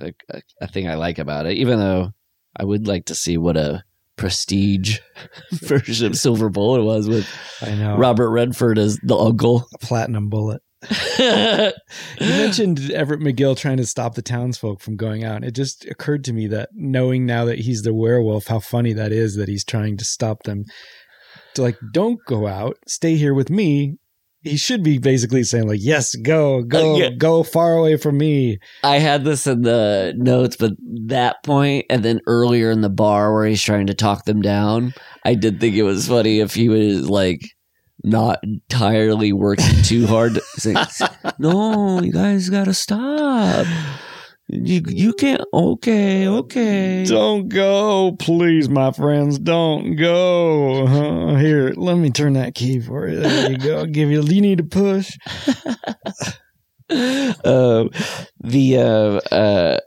a, 0.00 0.12
a, 0.28 0.42
a 0.62 0.66
thing 0.68 0.88
I 0.88 0.94
like 0.94 1.18
about 1.18 1.46
it. 1.46 1.56
Even 1.56 1.78
though 1.78 2.10
I 2.56 2.64
would 2.64 2.86
like 2.86 3.06
to 3.06 3.14
see 3.14 3.38
what 3.38 3.56
a 3.56 3.82
prestige 4.16 4.98
version 5.52 6.08
of 6.08 6.16
Silver 6.16 6.50
Bullet 6.50 6.84
was 6.84 7.08
with 7.08 7.26
I 7.62 7.74
know. 7.74 7.96
Robert 7.96 8.30
Redford 8.30 8.78
as 8.78 8.98
the 9.02 9.16
uncle. 9.16 9.66
A 9.74 9.78
platinum 9.78 10.28
bullet. 10.28 10.62
You 12.20 12.28
mentioned 12.28 12.90
Everett 12.90 13.20
McGill 13.20 13.56
trying 13.56 13.76
to 13.78 13.86
stop 13.86 14.14
the 14.14 14.22
townsfolk 14.22 14.80
from 14.80 14.96
going 14.96 15.24
out. 15.24 15.44
It 15.44 15.54
just 15.54 15.84
occurred 15.86 16.24
to 16.24 16.32
me 16.32 16.46
that 16.48 16.70
knowing 16.72 17.26
now 17.26 17.44
that 17.46 17.60
he's 17.60 17.82
the 17.82 17.92
werewolf, 17.92 18.46
how 18.46 18.60
funny 18.60 18.92
that 18.94 19.12
is 19.12 19.36
that 19.36 19.48
he's 19.48 19.64
trying 19.64 19.96
to 19.98 20.04
stop 20.04 20.44
them. 20.44 20.64
To 21.54 21.62
like, 21.62 21.78
don't 21.92 22.18
go 22.26 22.46
out, 22.46 22.76
stay 22.86 23.16
here 23.16 23.34
with 23.34 23.50
me. 23.50 23.96
He 24.42 24.56
should 24.56 24.82
be 24.82 24.96
basically 24.98 25.42
saying 25.44 25.68
like, 25.68 25.80
"Yes, 25.82 26.14
go, 26.14 26.62
go, 26.62 26.94
Uh, 26.94 26.96
yeah. 26.98 27.10
go 27.10 27.42
far 27.42 27.74
away 27.74 27.96
from 27.98 28.16
me." 28.16 28.58
I 28.82 28.98
had 28.98 29.22
this 29.22 29.46
in 29.46 29.60
the 29.62 30.14
notes, 30.16 30.56
but 30.56 30.72
that 31.08 31.42
point 31.44 31.84
and 31.90 32.02
then 32.02 32.20
earlier 32.26 32.70
in 32.70 32.80
the 32.80 32.88
bar 32.88 33.34
where 33.34 33.44
he's 33.44 33.62
trying 33.62 33.88
to 33.88 33.94
talk 33.94 34.24
them 34.24 34.40
down, 34.40 34.94
I 35.26 35.34
did 35.34 35.60
think 35.60 35.76
it 35.76 35.82
was 35.82 36.08
funny 36.08 36.40
if 36.40 36.54
he 36.54 36.70
was 36.70 37.10
like 37.10 37.42
not 38.02 38.38
entirely 38.42 39.30
working 39.34 39.82
too 39.82 40.06
hard. 40.06 40.40
Like, 40.64 40.88
no, 41.38 42.00
you 42.00 42.10
guys 42.12 42.48
gotta 42.48 42.72
stop. 42.72 43.66
You 44.52 44.82
you 44.88 45.12
can't. 45.12 45.42
Okay, 45.52 46.26
okay. 46.26 47.04
Don't 47.06 47.48
go, 47.48 48.16
please, 48.18 48.68
my 48.68 48.90
friends. 48.90 49.38
Don't 49.38 49.94
go. 49.94 50.86
Uh, 50.86 51.36
here, 51.36 51.72
let 51.76 51.96
me 51.96 52.10
turn 52.10 52.32
that 52.32 52.56
key 52.56 52.80
for 52.80 53.08
you. 53.08 53.20
There 53.20 53.52
you 53.52 53.58
go. 53.58 53.78
I'll 53.78 53.86
give 53.86 54.10
you. 54.10 54.22
You 54.22 54.40
need 54.40 54.58
to 54.58 54.64
push. 54.64 55.16
um, 57.44 57.90
the 58.40 58.78
uh, 58.78 59.34
uh, 59.34 59.78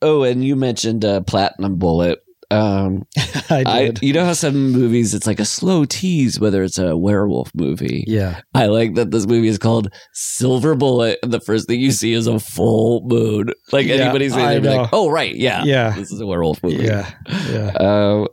oh, 0.00 0.22
and 0.22 0.42
you 0.42 0.56
mentioned 0.56 1.04
uh, 1.04 1.20
Platinum 1.20 1.76
Bullet. 1.76 2.21
Um, 2.52 3.02
I 3.50 3.64
I, 3.66 3.84
did. 3.86 4.02
you 4.02 4.12
know 4.12 4.24
how 4.24 4.32
some 4.34 4.70
movies 4.72 5.14
it's 5.14 5.26
like 5.26 5.40
a 5.40 5.44
slow 5.44 5.84
tease 5.84 6.38
whether 6.38 6.62
it's 6.62 6.78
a 6.78 6.96
werewolf 6.96 7.50
movie. 7.54 8.04
yeah. 8.06 8.40
I 8.54 8.66
like 8.66 8.94
that 8.94 9.10
this 9.10 9.26
movie 9.26 9.48
is 9.48 9.58
called 9.58 9.88
Silver 10.12 10.74
Bullet, 10.74 11.18
and 11.22 11.32
the 11.32 11.40
first 11.40 11.66
thing 11.68 11.80
you 11.80 11.90
see 11.92 12.12
is 12.12 12.26
a 12.26 12.38
full 12.38 13.02
moon. 13.06 13.50
Like 13.72 13.86
Yeah, 13.86 13.94
anybody's 13.94 14.34
know. 14.36 14.60
like, 14.60 14.88
oh 14.92 15.08
right, 15.10 15.34
yeah, 15.34 15.64
Yeah. 15.64 15.90
this 15.92 16.12
is 16.12 16.20
a 16.20 16.26
werewolf 16.26 16.62
movie. 16.62 16.84
Yeah. 16.84 17.10
Yeah. 17.50 17.70
Uh, 17.76 18.26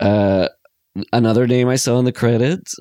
uh, 0.04 0.48
another 1.12 1.46
name 1.46 1.68
I 1.68 1.76
saw 1.76 1.98
in 1.98 2.04
the 2.04 2.12
credits, 2.12 2.74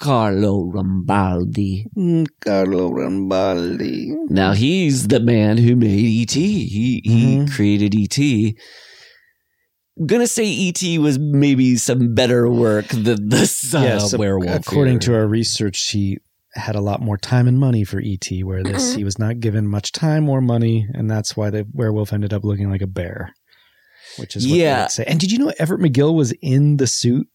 Carlo 0.00 0.70
Rambaldi. 0.74 1.84
Mm, 1.96 2.26
Carlo 2.44 2.90
Rambaldi. 2.90 4.14
Now 4.30 4.52
he's 4.52 5.08
the 5.08 5.20
man 5.20 5.58
who 5.58 5.76
made 5.76 6.04
ET. 6.22 6.32
He 6.34 7.00
he 7.04 7.36
Mhm. 7.38 7.50
created 7.54 7.94
ET. 7.94 8.54
I'm 9.98 10.06
gonna 10.06 10.26
say 10.26 10.68
ET 10.68 10.82
was 10.98 11.18
maybe 11.18 11.76
some 11.76 12.14
better 12.14 12.48
work 12.48 12.88
than 12.88 13.28
this 13.28 13.74
uh, 13.74 13.80
yes, 13.80 14.16
werewolf. 14.16 14.66
according 14.66 15.00
to 15.00 15.14
our 15.14 15.26
research, 15.26 15.88
he 15.90 16.18
had 16.54 16.76
a 16.76 16.80
lot 16.80 17.00
more 17.00 17.16
time 17.16 17.48
and 17.48 17.58
money 17.58 17.84
for 17.84 18.00
ET, 18.04 18.26
where 18.42 18.62
this 18.62 18.94
he 18.94 19.04
was 19.04 19.18
not 19.18 19.40
given 19.40 19.66
much 19.66 19.92
time 19.92 20.28
or 20.28 20.40
money, 20.40 20.86
and 20.94 21.10
that's 21.10 21.36
why 21.36 21.50
the 21.50 21.66
werewolf 21.72 22.12
ended 22.12 22.32
up 22.32 22.44
looking 22.44 22.70
like 22.70 22.82
a 22.82 22.86
bear. 22.86 23.34
Which 24.18 24.36
is 24.36 24.46
what 24.46 24.56
Yeah. 24.56 24.64
yeah. 24.64 24.86
say. 24.88 25.04
And 25.06 25.18
did 25.20 25.30
you 25.30 25.38
know 25.38 25.52
Everett 25.58 25.80
McGill 25.80 26.14
was 26.14 26.32
in 26.42 26.76
the 26.78 26.86
suit 26.86 27.26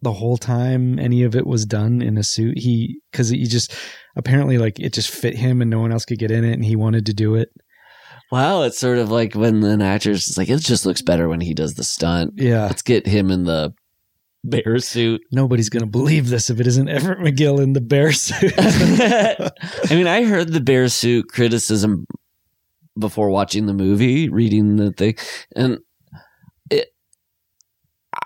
the 0.00 0.12
whole 0.12 0.36
time? 0.38 0.98
Any 0.98 1.22
of 1.22 1.34
it 1.34 1.46
was 1.46 1.66
done 1.66 2.00
in 2.02 2.16
a 2.16 2.22
suit. 2.22 2.58
He 2.58 3.00
because 3.10 3.30
he 3.30 3.44
just 3.44 3.74
apparently 4.16 4.58
like 4.58 4.78
it 4.78 4.92
just 4.92 5.10
fit 5.10 5.36
him, 5.36 5.60
and 5.60 5.70
no 5.70 5.80
one 5.80 5.92
else 5.92 6.04
could 6.04 6.18
get 6.18 6.30
in 6.30 6.44
it, 6.44 6.52
and 6.52 6.64
he 6.64 6.76
wanted 6.76 7.06
to 7.06 7.14
do 7.14 7.34
it. 7.36 7.50
Wow, 8.30 8.62
it's 8.62 8.78
sort 8.78 8.98
of 8.98 9.10
like 9.10 9.34
when 9.34 9.62
an 9.64 9.82
actor's 9.82 10.24
just 10.26 10.38
like, 10.38 10.48
it 10.48 10.60
just 10.60 10.86
looks 10.86 11.02
better 11.02 11.28
when 11.28 11.40
he 11.40 11.52
does 11.54 11.74
the 11.74 11.84
stunt. 11.84 12.34
Yeah, 12.36 12.66
Let's 12.66 12.82
get 12.82 13.06
him 13.06 13.30
in 13.30 13.44
the 13.44 13.74
bear 14.44 14.78
suit. 14.78 15.20
nobody's 15.32 15.68
gonna 15.68 15.86
believe 15.86 16.28
this 16.30 16.48
if 16.48 16.60
it 16.60 16.66
isn't 16.66 16.88
Everett 16.88 17.18
McGill 17.18 17.60
in 17.60 17.72
the 17.72 17.80
bear 17.80 18.12
suit. 18.12 18.54
I 18.58 19.50
mean, 19.90 20.06
I 20.06 20.22
heard 20.24 20.52
the 20.52 20.60
bear 20.60 20.88
suit 20.88 21.28
criticism 21.28 22.06
before 22.98 23.30
watching 23.30 23.66
the 23.66 23.74
movie, 23.74 24.28
reading 24.28 24.76
the 24.76 24.92
thing, 24.92 25.16
and 25.56 25.78
it. 26.70 26.88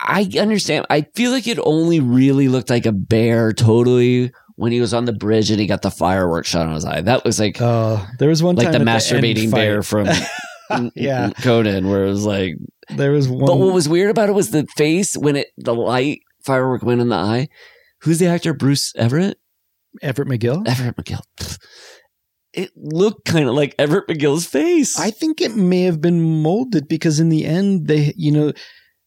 I 0.01 0.29
understand. 0.39 0.87
I 0.91 1.03
feel 1.15 1.31
like 1.31 1.47
it 1.47 1.59
only 1.63 2.01
really 2.01 2.49
looked 2.49 2.71
like 2.71 2.87
a 2.87 2.93
bear 2.93 3.53
totally 3.53 4.33
when 4.57 4.73
he 4.73 4.81
was 4.81 4.95
on 4.95 5.05
the 5.05 5.13
bridge 5.13 5.51
and 5.51 5.61
he 5.61 5.67
got 5.67 5.83
the 5.83 5.91
fireworks 5.91 6.49
shot 6.49 6.67
on 6.67 6.75
his 6.75 6.85
eye. 6.85 7.01
That 7.01 7.25
was 7.25 7.41
like 7.41 7.61
Uh, 7.61 8.05
there 8.19 8.29
was 8.29 8.43
one 8.43 8.57
like 8.57 8.73
the 8.73 8.79
masturbating 8.79 9.51
fight- 9.51 9.57
bear 9.57 9.83
from 9.83 10.09
yeah, 10.95 11.31
Conan, 11.43 11.89
where 11.89 12.05
it 12.05 12.09
was 12.09 12.25
like 12.25 12.55
there 12.91 13.13
was 13.13 13.29
one. 13.29 13.45
But 13.47 13.59
what 13.59 13.75
was 13.75 13.89
weird 13.89 14.11
about 14.11 14.29
it 14.29 14.35
was 14.35 14.51
the 14.51 14.67
face 14.77 15.17
when 15.17 15.37
it 15.37 15.49
the 15.57 15.75
light 15.75 16.21
firework 16.45 16.83
went 16.83 17.01
in 17.01 17.09
the 17.09 17.17
eye. 17.17 17.49
Who's 18.03 18.19
the 18.19 18.27
actor? 18.27 18.53
Bruce 18.55 18.93
Everett? 18.97 19.39
Everett 20.03 20.29
McGill. 20.29 20.67
Everett 20.69 20.97
McGill. 20.97 21.59
It 22.53 22.71
looked 22.77 23.25
kind 23.25 23.49
of 23.49 23.55
like 23.55 23.75
Everett 23.79 24.07
McGill's 24.09 24.47
face. 24.47 24.99
I 24.99 25.11
think 25.11 25.41
it 25.41 25.57
may 25.57 25.83
have 25.83 26.01
been 26.01 26.21
molded 26.43 26.87
because 26.89 27.19
in 27.19 27.29
the 27.29 27.45
end 27.45 27.89
they, 27.89 28.13
you 28.17 28.31
know, 28.31 28.53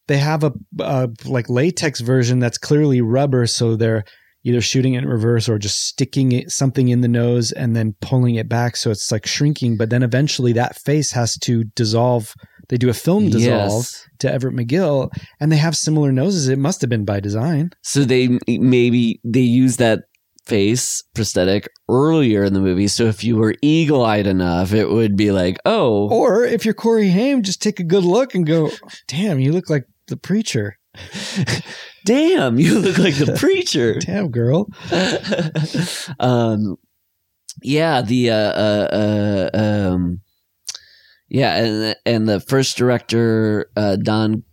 they 0.07 0.17
have 0.17 0.43
a, 0.43 0.51
a 0.79 1.09
like 1.25 1.49
latex 1.49 2.01
version 2.01 2.39
that's 2.39 2.57
clearly 2.57 2.99
rubber, 3.01 3.45
so 3.47 3.75
they're 3.75 4.03
either 4.47 4.61
shooting 4.61 4.93
it 4.93 5.03
in 5.03 5.09
reverse 5.09 5.49
or 5.49 5.57
just 5.59 5.87
sticking 5.87 6.31
it, 6.31 6.49
something 6.51 6.87
in 6.87 7.01
the 7.01 7.07
nose 7.07 7.51
and 7.51 7.75
then 7.75 7.95
pulling 8.01 8.35
it 8.35 8.47
back, 8.47 8.77
so 8.77 8.89
it's 8.91 9.11
like 9.11 9.25
shrinking. 9.27 9.75
But 9.77 9.89
then 9.89 10.03
eventually 10.03 10.53
that 10.53 10.77
face 10.79 11.11
has 11.11 11.37
to 11.39 11.65
dissolve. 11.75 12.33
They 12.69 12.77
do 12.77 12.89
a 12.89 12.93
film 12.93 13.29
dissolve 13.29 13.83
Yes. 13.83 14.07
to 14.19 14.31
Everett 14.31 14.55
McGill, 14.55 15.09
and 15.39 15.51
they 15.51 15.57
have 15.57 15.75
similar 15.75 16.11
noses. 16.11 16.47
It 16.47 16.59
must 16.59 16.81
have 16.81 16.89
been 16.89 17.05
by 17.05 17.19
design. 17.19 17.71
So 17.81 18.03
they 18.05 18.39
maybe 18.47 19.19
they 19.23 19.41
used 19.41 19.79
that 19.79 19.99
face 20.45 21.03
prosthetic 21.13 21.67
earlier 21.89 22.43
in 22.45 22.53
the 22.53 22.61
movie. 22.61 22.87
So 22.87 23.05
if 23.05 23.23
you 23.23 23.35
were 23.35 23.55
eagle 23.61 24.03
eyed 24.05 24.27
enough, 24.27 24.71
it 24.73 24.89
would 24.89 25.17
be 25.17 25.31
like, 25.31 25.57
oh, 25.65 26.07
Or 26.09 26.45
if 26.45 26.63
you're 26.63 26.73
Corey 26.73 27.09
Haim, 27.09 27.43
just 27.43 27.61
take 27.61 27.79
a 27.81 27.83
good 27.83 28.05
look 28.05 28.33
and 28.33 28.45
go, 28.45 28.71
"Damn, 29.07 29.39
you 29.39 29.51
look 29.51 29.69
like 29.69 29.85
the 30.07 30.15
preacher." 30.17 30.77
damn, 32.05 32.59
you 32.59 32.79
look 32.79 32.97
like 32.97 33.15
the 33.15 33.35
preacher. 33.37 33.95
Damn, 33.99 34.29
girl. 34.29 34.67
um, 36.19 36.77
yeah, 37.61 38.01
the 38.01 38.31
uh, 38.31 38.35
uh, 38.35 39.49
uh, 39.53 39.57
um, 39.57 40.21
yeah, 41.29 41.57
and 41.57 41.95
and 42.05 42.29
the 42.29 42.39
first 42.39 42.77
director 42.77 43.69
uh, 43.75 43.97
Don 43.97 44.43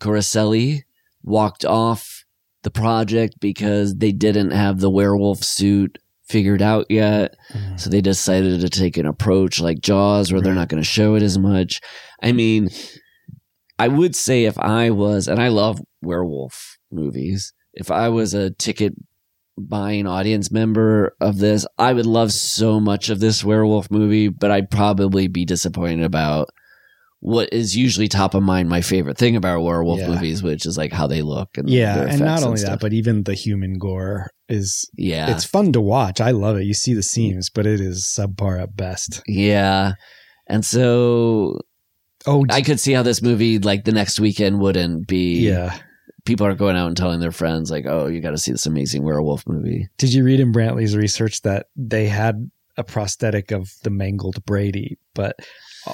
Coscarelli 0.00 0.82
walked 1.22 1.64
off 1.64 2.24
the 2.62 2.70
project 2.70 3.34
because 3.40 3.96
they 3.96 4.12
didn't 4.12 4.50
have 4.50 4.80
the 4.80 4.90
werewolf 4.90 5.44
suit 5.44 5.98
figured 6.24 6.60
out 6.60 6.86
yet. 6.90 7.36
So 7.76 7.88
they 7.88 8.02
decided 8.02 8.60
to 8.60 8.68
take 8.68 8.98
an 8.98 9.06
approach 9.06 9.60
like 9.60 9.80
Jaws, 9.80 10.30
where 10.30 10.42
they're 10.42 10.54
not 10.54 10.68
going 10.68 10.82
to 10.82 10.88
show 10.88 11.14
it 11.14 11.22
as 11.22 11.38
much. 11.38 11.80
I 12.22 12.32
mean, 12.32 12.68
I 13.78 13.88
would 13.88 14.16
say 14.16 14.44
if 14.44 14.58
I 14.58 14.90
was, 14.90 15.28
and 15.28 15.40
I 15.40 15.48
love 15.48 15.80
werewolf 16.02 16.78
movies, 16.90 17.52
if 17.72 17.90
I 17.90 18.08
was 18.08 18.34
a 18.34 18.50
ticket 18.50 18.94
buying 19.56 20.06
audience 20.06 20.50
member 20.50 21.14
of 21.20 21.38
this, 21.38 21.66
I 21.78 21.92
would 21.92 22.06
love 22.06 22.32
so 22.32 22.80
much 22.80 23.08
of 23.08 23.20
this 23.20 23.44
werewolf 23.44 23.90
movie, 23.90 24.28
but 24.28 24.50
I'd 24.50 24.70
probably 24.70 25.28
be 25.28 25.44
disappointed 25.44 26.04
about 26.04 26.48
what 27.20 27.52
is 27.52 27.76
usually 27.76 28.06
top 28.06 28.34
of 28.34 28.42
mind 28.44 28.68
my 28.68 28.80
favorite 28.80 29.18
thing 29.18 29.34
about 29.34 29.62
werewolf 29.62 29.98
Yeah. 29.98 30.08
movies, 30.10 30.40
which 30.42 30.64
is 30.66 30.78
like 30.78 30.92
how 30.92 31.08
they 31.08 31.22
look 31.22 31.48
and 31.58 31.68
Yeah, 31.68 32.06
and 32.08 32.20
not 32.20 32.44
only 32.44 32.58
stuff. 32.58 32.74
that, 32.74 32.80
but 32.80 32.92
even 32.92 33.24
the 33.24 33.34
human 33.34 33.78
gore 33.78 34.30
is 34.48 34.88
yeah, 34.96 35.30
it's 35.32 35.44
fun 35.44 35.72
to 35.72 35.80
watch. 35.80 36.20
I 36.20 36.30
love 36.30 36.56
it. 36.56 36.64
You 36.64 36.74
see 36.74 36.94
the 36.94 37.02
seams, 37.02 37.50
but 37.50 37.66
it 37.66 37.80
is 37.80 38.04
subpar 38.04 38.62
at 38.62 38.76
best. 38.76 39.20
yeah. 39.26 39.94
And 40.46 40.64
so 40.64 41.58
Oh, 42.28 42.44
I 42.50 42.60
could 42.60 42.78
see 42.78 42.92
how 42.92 43.02
this 43.02 43.22
movie, 43.22 43.58
like 43.58 43.84
the 43.84 43.92
next 43.92 44.20
weekend, 44.20 44.60
wouldn't 44.60 45.06
be. 45.06 45.40
yeah. 45.40 45.78
People 46.26 46.46
are 46.46 46.54
going 46.54 46.76
out 46.76 46.88
and 46.88 46.96
telling 46.96 47.20
their 47.20 47.32
friends, 47.32 47.70
like, 47.70 47.86
"Oh, 47.86 48.06
you 48.06 48.20
got 48.20 48.32
to 48.32 48.38
see 48.38 48.52
this 48.52 48.66
amazing 48.66 49.02
werewolf 49.02 49.46
movie." 49.46 49.88
Did 49.96 50.12
you 50.12 50.24
read 50.24 50.40
in 50.40 50.52
Brantley's 50.52 50.94
research 50.94 51.40
that 51.42 51.68
they 51.74 52.06
had 52.06 52.50
a 52.76 52.84
prosthetic 52.84 53.50
of 53.50 53.72
the 53.82 53.88
mangled 53.88 54.44
Brady, 54.44 54.98
but 55.14 55.38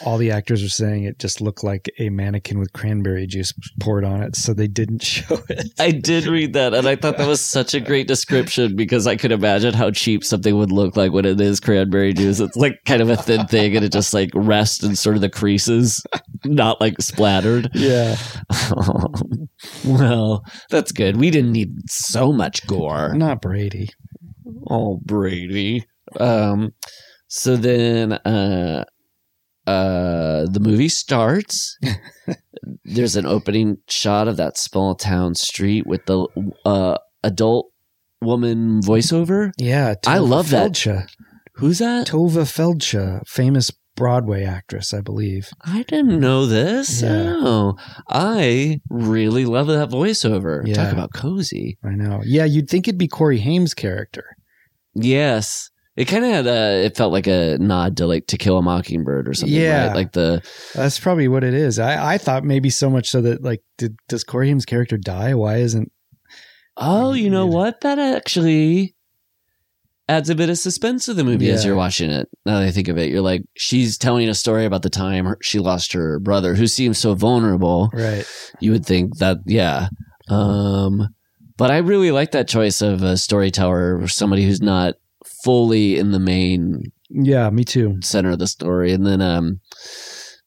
all 0.05 0.19
the 0.19 0.31
actors 0.31 0.63
were 0.63 0.69
saying 0.69 1.05
it 1.05 1.19
just 1.19 1.41
looked 1.41 1.65
like 1.65 1.91
a 1.99 2.09
mannequin 2.11 2.59
with 2.59 2.73
cranberry 2.73 3.27
juice 3.27 3.53
poured 3.81 4.05
on 4.05 4.23
it, 4.23 4.37
so 4.37 4.53
they 4.55 4.67
didn't 4.67 5.03
show 5.03 5.39
it. 5.49 5.69
I 5.79 5.91
did 5.91 6.27
read 6.27 6.53
that, 6.55 6.75
and 6.75 6.87
I 6.87 6.97
thought 6.97 7.19
that 7.19 7.29
was 7.29 7.41
such 7.41 7.75
a 7.75 7.81
great 7.81 8.09
description 8.09 8.77
because 8.77 9.07
I 9.07 9.17
could 9.17 9.33
imagine 9.33 9.75
how 9.75 9.91
cheap 9.91 10.25
something 10.25 10.57
would 10.57 10.73
look 10.73 10.97
like 10.97 11.13
when 11.13 11.25
it 11.25 11.41
is 11.41 11.61
cranberry 11.61 12.13
juice. 12.13 12.41
It's 12.41 12.57
like 12.57 12.81
kind 12.85 13.03
of 13.03 13.11
a 13.11 13.17
thin 13.17 13.47
thing, 13.47 13.77
and 13.77 13.85
it 13.85 13.93
just 13.93 14.15
like 14.15 14.31
rests 14.35 14.83
in 14.83 14.97
sort 14.97 15.17
of 15.17 15.23
the 15.23 15.31
creases, 15.31 16.03
not 16.45 16.81
like 16.81 17.01
splattered. 17.01 17.71
Yeah. 17.75 18.17
well, 19.85 20.45
that's 20.71 20.93
good. 20.93 21.17
We 21.17 21.31
didn't 21.31 21.53
need 21.53 21.73
so 21.89 22.33
much 22.33 22.67
gore. 22.67 23.15
Not 23.15 23.41
Brady. 23.41 23.91
Oh, 24.69 25.01
Brady. 25.05 25.85
Um, 26.19 26.73
so 27.29 27.57
then, 27.57 28.13
uh, 28.13 28.85
uh, 29.67 30.47
the 30.51 30.61
movie 30.61 30.89
starts. 30.89 31.79
There's 32.85 33.17
an 33.17 33.27
opening 33.27 33.79
shot 33.89 34.29
of 34.29 34.37
that 34.37 34.57
small 34.57 34.95
town 34.95 35.35
street 35.35 35.87
with 35.87 36.07
the 36.07 36.27
uh, 36.65 36.99
adult 37.23 37.71
woman 38.21 38.81
voiceover. 38.81 39.53
Yeah, 39.59 39.95
I 40.07 40.19
Tova 40.19 40.29
love 40.29 40.51
that. 40.51 41.07
Who's 41.57 41.79
that? 41.79 42.09
Tovah 42.09 42.45
Feldshuh, 42.45 43.27
famous 43.29 43.71
Broadway 43.97 44.43
actress, 44.43 44.93
I 44.93 45.01
believe. 45.01 45.51
I 45.65 45.85
didn't 45.85 46.19
know 46.19 46.47
this. 46.47 47.01
Yeah. 47.03 47.35
Oh, 47.37 47.77
I 48.09 48.81
really 48.91 49.45
love 49.45 49.69
that 49.69 49.89
voiceover. 49.89 50.67
Yeah. 50.67 50.75
Talk 50.75 50.93
about 50.93 51.13
cozy. 51.15 51.79
I 51.85 51.91
know. 51.91 52.21
Yeah, 52.25 52.45
you'd 52.45 52.69
think 52.69 52.89
it'd 52.89 52.99
be 52.99 53.07
Corey 53.07 53.39
Haim's 53.39 53.73
character. 53.73 54.37
Yes. 54.95 55.71
It 55.97 56.07
kind 56.07 56.25
of 56.25 56.31
had 56.33 56.47
a, 56.49 56.85
it 56.87 56.97
felt 56.97 57.13
like 57.13 57.29
a 57.29 57.57
nod 57.59 57.97
to 57.99 58.07
like 58.07 58.27
To 58.29 58.37
Kill 58.37 58.59
a 58.59 58.63
Mockingbird 58.63 59.29
or 59.29 59.35
something. 59.35 59.57
Yeah. 59.57 59.87
Right? 59.89 59.95
Like 59.97 60.13
the, 60.13 60.43
That's 60.75 60.99
probably 60.99 61.29
what 61.29 61.45
it 61.45 61.55
is. 61.55 61.79
I, 61.79 62.15
I 62.15 62.19
thought 62.19 62.43
maybe 62.45 62.69
so 62.71 62.91
much 62.91 63.09
so 63.11 63.21
that 63.23 63.43
like, 63.45 63.63
did 63.79 63.97
does 64.09 64.25
Corey 64.25 64.49
Haim's 64.49 64.65
character 64.67 64.97
die? 64.99 65.35
Why 65.35 65.57
isn't? 65.59 65.93
oh, 66.77 67.13
you 67.13 67.31
know 67.31 67.47
Yeah. 67.49 67.55
what? 67.55 67.81
That 67.83 68.01
actually 68.01 68.97
adds 70.09 70.29
a 70.29 70.35
bit 70.35 70.51
of 70.51 70.59
suspense 70.59 71.05
to 71.07 71.15
the 71.15 71.23
movie 71.25 71.49
as 71.51 71.65
you're 71.65 71.77
watching 71.77 72.11
it. 72.11 72.29
Now 72.45 72.59
that 72.59 72.67
I 72.67 72.71
think 72.73 72.89
of 72.89 72.99
it, 72.99 73.11
you're 73.11 73.23
like, 73.23 73.43
she's 73.57 73.97
telling 73.97 74.29
a 74.29 74.35
story 74.35 74.65
about 74.65 74.83
the 74.83 74.91
time 74.91 75.25
her- 75.25 75.39
she 75.41 75.61
lost 75.61 75.93
her 75.93 76.19
brother 76.19 76.55
who 76.57 76.67
seems 76.67 76.99
so 76.99 77.15
vulnerable. 77.15 77.89
Right. 77.95 78.27
you 78.61 78.73
would 78.73 78.85
think 78.85 79.19
that 79.19 79.39
yeah 79.47 79.89
um 80.29 81.09
but 81.59 81.71
i 81.71 81.77
really 81.79 82.11
like 82.11 82.31
that 82.33 82.49
choice 82.49 82.81
of 82.83 83.03
a 83.03 83.17
storyteller 83.17 84.01
or 84.01 84.09
somebody 84.09 84.45
who's 84.45 84.63
not 84.63 84.95
fully 85.45 85.99
in 85.99 86.11
the 86.11 86.19
main 86.19 86.91
Yeah, 87.11 87.51
me 87.51 87.65
too. 87.65 87.99
center 88.03 88.31
of 88.31 88.39
the 88.39 88.47
story 88.47 88.93
and 88.93 89.07
then 89.07 89.21
um 89.21 89.61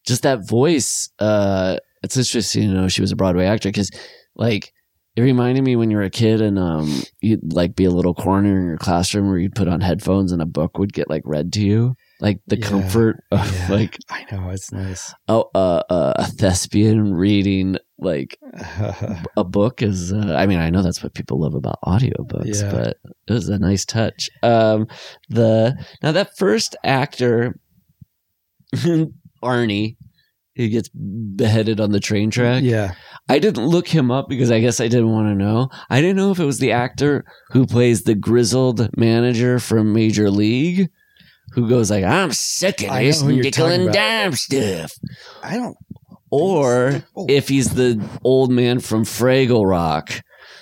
just 0.05 0.23
that 0.23 0.47
voice 0.47 1.09
uh 1.19 1.77
it's 2.03 2.17
interesting 2.17 2.63
to 2.63 2.73
know 2.73 2.87
she 2.87 3.01
was 3.01 3.11
a 3.11 3.15
broadway 3.15 3.45
actor 3.45 3.69
because 3.69 3.91
like 4.35 4.73
it 5.15 5.21
reminded 5.21 5.63
me 5.63 5.75
when 5.75 5.89
you 5.91 5.97
were 5.97 6.03
a 6.03 6.09
kid 6.09 6.41
and 6.41 6.57
um 6.59 6.91
you'd 7.21 7.53
like 7.53 7.75
be 7.75 7.85
a 7.85 7.91
little 7.91 8.13
corner 8.13 8.59
in 8.59 8.65
your 8.67 8.77
classroom 8.77 9.27
where 9.27 9.37
you'd 9.37 9.55
put 9.55 9.67
on 9.67 9.81
headphones 9.81 10.31
and 10.31 10.41
a 10.41 10.45
book 10.45 10.77
would 10.77 10.93
get 10.93 11.09
like 11.09 11.23
read 11.25 11.53
to 11.53 11.61
you 11.61 11.95
like 12.19 12.39
the 12.47 12.57
Yeah, 12.57 12.67
comfort 12.67 13.23
of 13.31 13.53
yeah. 13.55 13.67
like 13.69 13.97
I 14.09 14.25
know 14.31 14.49
it's 14.49 14.71
nice. 14.71 15.13
oh 15.27 15.49
uh, 15.53 15.83
uh, 15.89 16.13
a 16.17 16.25
thespian 16.25 17.13
reading 17.13 17.77
like 17.99 18.37
a 19.37 19.43
book 19.43 19.81
is 19.81 20.13
uh, 20.13 20.35
i 20.37 20.45
mean 20.45 20.59
i 20.59 20.69
know 20.69 20.83
that's 20.83 21.01
what 21.01 21.15
people 21.15 21.39
love 21.41 21.55
about 21.55 21.79
audiobooks 21.85 22.61
Yeah. 22.61 22.71
but 22.71 22.97
it 23.27 23.33
was 23.33 23.49
a 23.49 23.57
nice 23.57 23.85
touch 23.85 24.29
um 24.43 24.87
the 25.29 25.75
now 26.03 26.11
that 26.11 26.37
first 26.37 26.75
actor 26.83 27.59
arnie 29.43 29.97
who 30.55 30.67
gets 30.69 30.89
beheaded 30.89 31.79
on 31.79 31.91
the 31.91 31.99
train 31.99 32.29
track 32.31 32.63
yeah. 32.63 32.93
i 33.29 33.39
didn't 33.39 33.65
look 33.65 33.87
him 33.87 34.11
up 34.11 34.27
because 34.29 34.51
i 34.51 34.59
guess 34.59 34.79
i 34.79 34.87
didn't 34.87 35.11
want 35.11 35.27
to 35.27 35.35
know 35.35 35.69
i 35.89 36.01
didn't 36.01 36.17
know 36.17 36.31
if 36.31 36.39
it 36.39 36.45
was 36.45 36.59
the 36.59 36.71
actor 36.71 37.23
who 37.51 37.65
plays 37.65 38.03
the 38.03 38.15
grizzled 38.15 38.89
manager 38.97 39.59
from 39.59 39.93
major 39.93 40.29
league 40.29 40.89
who 41.53 41.67
goes 41.69 41.89
like 41.91 42.03
i'm 42.03 42.31
sick 42.31 42.81
of 42.83 42.89
I 42.91 43.01
know 43.01 43.05
this 43.07 43.21
who 43.21 43.29
you're 43.29 43.43
nickel 43.43 43.65
talking 43.65 43.81
and 43.81 43.89
about. 43.89 43.93
dime 43.93 44.31
stuff 44.33 44.91
I 45.43 45.55
don't. 45.55 45.77
or 46.29 47.03
Oh. 47.15 47.25
if 47.29 47.47
he's 47.49 47.73
the 47.73 48.03
old 48.23 48.51
man 48.51 48.79
from 48.79 49.03
Fraggle 49.05 49.67
Rock 49.69 50.21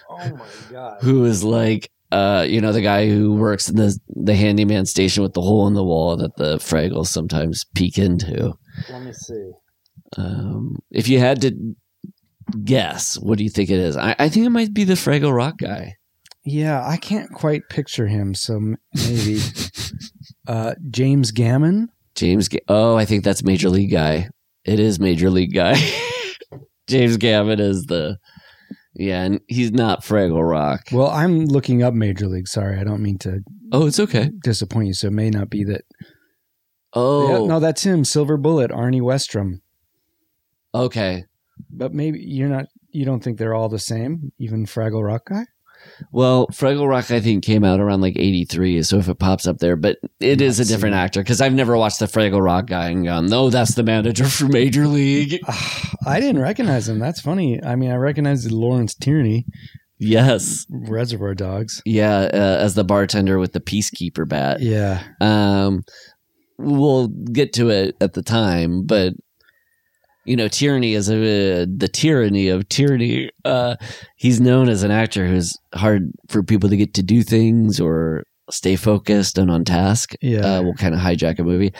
Oh 0.10 0.18
my 0.36 0.46
god. 0.72 0.98
who 1.02 1.26
is 1.26 1.44
like 1.44 1.90
uh 2.12 2.46
you 2.48 2.62
know 2.62 2.72
the 2.72 2.82
guy 2.82 3.10
who 3.10 3.34
works 3.36 3.68
in 3.70 3.76
the 3.76 3.98
the 4.10 4.36
handyman 4.36 4.86
station 4.86 5.24
with 5.24 5.34
the 5.34 5.42
hole 5.42 5.68
in 5.68 5.74
the 5.74 5.84
wall 5.84 6.16
that 6.18 6.36
the 6.38 6.58
Fraggles 6.58 7.08
sometimes 7.08 7.66
peek 7.76 7.98
into 7.98 8.54
Let 8.92 9.02
me 9.04 9.12
see. 9.12 9.52
um 10.18 10.78
if 10.92 11.08
you 11.08 11.20
had 11.20 11.42
to 11.42 11.76
guess 12.64 13.18
what 13.20 13.38
do 13.40 13.44
you 13.44 13.50
think 13.50 13.70
it 13.72 13.80
is 13.80 13.98
I, 13.98 14.16
I 14.20 14.30
think 14.30 14.46
it 14.46 14.52
might 14.52 14.74
be 14.74 14.84
the 14.84 14.94
Fraggle 14.94 15.36
Rock 15.36 15.58
guy 15.58 15.96
Yeah, 16.44 16.86
I 16.88 16.98
can't 16.98 17.32
quite 17.34 17.64
picture 17.70 18.06
him, 18.08 18.36
so 18.36 18.58
m- 18.58 18.78
maybe 18.94 19.40
uh, 20.48 20.76
James 20.90 21.32
Gammon. 21.32 21.90
James 22.16 22.48
Ga- 22.48 22.64
oh 22.70 22.96
I 22.96 23.06
think 23.06 23.24
that's 23.24 23.44
Major 23.44 23.70
League 23.70 23.92
guy 23.92 24.30
it 24.64 24.80
is 24.80 25.00
Major 25.00 25.30
League 25.30 25.54
guy 25.54 25.76
James 26.88 27.18
Gammon 27.18 27.60
is 27.60 27.84
the 27.88 28.18
yeah 28.94 29.24
and 29.24 29.42
he's 29.48 29.72
not 29.72 30.02
Fraggle 30.04 30.48
Rock 30.50 30.88
Well, 30.94 31.10
I'm 31.10 31.46
looking 31.46 31.84
up 31.84 31.94
Major 31.94 32.28
League. 32.28 32.48
Sorry, 32.48 32.80
I 32.80 32.84
don't 32.86 33.02
mean 33.04 33.18
to 33.20 33.42
oh 33.74 33.86
it's 33.88 34.00
okay 34.00 34.32
disappoint 34.44 34.88
you. 34.88 34.94
So 34.94 35.08
it 35.08 35.14
may 35.14 35.30
not 35.30 35.50
be 35.50 35.64
that. 35.66 35.82
oh 36.94 37.28
Yeah, 37.42 37.48
no, 37.48 37.60
that's 37.60 37.84
him. 37.84 38.06
Silver 38.06 38.38
Bullet, 38.38 38.72
Arnie 38.72 39.02
Westrum. 39.02 39.60
okay 40.74 41.26
But 41.70 41.94
maybe 41.94 42.20
you're 42.22 42.48
not. 42.50 42.68
You 42.92 43.04
don't 43.04 43.22
think 43.22 43.38
they're 43.38 43.54
all 43.54 43.68
the 43.68 43.78
same? 43.80 44.32
Even 44.40 44.66
Fraggle 44.66 45.04
Rock 45.04 45.26
guy? 45.28 45.44
Well, 46.12 46.48
Fraggle 46.48 46.88
Rock, 46.90 47.12
I 47.12 47.20
think, 47.20 47.44
came 47.44 47.64
out 47.64 47.80
around 47.80 48.02
like 48.02 48.18
83. 48.18 48.84
So 48.84 48.98
if 48.98 49.08
it 49.08 49.20
pops 49.20 49.48
up 49.48 49.58
there, 49.60 49.76
but 49.76 49.98
it 50.20 50.42
is 50.42 50.60
a 50.60 50.66
different 50.66 50.96
actor 50.96 51.22
because 51.22 51.42
I've 51.42 51.54
never 51.54 51.78
watched 51.78 52.00
the 52.00 52.06
Fraggle 52.06 52.44
Rock 52.44 52.68
guy 52.68 52.90
and 52.90 53.06
gone, 53.06 53.28
no, 53.28 53.50
that's 53.50 53.76
the 53.76 53.84
manager 53.84 54.26
for 54.30 54.46
Major 54.48 54.88
League. 54.88 55.40
I 56.06 56.20
didn't 56.20 56.42
recognize 56.42 56.88
him. 56.90 57.00
That's 57.00 57.22
funny. 57.22 57.64
I 57.64 57.76
mean, 57.76 57.92
I 57.92 57.96
recognized 57.96 58.52
Lawrence 58.52 58.94
Tierney, 58.96 59.46
Yes. 59.98 60.66
Reservoir 60.70 61.34
Dogs. 61.36 61.82
Yeah. 61.86 62.30
Uh, 62.34 62.58
as 62.60 62.76
the 62.76 62.84
bartender 62.84 63.40
with 63.40 63.54
the 63.54 63.62
Peacekeeper 63.62 64.28
bat. 64.28 64.60
Yeah, 64.62 65.02
Um, 65.22 65.84
we'll 66.58 67.08
get 67.08 67.54
to 67.54 67.70
it 67.70 67.96
at 68.02 68.14
the 68.14 68.22
time, 68.22 68.84
but 68.86 69.14
you 70.26 70.36
know, 70.36 70.48
Tierney 70.48 70.94
is 70.94 71.10
a, 71.10 71.66
the 71.66 71.88
tyranny 71.92 72.48
of 72.50 72.68
Tierney. 72.70 73.30
Uh, 73.44 73.76
he's 74.16 74.42
known 74.42 74.70
as 74.70 74.84
an 74.84 74.92
actor 74.92 75.28
who's 75.28 75.56
hard 75.74 76.12
for 76.30 76.42
people 76.44 76.70
to 76.70 76.78
get 76.78 76.94
to 76.96 77.04
do 77.04 77.22
things 77.24 77.80
or 77.80 78.24
stay 78.52 78.76
focused 78.76 79.38
and 79.38 79.50
on 79.52 79.64
task. 79.66 80.14
yeah. 80.22 80.40
uh, 80.58 80.62
will 80.62 80.74
kind 80.76 80.94
of 80.96 81.00
hijack 81.02 81.40
a 81.40 81.44
movie. 81.44 81.74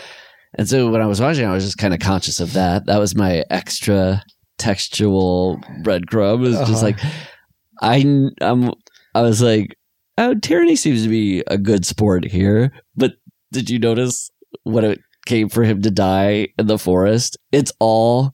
And 0.58 0.70
so 0.70 0.90
when 0.90 1.02
I 1.02 1.06
was 1.06 1.20
watching, 1.20 1.46
I 1.46 1.52
was 1.54 1.66
just 1.66 1.78
kind 1.78 1.94
of 1.94 2.00
conscious 2.00 2.40
of 2.40 2.54
that. 2.54 2.86
That 2.86 2.98
was 3.00 3.16
my 3.16 3.44
extra 3.50 4.24
textual 4.58 5.58
breadcrumb. 5.84 6.38
It 6.46 6.50
was 6.50 6.58
just 6.60 6.72
Uh-huh. 6.72 6.82
like 6.84 7.00
I, 7.82 8.30
I'm, 8.42 8.72
I 9.14 9.22
was 9.22 9.42
like, 9.42 9.76
oh, 10.18 10.34
Tierney 10.36 10.76
seems 10.76 11.04
to 11.04 11.10
be 11.10 11.44
a 11.48 11.58
good 11.58 11.86
sport 11.86 12.26
here. 12.26 12.72
But 12.96 13.14
did 13.52 13.70
you 13.70 13.80
notice 13.80 14.30
what 14.64 14.84
it 14.84 15.00
came 15.26 15.50
for 15.50 15.64
him 15.64 15.82
to 15.82 15.92
die 15.92 16.48
in 16.58 16.68
the 16.68 16.78
forest? 16.80 17.38
It's 17.52 17.72
all 17.80 18.34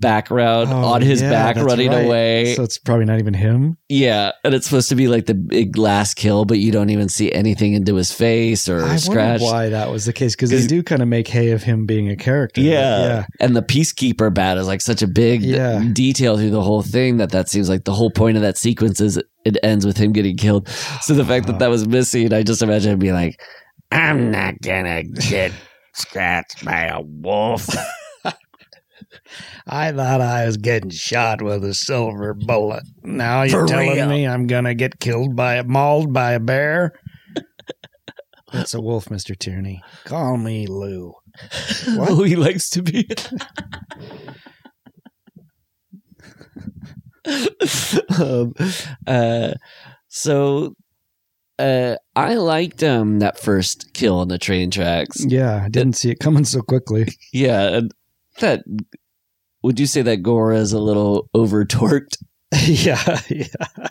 background 0.00 0.70
Oh, 0.70 0.76
on 0.84 1.02
his 1.02 1.20
yeah, 1.20 1.30
back 1.30 1.56
running 1.56 1.88
right. 1.90 2.04
away. 2.04 2.54
So 2.54 2.62
it's 2.62 2.78
probably 2.78 3.04
not 3.04 3.18
even 3.18 3.34
him. 3.34 3.76
yeah, 3.88 4.30
and 4.44 4.54
it's 4.54 4.66
supposed 4.66 4.88
to 4.90 4.94
be 4.94 5.08
like 5.08 5.26
the 5.26 5.34
big 5.34 5.76
last 5.76 6.14
kill, 6.14 6.44
but 6.44 6.58
you 6.58 6.70
don't 6.70 6.90
even 6.90 7.08
see 7.08 7.32
anything 7.32 7.72
into 7.72 7.96
his 7.96 8.12
face 8.12 8.68
or 8.68 8.84
I 8.84 8.94
scratch. 8.96 9.40
why 9.40 9.68
that 9.70 9.90
was 9.90 10.04
the 10.04 10.12
case 10.12 10.36
because 10.36 10.50
they 10.50 10.64
do 10.66 10.84
kind 10.84 11.02
of 11.02 11.08
make 11.08 11.26
hay 11.26 11.50
of 11.50 11.64
him 11.64 11.84
being 11.86 12.08
a 12.08 12.16
character. 12.16 12.60
Yeah. 12.60 12.98
yeah. 13.00 13.26
And 13.40 13.56
the 13.56 13.62
peacekeeper 13.62 14.32
bat 14.32 14.56
is 14.56 14.66
like 14.68 14.80
such 14.82 15.02
a 15.02 15.08
big 15.08 15.42
Yeah. 15.42 15.82
detail 15.92 16.36
through 16.36 16.50
the 16.50 16.62
whole 16.62 16.82
thing 16.82 17.16
that 17.16 17.30
that 17.30 17.48
seems 17.48 17.68
like 17.68 17.84
the 17.84 17.94
whole 17.94 18.10
point 18.10 18.36
of 18.36 18.42
that 18.42 18.56
sequence 18.56 19.00
is 19.00 19.20
it 19.44 19.56
ends 19.64 19.84
with 19.84 19.96
him 19.96 20.12
getting 20.12 20.36
killed. 20.36 20.68
So 21.02 21.14
the 21.14 21.24
fact 21.24 21.46
that 21.46 21.54
uh-huh. 21.54 21.58
that 21.58 21.70
was 21.70 21.88
missing, 21.88 22.32
I 22.32 22.42
just 22.44 22.62
imagine 22.62 22.92
him 22.92 22.98
being 23.00 23.14
like, 23.14 23.40
I'm 23.90 24.30
not 24.30 24.60
gonna 24.60 25.02
get 25.02 25.50
scratched 25.98 26.64
by 26.64 26.84
a 26.86 27.00
wolf. 27.00 27.66
I 29.66 29.92
thought 29.92 30.20
I 30.20 30.46
was 30.46 30.56
getting 30.56 30.90
shot 30.90 31.42
with 31.42 31.64
a 31.64 31.74
silver 31.74 32.34
bullet. 32.34 32.84
Now 33.02 33.42
you're 33.42 33.66
For 33.66 33.72
telling 33.72 33.90
real. 33.96 34.08
me 34.08 34.26
I'm 34.26 34.46
gonna 34.46 34.74
get 34.74 35.00
killed 35.00 35.36
by 35.36 35.56
a 35.56 35.64
mauled 35.64 36.12
by 36.12 36.32
a 36.32 36.40
bear? 36.40 36.92
That's 38.52 38.72
a 38.74 38.80
wolf, 38.80 39.10
Mister 39.10 39.34
Tierney. 39.34 39.82
Call 40.04 40.36
me 40.38 40.66
Lou. 40.66 41.12
What? 41.94 42.10
Oh, 42.10 42.22
he 42.22 42.34
likes 42.36 42.70
to 42.70 42.82
be. 42.82 43.08
um, 48.18 48.54
uh, 49.06 49.52
so 50.08 50.74
uh, 51.58 51.96
I 52.14 52.34
liked 52.34 52.82
um, 52.82 53.18
that 53.18 53.38
first 53.38 53.92
kill 53.94 54.18
on 54.18 54.28
the 54.28 54.38
train 54.38 54.70
tracks. 54.70 55.24
Yeah, 55.24 55.62
I 55.64 55.68
didn't 55.68 55.94
see 55.94 56.10
it 56.10 56.20
coming 56.20 56.44
so 56.44 56.62
quickly. 56.62 57.08
Yeah, 57.32 57.80
that 58.40 58.64
would 59.62 59.78
you 59.78 59.86
say 59.86 60.02
that 60.02 60.22
Gora 60.22 60.58
is 60.58 60.72
a 60.72 60.78
little 60.78 61.28
over 61.34 61.64
torqued? 61.64 62.16
yeah, 62.64 63.20
yeah. 63.28 63.88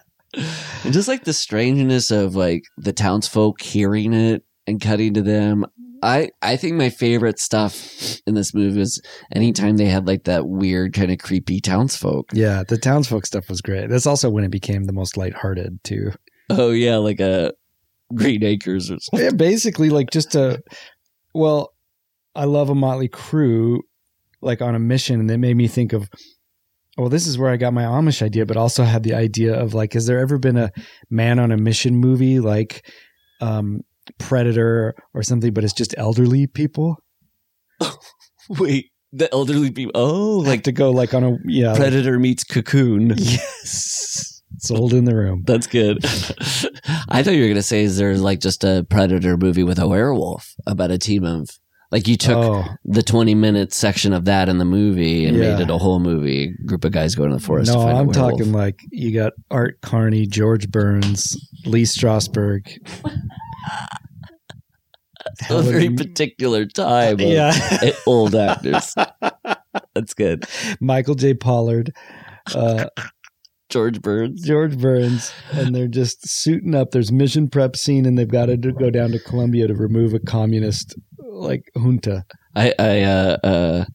And 0.84 0.94
just 0.94 1.08
like 1.08 1.24
the 1.24 1.34
strangeness 1.34 2.12
of 2.12 2.36
like 2.36 2.64
the 2.78 2.94
townsfolk 2.94 3.62
hearing 3.62 4.14
it 4.14 4.44
and 4.66 4.82
cutting 4.82 5.14
to 5.16 5.22
them. 5.22 5.66
I 6.04 6.30
I 6.42 6.58
think 6.58 6.76
my 6.76 6.90
favorite 6.90 7.40
stuff 7.40 8.20
in 8.28 8.36
this 8.36 8.54
movie 8.54 8.80
was 8.80 9.02
anytime 9.34 9.78
they 9.78 9.86
had 9.86 10.08
like 10.08 10.26
that 10.26 10.48
weird 10.48 10.94
kind 10.94 11.12
of 11.12 11.18
creepy 11.18 11.60
townsfolk. 11.60 12.30
Yeah, 12.34 12.64
the 12.68 12.78
townsfolk 12.78 13.26
stuff 13.26 13.50
was 13.50 13.62
great. 13.62 13.90
That's 13.90 14.06
also 14.06 14.30
when 14.30 14.44
it 14.44 14.52
became 14.52 14.86
the 14.86 14.94
most 14.94 15.18
lighthearted 15.18 15.84
too. 15.84 16.12
Oh 16.50 16.72
yeah, 16.72 16.98
like 16.98 17.20
a 17.20 17.54
Green 18.16 18.44
Acres 18.44 18.90
or 18.90 18.98
something. 19.00 19.26
Yeah, 19.26 19.36
basically 19.36 19.90
like 19.90 20.10
just 20.12 20.36
a 20.36 20.62
well, 21.34 21.74
I 22.36 22.46
love 22.46 22.70
a 22.70 22.76
Motley 22.76 23.08
Crew 23.08 23.82
like 24.42 24.62
on 24.62 24.76
a 24.76 24.80
mission 24.80 25.20
and 25.20 25.30
it 25.32 25.38
made 25.38 25.58
me 25.58 25.68
think 25.68 25.94
of 25.94 26.10
well, 26.98 27.10
this 27.10 27.28
is 27.28 27.38
where 27.38 27.52
I 27.52 27.58
got 27.58 27.74
my 27.74 27.84
Amish 27.84 28.24
idea, 28.24 28.46
but 28.46 28.58
also 28.58 28.84
had 28.84 29.04
the 29.04 29.14
idea 29.14 29.54
of 29.54 29.76
like, 29.76 29.94
has 29.94 30.08
there 30.08 30.18
ever 30.20 30.40
been 30.40 30.58
a 30.58 30.72
man 31.12 31.38
on 31.38 31.52
a 31.52 31.58
mission 31.58 31.96
movie 31.96 32.40
like 32.40 32.90
um, 33.40 33.82
Predator 34.18 34.96
or 35.14 35.22
something, 35.22 35.54
but 35.54 35.64
it's 35.64 35.74
just 35.74 35.94
elderly 35.96 36.48
people? 36.48 36.96
Wait, 38.50 38.88
the 39.14 39.32
elderly 39.32 39.72
people. 39.72 39.92
Oh, 39.94 40.38
Like 40.40 40.64
to 40.64 40.72
go 40.72 40.90
like 40.90 41.14
on 41.14 41.24
a 41.24 41.38
yeah, 41.46 41.76
Predator 41.76 42.18
meets 42.18 42.44
Cocoon. 42.44 43.14
yes, 43.18 44.37
sold 44.68 44.94
in 44.94 45.06
the 45.06 45.16
room. 45.16 45.44
That's 45.46 45.68
good. 45.68 46.04
I 47.10 47.24
thought 47.24 47.34
you 47.34 47.44
were 47.44 47.48
gonna 47.50 47.62
say 47.64 47.84
is 47.84 47.98
there 47.98 48.16
like 48.18 48.40
just 48.40 48.64
a 48.64 48.86
Predator 48.90 49.38
movie 49.38 49.64
with 49.64 49.80
a 49.80 49.88
werewolf 49.88 50.54
about 50.66 50.92
a 50.92 50.98
team 50.98 51.24
of 51.24 51.50
like 51.92 52.08
you 52.08 52.18
took 52.18 52.36
Oh, 52.38 52.66
the 52.84 53.02
twenty 53.04 53.34
minute 53.36 53.74
section 53.74 54.12
of 54.14 54.26
that 54.26 54.50
in 54.50 54.58
the 54.58 54.66
movie 54.66 55.26
and 55.26 55.38
Yeah. 55.38 55.54
made 55.56 55.62
it 55.64 55.70
a 55.70 55.78
whole 55.78 56.00
movie. 56.00 56.54
Group 56.66 56.84
of 56.86 56.92
guys 56.92 57.16
going 57.16 57.30
to 57.30 57.38
the 57.38 57.42
forest. 57.42 57.72
to 57.72 57.78
no, 57.78 57.88
I'm 57.88 58.12
talking 58.12 58.52
like 58.52 58.80
you 58.92 59.14
got 59.14 59.34
Art 59.52 59.80
Carney, 59.82 60.26
George 60.28 60.70
Burns, 60.70 61.38
Lee 61.66 61.84
Strasberg. 61.84 62.68
a 65.50 65.62
very 65.62 65.90
particular 65.90 66.66
time. 66.66 67.14
Of 67.16 67.22
yeah, 67.22 67.54
old 68.06 68.36
actors. 68.36 68.94
That's 69.96 70.14
good. 70.14 70.46
Michael 70.80 71.16
J. 71.16 71.34
Pollard, 71.34 71.94
uh, 72.54 72.86
George 73.70 74.02
Burns. 74.02 74.42
George 74.44 74.78
Burns, 74.78 75.34
and 75.52 75.76
they're 75.76 75.88
just 75.88 76.28
suiting 76.28 76.74
up. 76.74 76.92
There's 76.92 77.12
mission 77.12 77.50
prep 77.50 77.76
scene, 77.76 78.06
and 78.06 78.18
they've 78.18 78.28
got 78.28 78.46
to 78.46 78.58
go 78.58 78.90
down 78.90 79.12
to 79.12 79.20
Colombia 79.20 79.68
to 79.68 79.74
remove 79.74 80.14
a 80.14 80.20
communist 80.20 80.96
like 81.20 81.70
junta. 81.76 82.26
I 82.56 82.74
I 82.80 83.02
uh, 83.02 83.38
uh 83.44 83.86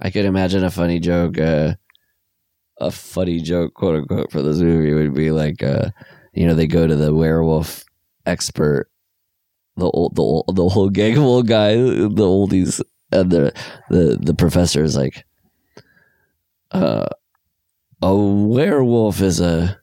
I 0.00 0.10
could 0.10 0.24
imagine 0.24 0.64
a 0.64 0.70
funny 0.70 1.00
joke. 1.00 1.38
Uh, 1.38 1.74
a 2.80 2.90
funny 2.90 3.40
joke, 3.40 3.74
quote 3.74 3.96
unquote, 3.96 4.32
for 4.32 4.40
this 4.40 4.58
movie 4.58 4.94
would 4.94 5.14
be 5.14 5.30
like, 5.30 5.62
uh, 5.62 5.90
you 6.32 6.46
know, 6.46 6.54
they 6.54 6.66
go 6.66 6.86
to 6.86 6.96
the 6.96 7.14
werewolf 7.14 7.84
expert, 8.24 8.90
the 9.76 9.90
old, 9.90 10.16
the 10.16 10.22
old, 10.22 10.56
the 10.56 10.68
whole 10.68 10.88
gang 10.88 11.18
of 11.18 11.24
old 11.24 11.46
guy, 11.46 11.74
the 11.74 12.24
oldies, 12.24 12.80
and 13.12 13.30
the 13.30 13.52
the 13.90 14.18
the 14.20 14.34
professor 14.34 14.82
is 14.82 14.96
like, 14.96 15.24
uh, 16.70 17.06
a 18.02 18.16
werewolf 18.16 19.20
is 19.20 19.40
a 19.40 19.78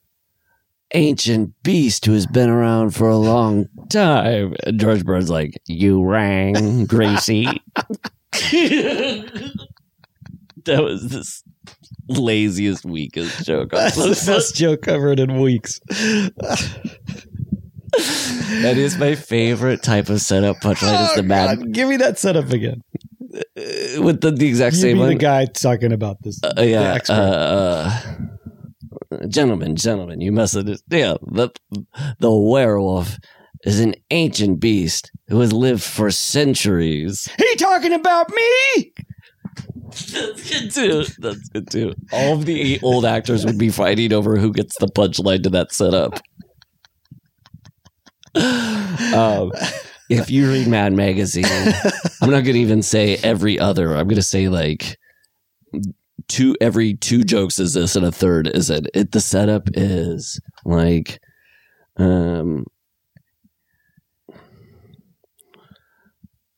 ancient 0.94 1.54
beast 1.64 2.06
who 2.06 2.14
has 2.14 2.26
been 2.26 2.50
around 2.50 2.92
for 2.92 3.10
a 3.10 3.18
long 3.18 3.68
time. 3.90 4.56
And 4.66 4.80
George 4.80 5.04
Burns 5.04 5.30
like, 5.30 5.60
you 5.66 6.04
rang, 6.04 6.86
Gracie. 6.86 7.48
that 8.34 9.24
was 10.66 11.10
this 11.10 11.44
laziest, 12.08 12.86
weakest 12.86 13.46
joke. 13.46 13.72
That's 13.72 13.96
the 13.96 14.32
best 14.32 14.56
joke 14.56 14.88
I've 14.88 15.02
heard 15.02 15.20
in 15.20 15.40
weeks. 15.40 15.80
That 18.62 18.78
is 18.78 18.98
my 18.98 19.16
favorite 19.16 19.82
type 19.82 20.10
of 20.10 20.22
setup 20.22 20.58
punchline. 20.58 21.10
is 21.10 21.16
the 21.16 21.22
oh, 21.22 21.24
mad 21.24 21.50
Oh, 21.50 21.56
God, 21.58 21.74
give 21.74 21.90
me 21.90 21.98
that 21.98 22.20
setup 22.20 22.50
again. 22.52 22.82
Uh, 23.34 24.02
with 24.02 24.22
the, 24.22 24.32
the 24.32 24.48
exact 24.48 24.76
You 24.76 24.82
same 24.82 24.96
be 24.98 25.00
one. 25.00 25.10
the 25.10 25.16
guy 25.16 25.46
talking 25.46 25.92
about 25.92 26.22
this. 26.24 26.40
Uh, 26.44 26.62
yeah, 26.62 26.98
uh, 27.10 27.14
uh, 27.14 28.02
gentlemen, 29.28 29.76
gentlemen, 29.76 30.22
you 30.22 30.32
must 30.32 30.56
understand. 30.56 31.20
The 31.24 31.52
the 32.20 32.32
werewolf 32.32 33.18
is 33.64 33.80
an 33.80 33.96
ancient 34.12 34.60
beast 34.60 35.12
who 35.30 35.40
has 35.40 35.52
lived 35.52 35.84
for 35.84 36.12
centuries. 36.12 37.28
he 37.38 37.56
talking 37.56 37.94
about 37.94 38.30
me? 38.30 38.94
That's 40.12 40.50
good 40.50 40.72
too. 40.72 41.06
That's 41.20 41.50
good 41.50 41.70
too. 41.70 41.94
All 42.12 42.34
of 42.34 42.46
the 42.46 42.60
eight 42.74 42.84
old 42.84 43.06
actors 43.06 43.46
would 43.46 43.58
be 43.58 43.70
fighting 43.70 44.14
over 44.14 44.38
who 44.38 44.52
gets 44.54 44.78
the 44.80 44.88
punchline 44.88 45.44
to 45.44 45.50
that 45.50 45.72
setup. 45.72 46.20
um, 49.16 49.52
if 50.10 50.30
you 50.30 50.50
read 50.50 50.68
Mad 50.68 50.94
Magazine, 50.94 51.46
I'm 52.22 52.30
not 52.30 52.44
going 52.44 52.54
to 52.54 52.60
even 52.60 52.82
say 52.82 53.18
every 53.18 53.60
other. 53.60 53.96
I'm 53.96 54.08
going 54.08 54.16
to 54.16 54.22
say 54.22 54.50
like 54.50 54.98
two 56.28 56.56
every 56.60 56.94
two 56.96 57.24
jokes 57.24 57.60
is 57.60 57.74
this 57.74 57.96
and 57.96 58.06
a 58.06 58.12
third 58.12 58.48
is 58.48 58.70
it. 58.70 58.88
It 58.94 59.12
the 59.12 59.22
setup 59.22 59.70
is 59.74 60.40
like 60.66 61.20
um 61.98 62.66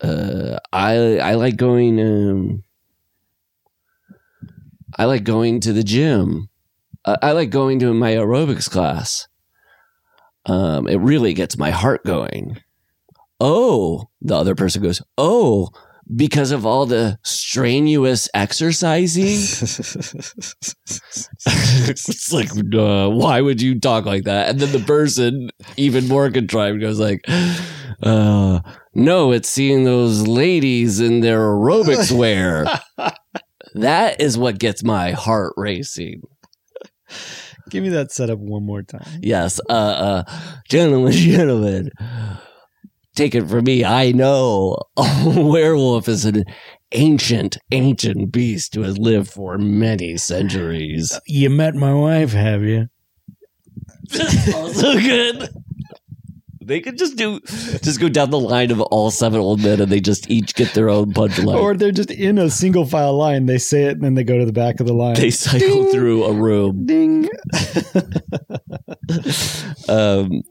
uh 0.02 0.58
I 0.72 1.20
I 1.20 1.36
like 1.36 1.58
going 1.58 2.00
um 2.00 2.64
I 4.98 5.06
like 5.06 5.24
going 5.24 5.60
to 5.62 5.74
the 5.74 5.84
gym. 5.84 6.50
Uh, 7.06 7.18
I 7.22 7.32
like 7.32 7.52
going 7.52 7.80
to 7.80 7.94
my 7.94 8.14
aerobics 8.14 8.70
class. 8.70 9.28
Um, 10.46 10.88
it 10.88 10.98
really 10.98 11.34
gets 11.34 11.58
my 11.58 11.70
heart 11.72 12.04
going. 12.04 12.60
Oh, 13.40 14.10
the 14.22 14.36
other 14.36 14.56
person 14.56 14.84
goes, 14.84 15.02
oh, 15.18 15.70
because 16.16 16.52
of 16.52 16.66
all 16.66 16.86
the 16.86 17.18
strenuous 17.24 18.28
exercising. 18.34 19.26
it's 21.88 22.34
like, 22.34 22.50
uh, 22.74 23.10
why 23.10 23.40
would 23.42 23.62
you 23.62 23.80
talk 23.80 24.06
like 24.06 24.24
that? 24.24 24.50
And 24.50 24.60
then 24.60 24.72
the 24.72 24.80
person, 24.86 25.50
even 25.78 26.08
more 26.08 26.32
contrived, 26.32 26.82
goes 26.82 27.00
like, 27.00 27.24
uh, 28.02 28.60
no, 28.94 29.32
it's 29.32 29.50
seeing 29.50 29.84
those 29.84 30.28
ladies 30.28 31.00
in 31.00 31.20
their 31.22 31.40
aerobics 31.40 32.12
wear. 32.12 32.66
that 33.76 34.20
is 34.20 34.38
what 34.38 34.58
gets 34.60 34.84
my 34.84 35.12
heart 35.12 35.54
racing. 35.58 36.22
Give 37.70 37.84
me 37.84 37.90
that 37.90 38.12
setup 38.12 38.40
one 38.40 38.66
more 38.66 38.82
time. 38.82 39.20
Yes, 39.22 39.60
uh, 39.70 39.74
uh, 39.74 40.24
gentlemen, 40.70 41.12
gentlemen, 41.16 41.92
take 43.20 43.36
it 43.36 43.50
from 43.50 43.66
me. 43.66 43.84
I 43.84 44.14
know 44.14 44.78
a 44.96 45.04
werewolf 45.36 46.08
is 46.08 46.24
an 46.24 46.46
ancient, 46.94 47.58
ancient 47.72 48.32
beast 48.32 48.76
who 48.76 48.84
has 48.84 48.98
lived 48.98 49.30
for 49.30 49.58
many 49.58 50.16
centuries. 50.16 51.20
You 51.28 51.50
met 51.50 51.76
my 51.76 51.94
wife, 51.94 52.32
have 52.32 52.64
you? 52.64 52.88
also 54.56 54.94
good. 54.98 55.50
They 56.62 56.80
could 56.80 56.98
just 56.98 57.18
do, 57.18 57.42
just 57.42 58.00
go 58.00 58.08
down 58.08 58.30
the 58.30 58.40
line 58.40 58.72
of 58.72 58.80
all 58.80 59.12
seven 59.12 59.42
old 59.42 59.60
men, 59.62 59.82
and 59.82 59.92
they 59.92 60.00
just 60.00 60.30
each 60.30 60.56
get 60.56 60.74
their 60.74 60.88
own 60.88 61.12
punchline. 61.14 61.60
Or 61.60 61.76
they're 61.76 61.92
just 61.92 62.12
in 62.12 62.38
a 62.38 62.50
single 62.50 62.86
file 62.86 63.18
line. 63.18 63.48
They 63.48 63.58
say 63.58 63.86
it 63.86 63.94
and 63.94 64.04
then 64.04 64.14
they 64.14 64.24
go 64.24 64.38
to 64.38 64.46
the 64.46 64.54
back 64.54 64.80
of 64.80 64.88
the 64.88 64.94
line. 64.94 65.16
they 65.16 65.32
cycle 65.32 65.84
Ding. 65.84 65.92
through 65.92 66.24
a 66.24 66.34
room. 66.34 66.86
Ding. 66.86 67.28
Um, 69.90 70.44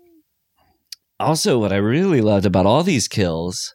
also, 1.21 1.59
what 1.59 1.73
I 1.73 1.77
really 1.77 2.21
loved 2.21 2.47
about 2.47 2.67
all 2.67 2.83
these 2.83 3.09
kills, 3.09 3.75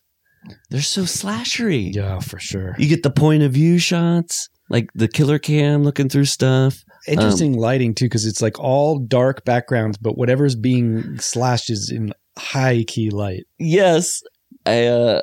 they're 0.70 0.82
so 0.82 1.04
slashery. 1.04 1.94
Yeah, 1.94 2.20
for 2.20 2.40
sure. 2.40 2.76
You 2.78 2.88
get 2.88 3.04
the 3.04 3.12
point 3.12 3.44
of 3.44 3.54
view 3.54 3.80
shots, 3.80 4.50
like 4.70 4.90
the 4.94 5.08
killer 5.08 5.40
cam 5.40 5.84
looking 5.84 6.10
through 6.10 6.26
stuff. 6.26 6.84
Interesting 7.08 7.58
lighting 7.58 7.94
too, 7.94 8.06
because 8.06 8.26
it's 8.26 8.42
like 8.42 8.60
all 8.60 9.00
dark 9.00 9.44
backgrounds, 9.44 9.98
but 9.98 10.18
whatever's 10.18 10.56
being 10.56 11.18
slashed 11.20 11.70
is 11.70 11.92
in 11.94 12.14
high 12.38 12.84
key 12.88 13.10
light. 13.10 13.44
Yes, 13.60 14.22
I 14.66 14.86
uh, 14.86 15.22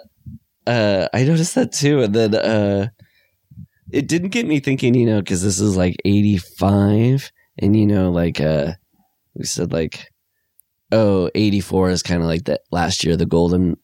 uh, 0.67 1.09
I 1.15 1.25
noticed 1.25 1.55
that 1.55 1.73
too, 1.73 2.03
and 2.03 2.15
then 2.15 2.35
uh, 2.35 2.89
it 3.91 4.09
didn't 4.09 4.29
get 4.29 4.47
me 4.47 4.61
thinking, 4.61 4.95
you 4.95 5.07
know, 5.07 5.21
because 5.21 5.43
this 5.43 5.59
is 5.59 5.77
like 5.77 5.97
eighty 6.05 6.37
five, 6.37 7.33
and 7.59 7.75
you 7.75 7.87
know, 7.87 8.11
like 8.11 8.41
uh, 8.41 8.73
we 9.35 9.45
said, 9.45 9.73
like 9.73 10.10
oh, 10.93 11.31
84 11.35 11.91
is 11.91 12.03
kind 12.03 12.21
of 12.23 12.27
like 12.29 12.45
that 12.45 12.63
last 12.71 13.05
year, 13.05 13.17
the 13.17 13.27
golden 13.27 13.77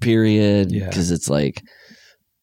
period, 0.00 0.70
Yeah. 0.72 0.88
because 0.88 1.10
it's 1.10 1.28
like 1.28 1.62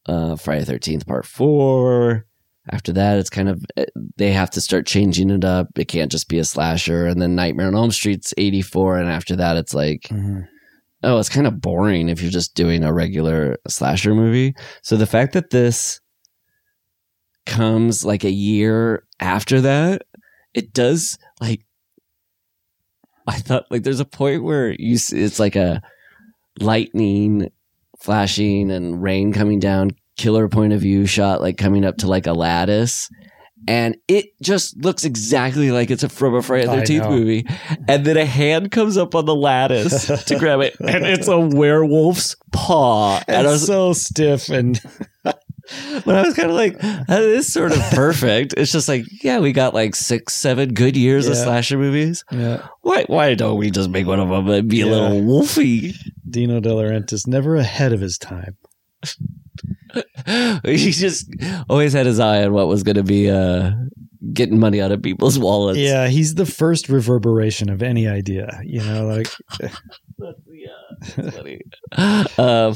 uh, 0.07 0.35
Friday 0.35 0.63
Thirteenth 0.65 1.05
Part 1.05 1.25
Four. 1.25 2.25
After 2.69 2.91
that, 2.93 3.17
it's 3.17 3.29
kind 3.29 3.47
of 3.49 3.63
eh, 3.77 3.85
they 4.17 4.31
have 4.31 4.49
to 4.51 4.61
start 4.61 4.85
changing 4.85 5.29
it 5.29 5.43
up. 5.45 5.67
It 5.77 5.87
can't 5.87 6.11
just 6.11 6.27
be 6.29 6.37
a 6.39 6.43
slasher, 6.45 7.05
and 7.07 7.21
then 7.21 7.35
Nightmare 7.35 7.67
on 7.67 7.75
Elm 7.75 7.91
Street's 7.91 8.33
eighty 8.37 8.61
four, 8.61 8.97
and 8.97 9.09
after 9.09 9.35
that, 9.37 9.57
it's 9.57 9.73
like 9.73 10.09
oh, 11.03 11.19
it's 11.19 11.29
kind 11.29 11.45
of 11.47 11.61
boring 11.61 12.09
if 12.09 12.21
you're 12.21 12.31
just 12.31 12.55
doing 12.55 12.83
a 12.83 12.91
regular 12.93 13.57
slasher 13.67 14.13
movie. 14.15 14.53
So 14.81 14.97
the 14.97 15.05
fact 15.05 15.33
that 15.33 15.49
this 15.51 15.99
comes 17.45 18.03
like 18.03 18.23
a 18.23 18.31
year 18.31 19.03
after 19.19 19.61
that, 19.61 20.01
it 20.53 20.73
does 20.73 21.17
like 21.39 21.61
I 23.27 23.37
thought 23.37 23.65
like 23.69 23.83
there's 23.83 23.99
a 23.99 24.05
point 24.05 24.43
where 24.43 24.71
you 24.71 24.97
see, 24.97 25.21
it's 25.21 25.39
like 25.39 25.55
a 25.55 25.81
lightning 26.59 27.51
flashing 27.99 28.71
and 28.71 29.01
rain 29.01 29.33
coming 29.33 29.59
down, 29.59 29.91
killer 30.15 30.47
point 30.47 30.73
of 30.73 30.81
view 30.81 31.05
shot 31.05 31.41
like 31.41 31.57
coming 31.57 31.85
up 31.85 31.97
to 31.97 32.07
like 32.07 32.27
a 32.27 32.33
lattice. 32.33 33.09
And 33.67 33.97
it 34.07 34.39
just 34.41 34.77
looks 34.77 35.03
exactly 35.03 35.71
like 35.71 35.91
it's 35.91 36.03
a, 36.03 36.09
from 36.09 36.35
a 36.35 36.41
Friday 36.41 36.67
the 36.67 36.71
13th 36.83 37.09
movie. 37.09 37.45
And 37.87 38.05
then 38.05 38.15
a 38.15 38.25
hand 38.25 38.71
comes 38.71 38.97
up 38.97 39.13
on 39.13 39.25
the 39.25 39.35
lattice 39.35 40.05
to 40.25 40.37
grab 40.39 40.61
it, 40.61 40.77
and 40.79 41.05
it's 41.05 41.27
a 41.27 41.37
werewolf's 41.39 42.35
paw. 42.53 43.17
And 43.27 43.37
And 43.39 43.47
I 43.47 43.51
was, 43.51 43.65
so 43.65 43.93
stiff 43.93 44.49
and 44.49 44.79
but 46.05 46.15
I 46.15 46.23
was 46.23 46.33
kind 46.33 46.49
of 46.49 46.55
like, 46.55 46.79
that 46.79 47.21
is 47.21 47.51
sort 47.51 47.71
of 47.71 47.79
perfect. 47.91 48.53
It's 48.57 48.71
just 48.71 48.87
like, 48.87 49.05
yeah, 49.23 49.39
we 49.39 49.51
got 49.51 49.73
like 49.73 49.95
six, 49.95 50.33
seven 50.35 50.73
good 50.73 50.95
years 50.95 51.27
of 51.27 51.35
slasher 51.35 51.77
movies. 51.77 52.23
Yeah. 52.31 52.67
Why, 52.81 53.03
why 53.07 53.33
don't 53.35 53.57
we 53.57 53.71
just 53.71 53.89
make 53.89 54.07
one 54.07 54.19
of 54.19 54.29
them 54.29 54.49
and 54.49 54.69
be 54.69 54.81
a 54.81 54.87
little 54.87 55.21
wolfy? 55.21 55.95
Dino 56.29 56.59
De 56.59 56.69
Laurentiis 56.69 57.27
never 57.27 57.55
ahead 57.55 57.93
of 57.93 58.01
his 58.01 58.17
time. 58.17 58.57
he 60.65 60.91
just 60.91 61.29
always 61.69 61.93
had 61.93 62.05
his 62.05 62.19
eye 62.19 62.43
on 62.43 62.53
what 62.53 62.67
was 62.67 62.83
going 62.83 62.95
to 62.95 63.03
be 63.03 63.29
uh, 63.29 63.71
getting 64.33 64.59
money 64.59 64.81
out 64.81 64.91
of 64.91 65.01
people's 65.01 65.39
wallets. 65.39 65.79
Yeah, 65.79 66.07
he's 66.07 66.35
the 66.35 66.45
first 66.45 66.89
reverberation 66.89 67.69
of 67.69 67.81
any 67.81 68.07
idea. 68.07 68.59
You 68.63 68.83
know, 68.83 69.05
like. 69.05 69.27
um, 72.37 72.75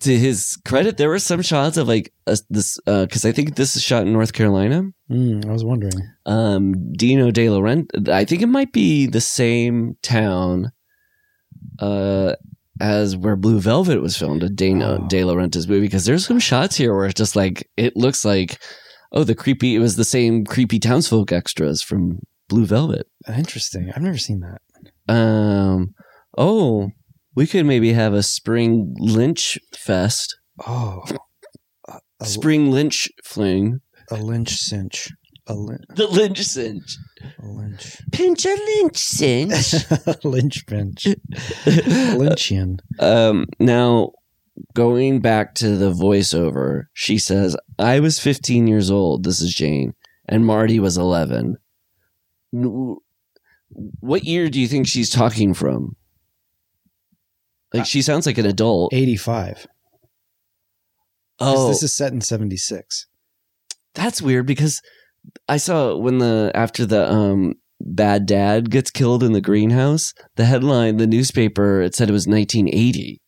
to 0.00 0.16
his 0.18 0.58
credit, 0.64 0.96
there 0.96 1.08
were 1.08 1.18
some 1.18 1.42
shots 1.42 1.76
of 1.76 1.88
like 1.88 2.12
uh, 2.26 2.36
this 2.48 2.78
because 2.86 3.24
I 3.24 3.32
think 3.32 3.56
this 3.56 3.76
is 3.76 3.82
shot 3.82 4.02
in 4.06 4.12
North 4.12 4.32
Carolina. 4.32 4.84
mm, 5.10 5.46
I 5.46 5.52
was 5.52 5.64
wondering. 5.64 5.94
Um, 6.26 6.92
Dino 6.92 7.30
De 7.30 7.46
Laurentiis. 7.46 8.08
I 8.08 8.24
think 8.24 8.42
it 8.42 8.46
might 8.48 8.72
be 8.72 9.06
the 9.06 9.20
same 9.20 9.96
town 10.02 10.72
uh, 11.78 12.34
as 12.80 13.16
where 13.16 13.36
Blue 13.36 13.60
Velvet 13.60 14.00
was 14.00 14.16
filmed, 14.16 14.42
a 14.42 14.48
Dino 14.48 14.98
Oh. 15.02 15.08
De 15.08 15.20
Laurentiis 15.22 15.68
movie. 15.68 15.82
Because 15.86 16.04
there's 16.04 16.26
some 16.26 16.38
shots 16.40 16.76
here 16.76 16.94
where 16.94 17.06
it's 17.06 17.14
just 17.18 17.36
like 17.36 17.68
it 17.76 17.96
looks 17.96 18.24
like 18.24 18.60
oh 19.12 19.24
the 19.24 19.34
creepy. 19.34 19.74
It 19.76 19.80
was 19.80 19.96
the 19.96 20.04
same 20.04 20.44
creepy 20.44 20.78
townsfolk 20.78 21.32
extras 21.32 21.82
from 21.82 22.20
Blue 22.48 22.66
Velvet. 22.66 23.06
Interesting. 23.28 23.90
I've 23.94 24.02
never 24.02 24.18
seen 24.18 24.40
that. 24.40 24.60
Um. 25.12 25.94
Oh, 26.38 26.90
we 27.34 27.46
could 27.46 27.66
maybe 27.66 27.92
have 27.92 28.12
a 28.14 28.22
spring 28.22 28.94
lynch 28.98 29.58
fest, 29.76 30.36
Oh, 30.66 31.04
a, 31.88 31.98
a, 32.20 32.24
spring 32.26 32.70
lynch 32.70 33.08
fling, 33.24 33.80
a 34.10 34.16
lynch 34.16 34.56
cinch. 34.56 35.10
A, 35.46 35.54
lyn- 35.54 35.84
the 35.96 36.06
lynch 36.06 36.42
cinch, 36.44 36.96
a 37.42 37.46
lynch. 37.46 37.96
pinch 38.12 38.44
a 38.44 38.54
lynch 38.54 38.96
cinch. 38.98 39.74
lynch 40.24 40.64
bench. 40.66 41.06
Lynchian. 41.64 42.78
um. 43.00 43.46
Now, 43.58 44.12
going 44.74 45.20
back 45.20 45.54
to 45.56 45.76
the 45.76 45.90
voiceover, 45.92 46.84
she 46.92 47.18
says, 47.18 47.56
"I 47.78 47.98
was 48.00 48.20
15 48.20 48.66
years 48.68 48.90
old. 48.90 49.24
This 49.24 49.40
is 49.40 49.52
Jane, 49.54 49.94
and 50.28 50.46
Marty 50.46 50.78
was 50.78 50.96
11." 50.98 51.56
What 52.52 54.24
year 54.24 54.50
do 54.50 54.60
you 54.60 54.68
think 54.68 54.86
she's 54.86 55.10
talking 55.10 55.54
from? 55.54 55.96
Like 57.72 57.86
she 57.86 58.02
sounds 58.02 58.26
like 58.26 58.38
an 58.38 58.46
adult. 58.46 58.92
85. 58.92 59.66
Oh, 61.38 61.68
This 61.68 61.82
is 61.82 61.94
set 61.94 62.12
in 62.12 62.20
76. 62.20 63.06
That's 63.94 64.20
weird 64.22 64.46
because 64.46 64.80
I 65.48 65.56
saw 65.56 65.96
when 65.96 66.18
the 66.18 66.50
after 66.54 66.84
the 66.86 67.10
um 67.10 67.54
bad 67.80 68.26
dad 68.26 68.70
gets 68.70 68.90
killed 68.90 69.22
in 69.22 69.32
the 69.32 69.40
greenhouse, 69.40 70.12
the 70.36 70.44
headline, 70.44 70.98
the 70.98 71.06
newspaper, 71.06 71.80
it 71.80 71.94
said 71.94 72.08
it 72.08 72.12
was 72.12 72.26
1980. 72.26 73.20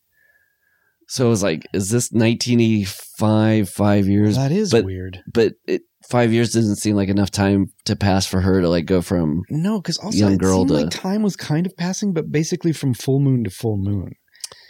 So 1.09 1.27
I 1.27 1.29
was 1.29 1.43
like, 1.43 1.67
is 1.75 1.91
this 1.91 2.11
1985? 2.13 3.69
Five 3.69 4.07
years, 4.09 4.37
That 4.37 4.53
is 4.53 4.71
but- 4.71 4.85
weird. 4.85 5.21
but 5.33 5.55
it, 5.67 5.83
five 6.09 6.33
years 6.33 6.53
doesn't 6.53 6.77
seem 6.77 6.97
like 6.97 7.09
enough 7.09 7.31
time 7.31 7.67
to 7.85 7.97
pass 7.97 8.27
for 8.27 8.41
her 8.41 8.61
to 8.61 8.69
like 8.69 8.87
go 8.87 9.03
from. 9.03 9.43
No, 9.51 9.81
because 9.81 9.99
also 9.99 10.17
Young 10.19 10.35
it 10.35 10.41
girl 10.41 10.59
seemed 10.59 10.69
to- 10.69 10.75
like 10.75 10.91
time 10.91 11.23
was 11.23 11.37
kind 11.37 11.67
of 11.67 11.77
passing, 11.77 12.13
but 12.13 12.31
basically 12.31 12.73
from 12.73 12.95
full 12.95 13.21
moon 13.21 13.45
to 13.45 13.51
full 13.51 13.77
moon. 13.79 14.13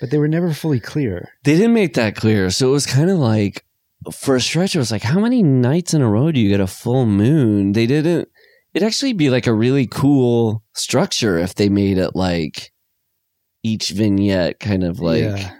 But 0.02 0.10
they 0.10 0.18
were 0.18 0.26
never 0.26 0.52
fully 0.52 0.80
clear. 0.80 1.28
They 1.44 1.54
didn't 1.54 1.74
make 1.74 1.94
that 1.94 2.16
clear, 2.16 2.50
so 2.50 2.66
it 2.66 2.72
was 2.72 2.86
kind 2.86 3.08
of 3.08 3.18
like 3.18 3.64
for 4.12 4.34
a 4.34 4.40
stretch. 4.40 4.74
It 4.74 4.80
was 4.80 4.90
like, 4.90 5.02
how 5.02 5.20
many 5.20 5.44
nights 5.44 5.94
in 5.94 6.02
a 6.02 6.10
row 6.10 6.32
do 6.32 6.40
you 6.40 6.48
get 6.48 6.58
a 6.58 6.66
full 6.66 7.06
moon? 7.06 7.70
They 7.70 7.86
didn't. 7.86 8.28
It'd 8.74 8.84
actually 8.84 9.12
be 9.12 9.30
like 9.30 9.46
a 9.46 9.54
really 9.54 9.86
cool 9.86 10.64
structure 10.74 11.38
if 11.38 11.54
they 11.54 11.68
made 11.68 11.98
it 11.98 12.16
like 12.16 12.72
each 13.62 13.90
vignette 13.90 14.58
kind 14.58 14.82
of 14.82 14.98
like 14.98 15.22
yeah. 15.22 15.54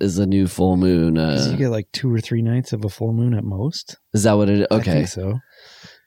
is 0.00 0.16
a 0.16 0.24
new 0.24 0.48
full 0.48 0.78
moon. 0.78 1.18
Uh, 1.18 1.48
you 1.50 1.58
get 1.58 1.68
like 1.68 1.92
two 1.92 2.10
or 2.14 2.18
three 2.18 2.40
nights 2.40 2.72
of 2.72 2.86
a 2.86 2.88
full 2.88 3.12
moon 3.12 3.34
at 3.34 3.44
most. 3.44 3.98
is 4.14 4.22
that 4.22 4.32
what 4.32 4.48
it? 4.48 4.66
Okay, 4.70 4.90
think 4.90 5.08
so. 5.08 5.38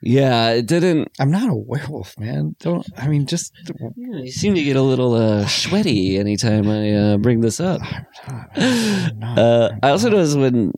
Yeah, 0.06 0.52
it 0.52 0.68
didn't. 0.68 1.10
I'm 1.20 1.32
not 1.32 1.50
a 1.50 1.56
werewolf, 1.56 2.18
man. 2.20 2.56
Don't. 2.60 2.86
I 2.96 3.08
mean, 3.08 3.26
just. 3.26 3.52
You 3.96 4.32
seem 4.32 4.56
to 4.56 4.64
get 4.64 4.76
a 4.76 4.82
little 4.82 5.14
uh, 5.16 5.48
sweaty 5.48 6.18
anytime 6.18 6.70
I 6.70 6.94
uh, 6.94 7.18
bring 7.18 7.42
this 7.42 7.60
up. 7.60 7.82
I'm 8.28 9.20
not, 9.20 9.38
Uh, 9.40 9.70
I'm 9.84 9.92
also 9.92 10.10
not. 10.10 10.18
noticed 10.18 10.38
when 10.38 10.74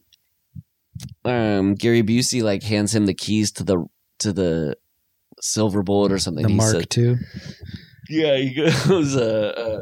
um, 1.26 1.76
Gary 1.76 2.02
Busey 2.04 2.42
like 2.42 2.64
hands 2.64 2.96
him 2.96 3.06
the 3.06 3.14
keys 3.14 3.52
to 3.54 3.64
the 3.64 3.86
to 4.20 4.34
the 4.34 4.76
silver 5.42 5.84
bullet 5.84 6.12
or 6.12 6.20
something. 6.20 6.44
the 6.44 6.50
he 6.50 6.56
Mark 6.56 6.72
said, 6.76 6.98
II. 6.98 7.18
Yeah, 8.10 8.38
he 8.38 8.54
goes, 8.88 9.16
uh, 9.16 9.54
uh, 9.58 9.82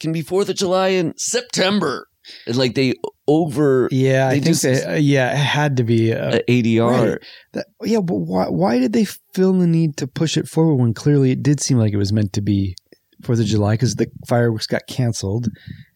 can 0.00 0.12
be 0.12 0.22
4th 0.22 0.48
of 0.48 0.56
July 0.56 0.88
in 0.88 1.12
September. 1.16 2.08
Like 2.46 2.74
they 2.74 2.94
over 3.28 3.88
Yeah, 3.90 4.28
I 4.28 4.30
They 4.30 4.34
think 4.40 4.46
just- 4.46 4.62
they, 4.62 4.82
uh, 4.84 4.96
yeah, 4.96 5.32
it 5.32 5.36
had 5.36 5.76
to 5.76 5.84
be. 5.84 6.12
Uh, 6.12 6.40
ADR. 6.48 7.10
Right. 7.12 7.18
that, 7.52 7.66
yeah, 7.82 8.00
but 8.00 8.16
why, 8.16 8.46
why 8.48 8.78
did 8.78 8.92
they 8.92 9.04
feel 9.34 9.52
the 9.52 9.66
need 9.66 9.96
to 9.98 10.06
push 10.06 10.36
it 10.36 10.48
forward 10.48 10.76
when 10.76 10.94
clearly 10.94 11.30
it 11.30 11.42
did 11.42 11.60
seem 11.60 11.78
like 11.78 11.92
it 11.92 11.98
was 11.98 12.12
meant 12.12 12.32
to 12.34 12.40
be 12.40 12.74
Fourth 13.22 13.38
of 13.38 13.46
July 13.46 13.74
because 13.74 13.94
the 13.94 14.08
fireworks 14.26 14.66
got 14.66 14.86
canceled, 14.88 15.48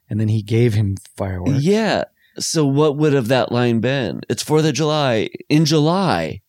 and 0.09 0.21
then 0.21 0.29
he 0.29 0.43
gave 0.43 0.75
him 0.75 0.97
fireworks. 1.17 1.63
Yeah. 1.63 2.05
So 2.39 2.65
what 2.67 2.97
would 2.99 3.15
have 3.15 3.29
that 3.29 3.51
line 3.51 3.81
been? 3.81 4.21
It's 4.29 4.45
4th 4.45 4.69
of 4.69 4.75
July 4.75 5.31
in 5.49 5.65
July. 5.65 6.43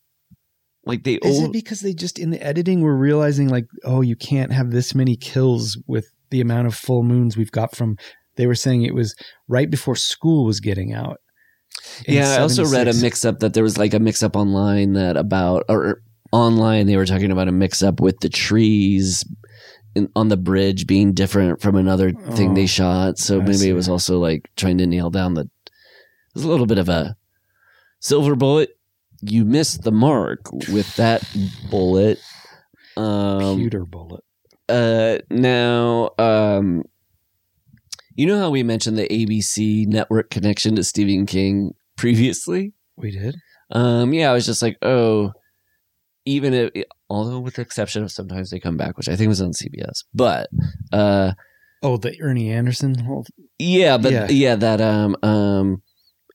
Like 0.84 1.02
they 1.04 1.14
Is 1.14 1.40
it 1.40 1.52
because 1.52 1.80
they 1.80 1.92
just 1.94 2.18
in 2.18 2.30
the 2.30 2.40
editing 2.42 2.80
were 2.80 2.96
realizing 2.96 3.48
like, 3.48 3.66
oh, 3.84 4.00
you 4.00 4.14
can't 4.16 4.52
have 4.52 4.70
this 4.70 4.94
many 4.94 5.16
kills 5.16 5.76
with 5.86 6.06
the 6.30 6.40
amount 6.40 6.66
of 6.66 6.74
full 6.74 7.02
moons 7.02 7.36
we've 7.36 7.50
got 7.50 7.74
from? 7.74 7.96
They 8.38 8.46
were 8.46 8.54
saying 8.54 8.82
it 8.82 8.94
was 8.94 9.14
right 9.48 9.68
before 9.68 9.96
school 9.96 10.46
was 10.46 10.60
getting 10.60 10.94
out. 10.94 11.18
Yeah, 12.06 12.36
I 12.36 12.40
also 12.40 12.62
read 12.64 12.88
a 12.88 12.92
76. 12.94 13.02
mix 13.02 13.24
up 13.26 13.38
that 13.40 13.52
there 13.52 13.62
was 13.62 13.76
like 13.76 13.92
a 13.92 13.98
mix 14.00 14.22
up 14.22 14.34
online 14.36 14.94
that 14.94 15.16
about 15.18 15.64
or 15.68 16.02
online 16.32 16.86
they 16.86 16.96
were 16.96 17.06
talking 17.06 17.30
about 17.30 17.48
a 17.48 17.52
mix 17.52 17.82
up 17.82 18.00
with 18.00 18.20
the 18.20 18.28
trees 18.28 19.24
in, 19.94 20.08
on 20.16 20.28
the 20.28 20.36
bridge 20.36 20.86
being 20.86 21.12
different 21.12 21.60
from 21.60 21.76
another 21.76 22.12
thing 22.12 22.50
Oh, 22.52 22.54
they 22.54 22.66
shot. 22.66 23.18
So 23.18 23.36
I 23.36 23.42
maybe 23.42 23.52
see. 23.54 23.68
it 23.70 23.74
was 23.74 23.88
also 23.88 24.18
like 24.18 24.48
trying 24.56 24.78
to 24.78 24.86
nail 24.86 25.10
down 25.10 25.34
the. 25.34 25.48
There's 26.34 26.44
a 26.44 26.48
little 26.48 26.66
bit 26.66 26.78
of 26.78 26.88
a 26.88 27.16
silver 28.00 28.34
bullet. 28.36 28.70
You 29.20 29.44
missed 29.44 29.82
the 29.82 29.92
mark 29.92 30.40
with 30.72 30.94
that 30.96 31.22
bullet. 31.70 32.18
Um, 32.96 33.56
pewter 33.56 33.84
bullet. 33.84 34.22
uh, 34.68 35.18
now, 35.30 36.10
um, 36.18 36.84
you 38.18 38.26
know 38.26 38.38
how 38.38 38.50
we 38.50 38.62
mentioned 38.62 38.98
the 38.98 39.08
ABC 39.08 39.86
network 39.86 40.28
connection 40.30 40.76
to 40.76 40.84
Stephen 40.84 41.24
King 41.26 41.72
previously? 41.96 42.72
We 42.96 43.10
did. 43.12 43.36
Um, 43.70 44.12
yeah, 44.12 44.30
I 44.30 44.34
was 44.34 44.44
just 44.46 44.60
like, 44.62 44.76
oh, 44.82 45.32
even 46.24 46.52
if, 46.52 46.70
although 47.08 47.38
with 47.38 47.54
the 47.54 47.62
exception 47.62 48.02
of 48.02 48.10
sometimes 48.10 48.50
they 48.50 48.58
come 48.60 48.76
back, 48.76 48.96
which 48.96 49.08
I 49.08 49.16
think 49.16 49.28
was 49.28 49.40
on 49.40 49.52
CBS, 49.52 50.04
but, 50.14 50.48
uh, 50.92 51.32
Oh, 51.82 51.96
the 51.96 52.20
Ernie 52.20 52.50
Anderson. 52.50 52.98
whole- 52.98 53.24
yeah, 53.58 53.98
but 53.98 54.12
Yeah. 54.12 54.28
yeah, 54.28 54.56
that, 54.56 54.80
um, 54.80 55.16
um, 55.22 55.82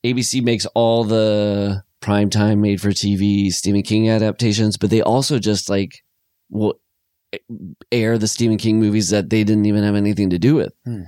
ABC 0.05 0.41
makes 0.41 0.65
all 0.67 1.03
the 1.03 1.83
primetime 2.01 2.59
made 2.59 2.79
for 2.81 2.89
TV 2.91 3.49
Stephen 3.51 3.81
King 3.81 4.09
adaptations, 4.09 4.77
but 4.77 4.89
they 4.89 5.01
also 5.01 5.39
just 5.39 5.69
like, 5.69 5.91
will 6.49 6.75
air 7.91 8.17
the 8.17 8.27
Stephen 8.27 8.57
King 8.57 8.79
movies 8.79 9.09
that 9.09 9.29
they 9.29 9.43
didn't 9.43 9.65
even 9.65 9.83
have 9.83 9.95
anything 9.95 10.29
to 10.29 10.39
do 10.39 10.55
with. 10.55 10.71
Hmm. 10.85 11.03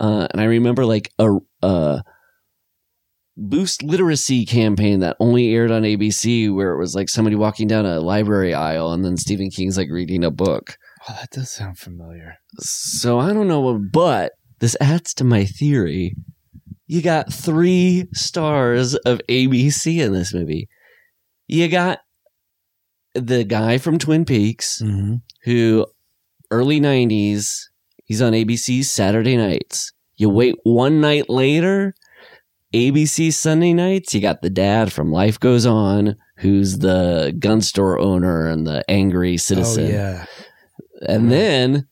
Uh, 0.00 0.28
and 0.30 0.40
I 0.40 0.44
remember 0.44 0.84
like 0.84 1.12
a, 1.18 1.36
a 1.62 2.02
boost 3.36 3.82
literacy 3.82 4.44
campaign 4.44 5.00
that 5.00 5.16
only 5.20 5.54
aired 5.54 5.70
on 5.70 5.82
ABC 5.82 6.52
where 6.54 6.72
it 6.72 6.78
was 6.78 6.94
like 6.94 7.08
somebody 7.08 7.36
walking 7.36 7.68
down 7.68 7.86
a 7.86 8.00
library 8.00 8.52
aisle 8.54 8.92
and 8.92 9.04
then 9.04 9.16
Stephen 9.16 9.50
King's 9.50 9.76
like 9.78 9.90
reading 9.90 10.24
a 10.24 10.30
book. 10.30 10.76
Oh, 11.08 11.14
that 11.20 11.30
does 11.30 11.50
sound 11.50 11.78
familiar. 11.78 12.34
So 12.58 13.18
I 13.18 13.32
don't 13.32 13.48
know, 13.48 13.78
but 13.92 14.32
this 14.60 14.76
adds 14.80 15.14
to 15.14 15.24
my 15.24 15.44
theory. 15.44 16.14
You 16.86 17.02
got 17.02 17.32
three 17.32 18.06
stars 18.14 18.94
of 18.94 19.20
ABC 19.28 19.98
in 20.04 20.12
this 20.12 20.32
movie. 20.34 20.68
You 21.46 21.68
got 21.68 22.00
the 23.14 23.44
guy 23.44 23.78
from 23.78 23.98
Twin 23.98 24.24
Peaks 24.24 24.82
Mm-hmm. 24.82 25.16
who 25.44 25.86
early 26.50 26.80
90s, 26.80 27.50
he's 28.08 28.20
on 28.20 28.32
ABC's 28.32 28.90
Saturday 28.90 29.36
nights. 29.36 29.92
You 30.16 30.28
wait 30.30 30.56
one 30.64 31.00
night 31.00 31.30
later, 31.30 31.94
ABC 32.74 33.32
Sunday 33.32 33.72
nights, 33.72 34.12
you 34.14 34.20
got 34.20 34.42
the 34.42 34.50
dad 34.50 34.92
from 34.92 35.12
Life 35.12 35.38
Goes 35.38 35.64
On, 35.64 36.16
who's 36.38 36.78
the 36.78 37.34
gun 37.38 37.60
store 37.60 37.98
owner 37.98 38.48
and 38.48 38.66
the 38.66 38.84
angry 38.90 39.36
citizen. 39.36 39.86
Oh 39.86 39.88
yeah, 39.88 40.26
And 41.06 41.22
mm-hmm. 41.22 41.30
then 41.30 41.88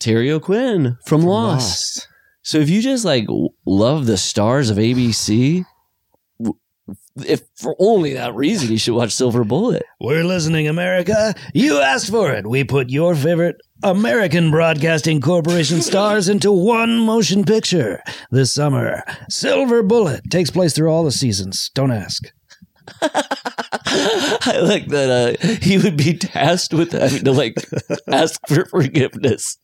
Terry 0.00 0.30
O'Quinn 0.30 0.98
from, 1.04 1.20
From 1.20 1.28
Lost. 1.28 2.08
So 2.42 2.58
if 2.58 2.68
you 2.68 2.82
just 2.82 3.04
like 3.04 3.26
love 3.64 4.06
the 4.06 4.16
stars 4.16 4.70
of 4.70 4.78
ABC, 4.78 5.64
if 7.26 7.42
for 7.56 7.74
only 7.78 8.14
that 8.14 8.34
reason, 8.34 8.70
you 8.70 8.78
should 8.78 8.94
watch 8.94 9.12
Silver 9.12 9.44
Bullet. 9.44 9.82
We're 10.00 10.24
listening, 10.24 10.68
America. 10.68 11.34
You 11.54 11.80
asked 11.80 12.10
for 12.10 12.32
it. 12.32 12.46
We 12.46 12.64
put 12.64 12.90
your 12.90 13.14
favorite 13.14 13.56
American 13.82 14.50
Broadcasting 14.50 15.20
Corporation 15.20 15.80
stars 15.80 16.28
into 16.28 16.50
one 16.50 16.98
motion 17.00 17.44
picture 17.44 18.02
this 18.30 18.52
summer. 18.52 19.04
Silver 19.28 19.82
Bullet 19.82 20.22
takes 20.30 20.50
place 20.50 20.74
through 20.74 20.90
all 20.90 21.04
the 21.04 21.12
seasons. 21.12 21.70
Don't 21.74 21.92
ask. 21.92 22.24
I 23.02 24.60
like 24.62 24.86
that 24.88 25.38
uh, 25.42 25.46
he 25.60 25.78
would 25.78 25.96
be 25.96 26.16
tasked 26.16 26.72
with 26.72 26.92
having 26.92 27.24
to 27.24 27.32
like 27.32 27.56
ask 28.08 28.40
for 28.48 28.64
forgiveness. 28.66 29.58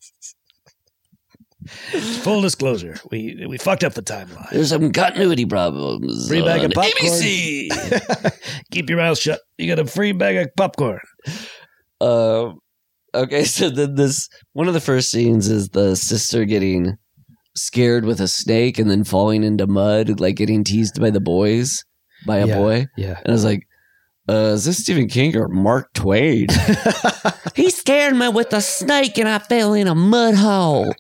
Full 2.23 2.41
disclosure, 2.43 2.97
we 3.11 3.45
we 3.49 3.59
fucked 3.59 3.85
up 3.85 3.95
the 3.95 4.03
timeline. 4.03 4.51
There's 4.51 4.69
some 4.71 4.93
continuity 4.93 5.47
problems. 5.47 6.29
Free 6.29 6.43
bag 6.43 6.63
of 6.65 6.73
popcorn. 6.73 7.13
ABC. 7.13 8.41
Keep 8.71 8.89
your 8.91 8.99
mouth 8.99 9.19
shut. 9.19 9.41
You 9.59 9.69
got 9.75 9.79
a 9.85 9.89
free 9.89 10.13
bag 10.13 10.37
of 10.37 10.49
popcorn. 10.57 11.01
Uh, 12.01 12.53
okay, 13.15 13.45
so 13.45 13.71
then 13.71 13.95
this 13.95 14.29
one 14.53 14.69
of 14.69 14.75
the 14.75 14.81
first 14.81 15.11
scenes 15.11 15.49
is 15.49 15.71
the 15.71 15.97
sister 15.97 16.45
getting 16.45 16.97
scared 17.57 18.05
with 18.05 18.21
a 18.21 18.29
snake 18.29 18.79
and 18.79 18.91
then 18.91 19.05
falling 19.05 19.45
into 19.45 19.67
mud, 19.67 20.21
like 20.21 20.37
getting 20.37 20.65
teased 20.65 21.01
by 21.01 21.11
the 21.11 21.21
boys 21.21 21.85
by 22.27 22.39
a 22.39 22.47
Yeah. 22.47 22.57
boy. 22.59 22.87
Yeah. 22.97 23.19
And 23.21 23.29
I 23.29 23.33
was 23.33 23.45
like, 23.45 23.63
uh, 24.29 24.53
is 24.55 24.65
this 24.65 24.79
Stephen 24.79 25.09
King 25.09 25.37
or 25.37 25.49
Mark 25.49 25.93
Twain? 25.93 26.47
he 27.55 27.71
scared 27.71 28.17
me 28.17 28.29
with 28.29 28.53
a 28.53 28.61
snake 28.61 29.19
and 29.19 29.29
I 29.29 29.39
fell 29.39 29.75
in 29.75 29.87
a 29.87 29.95
mud 29.95 30.35
hole. 30.35 30.95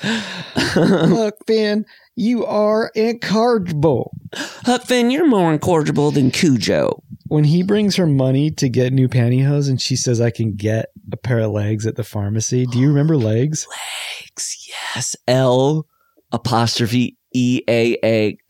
Huck 0.00 1.34
Finn, 1.46 1.84
you 2.14 2.44
are 2.46 2.92
incorrigible. 2.94 4.16
Huck 4.32 4.84
Finn, 4.84 5.10
you're 5.10 5.26
more 5.26 5.52
incorrigible 5.52 6.12
than 6.12 6.30
Cujo. 6.30 7.02
When 7.26 7.44
he 7.44 7.62
brings 7.62 7.96
her 7.96 8.06
money 8.06 8.50
to 8.52 8.68
get 8.68 8.92
new 8.92 9.08
pantyhose 9.08 9.68
and 9.68 9.80
she 9.80 9.96
says, 9.96 10.20
I 10.20 10.30
can 10.30 10.54
get 10.54 10.90
a 11.12 11.16
pair 11.16 11.40
of 11.40 11.50
legs 11.50 11.86
at 11.86 11.96
the 11.96 12.04
pharmacy. 12.04 12.64
Do 12.64 12.78
you 12.78 12.88
remember 12.88 13.16
legs? 13.16 13.66
Legs, 14.22 14.68
yes. 14.94 15.16
L 15.26 15.86
apostrophe 16.32 17.17
E 17.34 17.60
A 17.68 17.96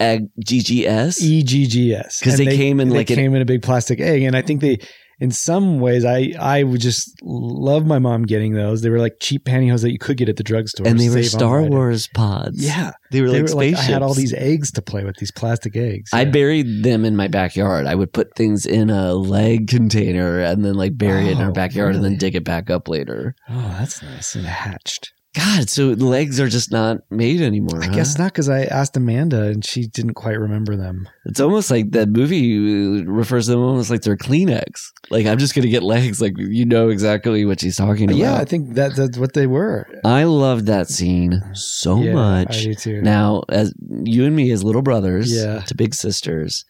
A 0.01 0.21
G 0.45 0.61
G 0.61 0.87
S. 0.87 1.21
E 1.23 1.43
G 1.43 1.67
G 1.67 1.95
S. 1.95 2.21
'Cause 2.23 2.39
And 2.39 2.49
they 2.49 2.57
came 2.57 2.81
in 2.81 2.89
they 2.91 2.97
like 2.99 3.11
an- 3.11 3.17
came 3.17 3.35
in 3.35 3.43
a 3.43 3.47
big 3.47 3.63
plastic 3.63 4.01
egg, 4.01 4.23
and 4.23 4.37
I 4.37 4.43
think 4.43 4.61
they, 4.61 4.79
in 5.21 5.33
some 5.33 5.81
ways, 5.81 6.05
I 6.05 6.33
I 6.39 6.63
would 6.63 6.81
just 6.81 7.11
love 7.23 7.85
my 7.87 7.99
mom 7.99 8.23
getting 8.23 8.55
those. 8.55 8.83
They 8.83 8.91
were 8.91 9.01
like 9.01 9.15
cheap 9.19 9.45
pantyhose 9.45 9.83
that 9.83 9.91
you 9.91 9.99
could 9.99 10.17
get 10.17 10.29
at 10.29 10.37
the 10.37 10.45
drugstore, 10.45 10.87
And 10.87 11.01
they 11.01 11.09
were 11.11 11.25
Star. 11.25 11.63
Wars 11.63 12.09
pods. 12.15 12.65
Yeah, 12.65 12.93
They 13.11 13.21
were 13.21 13.31
they 13.31 13.43
like 13.43 13.51
were 13.51 13.57
like 13.57 13.75
I 13.75 13.81
had 13.81 14.03
all 14.03 14.15
these 14.15 14.33
eggs 14.33 14.71
to 14.73 14.83
play 14.83 15.03
with, 15.03 15.17
these 15.17 15.33
plastic 15.33 15.75
eggs. 15.77 16.11
I 16.13 16.25
buried 16.25 16.85
them 16.85 17.05
in 17.05 17.17
my 17.17 17.27
backyard. 17.27 17.87
I 17.87 17.97
would 17.97 18.13
put 18.13 18.37
things 18.37 18.65
in 18.65 18.91
a 18.91 19.13
leg 19.15 19.67
container 19.67 20.39
and 20.39 20.65
then 20.65 20.75
like 20.75 20.97
bury 20.97 21.27
it 21.27 21.33
in 21.33 21.39
our 21.39 21.51
Oh, 21.51 21.53
backyard 21.53 21.97
and 21.97 22.05
then 22.05 22.17
dig 22.17 22.37
it 22.37 22.45
back 22.45 22.71
up 22.71 22.87
later. 22.89 23.35
oh, 23.51 23.75
that's 23.81 24.01
nice 24.03 24.37
and 24.37 24.47
hatched. 24.47 25.11
God, 25.35 25.69
so 25.69 25.89
legs 25.89 26.41
are 26.41 26.49
just 26.49 26.73
not 26.73 26.99
made 27.11 27.43
anymore. 27.43 27.83
I 27.83 27.87
huh? 27.87 27.93
guess 27.93 28.19
not 28.19 28.33
because 28.33 28.49
I 28.49 28.63
asked 28.65 28.97
Amanda 28.97 29.43
and 29.43 29.65
she 29.65 29.87
didn't 29.87 30.15
quite 30.15 30.39
remember 30.39 30.75
them. 30.75 31.07
It's 31.27 31.39
almost 31.39 31.71
like 31.71 31.91
that 31.91 32.09
movie 32.09 32.57
uh, 32.57 33.05
refers 33.05 33.45
to 33.47 33.53
them 33.53 33.61
almost 33.61 33.91
like 33.91 34.01
they're 34.01 34.17
Kleenex. 34.17 34.91
Like 35.11 35.27
I'm 35.27 35.39
just 35.39 35.55
gonna 35.55 35.69
get 35.69 35.83
legs. 35.83 36.21
Like 36.23 36.33
you 36.39 36.65
know 36.65 36.89
exactly 36.89 37.45
what 37.45 37.61
she's 37.61 37.77
talking 37.77 38.05
about. 38.05 38.17
Yeah, 38.17 38.37
I 38.37 38.47
think 38.47 38.75
that 38.75 38.97
that's 38.97 39.19
what 39.19 39.35
they 39.35 39.47
were. 39.47 39.87
I 40.03 40.25
loved 40.25 40.65
that 40.67 40.89
scene 40.89 41.41
so 41.53 42.01
Yeah, 42.01 42.15
much. 42.15 42.57
I 42.61 42.65
do 42.65 42.75
too. 42.75 43.03
Now, 43.03 43.43
as 43.51 43.75
you 44.05 44.25
and 44.25 44.35
me 44.35 44.51
as 44.51 44.65
little 44.65 44.83
brothers 44.83 45.31
Yeah. 45.31 45.61
to 45.61 45.75
big 45.75 45.95
sisters, 45.95 46.65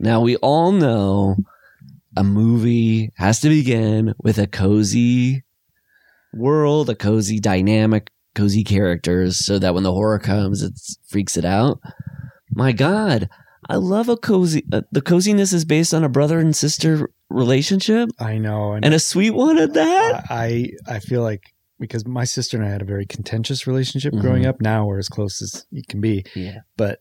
now 0.00 0.20
we 0.20 0.36
all 0.38 0.72
know 0.72 1.36
a 2.16 2.24
movie 2.24 3.12
has 3.16 3.38
to 3.40 3.48
begin 3.48 4.14
with 4.18 4.36
a 4.38 4.48
cozy 4.48 5.44
world, 6.34 6.88
a 6.90 6.94
cozy 6.94 7.38
dynamic, 7.40 8.10
cozy 8.34 8.64
characters, 8.64 9.44
so 9.44 9.58
that 9.58 9.74
when 9.74 9.82
the 9.82 9.92
horror 9.92 10.18
comes, 10.18 10.62
it 10.62 10.72
freaks 11.08 11.36
it 11.36 11.44
out. 11.44 11.80
My 12.52 12.72
God, 12.72 13.28
I 13.68 13.76
love 13.76 14.08
a 14.08 14.16
cozy. 14.16 14.64
Uh, 14.72 14.82
the 14.92 15.02
coziness 15.02 15.52
is 15.52 15.64
based 15.64 15.92
on 15.94 16.04
a 16.04 16.08
brother 16.08 16.38
and 16.38 16.54
sister 16.54 17.10
relationship, 17.28 18.08
I 18.18 18.38
know, 18.38 18.72
and, 18.72 18.84
and 18.84 18.94
a 18.94 18.98
sweet 18.98 19.30
one 19.30 19.58
at 19.58 19.74
that. 19.74 20.24
I 20.30 20.70
I 20.86 20.98
feel 20.98 21.22
like 21.22 21.42
because 21.78 22.06
my 22.06 22.24
sister 22.24 22.56
and 22.56 22.66
I 22.66 22.70
had 22.70 22.82
a 22.82 22.86
very 22.86 23.06
contentious 23.06 23.66
relationship 23.66 24.12
Mhm. 24.12 24.20
growing 24.20 24.46
up. 24.46 24.60
Now 24.60 24.84
we're 24.86 24.98
as 24.98 25.08
close 25.08 25.40
as 25.40 25.64
you 25.70 25.82
can 25.88 26.00
be. 26.00 26.24
Yeah. 26.34 26.58
But 26.76 26.98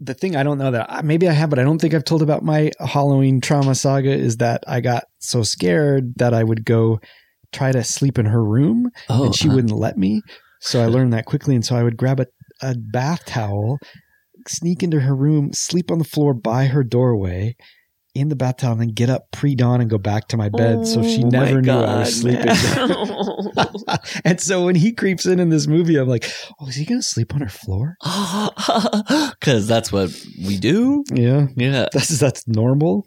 the 0.00 0.14
thing 0.14 0.36
I 0.36 0.42
don't 0.42 0.58
know 0.58 0.70
that 0.70 0.90
I- 0.90 1.02
maybe 1.02 1.28
I 1.28 1.32
have, 1.32 1.50
but 1.50 1.58
I 1.58 1.64
don't 1.64 1.80
think 1.80 1.92
I've 1.94 2.04
told 2.04 2.22
about 2.22 2.42
my 2.44 2.70
Halloween 2.80 3.40
trauma 3.40 3.74
saga 3.74 4.10
is 4.12 4.36
that 4.38 4.62
I 4.66 4.80
got 4.80 5.04
so 5.18 5.42
scared 5.42 6.14
that 6.16 6.32
I 6.34 6.42
would 6.44 6.64
go 6.64 7.00
try 7.52 7.72
to 7.72 7.82
sleep 7.84 8.18
in 8.18 8.26
her 8.26 8.44
room 8.44 8.90
Oh, 9.08 9.26
and 9.26 9.34
she 9.34 9.48
uh, 9.48 9.54
wouldn't 9.54 9.72
let 9.74 9.96
me. 9.96 10.22
So 10.60 10.82
I 10.82 10.86
learned 10.94 11.12
that 11.12 11.24
quickly, 11.26 11.54
and 11.54 11.64
so 11.64 11.76
I 11.76 11.82
would 11.82 11.96
grab 11.96 12.20
a, 12.20 12.26
a 12.62 12.74
bath 12.92 13.24
towel, 13.26 13.78
sneak 14.46 14.82
into 14.82 15.00
her 15.00 15.14
room, 15.14 15.52
sleep 15.52 15.90
on 15.90 15.98
the 15.98 16.04
floor 16.04 16.34
by 16.34 16.66
her 16.66 16.82
doorway. 16.84 17.56
In 18.14 18.30
the 18.30 18.36
bath 18.36 18.56
towel, 18.56 18.72
and 18.72 18.80
then 18.80 18.88
get 18.88 19.10
up 19.10 19.30
pre 19.30 19.54
dawn 19.54 19.80
and 19.80 19.88
go 19.88 19.98
back 19.98 20.26
to 20.28 20.36
my 20.36 20.48
bed. 20.48 20.88
so 20.88 21.04
she 21.04 21.22
Oh, 21.22 21.28
never 21.28 21.62
knew 21.62 21.70
I 21.70 22.00
was 22.00 22.20
sleeping. 22.20 22.48
and 24.24 24.40
so 24.40 24.64
when 24.64 24.74
he 24.74 24.92
creeps 24.92 25.24
in 25.24 25.38
in 25.38 25.50
this 25.50 25.68
movie, 25.68 25.96
I'm 25.96 26.08
like, 26.08 26.28
oh, 26.58 26.66
is 26.66 26.74
he 26.74 26.84
going 26.84 27.00
to 27.00 27.06
sleep 27.06 27.32
on 27.34 27.42
her 27.42 27.48
floor? 27.48 27.96
Because 29.38 29.68
that's 29.68 29.92
what 29.92 30.10
we 30.44 30.58
do. 30.58 31.04
Yeah. 31.12 31.46
Yeah. 31.54 31.86
That's, 31.92 32.18
that's 32.18 32.48
normal. 32.48 33.06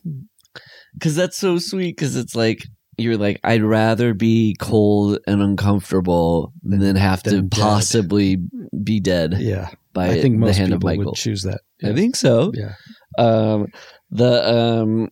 Because 0.94 1.16
that's 1.16 1.38
so 1.38 1.58
sweet. 1.58 1.98
Because 1.98 2.16
it's 2.16 2.36
like, 2.36 2.60
you're 2.98 3.18
like, 3.18 3.40
I'd 3.44 3.64
rather 3.64 4.14
be 4.14 4.56
cold 4.60 5.20
and 5.28 5.42
uncomfortable 5.42 6.54
than 6.64 6.96
have 6.96 7.24
to 7.24 7.42
dead. 7.42 7.52
possibly 7.52 8.38
be 8.84 9.00
dead 9.00 9.36
Yeah. 9.40 9.70
by 9.94 10.08
I 10.10 10.22
think 10.22 10.36
the 10.36 10.40
most 10.40 10.58
hand 10.58 10.74
of 10.74 10.80
people 10.80 10.90
Michael. 10.90 11.06
would 11.06 11.16
choose 11.16 11.44
that. 11.44 11.62
I 11.84 11.94
think 11.94 12.16
so. 12.16 12.52
Yeah. 12.54 12.74
Um, 13.18 13.68
the 14.12 14.54
um, 14.56 15.10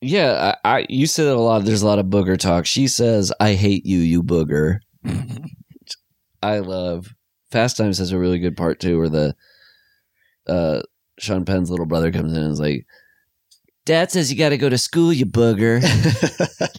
yeah, 0.00 0.54
I, 0.64 0.78
I 0.78 0.86
you 0.88 1.06
said 1.06 1.26
a 1.26 1.36
lot. 1.36 1.64
There's 1.64 1.82
a 1.82 1.86
lot 1.86 1.98
of 1.98 2.06
booger 2.06 2.38
talk. 2.38 2.64
She 2.66 2.86
says, 2.88 3.32
"I 3.40 3.54
hate 3.54 3.84
you, 3.84 3.98
you 3.98 4.22
booger." 4.22 4.78
I 6.42 6.60
love 6.60 7.14
Fast 7.50 7.76
Times 7.76 7.98
has 7.98 8.12
a 8.12 8.18
really 8.18 8.38
good 8.38 8.56
part 8.56 8.80
too, 8.80 8.98
where 8.98 9.08
the 9.08 9.34
uh 10.46 10.82
Sean 11.18 11.44
Penn's 11.44 11.70
little 11.70 11.86
brother 11.86 12.12
comes 12.12 12.32
in 12.32 12.42
and 12.42 12.52
is 12.52 12.60
like, 12.60 12.86
"Dad 13.88 14.12
says 14.12 14.30
you 14.30 14.36
got 14.36 14.50
to 14.50 14.58
go 14.58 14.68
to 14.68 14.76
school, 14.76 15.12
you 15.12 15.24
booger." 15.24 15.80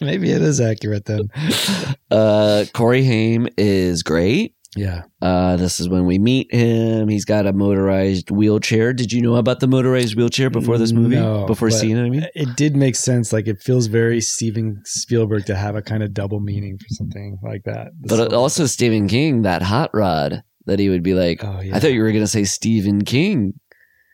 Maybe 0.00 0.30
it 0.30 0.42
is 0.42 0.60
accurate 0.60 1.06
then. 1.06 1.28
uh, 2.10 2.66
Corey 2.72 3.02
Haim 3.02 3.48
is 3.58 4.04
great. 4.04 4.54
Yeah. 4.76 5.02
Uh, 5.20 5.56
this 5.56 5.80
is 5.80 5.88
when 5.88 6.06
we 6.06 6.20
meet 6.20 6.54
him. 6.54 7.08
He's 7.08 7.24
got 7.24 7.48
a 7.48 7.52
motorized 7.52 8.30
wheelchair. 8.30 8.92
Did 8.92 9.12
you 9.12 9.20
know 9.20 9.34
about 9.34 9.58
the 9.58 9.66
motorized 9.66 10.14
wheelchair 10.14 10.50
before 10.50 10.78
this 10.78 10.92
movie? 10.92 11.16
No, 11.16 11.46
before 11.46 11.70
seeing 11.70 11.96
it, 11.96 12.06
I 12.06 12.08
mean, 12.08 12.26
It 12.36 12.56
did 12.56 12.76
make 12.76 12.94
sense. 12.94 13.32
Like 13.32 13.48
it 13.48 13.60
feels 13.60 13.88
very 13.88 14.20
Steven 14.20 14.80
Spielberg 14.84 15.46
to 15.46 15.56
have 15.56 15.74
a 15.74 15.82
kind 15.82 16.04
of 16.04 16.14
double 16.14 16.38
meaning 16.38 16.78
for 16.78 16.86
something 16.90 17.38
like 17.42 17.64
that. 17.64 17.88
The 18.02 18.16
but 18.16 18.32
also 18.32 18.66
Stephen 18.66 19.08
King, 19.08 19.42
that 19.42 19.62
hot 19.62 19.90
rod 19.92 20.44
that 20.66 20.78
he 20.78 20.88
would 20.88 21.02
be 21.02 21.14
like. 21.14 21.42
oh 21.42 21.60
yeah. 21.60 21.74
I 21.74 21.80
thought 21.80 21.92
you 21.92 22.02
were 22.02 22.12
gonna 22.12 22.28
say 22.28 22.44
Stephen 22.44 23.04
King 23.04 23.54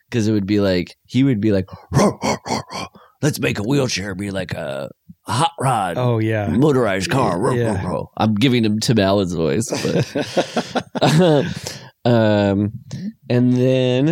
because 0.09 0.27
it 0.27 0.31
would 0.31 0.47
be 0.47 0.59
like 0.59 0.95
he 1.05 1.23
would 1.23 1.41
be 1.41 1.51
like, 1.51 1.67
"Ruh, 1.91 2.17
ruh, 2.23 2.37
ruh, 2.47 2.56
ruh. 2.56 2.56
Let's 3.21 3.39
make 3.39 3.59
a 3.59 3.63
wheelchair 3.63 4.15
be 4.15 4.31
like 4.31 4.53
a, 4.53 4.89
hot 5.25 5.51
rod, 5.59 5.97
Oh 5.97 6.19
yeah. 6.19 6.47
motorized 6.47 7.09
car. 7.11 7.53
Yeah. 7.55 7.83
ruh, 7.83 7.89
ruh." 7.91 8.03
I'm 8.17 8.35
giving 8.35 8.63
him 8.63 8.79
Tim 8.79 8.97
Allen's 8.99 9.33
voice, 9.33 9.69
but 9.69 11.45
um, 12.05 12.71
and 13.29 13.53
then 13.53 14.05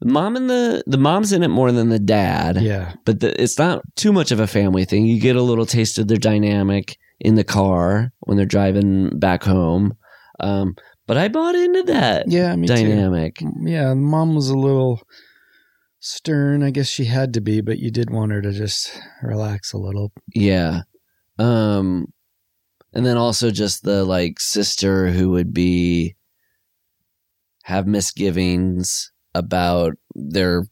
the 0.00 0.06
mom 0.06 0.36
and 0.36 0.48
the 0.48 0.82
the 0.86 0.98
mom's 0.98 1.32
in 1.32 1.42
it 1.42 1.48
more 1.48 1.72
than 1.72 1.88
the 1.88 1.98
dad. 1.98 2.60
yeah. 2.60 2.92
but 3.04 3.20
the, 3.20 3.40
it's 3.42 3.58
not 3.58 3.82
too 3.96 4.12
much 4.12 4.30
of 4.30 4.40
a 4.40 4.46
family 4.46 4.84
thing. 4.84 5.06
You 5.06 5.20
get 5.20 5.36
a 5.36 5.42
little 5.42 5.66
taste 5.66 5.98
of 5.98 6.08
their 6.08 6.16
dynamic 6.18 6.96
in 7.20 7.34
the 7.36 7.44
car 7.44 8.12
when 8.20 8.36
they're 8.36 8.46
driving 8.46 9.18
back 9.18 9.42
home. 9.42 9.94
Um, 10.40 10.74
but 11.06 11.16
I 11.16 11.28
bought 11.28 11.54
into 11.54 11.82
that 11.84 12.26
Yeah. 12.28 12.54
Me 12.56 12.66
dynamic. 12.66 13.36
too. 13.36 13.50
Yeah. 13.64 13.94
Mom 13.94 14.34
was 14.34 14.48
a 14.48 14.56
little 14.58 15.00
stern. 16.04 16.62
I 16.62 16.70
guess 16.70 16.86
she 16.88 17.06
had 17.06 17.32
to 17.34 17.40
be, 17.40 17.60
but 17.60 17.78
you 17.78 17.90
did 17.90 18.10
want 18.10 18.32
her 18.32 18.42
to 18.42 18.52
just 18.52 18.92
relax 19.22 19.72
a 19.72 19.78
little. 19.78 20.12
Yeah. 20.34 20.82
Um, 21.38 22.12
and 22.92 23.04
then 23.04 23.16
also 23.16 23.50
just 23.50 23.82
the 23.82 24.04
like 24.04 24.38
sister 24.38 25.10
who 25.10 25.30
would 25.30 25.52
be 25.52 26.14
have 27.64 27.86
misgivings 27.86 29.10
about 29.34 29.94
their 30.14 30.64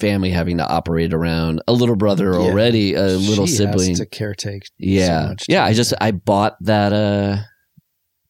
family 0.00 0.30
having 0.30 0.56
to 0.58 0.66
operate 0.66 1.12
around 1.14 1.62
a 1.68 1.72
little 1.72 1.96
brother 1.96 2.32
Yeah. 2.32 2.38
already, 2.38 2.94
a 2.94 3.06
little 3.06 3.46
She 3.46 3.52
sibling. 3.56 3.90
has 3.90 3.98
to 4.00 4.06
caretake. 4.06 4.64
so 4.64 4.70
yeah 4.78 5.26
much 5.28 5.44
yeah 5.48 5.64
i 5.64 5.72
just 5.74 5.92
i 6.00 6.10
bought 6.10 6.56
that 6.62 6.92
uh 6.92 7.42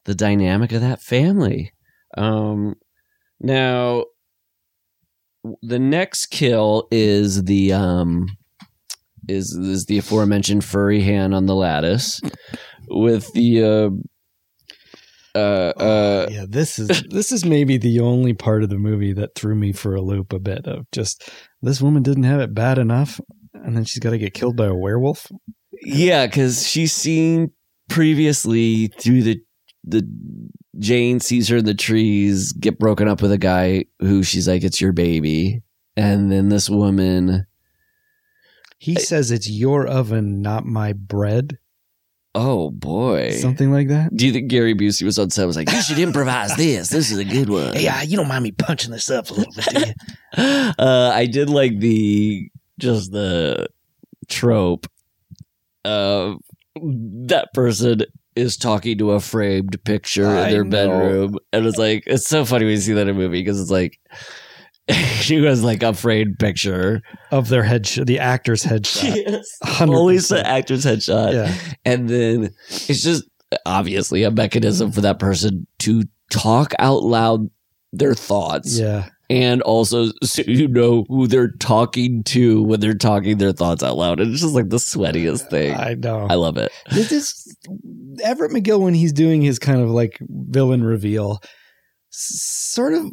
the 0.05 0.15
dynamic 0.17 0.73
of 0.73 0.81
that 0.81 1.01
family 1.01 1.73
um 2.19 2.75
now 3.41 4.05
the 5.63 5.79
next 5.79 6.27
kill 6.27 6.87
is 6.91 7.45
the 7.45 7.73
um 7.73 8.27
is 9.29 9.53
is 9.53 9.87
the 9.87 9.99
aforementioned 9.99 10.65
furry 10.65 11.01
hand 11.01 11.35
on 11.35 11.47
the 11.47 11.55
lattice 11.55 12.21
with 12.89 13.33
the 13.33 13.63
uh 13.63 13.91
uh 15.39 15.73
uh 15.81 16.27
yeah, 16.31 16.45
this 16.49 16.79
is 16.79 17.05
this 17.11 17.31
is 17.31 17.45
maybe 17.45 17.79
the 17.79 18.01
only 18.01 18.35
part 18.35 18.63
of 18.63 18.69
the 18.69 18.79
movie 18.79 19.13
that 19.13 19.35
threw 19.35 19.55
me 19.55 19.73
for 19.73 19.95
a 19.95 20.03
loop 20.03 20.33
a 20.33 20.41
bit 20.41 20.67
of 20.67 20.91
just 20.91 21.31
this 21.63 21.81
woman 21.81 22.03
didn't 22.03 22.25
have 22.25 22.41
it 22.41 22.55
bad 22.55 22.79
enough, 22.79 23.21
and 23.55 23.77
then 23.77 23.85
she's 23.85 24.01
got 24.01 24.11
to 24.11 24.19
get 24.19 24.35
killed 24.35 24.57
by 24.57 24.67
a 24.67 24.75
werewolf. 24.75 25.31
yeah 25.83 26.27
because 26.27 26.67
she's 26.67 26.93
seen 26.93 27.51
previously 27.89 28.89
through 28.99 29.23
the 29.23 29.41
the 29.85 30.03
Jane 30.79 31.21
sees 31.21 31.49
her 31.49 31.57
in 31.59 31.65
the 31.65 31.75
trees 31.75 32.53
get 32.53 32.79
broken 32.79 33.09
up 33.09 33.23
with 33.23 33.33
a 33.33 33.39
guy 33.39 33.85
who 33.99 34.23
she's 34.23 34.47
like 34.49 34.63
it's 34.63 34.81
your 34.81 34.93
baby 34.93 35.63
and 35.97 36.31
then 36.31 36.49
this 36.49 36.71
woman 36.71 37.47
He 38.79 38.95
says 38.95 39.31
it's 39.31 39.51
your 39.51 39.87
oven, 39.87 40.43
not 40.43 40.65
my 40.65 40.93
bread, 40.93 41.59
oh 42.35 42.71
boy 42.71 43.33
something 43.33 43.73
like 43.73 43.89
that. 43.89 44.15
Do 44.15 44.27
you 44.27 44.33
think 44.33 44.49
Gary 44.49 44.75
Busey 44.75 45.03
was 45.03 45.19
on 45.19 45.31
set? 45.31 45.43
I 45.43 45.47
was 45.47 45.57
like, 45.57 45.71
you 45.71 45.83
should 45.83 45.99
improvise 45.99 46.55
this. 46.57 46.89
This 46.89 47.11
is 47.11 47.19
a 47.19 47.25
good 47.25 47.51
one. 47.51 47.75
uh, 47.99 48.03
you 48.03 48.17
don't 48.17 48.29
mind 48.29 48.45
me 48.45 48.53
punching 48.53 48.93
this 48.93 49.11
up 49.11 49.31
a 49.31 49.35
little 49.35 49.53
bit, 49.55 49.65
do 49.67 49.81
you? 49.81 50.43
uh, 50.79 51.11
I 51.13 51.27
did 51.27 51.51
like 51.51 51.79
the 51.81 52.49
just 52.79 53.11
the 53.11 53.67
trope 54.29 54.87
of 55.85 56.37
that 56.77 57.53
person 57.53 58.03
is 58.41 58.57
talking 58.57 58.99
to 58.99 59.13
a 59.13 59.21
framed 59.21 59.83
picture 59.85 60.27
I 60.27 60.47
in 60.47 60.51
their 60.51 60.65
know. 60.65 60.71
bedroom, 60.71 61.39
and 61.53 61.67
it's 61.67 61.79
like 61.79 62.05
it's 62.07 62.27
so 62.27 62.45
funny 62.45 62.65
when 62.65 62.73
you 62.75 62.81
see 62.81 62.93
that 62.95 63.03
in 63.03 63.09
a 63.11 63.15
movie 63.15 63.41
because 63.41 63.61
it's 63.61 63.71
like 63.71 63.99
she 65.21 65.41
was 65.41 65.63
like 65.63 65.83
a 65.83 65.95
framed 65.95 66.39
picture. 66.39 67.03
of 67.31 67.49
their 67.49 67.63
head, 67.63 67.85
the 67.85 68.19
actor's 68.19 68.65
headshot. 68.65 69.15
Yes, 69.27 69.47
100%. 69.65 69.89
always 69.95 70.29
the 70.29 70.45
actor's 70.47 70.85
headshot. 70.85 71.33
Yeah. 71.33 71.55
and 71.85 72.09
then 72.09 72.51
it's 72.69 73.03
just 73.03 73.25
obviously 73.67 74.23
a 74.25 74.31
mechanism 74.31 74.91
for 74.93 75.01
that 75.03 75.19
person 75.19 75.67
to 75.81 76.03
talk 76.31 76.73
out 76.79 77.03
loud 77.03 77.49
their 77.93 78.15
thoughts 78.15 78.79
Yeah. 78.79 79.09
And 79.31 79.63
also 79.63 80.11
so 80.23 80.43
you 80.47 80.69
know 80.69 81.07
who 81.09 81.27
they're 81.27 81.53
talking 81.53 82.23
to 82.25 82.63
when 82.63 82.81
they're 82.81 82.95
talking 82.95 83.39
their 83.39 83.53
thoughts 83.53 83.83
out 83.83 83.97
loud 83.97 84.21
and 84.21 84.33
it's 84.33 84.43
just 84.43 84.55
like 84.55 84.69
the 84.69 84.77
sweatiest 84.77 85.49
thing 85.49 85.75
i, 85.75 85.95
know. 85.95 86.27
I 86.29 86.35
love 86.35 86.59
it 86.59 86.71
This 86.91 87.13
is 87.13 87.57
Everett 88.23 88.53
McGill 88.53 88.81
when 88.81 88.95
he's 88.95 89.13
doing 89.13 89.43
his 89.43 89.59
kind 89.59 89.81
of 89.81 89.91
like 89.91 90.19
villain 90.29 90.85
reveal, 90.85 91.41
sort 92.11 92.95
of 92.95 93.05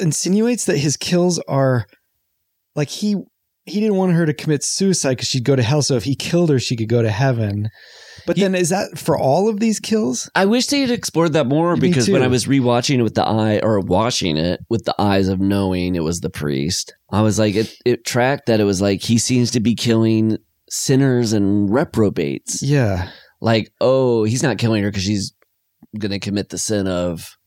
insinuates 0.00 0.64
that 0.66 0.78
his 0.78 0.96
kills 0.96 1.38
are 1.48 1.86
like 2.74 2.88
he 2.88 3.16
he 3.64 3.80
didn't 3.80 3.96
want 3.96 4.12
her 4.12 4.24
to 4.24 4.32
commit 4.32 4.64
suicide 4.64 5.10
because 5.10 5.28
she'd 5.28 5.44
go 5.44 5.56
to 5.56 5.62
hell. 5.62 5.82
So 5.82 5.96
if 5.96 6.04
he 6.04 6.14
killed 6.14 6.50
her, 6.50 6.58
she 6.58 6.76
could 6.76 6.88
go 6.88 7.02
to 7.02 7.10
heaven. 7.10 7.68
But 8.28 8.36
He- 8.36 8.42
then 8.44 8.54
is 8.54 8.68
that 8.68 8.96
for 8.98 9.18
all 9.18 9.48
of 9.48 9.58
these 9.58 9.80
kills? 9.80 10.30
i 10.36 10.44
wish 10.44 10.66
they 10.68 10.82
had 10.82 10.90
explored 10.90 11.32
that 11.32 11.46
more 11.48 11.74
Me 11.74 11.88
because 11.88 12.08
when 12.08 12.22
i 12.22 12.28
was 12.28 12.44
rewatching 12.44 12.98
it 13.00 13.02
with 13.02 13.14
the 13.14 13.24
eye 13.24 13.58
or 13.62 13.80
watching 13.80 14.36
it 14.36 14.60
with 14.68 14.84
the 14.84 14.94
eyes 15.00 15.26
of 15.28 15.40
knowing 15.40 15.94
it 15.96 16.04
was 16.04 16.20
the 16.20 16.28
priest 16.30 16.94
i 17.10 17.22
was 17.22 17.38
like 17.38 17.54
it, 17.56 17.74
it 17.84 18.04
tracked 18.04 18.46
that 18.46 18.60
it 18.60 18.64
was 18.64 18.80
like 18.82 19.02
he 19.02 19.18
seems 19.18 19.50
to 19.52 19.60
be 19.60 19.74
killing 19.74 20.36
sinners 20.70 21.32
and 21.32 21.72
reprobates 21.72 22.62
Yeah. 22.62 23.08
like, 23.40 23.72
oh, 23.80 24.24
he's 24.24 24.42
not 24.42 24.58
killing 24.58 24.82
her 24.82 24.90
because 24.90 25.02
she's 25.04 25.32
going 25.98 26.10
to 26.12 26.18
commit 26.18 26.50
the 26.50 26.58
sin 26.58 26.86
of 26.86 27.38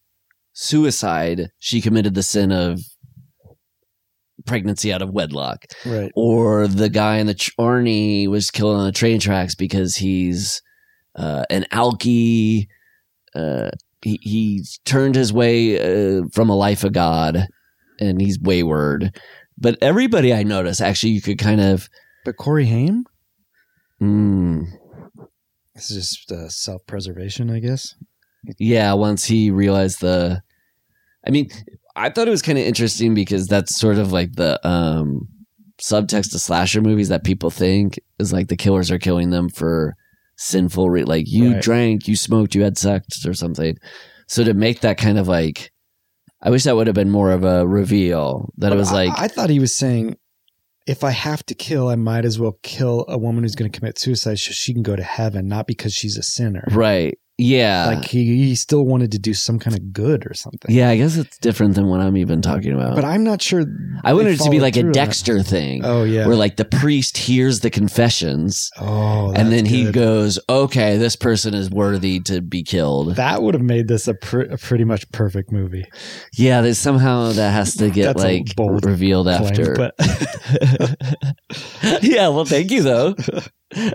suicide. 0.53 1.51
She 1.59 1.81
committed 1.81 2.15
the 2.15 2.23
sin 2.23 2.51
of 2.51 2.79
pregnancy 4.47 4.91
out 4.91 5.01
of 5.01 5.11
wedlock. 5.11 5.65
Right. 5.85 6.11
Or 6.15 6.67
the 6.67 6.89
guy 6.89 7.17
in 7.17 7.27
the 7.27 7.35
tr- 7.35 7.51
Arnie 7.59 8.27
was 8.27 8.49
killed 8.49 8.75
on 8.75 8.85
the 8.85 8.91
train 8.91 9.19
tracks 9.19 9.53
because 9.55 9.95
he's 9.97 10.61
uh, 11.15 11.45
an 11.49 11.65
alky. 11.71 12.67
Uh, 13.35 13.69
he, 14.01 14.19
he's 14.21 14.79
turned 14.85 15.15
his 15.15 15.31
way 15.31 15.79
uh, 15.79 16.23
from 16.33 16.49
a 16.49 16.55
life 16.55 16.83
of 16.83 16.93
God 16.93 17.47
and 17.99 18.19
he's 18.19 18.39
wayward. 18.39 19.15
But 19.57 19.77
everybody 19.81 20.33
I 20.33 20.43
notice, 20.43 20.81
actually, 20.81 21.11
you 21.11 21.21
could 21.21 21.37
kind 21.37 21.61
of. 21.61 21.87
But 22.25 22.37
Corey 22.37 22.65
Haim? 22.65 23.05
Mm, 24.01 24.65
This 25.75 25.91
is 25.91 26.09
just 26.09 26.31
uh, 26.31 26.49
self 26.49 26.81
preservation, 26.87 27.51
I 27.51 27.59
guess. 27.59 27.93
Yeah, 28.57 28.93
once 28.93 29.23
he 29.25 29.51
realized 29.51 30.01
the 30.01 30.41
I 31.25 31.29
mean, 31.29 31.49
I 31.95 32.09
thought 32.09 32.27
it 32.27 32.31
was 32.31 32.41
kind 32.41 32.57
of 32.57 32.65
interesting 32.65 33.13
because 33.13 33.47
that's 33.47 33.77
sort 33.77 33.97
of 33.99 34.11
like 34.11 34.33
the 34.33 34.65
um 34.67 35.27
subtext 35.79 36.33
of 36.33 36.41
slasher 36.41 36.81
movies 36.81 37.09
that 37.09 37.23
people 37.23 37.51
think 37.51 37.99
is 38.19 38.33
like 38.33 38.47
the 38.47 38.57
killers 38.57 38.89
are 38.91 38.99
killing 38.99 39.29
them 39.29 39.49
for 39.49 39.95
sinful 40.41 40.89
re- 40.89 41.03
like 41.03 41.25
you 41.29 41.53
Right. 41.53 41.61
drank, 41.61 42.07
you 42.07 42.15
smoked, 42.15 42.55
you 42.55 42.63
had 42.63 42.77
sex 42.77 43.25
or 43.25 43.33
something. 43.33 43.77
So 44.27 44.43
to 44.43 44.53
make 44.53 44.81
that 44.81 44.97
kind 44.97 45.17
of 45.19 45.27
like 45.27 45.71
I 46.41 46.49
wish 46.49 46.63
that 46.63 46.75
would 46.75 46.87
have 46.87 46.95
been 46.95 47.11
more 47.11 47.31
of 47.31 47.43
a 47.43 47.67
reveal 47.67 48.49
that 48.57 48.71
it 48.73 48.75
was 48.75 48.89
I- 48.91 49.05
like 49.05 49.13
I, 49.19 49.27
thought 49.27 49.51
he 49.51 49.59
was 49.59 49.75
saying, 49.75 50.17
if 50.87 51.03
I 51.03 51.11
have 51.11 51.45
to 51.45 51.53
kill, 51.53 51.87
I 51.89 51.95
might 51.95 52.25
as 52.25 52.39
well 52.39 52.57
kill 52.63 53.05
a 53.07 53.17
woman 53.17 53.43
who's 53.43 53.53
going 53.53 53.71
to 53.71 53.77
commit 53.79 53.99
suicide 53.99 54.39
so 54.39 54.51
she 54.51 54.73
can 54.73 54.81
go 54.81 54.95
to 54.95 55.03
heaven, 55.03 55.47
not 55.47 55.67
because 55.67 55.93
she's 55.93 56.17
a 56.17 56.23
sinner. 56.23 56.63
right. 56.71 57.17
Yeah. 57.37 57.87
Like 57.87 58.05
he, 58.05 58.25
he 58.45 58.55
still 58.55 58.85
wanted 58.85 59.11
to 59.13 59.19
do 59.19 59.33
some 59.33 59.57
kind 59.57 59.75
of 59.75 59.93
good 59.93 60.25
or 60.29 60.33
something. 60.33 60.73
yeah, 60.73 60.89
I 60.89 60.97
guess 60.97 61.17
it's 61.17 61.37
different 61.39 61.75
than 61.75 61.87
what 61.87 61.99
I'm 61.99 62.15
even 62.17 62.41
talking 62.41 62.73
about. 62.73 62.95
But 62.95 63.03
I'm 63.03 63.23
not 63.23 63.41
sure. 63.41 63.65
I 64.03 64.13
wanted 64.13 64.33
it 64.33 64.43
to 64.43 64.49
be 64.51 64.59
like 64.59 64.77
a 64.77 64.81
on 64.81 64.87
that. 64.87 64.93
Dexter 64.93 65.41
thing. 65.41 65.83
Oh 65.83 66.03
yeah. 66.03 66.27
Where 66.27 66.35
like 66.35 66.57
the 66.57 66.65
priest 66.65 67.17
hears 67.17 67.61
the 67.61 67.69
confessions 67.69 68.69
oh, 68.79 69.31
and 69.33 69.51
then 69.51 69.65
he 69.65 69.85
good. 69.85 69.93
goes, 69.93 70.39
"Okay, 70.49 70.97
this 70.97 71.15
person 71.15 71.53
is 71.53 71.69
worthy 71.71 72.19
to 72.21 72.41
be 72.41 72.63
killed." 72.63 73.15
That 73.15 73.41
would 73.41 73.55
have 73.55 73.63
made 73.63 73.87
this 73.87 74.07
a, 74.07 74.13
pr- 74.13 74.41
a 74.41 74.57
pretty 74.57 74.83
much 74.83 75.09
perfect 75.11 75.51
movie. 75.51 75.85
yeah, 76.37 76.61
there's 76.61 76.77
somehow 76.77 77.31
that 77.31 77.51
has 77.51 77.75
to 77.75 77.89
get 77.89 78.17
like 78.17 78.53
revealed 78.57 79.25
claim, 79.25 79.43
after. 79.43 79.75
but 79.75 79.95
yeah, 82.03 82.27
well, 82.27 82.45
thank 82.45 82.71
you 82.71 82.83
though. 82.83 83.15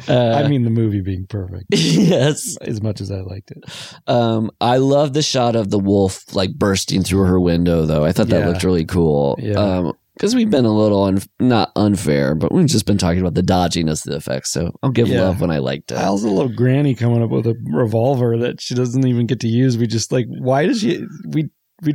Uh, 0.08 0.32
I 0.44 0.48
mean 0.48 0.62
the 0.64 0.70
movie 0.70 1.00
being 1.00 1.26
perfect 1.26 1.66
yes. 1.70 2.56
as 2.62 2.80
much 2.82 3.00
as 3.00 3.10
I 3.10 3.20
liked 3.20 3.50
it. 3.50 3.64
Um, 4.06 4.50
I 4.60 4.78
love 4.78 5.12
the 5.12 5.22
shot 5.22 5.54
of 5.56 5.70
the 5.70 5.78
wolf 5.78 6.34
like 6.34 6.54
bursting 6.54 7.02
through 7.02 7.24
her 7.24 7.40
window, 7.40 7.84
though. 7.86 8.04
I 8.04 8.12
thought 8.12 8.28
that 8.28 8.40
Yeah. 8.40 8.48
looked 8.48 8.64
really 8.64 8.84
cool. 8.86 9.36
Yeah. 9.40 9.54
Um, 9.58 9.92
because 10.14 10.34
we've 10.34 10.48
been 10.48 10.64
a 10.64 10.74
little 10.74 11.02
un- 11.04 11.20
not 11.38 11.72
unfair, 11.76 12.34
but 12.34 12.50
we've 12.50 12.64
just 12.64 12.86
been 12.86 12.96
talking 12.96 13.20
about 13.20 13.34
the 13.34 13.42
dodginess 13.42 14.06
of 14.06 14.12
the 14.12 14.16
effects. 14.16 14.50
So 14.50 14.72
I'll 14.82 14.90
give 14.90 15.08
Yeah. 15.08 15.24
love 15.24 15.42
when 15.42 15.50
I 15.50 15.58
liked 15.58 15.92
it. 15.92 15.98
I 15.98 16.04
also 16.04 16.30
love 16.30 16.56
Granny 16.56 16.94
coming 16.94 17.22
up 17.22 17.28
with 17.28 17.46
a 17.46 17.54
revolver 17.70 18.38
that 18.38 18.62
she 18.62 18.74
doesn't 18.74 19.06
even 19.06 19.26
get 19.26 19.40
to 19.40 19.46
use. 19.48 19.76
We 19.76 19.86
just 19.86 20.12
like, 20.12 20.24
why 20.26 20.64
does 20.66 20.80
she? 20.80 21.04
We, 21.28 21.42
we 21.42 21.50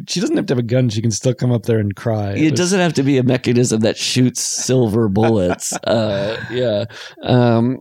she 0.08 0.20
doesn't 0.20 0.36
have 0.36 0.45
to 0.48 0.52
have 0.53 0.60
a 0.60 0.64
gun. 0.64 0.90
She 0.90 1.02
can 1.02 1.12
still 1.12 1.34
come 1.34 1.52
up 1.52 1.64
there 1.64 1.80
and 1.80 1.95
cry. 1.95 2.34
It 2.34 2.56
doesn't 2.56 2.80
have 2.80 2.94
to 2.94 3.03
be 3.03 3.18
a 3.18 3.24
mechanism 3.24 3.82
that 3.82 3.98
shoots 3.98 4.41
silver 4.41 5.10
bullets. 5.10 5.74
uh, 5.84 6.44
yeah. 6.52 6.86
Um, 7.24 7.80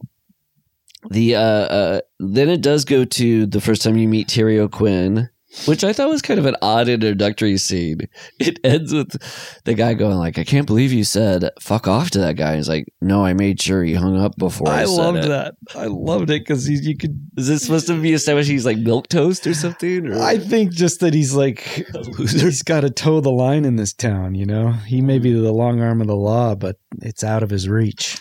the 1.11 1.37
uh, 1.37 1.41
uh, 1.41 2.01
then 2.19 2.49
it 2.49 2.63
does 2.63 2.85
go 2.85 3.05
to 3.05 3.47
the 3.47 3.61
first 3.61 3.83
time 3.83 3.97
you 3.97 4.09
meet 4.09 4.29
Terry 4.29 4.59
O'Quinn, 4.59 5.31
which 5.67 5.83
I 5.83 5.93
thought 5.93 6.09
was 6.09 6.23
kind 6.23 6.39
of 6.39 6.47
an 6.47 6.57
odd 6.63 6.89
introductory 6.89 7.57
scene. 7.57 8.09
It 8.39 8.59
ends 8.65 8.93
with 8.93 9.21
the 9.65 9.75
guy 9.75 9.95
going 9.95 10.17
like, 10.17 10.39
"I 10.39 10.45
can't 10.45 10.67
believe 10.67 10.93
you 10.93 11.05
said 11.05 11.51
fuck 11.61 11.87
off 11.87 12.11
to 12.13 12.19
that 12.21 12.37
guy." 12.37 12.57
He's 12.57 12.69
like, 12.69 12.93
"No, 13.01 13.25
I 13.25 13.35
made 13.35 13.61
sure 13.61 13.85
he 13.85 13.95
hung 13.95 14.19
up 14.19 14.37
before 14.37 14.69
I, 14.69 14.83
I 14.83 14.85
said 14.87 14.93
loved 14.93 15.19
it." 15.19 15.29
that. 15.29 15.55
I 15.75 15.87
loved 15.87 16.31
it 16.31 16.41
because 16.41 16.69
you 16.69 16.97
could. 16.97 17.31
Is 17.37 17.49
this 17.49 17.63
supposed 17.63 17.87
to 17.89 18.01
be 18.01 18.13
a 18.13 18.15
established? 18.17 18.51
He's 18.51 18.65
like 18.65 18.79
milk 18.79 19.09
toast 19.09 19.47
or 19.47 19.55
something? 19.55 20.07
Or? 20.07 20.21
I 20.21 20.39
think 20.39 20.73
just 20.73 21.01
that 21.01 21.13
he's 21.13 21.35
like 21.35 21.61
he's 22.17 22.63
got 22.63 22.81
to 22.81 22.91
toe 22.91 23.21
the 23.21 23.31
line 23.31 23.65
in 23.65 23.77
this 23.77 23.93
town. 23.93 24.35
You 24.35 24.47
know, 24.47 24.73
he 24.73 25.03
may 25.03 25.19
be 25.19 25.33
the 25.33 25.53
long 25.53 25.81
arm 25.83 26.01
of 26.01 26.07
the 26.07 26.17
law, 26.17 26.55
but 26.55 26.79
it's 27.03 27.23
out 27.23 27.43
of 27.43 27.51
his 27.51 27.69
reach. 27.69 28.19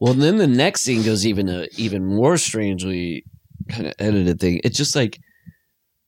Well, 0.00 0.14
then 0.14 0.36
the 0.36 0.46
next 0.46 0.82
scene 0.82 1.02
goes 1.02 1.26
even 1.26 1.48
a 1.48 1.66
even 1.76 2.04
more 2.04 2.36
strangely 2.36 3.24
kind 3.68 3.86
of 3.86 3.94
edited 3.98 4.40
thing. 4.40 4.60
It's 4.64 4.76
just 4.76 4.94
like 4.94 5.20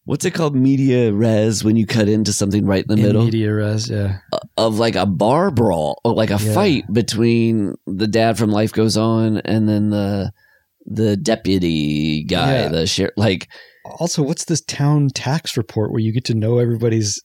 what's 0.07 0.24
it 0.24 0.31
called, 0.33 0.57
media 0.57 1.12
res, 1.12 1.62
when 1.62 1.77
you 1.77 1.85
cut 1.87 2.09
into 2.09 2.33
something 2.33 2.65
right 2.65 2.85
in 2.89 2.89
the 2.89 2.95
In 3.01 3.03
middle 3.07 3.24
media 3.24 3.53
res, 3.53 3.91
yeah. 3.91 4.19
Uh, 4.33 4.39
of 4.57 4.78
like 4.78 4.97
a 4.97 5.05
bar 5.07 5.51
brawl 5.51 6.01
or 6.05 6.15
like 6.15 6.31
a 6.31 6.39
Yeah. 6.43 6.55
fight 6.55 6.85
between 6.93 7.74
the 7.87 8.07
dad 8.07 8.39
from 8.39 8.51
Life 8.51 8.73
Goes 8.73 8.97
On 8.97 9.39
and 9.39 9.69
then 9.69 9.91
the 9.91 10.33
the 10.89 11.16
deputy 11.16 12.23
guy, 12.24 12.53
Yeah. 12.62 12.69
the 12.69 12.87
sheriff. 12.87 13.15
Like 13.16 13.49
Also, 14.01 14.23
what's 14.23 14.45
this 14.47 14.61
town 14.62 15.09
tax 15.15 15.57
report 15.57 15.91
where 15.93 16.01
you 16.01 16.12
get 16.12 16.24
to 16.27 16.35
know 16.35 16.59
everybody's 16.59 17.20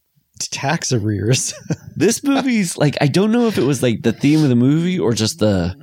tax 0.52 0.92
arrears? 0.92 1.54
this 1.96 2.24
movie's 2.24 2.78
like 2.78 2.98
I 3.02 3.08
don't 3.08 3.32
know 3.32 3.48
if 3.48 3.58
it 3.60 3.64
was 3.64 3.82
like 3.84 4.02
the 4.02 4.14
theme 4.14 4.44
of 4.44 4.50
the 4.50 4.56
movie 4.56 4.98
or 5.00 5.14
just 5.14 5.38
the 5.40 5.76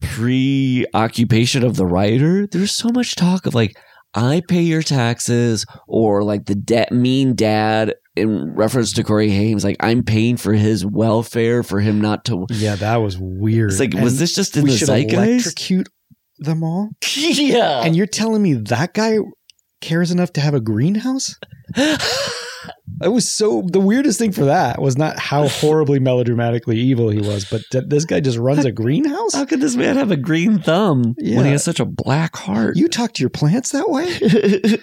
preoccupation 0.00 1.64
of 1.64 1.76
the 1.76 1.86
writer. 1.86 2.46
There's 2.46 2.72
so 2.72 2.88
much 2.90 3.14
talk 3.14 3.46
of 3.46 3.54
like 3.54 3.76
I 4.14 4.42
pay 4.48 4.62
your 4.62 4.82
taxes 4.82 5.66
or 5.86 6.22
like 6.24 6.46
the 6.46 6.54
debt 6.54 6.92
mean 6.92 7.34
dad 7.34 7.94
in 8.16 8.54
reference 8.54 8.92
to 8.94 9.04
Corey 9.04 9.30
Haim, 9.30 9.58
like 9.58 9.76
I'm 9.80 10.02
paying 10.02 10.36
for 10.36 10.52
his 10.52 10.84
welfare 10.84 11.62
for 11.62 11.80
him 11.80 12.00
not 12.00 12.24
to. 12.26 12.46
Yeah, 12.50 12.74
that 12.76 12.96
was 12.96 13.16
weird. 13.18 13.70
It's 13.70 13.80
like, 13.80 13.94
was 13.94 14.18
this 14.18 14.34
just 14.34 14.56
in 14.56 14.64
we 14.64 14.70
the 14.70 14.76
should 14.76 14.88
zeitgeist? 14.88 15.12
electrocute 15.14 15.88
them 16.38 16.62
all? 16.64 16.90
yeah, 17.16 17.82
And 17.84 17.94
you're 17.94 18.06
telling 18.06 18.42
me 18.42 18.54
that 18.54 18.94
guy 18.94 19.18
cares 19.80 20.10
enough 20.10 20.32
to 20.34 20.40
have 20.40 20.54
a 20.54 20.60
greenhouse? 20.60 21.36
It 23.02 23.08
was 23.08 23.26
so 23.26 23.62
the 23.62 23.80
weirdest 23.80 24.18
thing 24.18 24.32
for 24.32 24.44
that 24.44 24.80
was 24.80 24.98
not 24.98 25.18
how 25.18 25.48
horribly 25.48 25.98
melodramatically 26.00 26.76
evil 26.76 27.08
he 27.08 27.18
was, 27.20 27.46
but 27.46 27.62
that 27.72 27.88
this 27.88 28.04
guy 28.04 28.20
just 28.20 28.36
runs 28.36 28.66
a 28.66 28.72
greenhouse. 28.72 29.34
How 29.34 29.46
could 29.46 29.60
this 29.62 29.74
man 29.74 29.96
have 29.96 30.10
a 30.10 30.18
green 30.18 30.58
thumb 30.58 31.14
when 31.18 31.46
he 31.46 31.52
has 31.52 31.64
such 31.64 31.80
a 31.80 31.86
black 31.86 32.36
heart? 32.36 32.76
You 32.76 32.88
talk 32.88 33.14
to 33.14 33.22
your 33.22 33.30
plants 33.30 33.70
that 33.70 33.88
way? 33.88 34.80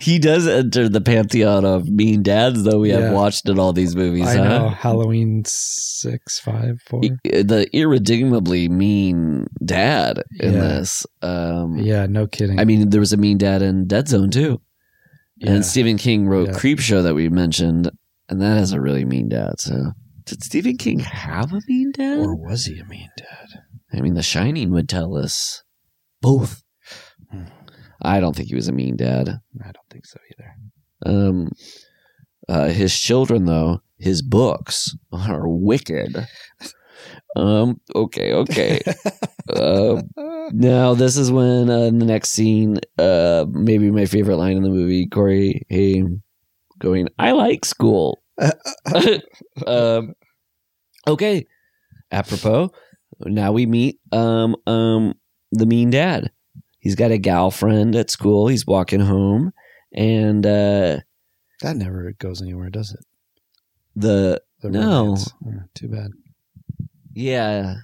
he 0.00 0.18
does 0.18 0.46
enter 0.46 0.88
the 0.88 1.00
pantheon 1.00 1.64
of 1.64 1.88
mean 1.88 2.22
dads, 2.22 2.62
though 2.64 2.80
we 2.80 2.90
Yeah. 2.90 3.00
have 3.00 3.12
watched 3.14 3.48
in 3.48 3.58
all 3.58 3.72
these 3.72 3.96
movies. 3.96 4.26
I 4.26 4.36
huh? 4.36 4.44
know. 4.44 4.68
Halloween 4.68 5.42
six, 5.46 6.38
five, 6.38 6.80
four. 6.86 7.00
I- 7.04 7.42
the 7.42 7.66
irredeemably 7.72 8.68
mean 8.68 9.46
dad 9.64 10.22
in 10.40 10.52
Yeah. 10.54 10.60
this. 10.60 11.06
Um, 11.22 11.78
Yeah, 11.78 12.06
no 12.06 12.26
kidding. 12.26 12.60
I 12.60 12.64
mean, 12.64 12.90
there 12.90 13.00
was 13.00 13.12
a 13.12 13.16
mean 13.16 13.38
dad 13.38 13.62
in 13.62 13.86
Dead 13.86 14.08
Zone 14.08 14.30
too, 14.30 14.60
yeah. 15.38 15.52
and 15.52 15.64
Stephen 15.64 15.96
King 15.96 16.26
wrote. 16.28 16.50
Creepshow 16.50 17.02
that 17.02 17.14
we 17.14 17.28
mentioned, 17.28 17.90
and 18.28 18.40
that 18.42 18.58
has 18.58 18.72
a 18.72 18.80
really 18.80 19.04
mean 19.04 19.28
dad. 19.30 19.58
So, 19.60 19.92
did 20.26 20.42
Stephen 20.44 20.76
King 20.76 20.98
have 20.98 21.52
a 21.52 21.60
mean 21.66 21.92
dad? 21.92 22.18
or 22.18 22.34
was 22.36 22.66
he 22.66 22.78
a 22.78 22.84
mean 22.84 23.08
dad? 23.16 23.60
I 23.92 24.00
mean, 24.02 24.14
The 24.14 24.22
Shining 24.22 24.70
would 24.72 24.88
tell 24.88 25.16
us 25.16 25.62
both. 26.20 26.62
I 28.06 28.20
don't 28.20 28.36
think 28.36 28.48
he 28.48 28.54
was 28.54 28.68
a 28.68 28.72
mean 28.72 28.96
dad. 28.96 29.28
I 29.28 29.64
don't 29.64 29.90
think 29.90 30.06
so 30.06 30.18
either. 30.32 30.54
Um, 31.04 31.50
uh, 32.48 32.68
his 32.68 32.98
children, 32.98 33.44
though, 33.46 33.80
his 33.98 34.22
books 34.22 34.94
are 35.12 35.48
wicked. 35.48 36.26
Um. 37.34 37.80
Okay. 37.94 38.32
Okay. 38.32 38.80
uh, 39.54 40.00
now 40.52 40.94
this 40.94 41.16
is 41.16 41.30
when 41.30 41.68
uh, 41.68 41.80
in 41.80 41.98
the 41.98 42.06
next 42.06 42.30
scene, 42.30 42.78
uh, 42.98 43.44
maybe 43.50 43.90
my 43.90 44.06
favorite 44.06 44.36
line 44.36 44.56
in 44.56 44.62
the 44.62 44.70
movie, 44.70 45.06
Corey 45.06 45.66
Haim 45.68 46.22
going, 46.78 47.08
"I 47.18 47.32
like 47.32 47.64
school." 47.64 48.22
um. 49.66 50.14
Okay. 51.06 51.46
Apropos, 52.12 52.70
now 53.20 53.52
we 53.52 53.66
meet 53.66 53.98
um 54.12 54.56
um 54.66 55.14
the 55.52 55.66
mean 55.66 55.90
dad. 55.90 56.30
He's 56.86 56.94
got 56.94 57.10
a 57.10 57.18
gal 57.18 57.50
friend 57.50 57.96
at 57.96 58.10
school. 58.12 58.46
He's 58.46 58.64
walking 58.64 59.00
home, 59.00 59.52
and 59.92 60.46
uh, 60.46 60.98
That 61.62 61.76
never 61.76 62.12
goes 62.16 62.40
anywhere, 62.40 62.70
does 62.70 62.92
it? 62.92 63.00
the 63.96 64.40
The 64.62 64.70
No. 64.70 65.16
Yeah, 65.44 65.62
too 65.74 65.88
bad. 65.88 66.12
yeah, 67.12 67.74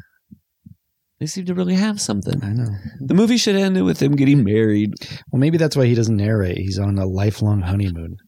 they 1.18 1.26
seem 1.26 1.46
to 1.46 1.54
really 1.54 1.74
have 1.74 2.00
something. 2.00 2.44
I 2.44 2.52
know. 2.52 2.68
The 3.00 3.14
movie 3.14 3.38
should 3.38 3.56
end 3.56 3.84
with 3.84 4.00
him 4.00 4.14
getting 4.14 4.44
married. 4.44 4.94
Well, 5.32 5.40
maybe 5.40 5.58
that's 5.58 5.74
why 5.76 5.86
he 5.86 5.96
doesn't 5.96 6.16
narrate. 6.16 6.58
He's 6.58 6.78
on 6.78 6.96
a 6.96 7.04
lifelong 7.04 7.60
honeymoon. 7.62 8.18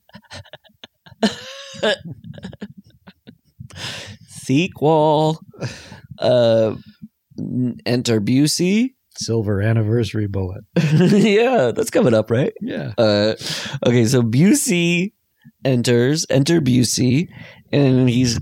Sequel. 4.27 5.39
Uh, 6.19 6.75
enter 7.87 8.21
Busey. 8.21 8.94
Silver 9.17 9.61
anniversary 9.63 10.27
bullet. 10.27 10.65
yeah, 10.93 11.73
that's 11.75 11.91
coming 11.91 12.15
up, 12.15 12.31
right? 12.31 12.53
Yeah. 12.61 12.93
Uh, 12.99 13.35
okay, 13.87 14.05
so 14.07 14.23
Busey 14.23 15.13
enters, 15.65 16.27
enter 16.31 16.61
Busey, 16.61 17.29
and 17.73 18.09
he's 18.09 18.41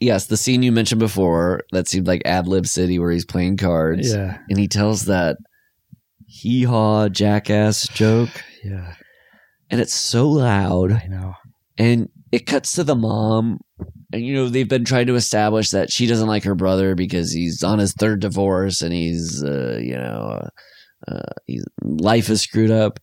yes, 0.00 0.26
the 0.26 0.36
scene 0.36 0.62
you 0.62 0.72
mentioned 0.72 0.98
before 0.98 1.62
that 1.72 1.88
seemed 1.88 2.06
like 2.06 2.22
Ad 2.24 2.46
Lib 2.46 2.66
City 2.66 2.98
where 2.98 3.10
he's 3.10 3.24
playing 3.24 3.56
cards, 3.56 4.12
Yeah. 4.14 4.38
and 4.48 4.58
he 4.58 4.68
tells 4.68 5.06
that 5.06 5.36
hee 6.26 6.64
haw 6.64 7.08
jackass 7.08 7.86
joke, 7.88 8.30
Yeah. 8.64 8.94
and 9.70 9.80
it's 9.80 9.94
so 9.94 10.28
loud, 10.28 10.92
I 10.92 11.06
know. 11.08 11.34
and 11.78 12.08
it 12.32 12.46
cuts 12.46 12.72
to 12.72 12.84
the 12.84 12.96
mom. 12.96 13.58
And 14.14 14.24
you 14.24 14.34
know 14.34 14.48
they've 14.48 14.68
been 14.68 14.84
trying 14.84 15.08
to 15.08 15.16
establish 15.16 15.70
that 15.70 15.90
she 15.90 16.06
doesn't 16.06 16.28
like 16.28 16.44
her 16.44 16.54
brother 16.54 16.94
because 16.94 17.32
he's 17.32 17.64
on 17.64 17.80
his 17.80 17.92
third 17.92 18.20
divorce 18.20 18.80
and 18.80 18.92
he's 18.92 19.42
uh, 19.42 19.78
you 19.82 19.96
know 19.96 20.40
uh, 20.40 20.48
uh, 21.10 21.32
he's, 21.46 21.64
life 21.82 22.30
is 22.30 22.40
screwed 22.40 22.70
up. 22.70 23.00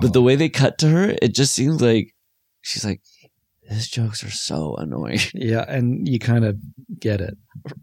But 0.00 0.12
the 0.12 0.22
way 0.22 0.36
they 0.36 0.48
cut 0.48 0.78
to 0.78 0.88
her, 0.88 1.16
it 1.20 1.34
just 1.34 1.52
seems 1.52 1.82
like 1.82 2.14
she's 2.60 2.84
like, 2.84 3.00
his 3.62 3.88
jokes 3.88 4.22
are 4.22 4.30
so 4.30 4.76
annoying. 4.76 5.18
Yeah, 5.34 5.64
and 5.66 6.06
you 6.08 6.20
kind 6.20 6.44
of 6.44 6.56
get 7.00 7.20
it. 7.20 7.36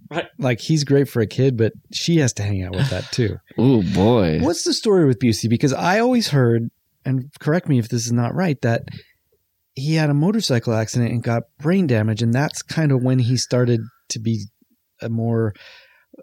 Right. 0.10 0.28
Like 0.38 0.62
he's 0.62 0.86
great 0.86 1.10
for 1.10 1.20
a 1.22 1.28
kid, 1.28 1.58
but 1.58 1.74
she 1.92 2.18
has 2.18 2.32
to 2.34 2.44
hang 2.44 2.64
out 2.64 2.76
with 2.76 2.90
that 2.90 3.12
too. 3.12 3.38
Oh 3.58 3.84
boy. 3.94 4.40
What's 4.40 4.64
the 4.64 4.74
story 4.74 5.06
with 5.06 5.20
Busey? 5.20 5.50
Because 5.50 5.74
I 5.74 6.00
always 6.00 6.30
heard, 6.30 6.70
and 7.04 7.30
correct 7.40 7.68
me 7.68 7.78
if 7.78 7.90
this 7.90 8.06
is 8.06 8.14
not 8.14 8.34
right, 8.34 8.60
that 8.62 8.84
he 9.80 9.96
had 9.96 10.10
a 10.10 10.14
motorcycle 10.14 10.74
accident 10.74 11.12
and 11.12 11.24
got 11.24 11.44
brain 11.60 11.88
damage, 11.88 12.22
and 12.22 12.34
that's 12.34 12.62
kind 12.62 12.92
of 12.92 13.02
when 13.04 13.20
he 13.20 13.38
started 13.38 13.82
to 14.10 14.20
be 14.20 14.46
a 15.02 15.10
more 15.10 15.54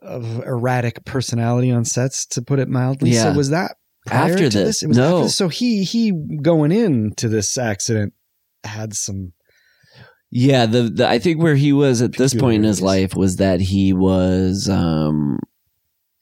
of 0.03 0.45
erratic 0.45 1.05
personality 1.05 1.71
on 1.71 1.85
sets, 1.85 2.27
to 2.27 2.43
put 2.43 2.59
it 2.59 2.69
mildly. 2.69 3.11
Yeah. 3.11 3.25
So 3.25 3.33
was 3.33 3.51
that 3.51 3.77
After 4.11 4.49
to 4.51 4.59
this? 4.59 4.83
It 4.83 4.89
was 4.89 4.97
No. 4.97 5.05
after 5.17 5.23
this. 5.25 5.37
So 5.37 5.49
he 5.49 5.85
he 5.85 6.13
going 6.43 6.73
into 6.73 7.29
this 7.29 7.57
accident 7.59 8.13
had 8.65 8.95
some. 8.95 9.33
Yeah, 10.31 10.67
the, 10.67 10.83
the 10.83 11.09
I 11.09 11.19
think 11.19 11.41
where 11.41 11.55
he 11.55 11.73
was 11.73 12.03
at 12.03 12.15
this 12.15 12.35
point 12.35 12.57
in 12.57 12.65
his 12.65 12.83
life 12.83 13.15
was 13.15 13.37
that 13.37 13.61
he 13.61 13.93
was 13.93 14.69
um 14.69 15.39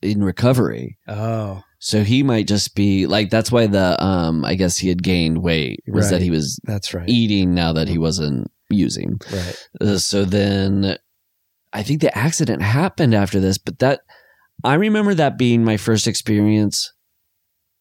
in 0.02 0.22
recovery. 0.22 0.98
Oh, 1.08 1.62
So 1.84 2.02
he 2.02 2.22
might 2.22 2.46
just 2.46 2.74
be 2.74 3.06
like 3.06 3.28
that's 3.28 3.52
why 3.52 3.66
the 3.66 4.02
um 4.02 4.42
I 4.42 4.54
guess 4.54 4.78
he 4.78 4.88
had 4.88 5.02
gained 5.02 5.42
weight 5.42 5.80
was 5.86 6.08
that 6.08 6.22
he 6.22 6.30
was 6.30 6.58
that's 6.64 6.94
right. 6.94 7.06
eating 7.06 7.52
now 7.52 7.74
that 7.74 7.88
he 7.88 7.98
wasn't 7.98 8.50
using. 8.70 9.20
Right. 9.30 9.68
Uh, 9.82 9.98
so 9.98 10.24
then 10.24 10.96
I 11.74 11.82
think 11.82 12.00
the 12.00 12.16
accident 12.16 12.62
happened 12.62 13.14
after 13.14 13.38
this, 13.38 13.58
but 13.58 13.80
that 13.80 14.00
I 14.64 14.74
remember 14.76 15.12
that 15.12 15.36
being 15.36 15.62
my 15.62 15.76
first 15.76 16.06
experience 16.06 16.90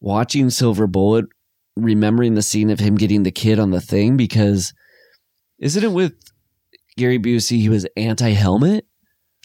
watching 0.01 0.49
Silver 0.49 0.85
Bullet, 0.85 1.23
remembering 1.77 2.33
the 2.35 2.41
scene 2.41 2.71
of 2.71 2.81
him 2.81 2.95
getting 2.95 3.23
the 3.23 3.31
kid 3.31 3.57
on 3.57 3.71
the 3.71 3.79
thing 3.79 4.17
because 4.17 4.73
isn't 5.59 5.81
it 5.81 5.93
with 5.93 6.11
Gary 6.97 7.19
Busey? 7.19 7.61
He 7.61 7.69
was 7.69 7.87
anti 7.95 8.31
helmet 8.31 8.85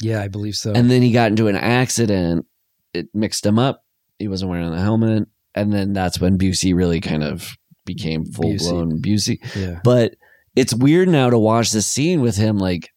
Yeah, 0.03 0.21
I 0.21 0.27
believe 0.27 0.57
so. 0.57 0.73
and 0.73 0.91
then 0.91 1.03
he 1.03 1.13
got 1.13 1.31
into 1.31 1.47
an 1.47 1.55
accident. 1.55 2.45
It 2.93 3.07
mixed 3.15 3.47
him 3.47 3.61
up. 3.61 3.85
He 4.19 4.29
wasn't 4.29 4.51
wearing 4.51 4.71
the 4.71 4.79
helmet. 4.81 5.29
And 5.55 5.73
then 5.73 5.93
that's 5.93 6.21
when 6.21 6.39
Busey 6.39 6.75
really 6.75 7.01
kind 7.01 7.23
of 7.25 7.57
became 7.85 8.25
full 8.27 8.57
blown 8.59 9.01
Busey. 9.01 9.39
yeah. 9.57 9.81
But 9.83 10.15
it's 10.55 10.75
weird 10.75 11.09
now 11.09 11.31
to 11.31 11.39
watch 11.39 11.71
the 11.71 11.83
scene 11.83 12.21
with 12.21 12.37
him 12.37 12.59
like 12.59 12.91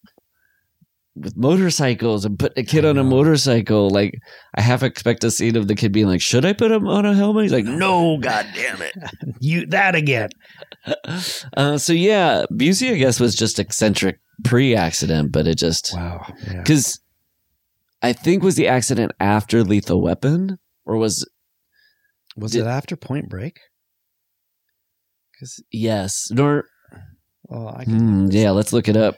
with 1.16 1.36
motorcycles 1.36 2.24
and 2.24 2.40
putting 2.40 2.64
a 2.64 2.66
kid 2.66 2.86
on 2.86 2.98
a 2.98 3.04
motorcycle. 3.04 3.90
Like 3.90 4.18
I 4.56 4.62
half 4.62 4.82
expect 4.84 5.24
a 5.24 5.32
scene 5.32 5.56
of 5.56 5.68
the 5.68 5.76
kid 5.76 5.92
being 5.92 6.08
like, 6.08 6.22
"Should 6.22 6.46
I 6.46 6.54
put 6.54 6.72
him 6.72 6.88
on 6.88 7.06
a 7.06 7.14
helmet?" 7.14 7.44
He's 7.44 7.52
like, 7.54 7.66
"No, 7.66 8.18
god 8.18 8.48
damn 8.56 8.82
it." 8.82 8.94
You 9.40 9.66
that 9.68 9.96
again. 9.96 10.30
Uh, 11.56 11.78
so 11.78 11.94
yeah, 11.94 12.46
Busey 12.52 12.92
I 12.94 12.98
guess 12.98 13.20
was 13.20 13.36
just 13.36 13.60
eccentric 13.60 14.20
pre-accident, 14.44 15.32
but 15.32 15.46
it 15.46 15.60
just 15.60 15.94
Wow. 15.94 16.26
Yeah. 16.48 16.58
because 16.58 17.00
I 18.02 18.14
think 18.14 18.42
was 18.42 18.56
the 18.56 18.68
accident 18.68 19.12
after 19.20 19.64
Lethal 19.64 20.02
Weapon 20.02 20.58
or 20.92 20.98
was 20.98 21.26
Was 22.36 22.52
Did- 22.52 22.62
it 22.62 22.68
after 22.68 22.98
Point 22.98 23.30
Break? 23.30 23.60
Because 25.32 25.64
yes 25.72 26.28
nor 26.32 26.66
well, 27.44 27.70
I 27.76 27.86
can 27.86 28.00
Hmm, 28.00 28.28
yeah, 28.32 28.52
let's 28.52 28.72
look 28.74 28.88
it 28.88 28.96
up. 28.96 29.16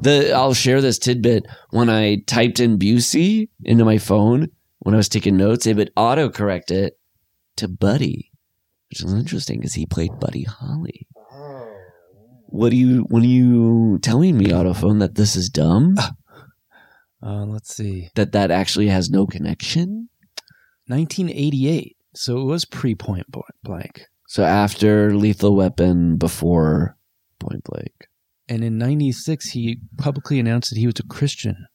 The 0.00 0.32
I'll 0.34 0.54
share 0.54 0.80
this 0.80 0.98
tidbit. 0.98 1.46
When 1.70 1.90
I 1.90 2.16
typed 2.26 2.60
in 2.60 2.78
Busey 2.78 3.48
into 3.64 3.84
my 3.84 3.98
phone 3.98 4.48
when 4.78 4.94
I 4.94 4.98
was 4.98 5.08
taking 5.08 5.36
notes, 5.36 5.66
it 5.66 5.76
would 5.76 5.94
autocorrect 5.96 6.70
it 6.70 6.98
to 7.56 7.68
Buddy, 7.68 8.30
which 8.90 9.02
is 9.02 9.12
interesting 9.12 9.58
because 9.58 9.74
he 9.74 9.86
played 9.86 10.18
Buddy 10.20 10.44
Holly. 10.44 11.08
What 12.46 12.70
do 12.70 12.76
you? 12.76 13.06
What 13.08 13.22
are 13.22 13.26
you 13.26 13.98
telling 14.00 14.38
me, 14.38 14.46
autophone, 14.46 15.00
that 15.00 15.16
this 15.16 15.34
is 15.36 15.48
dumb? 15.48 15.96
Uh, 17.22 17.44
let's 17.46 17.74
see. 17.74 18.10
That 18.14 18.32
that 18.32 18.50
actually 18.50 18.88
has 18.88 19.10
no 19.10 19.26
connection? 19.26 20.08
1988. 20.86 21.96
So 22.14 22.40
it 22.40 22.44
was 22.44 22.64
pre 22.64 22.94
Point 22.94 23.26
Blank. 23.62 24.06
So 24.28 24.44
after 24.44 25.14
Lethal 25.14 25.54
Weapon, 25.54 26.16
before 26.16 26.96
Point 27.38 27.64
Blank. 27.64 28.08
And 28.48 28.62
in 28.62 28.78
96, 28.78 29.50
he 29.50 29.78
publicly 29.96 30.38
announced 30.38 30.70
that 30.70 30.78
he 30.78 30.86
was 30.86 31.00
a 31.00 31.06
Christian, 31.06 31.66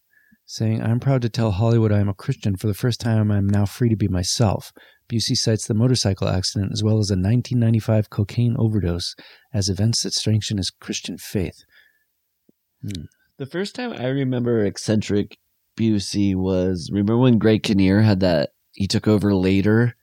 saying, 0.45 0.83
I'm 0.83 0.99
proud 0.99 1.21
to 1.23 1.29
tell 1.29 1.51
Hollywood 1.51 1.91
I 1.91 1.99
am 1.99 2.09
a 2.09 2.13
Christian. 2.13 2.55
For 2.55 2.67
the 2.67 2.73
first 2.73 2.99
time, 2.99 3.31
I'm 3.31 3.47
now 3.47 3.65
free 3.65 3.89
to 3.89 3.95
be 3.95 4.07
myself. 4.07 4.71
Busey 5.11 5.35
cites 5.35 5.65
the 5.65 5.73
motorcycle 5.73 6.27
accident 6.27 6.71
as 6.71 6.83
well 6.83 6.99
as 6.99 7.09
a 7.09 7.13
1995 7.13 8.09
cocaine 8.11 8.55
overdose 8.59 9.15
as 9.51 9.67
events 9.67 10.03
that 10.03 10.13
strengthen 10.13 10.57
his 10.57 10.69
Christian 10.69 11.17
faith. 11.17 11.63
Hmm. 12.83 13.05
The 13.37 13.47
first 13.47 13.73
time 13.73 13.93
I 13.93 14.07
remember 14.07 14.63
eccentric 14.63 15.39
Busey 15.77 16.35
was 16.35 16.89
remember 16.91 17.17
when 17.17 17.39
Greg 17.39 17.63
Kinnear 17.63 18.01
had 18.01 18.19
that 18.19 18.49
he 18.79 18.87
took 18.87 19.07
over 19.07 19.35
later 19.35 19.93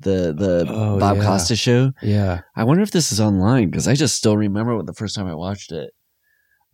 the 0.00 0.34
the 0.36 0.66
Oh, 0.68 0.98
Bob 0.98 1.16
yeah. 1.16 1.22
Costas 1.24 1.58
show. 1.58 1.92
Yeah. 2.02 2.40
I 2.54 2.64
wonder 2.64 2.82
if 2.82 2.90
this 2.90 3.10
is 3.10 3.20
online 3.20 3.70
because 3.70 3.88
I 3.88 3.94
just 3.94 4.16
still 4.16 4.36
remember 4.36 4.76
what 4.76 4.86
the 4.86 4.92
first 4.92 5.14
time 5.16 5.26
I 5.26 5.34
watched 5.34 5.72
it. 5.72 5.90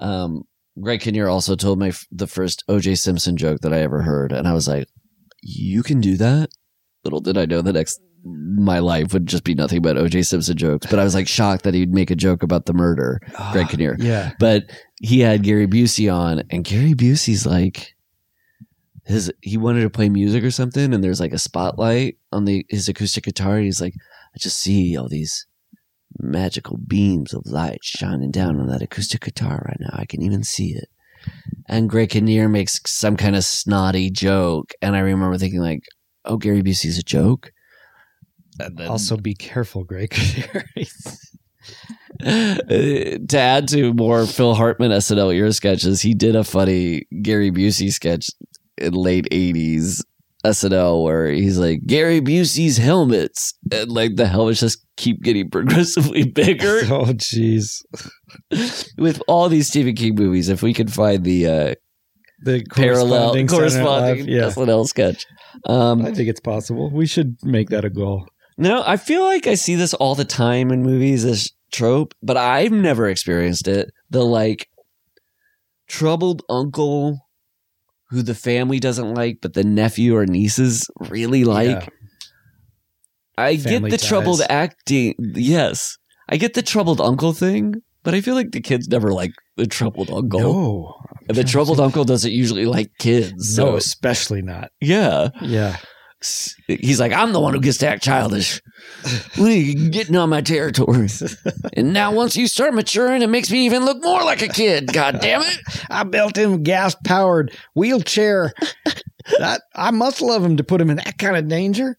Um, 0.01 0.43
Greg 0.81 1.01
Kinnear 1.01 1.29
also 1.29 1.55
told 1.55 1.79
me 1.79 1.89
f- 1.89 2.05
the 2.11 2.27
first 2.27 2.65
OJ 2.69 2.99
Simpson 2.99 3.37
joke 3.37 3.61
that 3.61 3.73
I 3.73 3.79
ever 3.81 4.03
heard, 4.03 4.33
and 4.33 4.49
I 4.49 4.53
was 4.53 4.66
like, 4.66 4.89
"You 5.43 5.83
can 5.85 6.01
do 6.01 6.16
that." 6.16 6.51
Little 7.05 7.21
did 7.21 7.39
I 7.39 7.47
know 7.47 7.62
the 7.62 7.73
next 7.73 8.01
my 8.27 8.79
life 8.79 9.12
would 9.12 9.27
just 9.27 9.45
be 9.45 9.55
nothing 9.55 9.83
but 9.83 9.97
OJ 9.97 10.27
Simpson 10.27 10.57
jokes. 10.57 10.87
But 10.89 10.99
I 10.99 11.05
was 11.05 11.15
like 11.15 11.29
shocked 11.29 11.62
that 11.65 11.75
he'd 11.75 11.93
make 11.93 12.11
a 12.11 12.16
joke 12.16 12.43
about 12.43 12.65
the 12.66 12.73
murder, 12.73 13.21
Greg 13.53 13.69
Kinnear. 13.69 13.97
Yeah. 14.01 14.33
But 14.41 14.65
he 15.01 15.21
had 15.21 15.43
Gary 15.43 15.66
Busey 15.66 16.12
on, 16.12 16.43
and 16.51 16.65
Gary 16.65 16.95
Busey's 16.95 17.47
like 17.47 17.94
his 19.07 19.33
he 19.43 19.57
wanted 19.57 19.83
to 19.83 19.91
play 19.91 20.09
music 20.09 20.45
or 20.45 20.51
something, 20.51 20.95
and 20.95 21.03
there's 21.05 21.21
like 21.21 21.33
a 21.33 21.39
spotlight 21.39 22.17
on 22.33 22.45
the 22.45 22.65
his 22.69 22.89
acoustic 22.89 23.25
guitar. 23.25 23.57
And 23.57 23.65
he's 23.65 23.81
like, 23.81 23.95
I 24.35 24.39
just 24.39 24.59
see 24.59 24.97
all 24.97 25.09
these 25.09 25.47
magical 26.19 26.79
beams 26.79 27.35
of 27.35 27.43
light 27.47 27.81
shining 27.83 28.31
down 28.31 28.61
on 28.61 28.69
that 28.69 28.83
acoustic 28.83 29.23
guitar 29.23 29.63
right 29.67 29.77
now. 29.81 29.91
I 29.93 30.05
can 30.07 30.23
even 30.23 30.43
see 30.45 30.73
it. 30.73 30.89
And 31.69 31.89
Greg 31.89 32.11
Kinnear 32.11 32.49
makes 32.49 32.81
some 32.87 33.17
kind 33.17 33.37
of 33.37 33.45
snotty 33.45 34.11
joke, 34.11 34.73
and 34.83 34.95
I 34.97 35.01
remember 35.01 35.39
thinking 35.39 35.61
like, 35.61 35.83
"Oh, 36.25 36.37
Gary 36.37 36.63
Busey's 36.63 36.99
a 36.99 37.03
joke." 37.03 37.51
And 38.61 38.77
then- 38.77 38.89
Also, 38.89 39.17
be 39.17 39.35
careful, 39.35 39.85
Greg. 39.85 40.15
Uh, 40.55 40.61
to 43.29 43.37
add 43.39 43.69
to 43.69 43.93
more 43.95 44.27
Phil 44.27 44.55
Hartman 44.55 44.93
SNL 44.93 45.35
era 45.35 45.53
sketches, 45.53 46.03
he 46.03 46.15
did 46.15 46.37
a 46.37 46.45
funny 46.45 47.07
Gary 47.23 47.51
Busey 47.51 47.91
sketch 47.91 48.31
in 48.79 48.93
late 48.95 49.29
'80s 49.31 50.03
SNL 50.45 51.03
where 51.03 51.29
he's 51.29 51.59
like 51.59 51.87
Gary 51.87 52.21
Busey's 52.21 52.77
helmets, 52.77 53.55
and 53.73 53.91
like 53.91 54.17
the 54.17 54.27
helmets 54.27 54.61
just 54.61 54.85
keep 54.97 55.23
getting 55.23 55.51
progressively 55.51 56.25
bigger 56.25 56.81
oh, 56.85 57.13
jeez. 57.15 57.83
with 58.99 59.23
all 59.27 59.49
these 59.49 59.69
Stephen 59.69 59.95
King 59.95 60.15
movies. 60.15 60.49
If 60.49 60.63
we 60.63 60.75
can 60.75 60.89
find 60.89 61.25
the 61.25 61.47
uh, 61.47 61.75
The 62.43 62.65
parallel 62.75 63.33
corresponding 63.33 63.47
corresponding 63.49 64.27
Live, 64.27 64.55
SNL 64.55 64.87
sketch, 64.87 65.27
um, 65.67 66.05
I 66.05 66.13
think 66.13 66.29
it's 66.29 66.41
possible. 66.41 66.91
We 66.91 67.07
should 67.07 67.37
make 67.43 67.71
that 67.71 67.85
a 67.85 67.91
goal. 67.91 68.27
No, 68.57 68.85
I 68.87 68.99
feel 68.99 69.25
like 69.25 69.47
I 69.47 69.55
see 69.55 69.75
this 69.75 69.95
all 69.95 70.15
the 70.15 70.25
time 70.25 70.71
in 70.71 70.83
movies 70.83 71.25
This 71.25 71.51
trope, 71.73 72.15
but 72.23 72.37
I've 72.37 72.71
never 72.71 73.09
experienced 73.09 73.67
it. 73.67 73.91
The 74.11 74.25
like 74.25 74.69
troubled 75.89 76.43
uncle 76.49 77.24
who 78.11 78.23
the 78.23 78.35
family 78.35 78.79
doesn't 78.79 79.15
like, 79.15 79.39
but 79.41 79.55
the 79.55 79.65
nephew 79.65 80.17
or 80.17 80.27
nieces 80.27 80.89
really 81.11 81.45
like. 81.45 81.69
Yeah. 81.69 81.89
I 83.37 83.57
Family 83.57 83.91
get 83.91 84.01
the 84.01 84.07
troubled 84.07 84.43
acting. 84.49 85.15
Yes. 85.19 85.99
I 86.29 86.37
get 86.37 86.55
the 86.55 86.63
troubled 86.63 87.01
uncle 87.01 87.33
thing, 87.33 87.75
but 88.03 88.15
I 88.15 88.21
feel 88.21 88.35
like 88.35 88.53
the 88.53 88.61
kids 88.61 88.89
never 88.89 89.13
like 89.13 89.33
the 89.57 89.67
troubled 89.67 90.11
uncle. 90.11 90.41
No. 90.41 90.95
And 91.29 91.37
the 91.37 91.45
troubled 91.45 91.81
uncle 91.81 92.05
doesn't 92.05 92.31
usually 92.31 92.67
like 92.67 92.91
kids. 92.99 93.59
No, 93.59 93.77
especially 93.77 94.43
not. 94.43 94.71
yeah. 94.81 95.31
Yeah. 95.41 95.77
He's 96.69 97.01
like, 97.01 97.13
I'm 97.13 97.33
the 97.33 97.41
one 97.41 97.53
who 97.55 97.61
gets 97.61 97.79
to 97.79 97.89
act 97.89 98.03
childish. 98.03 98.63
What 99.36 99.51
are 99.51 99.55
you 99.55 99.90
getting 99.90 100.16
on 100.16 100.31
my 100.31 100.40
territory? 100.40 101.09
And 101.74 101.93
now 101.93 102.12
once 102.12 102.36
you 102.36 102.47
start 102.47 102.74
maturing, 102.74 103.20
it 103.23 103.28
makes 103.28 103.51
me 103.51 103.66
even 103.66 103.85
look 103.85 104.02
more 104.02 104.23
like 104.23 104.40
a 104.40 104.48
kid. 104.48 104.93
God 104.93 105.20
damn 105.20 105.43
it. 105.43 105.59
I 105.90 106.05
built 106.05 106.39
him 106.39 106.62
gas 106.62 106.97
powered 107.05 107.55
wheelchair. 107.74 108.55
that, 109.39 109.62
I 109.74 109.90
must 109.90 110.23
love 110.23 110.44
him 110.44 110.56
to 110.56 110.65
put 110.65 110.81
him 110.81 110.89
in 110.89 110.97
that 110.97 111.19
kind 111.19 111.36
of 111.36 111.48
danger. 111.48 111.98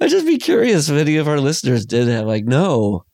I'd 0.00 0.10
just 0.10 0.26
be 0.26 0.38
curious 0.38 0.90
if 0.90 0.96
any 0.96 1.16
of 1.16 1.28
our 1.28 1.40
listeners 1.40 1.86
did 1.86 2.08
have 2.08 2.26
like, 2.26 2.44
no. 2.44 3.04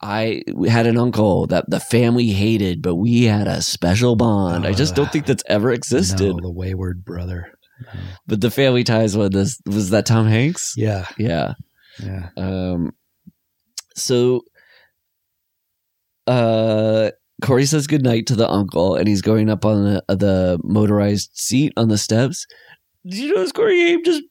I 0.00 0.42
had 0.68 0.86
an 0.86 0.96
uncle 0.96 1.48
that 1.48 1.68
the 1.68 1.80
family 1.80 2.28
hated, 2.28 2.82
but 2.82 2.94
we 2.94 3.24
had 3.24 3.48
a 3.48 3.62
special 3.62 4.14
bond. 4.14 4.64
I 4.66 4.72
just 4.72 4.94
don't 4.94 5.10
think 5.10 5.26
that's 5.26 5.42
ever 5.48 5.72
existed. 5.72 6.36
No, 6.36 6.40
the 6.40 6.52
wayward 6.52 7.04
brother. 7.04 7.52
But 8.26 8.40
the 8.40 8.50
family 8.50 8.84
ties 8.84 9.16
one 9.16 9.32
this 9.32 9.60
was 9.66 9.90
that 9.90 10.06
Tom 10.06 10.26
Hanks? 10.26 10.74
Yeah. 10.76 11.06
Yeah. 11.16 11.54
Yeah. 12.02 12.28
Um, 12.36 12.92
so, 13.94 14.42
uh, 16.26 17.10
Corey 17.42 17.64
says 17.66 17.86
goodnight 17.86 18.26
to 18.26 18.36
the 18.36 18.48
uncle, 18.48 18.94
and 18.96 19.06
he's 19.08 19.22
going 19.22 19.48
up 19.48 19.64
on 19.64 19.84
the, 19.84 20.04
the 20.14 20.60
motorized 20.64 21.30
seat 21.34 21.72
on 21.76 21.88
the 21.88 21.98
steps. 21.98 22.46
Did 23.06 23.18
you 23.18 23.34
notice 23.34 23.52
Corey 23.52 23.78
Haim 23.80 24.04
just 24.04 24.22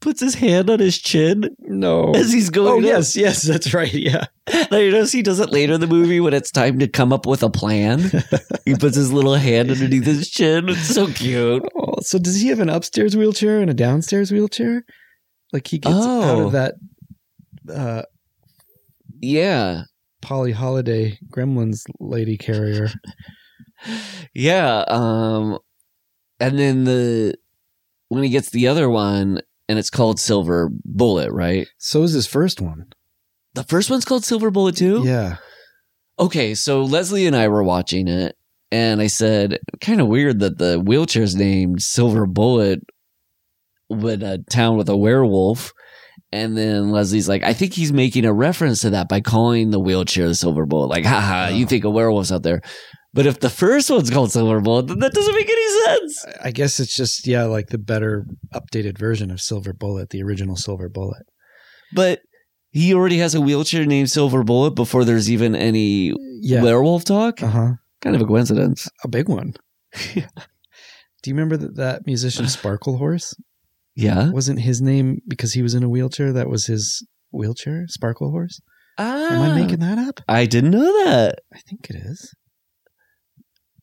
puts 0.00 0.20
his 0.20 0.34
hand 0.36 0.70
on 0.70 0.78
his 0.78 0.96
chin 0.98 1.56
No. 1.60 2.12
as 2.12 2.32
he's 2.32 2.50
Oh, 2.50 2.52
going? 2.52 2.84
up? 2.84 2.88
yes. 2.88 3.16
Yes. 3.16 3.42
That's 3.42 3.74
right. 3.74 3.92
Yeah. 3.92 4.26
Now, 4.70 4.78
you 4.78 4.90
notice 4.92 5.12
he 5.12 5.22
does 5.22 5.40
it 5.40 5.50
later 5.50 5.74
in 5.74 5.80
the 5.80 5.86
movie 5.86 6.20
when 6.20 6.32
it's 6.34 6.50
time 6.50 6.78
to 6.78 6.88
come 6.88 7.12
up 7.12 7.26
with 7.26 7.42
a 7.42 7.50
plan. 7.50 8.00
he 8.64 8.74
puts 8.74 8.96
his 8.96 9.12
little 9.12 9.34
hand 9.34 9.70
underneath 9.70 10.04
his 10.04 10.30
chin. 10.30 10.68
It's 10.70 10.94
so 10.94 11.06
cute. 11.08 11.62
Oh, 11.76 11.96
so 12.00 12.18
does 12.18 12.40
he 12.40 12.48
have 12.48 12.60
an 12.60 12.68
upstairs 12.70 13.14
wheelchair 13.16 13.60
and 13.60 13.70
a 13.70 13.74
downstairs 13.74 14.30
wheelchair? 14.32 14.84
Like 15.52 15.66
he 15.66 15.78
gets 15.78 15.94
out 15.94 16.00
Oh. 16.04 16.46
of 16.46 16.52
that 16.52 16.74
uh, 17.72 18.02
Yeah. 19.20 19.82
Polly 20.20 20.52
Holliday 20.52 21.18
Gremlins 21.30 21.82
lady 22.00 22.36
carrier. 22.36 22.88
Yeah. 24.34 24.84
Um, 24.88 25.58
and 26.40 26.58
then 26.58 26.84
the 26.84 27.36
when 28.08 28.22
he 28.22 28.28
gets 28.28 28.50
the 28.50 28.66
other 28.68 28.88
one, 28.88 29.40
and 29.68 29.78
it's 29.78 29.90
called 29.90 30.18
Silver 30.18 30.70
Bullet, 30.84 31.30
right? 31.32 31.68
So 31.78 32.02
is 32.02 32.12
his 32.12 32.26
first 32.26 32.60
one. 32.60 32.86
The 33.54 33.64
first 33.64 33.90
one's 33.90 34.04
called 34.04 34.24
Silver 34.24 34.50
Bullet 34.50 34.76
too. 34.76 35.02
Yeah. 35.04 35.36
Okay, 36.18 36.54
so 36.54 36.82
Leslie 36.82 37.26
and 37.26 37.36
I 37.36 37.46
were 37.48 37.62
watching 37.62 38.08
it, 38.08 38.36
and 38.72 39.00
I 39.00 39.06
said, 39.06 39.58
kind 39.80 40.00
of 40.00 40.08
weird 40.08 40.40
that 40.40 40.58
the 40.58 40.80
wheelchair's 40.80 41.36
named 41.36 41.80
Silver 41.82 42.26
Bullet 42.26 42.80
with 43.88 44.22
a 44.22 44.44
town 44.50 44.76
with 44.76 44.88
a 44.88 44.96
werewolf. 44.96 45.72
And 46.30 46.56
then 46.58 46.90
Leslie's 46.90 47.28
like, 47.28 47.42
I 47.42 47.54
think 47.54 47.72
he's 47.72 47.92
making 47.92 48.24
a 48.26 48.32
reference 48.32 48.82
to 48.82 48.90
that 48.90 49.08
by 49.08 49.20
calling 49.20 49.70
the 49.70 49.80
wheelchair 49.80 50.28
the 50.28 50.34
Silver 50.34 50.66
Bullet. 50.66 50.88
Like, 50.88 51.06
haha, 51.06 51.48
you 51.48 51.64
think 51.64 51.84
a 51.84 51.90
werewolf's 51.90 52.30
out 52.32 52.42
there. 52.42 52.60
But 53.14 53.24
if 53.24 53.40
the 53.40 53.48
first 53.48 53.88
one's 53.90 54.10
called 54.10 54.30
Silver 54.30 54.60
Bullet, 54.60 54.88
then 54.88 54.98
that 54.98 55.14
doesn't 55.14 55.34
make 55.34 55.48
any 55.48 55.84
sense. 55.84 56.26
I 56.44 56.50
guess 56.50 56.78
it's 56.80 56.94
just 56.94 57.26
yeah, 57.26 57.44
like 57.44 57.68
the 57.68 57.78
better 57.78 58.26
updated 58.54 58.98
version 58.98 59.30
of 59.30 59.40
Silver 59.40 59.72
Bullet, 59.72 60.10
the 60.10 60.22
original 60.22 60.56
Silver 60.56 60.90
Bullet. 60.90 61.22
But 61.94 62.20
he 62.70 62.92
already 62.92 63.16
has 63.18 63.34
a 63.34 63.40
wheelchair 63.40 63.86
named 63.86 64.10
Silver 64.10 64.44
Bullet 64.44 64.72
before 64.72 65.04
there's 65.06 65.30
even 65.30 65.54
any 65.56 66.12
Yeah. 66.42 66.62
werewolf 66.62 67.04
talk. 67.06 67.42
Uh 67.42 67.46
huh. 67.48 67.68
Kind 68.02 68.14
of 68.14 68.20
a 68.20 68.26
coincidence. 68.26 68.86
A 69.02 69.08
big 69.08 69.28
one. 69.30 69.54
Do 70.14 70.20
you 71.30 71.34
remember 71.34 71.56
that, 71.56 71.76
that 71.76 72.06
musician 72.06 72.44
Sparklehorse? 72.46 73.34
Yeah. 73.98 74.30
Wasn't 74.30 74.60
his 74.60 74.80
name 74.80 75.22
because 75.26 75.54
he 75.54 75.62
was 75.62 75.74
in 75.74 75.82
a 75.82 75.88
wheelchair? 75.88 76.32
That 76.32 76.48
was 76.48 76.66
his 76.66 77.04
wheelchair, 77.32 77.86
Sparklehorse. 77.90 78.60
Ah, 78.96 79.32
Am 79.32 79.42
I 79.42 79.60
making 79.60 79.80
that 79.80 79.98
up? 79.98 80.20
I 80.28 80.46
didn't 80.46 80.70
know 80.70 81.04
that. 81.04 81.40
I 81.52 81.58
think 81.68 81.90
it 81.90 81.96
is. 81.96 82.32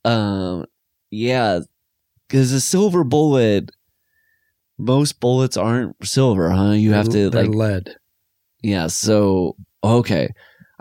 Um, 0.05 0.65
yeah, 1.11 1.59
because 2.29 2.53
a 2.53 2.61
silver 2.61 3.03
bullet, 3.03 3.71
most 4.77 5.19
bullets 5.19 5.57
aren't 5.57 5.95
silver, 6.05 6.49
huh? 6.49 6.71
You 6.71 6.93
have 6.93 7.09
to 7.09 7.29
they're 7.29 7.43
like, 7.43 7.53
lead. 7.53 7.95
yeah. 8.63 8.87
So 8.87 9.57
okay, 9.83 10.29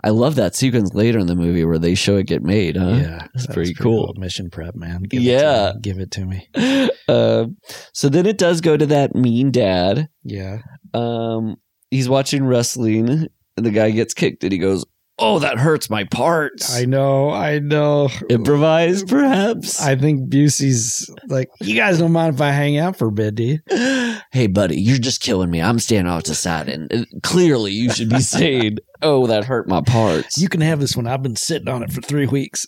I 0.05 0.09
love 0.09 0.35
that 0.35 0.53
sequence 0.55 0.93
later 0.93 1.17
in 1.19 1.25
the 1.27 1.35
movie 1.35 1.65
where 1.65 1.79
they 1.79 1.95
show 1.95 2.15
it 2.17 2.27
get 2.27 2.43
made, 2.43 2.77
huh? 2.77 2.89
yeah, 2.89 3.27
that's 3.33 3.47
that 3.47 3.53
pretty 3.53 3.71
was 3.71 3.79
cool. 3.79 4.13
Mission 4.17 4.49
prep, 4.51 4.75
man. 4.75 5.01
Give 5.03 5.19
it 5.21 5.25
to 5.25 5.31
Yeah. 5.31 5.71
me. 5.73 5.81
give 5.81 5.99
it 5.99 6.11
to 6.11 6.25
me. 6.25 6.47
um, 7.09 7.57
so 7.91 8.07
then 8.07 8.25
it 8.27 8.37
does 8.37 8.61
go 8.61 8.77
to 8.77 8.85
that 8.85 9.15
mean 9.15 9.49
dad. 9.51 10.07
Yeah, 10.23 10.59
Um, 10.93 11.55
he's 11.89 12.07
watching 12.07 12.45
wrestling, 12.45 13.27
and 13.57 13.65
the 13.65 13.71
guy 13.71 13.89
gets 13.91 14.13
kicked, 14.13 14.43
and 14.43 14.53
he 14.53 14.59
goes, 14.59 14.85
"Oh, 15.17 15.39
that 15.39 15.57
hurts 15.57 15.89
my 15.89 16.03
parts." 16.05 16.75
I 16.75 16.85
know, 16.85 17.29
I 17.29 17.59
know. 17.59 18.09
Improvise, 18.29 19.03
perhaps. 19.03 19.81
I 19.81 19.95
think 19.95 20.29
Busey's 20.29 21.09
like, 21.27 21.49
you 21.61 21.75
guys 21.75 21.99
don't 21.99 22.11
mind 22.11 22.35
if 22.35 22.41
I 22.41 22.51
hang 22.51 22.77
out 22.77 22.97
for 22.97 23.07
a 23.07 23.11
bit, 23.11 23.35
do 23.35 23.43
you? 23.43 23.59
hey, 24.31 24.47
buddy, 24.47 24.79
you're 24.79 24.97
just 24.97 25.21
killing 25.21 25.49
me. 25.49 25.61
I'm 25.61 25.79
standing 25.79 26.11
off 26.11 26.23
to 26.23 26.31
the 26.31 26.35
side, 26.35 26.69
and 26.69 26.93
uh, 26.93 27.05
clearly 27.23 27.71
you 27.71 27.91
should 27.91 28.09
be 28.09 28.21
saying, 28.21 28.77
"Oh, 29.01 29.27
that 29.27 29.45
hurt 29.45 29.67
my 29.67 29.81
parts." 29.81 30.37
You 30.37 30.49
can 30.49 30.61
have 30.61 30.79
this 30.79 30.95
one. 30.95 31.07
I've 31.07 31.23
been 31.23 31.35
sitting 31.35 31.69
on 31.69 31.83
it 31.83 31.91
for 31.91 32.01
three 32.01 32.27
weeks. 32.27 32.65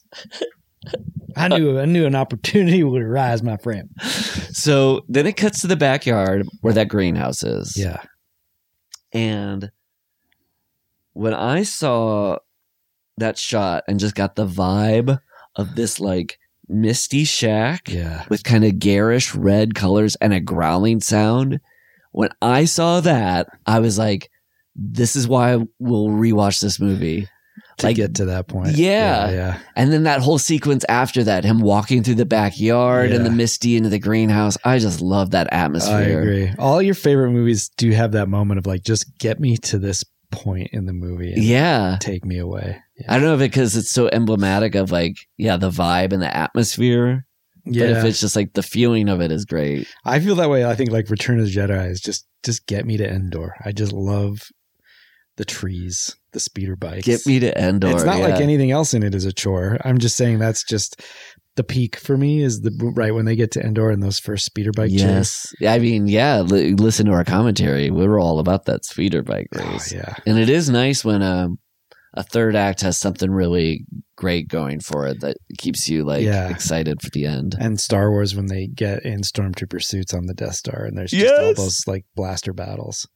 I 1.35 1.47
knew 1.49 1.79
I 1.79 1.85
knew 1.85 2.05
an 2.05 2.15
opportunity 2.15 2.83
would 2.83 3.01
arise, 3.01 3.43
my 3.43 3.57
friend. 3.57 3.89
so 4.51 5.01
then 5.07 5.27
it 5.27 5.37
cuts 5.37 5.61
to 5.61 5.67
the 5.67 5.75
backyard 5.75 6.47
where 6.61 6.73
that 6.73 6.87
greenhouse 6.87 7.43
is. 7.43 7.77
Yeah. 7.77 8.01
And 9.13 9.71
when 11.17 11.33
I 11.33 11.63
saw 11.63 12.37
that 13.17 13.37
shot 13.37 13.83
and 13.87 13.99
just 13.99 14.15
got 14.15 14.35
the 14.35 14.45
vibe 14.45 15.19
of 15.55 15.75
this 15.75 15.99
like 15.99 16.37
misty 16.69 17.23
shack 17.23 17.89
Yeah. 17.89 18.25
with 18.29 18.43
kind 18.43 18.63
of 18.63 18.77
garish 18.79 19.33
red 19.33 19.73
colors 19.73 20.15
and 20.21 20.33
a 20.33 20.39
growling 20.39 21.01
sound. 21.01 21.59
When 22.11 22.29
I 22.41 22.65
saw 22.65 22.99
that, 23.01 23.47
I 23.65 23.79
was 23.79 23.97
like, 23.97 24.29
this 24.75 25.15
is 25.15 25.27
why 25.27 25.57
we'll 25.79 26.09
rewatch 26.09 26.61
this 26.61 26.79
movie. 26.79 27.27
To 27.79 27.87
Like- 27.87 27.95
get 27.95 28.15
to 28.15 28.25
that 28.25 28.47
point. 28.47 28.75
Yeah. 28.75 29.29
Yeah. 29.29 29.31
yeah. 29.31 29.57
And 29.75 29.93
then 29.93 30.03
that 30.03 30.21
whole 30.21 30.39
sequence 30.39 30.83
after 30.89 31.23
that, 31.25 31.43
him 31.45 31.59
walking 31.59 32.03
through 32.03 32.15
the 32.15 32.25
backyard 32.25 33.11
and 33.11 33.23
the 33.25 33.29
misty 33.31 33.75
into 33.77 33.89
the 33.89 33.99
greenhouse. 33.99 34.57
I 34.63 34.79
just 34.79 34.99
love 34.99 35.31
that 35.31 35.47
atmosphere. 35.51 35.95
I 35.95 36.01
agree. 36.01 36.51
All 36.57 36.81
your 36.81 36.95
favorite 36.95 37.31
movies 37.31 37.69
do 37.77 37.91
have 37.91 38.13
that 38.13 38.29
moment 38.29 38.57
of 38.57 38.65
like, 38.65 38.83
just 38.83 39.17
get 39.19 39.39
me 39.39 39.57
to 39.57 39.77
this 39.77 40.03
point 40.31 40.69
in 40.73 40.85
the 40.85 40.93
movie 40.93 41.33
Yeah. 41.37 41.97
take 41.99 42.25
me 42.25 42.37
away. 42.37 42.81
I 43.07 43.13
don't 43.15 43.23
know 43.23 43.35
if 43.35 43.41
it 43.41 43.51
because 43.51 43.75
it's 43.75 43.91
so 43.91 44.07
emblematic 44.09 44.75
of 44.75 44.91
like, 44.91 45.17
yeah, 45.37 45.57
the 45.57 45.69
vibe 45.69 46.13
and 46.13 46.21
the 46.21 46.35
atmosphere. 46.35 47.25
But 47.65 47.75
if 47.75 48.05
it's 48.05 48.21
just 48.21 48.35
like 48.37 48.53
the 48.53 48.63
feeling 48.63 49.09
of 49.09 49.19
it 49.21 49.29
is 49.31 49.43
great. 49.43 49.87
I 50.05 50.19
feel 50.21 50.35
that 50.35 50.49
way. 50.49 50.63
I 50.65 50.73
think 50.75 50.89
like 50.91 51.09
Return 51.09 51.39
of 51.39 51.45
the 51.45 51.51
Jedi 51.51 51.89
is 51.91 51.99
just 51.99 52.25
just 52.43 52.65
get 52.65 52.85
me 52.85 52.95
to 52.97 53.05
Endor. 53.07 53.55
I 53.65 53.73
just 53.73 53.91
love 53.91 54.49
the 55.35 55.43
trees, 55.43 56.15
the 56.31 56.39
speeder 56.39 56.77
bikes. 56.77 57.05
Get 57.05 57.25
me 57.27 57.39
to 57.39 57.55
Endor. 57.61 57.89
It's 57.91 58.03
not 58.05 58.19
like 58.21 58.39
anything 58.41 58.71
else 58.71 58.93
in 58.93 59.03
it 59.03 59.13
is 59.13 59.25
a 59.25 59.33
chore. 59.33 59.77
I'm 59.83 59.97
just 59.97 60.15
saying 60.15 60.39
that's 60.39 60.63
just 60.63 61.01
the 61.57 61.63
peak 61.65 61.97
for 61.97 62.17
me 62.17 62.41
is 62.41 62.61
the 62.61 62.71
right 62.95 63.13
when 63.13 63.25
they 63.25 63.35
get 63.35 63.51
to 63.51 63.61
Endor 63.61 63.89
and 63.89 64.01
those 64.01 64.17
first 64.19 64.45
speeder 64.45 64.71
bike. 64.71 64.91
Yes. 64.93 65.53
I 65.67 65.77
mean, 65.79 66.07
yeah, 66.07 66.39
li- 66.41 66.73
listen 66.73 67.07
to 67.07 67.11
our 67.11 67.25
commentary. 67.25 67.91
We 67.91 68.07
were 68.07 68.19
all 68.19 68.39
about 68.39 68.65
that 68.65 68.85
speeder 68.85 69.21
bike 69.23 69.47
Oh, 69.59 69.71
race. 69.73 69.91
yeah. 69.91 70.15
And 70.25 70.39
it 70.39 70.49
is 70.49 70.69
nice 70.69 71.03
when 71.03 71.21
um, 71.21 71.57
a 72.13 72.23
third 72.23 72.55
act 72.55 72.81
has 72.81 72.97
something 72.97 73.29
really 73.29 73.85
great 74.15 74.47
going 74.47 74.79
for 74.79 75.05
it 75.07 75.19
that 75.21 75.37
keeps 75.59 75.87
you 75.89 76.03
like 76.05 76.23
Yeah. 76.23 76.49
excited 76.49 77.01
for 77.01 77.09
the 77.11 77.25
end. 77.25 77.55
And 77.59 77.79
Star 77.79 78.09
Wars 78.09 78.35
when 78.35 78.47
they 78.47 78.67
get 78.67 79.03
in 79.03 79.21
stormtrooper 79.21 79.83
suits 79.83 80.13
on 80.13 80.25
the 80.25 80.33
Death 80.33 80.55
Star 80.55 80.85
and 80.85 80.97
there's 80.97 81.11
just 81.11 81.33
all 81.33 81.53
those 81.53 81.83
like 81.87 82.05
blaster 82.15 82.53
battles. 82.53 83.07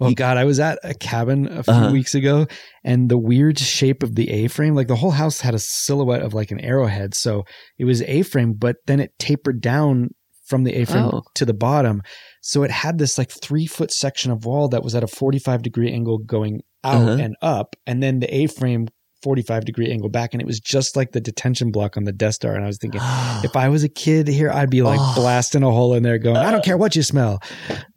Oh 0.00 0.12
god, 0.12 0.36
I 0.36 0.44
was 0.44 0.60
at 0.60 0.78
a 0.82 0.94
cabin 0.94 1.46
a 1.46 1.62
few 1.62 1.72
Uh-huh. 1.72 1.92
weeks 1.92 2.14
ago 2.14 2.46
and 2.84 3.08
the 3.10 3.18
weird 3.18 3.58
shape 3.58 4.02
of 4.02 4.14
the 4.14 4.30
A-frame, 4.30 4.74
like 4.74 4.88
the 4.88 4.96
whole 4.96 5.12
house 5.12 5.40
had 5.40 5.54
a 5.54 5.58
silhouette 5.58 6.22
of 6.22 6.34
like 6.34 6.50
an 6.50 6.60
arrowhead. 6.60 7.14
So 7.14 7.44
it 7.78 7.84
was 7.84 8.02
A-frame, 8.02 8.54
but 8.54 8.76
then 8.86 9.00
it 9.00 9.12
tapered 9.18 9.60
down 9.60 10.10
from 10.44 10.64
the 10.64 10.74
A-frame 10.74 11.04
Oh. 11.12 11.22
to 11.34 11.44
the 11.44 11.54
bottom. 11.54 12.02
So 12.40 12.62
it 12.62 12.70
had 12.70 12.98
this 12.98 13.18
like 13.18 13.30
three 13.30 13.66
foot 13.66 13.90
section 13.90 14.30
of 14.30 14.44
wall 14.44 14.68
that 14.68 14.82
was 14.84 14.94
at 14.94 15.02
a 15.02 15.08
45 15.08 15.62
degree 15.62 15.90
angle 15.92 16.18
going 16.18 16.60
out 16.84 17.02
Uh-huh. 17.02 17.16
and 17.20 17.34
up. 17.42 17.74
And 17.86 18.02
then 18.02 18.20
the 18.20 18.32
A-frame 18.32 18.86
45 19.22 19.64
degree 19.64 19.90
angle 19.90 20.08
back. 20.08 20.34
And 20.34 20.40
it 20.40 20.46
was 20.46 20.60
just 20.60 20.94
like 20.96 21.12
the 21.12 21.20
detention 21.20 21.70
block 21.70 21.96
on 21.96 22.04
the 22.04 22.12
Death 22.12 22.34
Star. 22.34 22.54
And 22.54 22.64
I 22.64 22.66
was 22.66 22.78
thinking, 22.78 23.00
if 23.44 23.56
I 23.56 23.68
was 23.68 23.82
a 23.84 23.88
kid 23.88 24.28
here, 24.28 24.50
I'd 24.50 24.70
be 24.70 24.82
like 24.82 24.98
Oh. 25.00 25.12
blasting 25.16 25.62
a 25.62 25.70
hole 25.70 25.94
in 25.94 26.02
there 26.02 26.18
going, 26.18 26.36
I 26.36 26.50
don't 26.50 26.64
care 26.64 26.76
what 26.76 26.94
you 26.96 27.02
smell. 27.02 27.40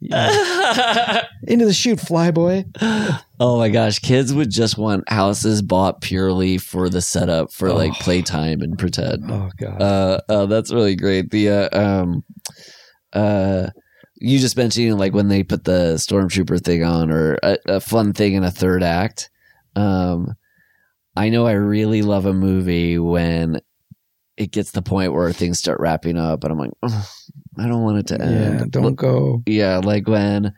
Into 1.46 1.64
the 1.64 1.72
chute, 1.72 1.98
flyboy. 1.98 2.64
oh 3.40 3.58
my 3.58 3.68
gosh, 3.68 3.98
kids 3.98 4.32
would 4.34 4.50
just 4.50 4.76
want 4.78 5.08
houses 5.08 5.62
bought 5.62 6.00
purely 6.00 6.58
for 6.58 6.88
the 6.88 7.00
setup 7.00 7.52
for 7.52 7.72
like 7.72 7.92
Oh. 7.92 7.98
playtime 8.00 8.60
and 8.60 8.78
pretend. 8.78 9.30
Oh, 9.30 9.48
God. 9.58 9.80
Uh, 9.82 10.20
uh, 10.28 10.46
that's 10.46 10.72
really 10.72 10.96
great. 10.96 11.30
The 11.30 11.48
uh, 11.48 11.68
um, 11.80 12.24
uh, 13.12 13.68
you 14.16 14.38
just 14.38 14.56
mentioned 14.56 14.98
like 14.98 15.14
when 15.14 15.28
they 15.28 15.42
put 15.42 15.64
the 15.64 15.94
stormtrooper 15.96 16.60
thing 16.62 16.84
on, 16.84 17.10
or 17.10 17.38
a, 17.42 17.56
a 17.66 17.80
fun 17.80 18.12
thing 18.12 18.34
in 18.34 18.44
a 18.44 18.50
third 18.50 18.82
act. 18.82 19.30
Um, 19.76 20.34
I 21.20 21.28
know 21.28 21.46
I 21.46 21.52
really 21.52 22.00
love 22.00 22.24
a 22.24 22.32
movie 22.32 22.98
when 22.98 23.60
it 24.38 24.52
gets 24.52 24.70
to 24.70 24.80
the 24.80 24.82
point 24.82 25.12
where 25.12 25.30
things 25.34 25.58
start 25.58 25.78
wrapping 25.78 26.16
up, 26.16 26.44
and 26.44 26.50
I'm 26.50 26.58
like, 26.58 26.70
"Ugh, 26.82 27.04
I 27.58 27.68
don't 27.68 27.82
want 27.82 27.98
it 27.98 28.06
to 28.06 28.22
end. 28.22 28.60
yeah, 28.60 28.64
don't 28.70 28.94
go. 28.94 29.42
Yeah, 29.44 29.82
like 29.84 30.08
when 30.08 30.54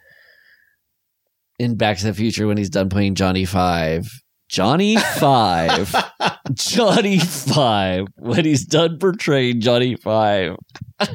in 1.58 1.74
Back 1.74 1.98
to 1.98 2.04
the 2.04 2.14
Future 2.14 2.46
when 2.46 2.58
he's 2.58 2.70
done 2.70 2.88
playing 2.88 3.16
Johnny 3.16 3.44
Five. 3.44 4.08
Johnny 4.48 4.98
Five. 4.98 5.92
Johnny 6.52 7.18
Five. 7.18 8.06
When 8.18 8.44
he's 8.44 8.64
done 8.64 8.98
portraying 9.00 9.62
Johnny 9.62 9.96
Five. 9.96 10.54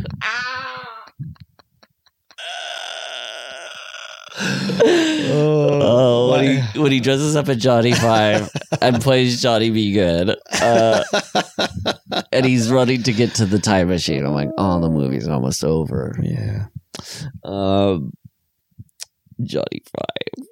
oh, 4.39 6.31
when 6.31 6.43
he 6.43 6.79
when 6.79 6.91
he 6.91 6.99
dresses 6.99 7.35
up 7.35 7.47
as 7.49 7.57
Johnny 7.57 7.93
Five 7.93 8.49
and 8.81 9.01
plays 9.01 9.41
Johnny 9.41 9.69
B. 9.69 9.93
Goode, 9.93 10.35
uh, 10.61 11.03
and 12.31 12.45
he's 12.45 12.71
running 12.71 13.03
to 13.03 13.13
get 13.13 13.35
to 13.35 13.45
the 13.45 13.59
time 13.59 13.89
machine. 13.89 14.25
I'm 14.25 14.33
like, 14.33 14.49
oh, 14.57 14.79
the 14.79 14.89
movie's 14.89 15.27
almost 15.27 15.63
over. 15.63 16.15
Yeah. 16.21 16.67
Um, 17.43 18.13
Johnny 19.43 19.83
Five. 19.95 20.47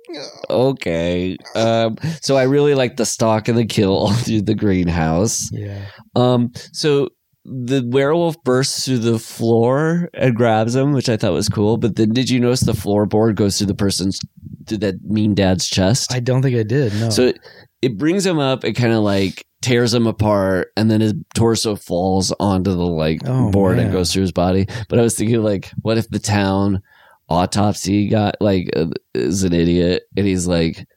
Okay. 0.49 1.37
Um, 1.55 1.97
so 2.21 2.37
I 2.37 2.43
really 2.43 2.73
like 2.73 2.97
the 2.97 3.05
stalk 3.05 3.47
and 3.47 3.57
the 3.57 3.65
kill 3.65 4.11
through 4.13 4.43
the 4.43 4.55
greenhouse. 4.55 5.49
Yeah. 5.51 5.85
Um, 6.15 6.53
so 6.71 7.09
the 7.45 7.87
werewolf 7.87 8.43
bursts 8.43 8.85
through 8.85 8.97
the 8.97 9.19
floor 9.19 10.09
and 10.13 10.35
grabs 10.35 10.75
him, 10.75 10.93
which 10.93 11.09
I 11.09 11.15
thought 11.17 11.33
was 11.33 11.47
cool. 11.47 11.77
But 11.77 11.95
then, 11.95 12.09
did 12.09 12.29
you 12.29 12.39
notice 12.39 12.61
the 12.61 12.71
floorboard 12.71 13.35
goes 13.35 13.57
through 13.57 13.67
the 13.67 13.75
person's 13.75 14.19
through 14.65 14.79
that 14.79 15.03
mean 15.03 15.35
dad's 15.35 15.67
chest? 15.67 16.11
I 16.13 16.19
don't 16.19 16.41
think 16.41 16.55
I 16.57 16.63
did. 16.63 16.93
No. 16.95 17.09
So 17.11 17.27
it, 17.27 17.39
it 17.81 17.97
brings 17.97 18.25
him 18.25 18.39
up. 18.39 18.65
It 18.65 18.73
kind 18.73 18.93
of 18.93 19.03
like 19.03 19.45
tears 19.61 19.93
him 19.93 20.07
apart, 20.07 20.71
and 20.75 20.89
then 20.89 21.01
his 21.01 21.13
torso 21.35 21.75
falls 21.75 22.33
onto 22.39 22.71
the 22.71 22.77
like 22.85 23.21
Oh, 23.25 23.51
board 23.51 23.77
and 23.77 23.91
goes 23.91 24.11
through 24.11 24.23
his 24.23 24.31
body. 24.31 24.65
But 24.89 24.97
I 24.97 25.03
was 25.03 25.15
thinking, 25.15 25.43
like, 25.43 25.71
what 25.81 25.97
if 25.99 26.09
the 26.09 26.19
town 26.19 26.81
autopsy 27.29 28.07
got 28.09 28.35
like 28.41 28.69
uh, 28.75 28.87
is 29.13 29.43
an 29.43 29.53
idiot, 29.53 30.03
and 30.17 30.25
he's 30.25 30.47
like, 30.47 30.87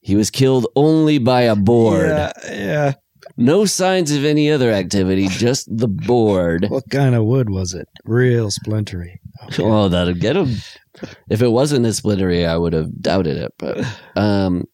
he 0.00 0.14
was 0.14 0.30
killed 0.30 0.68
only 0.76 1.18
by 1.18 1.42
a 1.42 1.56
board. 1.56 2.06
Yeah. 2.06 2.32
Yeah. 2.50 2.92
No 3.36 3.66
signs 3.66 4.12
of 4.12 4.24
any 4.24 4.50
other 4.50 4.70
activity, 4.70 5.28
just 5.28 5.68
the 5.74 5.88
board. 5.88 6.66
What 6.70 6.88
kind 6.90 7.14
of 7.14 7.24
wood 7.24 7.50
was 7.50 7.74
it? 7.74 7.88
Real 8.04 8.50
splintery. 8.50 9.18
Okay. 9.46 9.62
Oh, 9.62 9.88
that'll 9.88 10.14
get 10.14 10.36
him. 10.36 10.56
If 11.28 11.42
it 11.42 11.48
wasn't 11.48 11.84
as 11.86 12.00
splintery, 12.00 12.46
I 12.46 12.56
would 12.56 12.72
have 12.72 13.00
doubted 13.00 13.36
it. 13.36 13.52
But 13.58 13.84
um, 14.16 14.64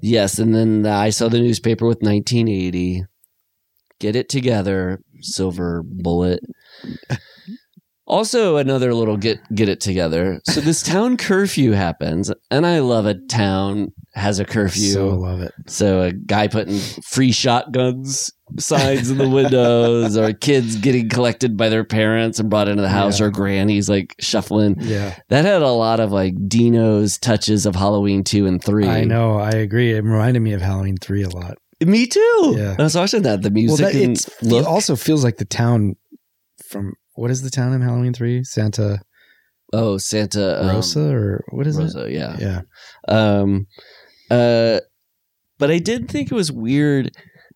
yes, 0.00 0.38
and 0.38 0.54
then 0.54 0.86
I 0.86 1.10
saw 1.10 1.28
the 1.28 1.38
newspaper 1.38 1.86
with 1.86 2.02
1980. 2.02 3.04
Get 4.00 4.16
it 4.16 4.28
together, 4.28 5.00
silver 5.20 5.82
bullet. 5.84 6.40
Also, 8.06 8.56
another 8.56 8.92
little 8.92 9.16
get 9.16 9.38
get 9.54 9.68
it 9.68 9.80
together. 9.80 10.40
So 10.46 10.60
this 10.60 10.82
town 10.82 11.16
curfew 11.16 11.72
happens, 11.72 12.32
and 12.50 12.66
I 12.66 12.80
love 12.80 13.06
a 13.06 13.14
town 13.14 13.92
has 14.14 14.38
a 14.40 14.44
curfew. 14.44 14.92
So 14.92 15.08
love 15.08 15.40
it. 15.40 15.52
So 15.66 16.02
a 16.02 16.12
guy 16.12 16.48
putting 16.48 16.78
free 16.78 17.32
shotguns 17.32 18.30
signs 18.58 19.10
in 19.10 19.18
the 19.18 19.28
windows, 19.28 20.16
or 20.16 20.32
kids 20.32 20.76
getting 20.76 21.08
collected 21.08 21.56
by 21.56 21.68
their 21.68 21.84
parents 21.84 22.38
and 22.40 22.50
brought 22.50 22.68
into 22.68 22.82
the 22.82 22.88
house, 22.88 23.20
Yeah. 23.20 23.26
or 23.26 23.30
grannies 23.30 23.88
like 23.88 24.14
shuffling. 24.18 24.76
Yeah. 24.78 25.16
That 25.28 25.44
had 25.44 25.62
a 25.62 25.68
lot 25.70 26.00
of 26.00 26.10
like 26.12 26.34
Dino's 26.48 27.18
touches 27.18 27.66
of 27.66 27.76
Halloween 27.76 28.24
two 28.24 28.46
and 28.46 28.62
three. 28.62 28.88
I 28.88 29.04
know. 29.04 29.38
I 29.38 29.50
agree. 29.50 29.92
It 29.92 30.02
reminded 30.02 30.40
me 30.40 30.52
of 30.52 30.60
Halloween 30.60 30.96
3 30.96 31.22
a 31.22 31.28
lot. 31.28 31.58
Me 31.84 32.06
too. 32.06 32.54
Yeah. 32.58 32.76
I 32.78 32.82
was 32.82 32.94
watching 32.96 33.22
that. 33.22 33.42
The 33.42 33.48
Well, 33.48 33.54
music 33.54 33.92
that, 33.92 34.02
and 34.02 34.16
look. 34.42 34.62
it 34.62 34.66
also 34.66 34.96
feels 34.96 35.24
like 35.24 35.36
the 35.36 35.44
town 35.44 35.94
from 36.66 36.94
what 37.14 37.30
is 37.30 37.42
the 37.42 37.50
town 37.50 37.72
in 37.72 37.80
Halloween 37.80 38.12
3? 38.12 38.44
Santa 38.44 39.00
oh, 39.72 39.96
Santa 39.98 40.60
um, 40.62 40.68
Rosa 40.68 41.14
or 41.14 41.44
what 41.50 41.66
is 41.66 41.78
Rosa, 41.78 42.10
yeah. 42.10 42.36
Yeah. 42.38 42.60
Um, 43.08 43.66
uh, 44.30 44.80
but 45.58 45.70
I 45.70 45.78
did 45.78 46.08
think 46.10 46.30
it 46.30 46.34
was 46.34 46.50
weird. 46.52 47.10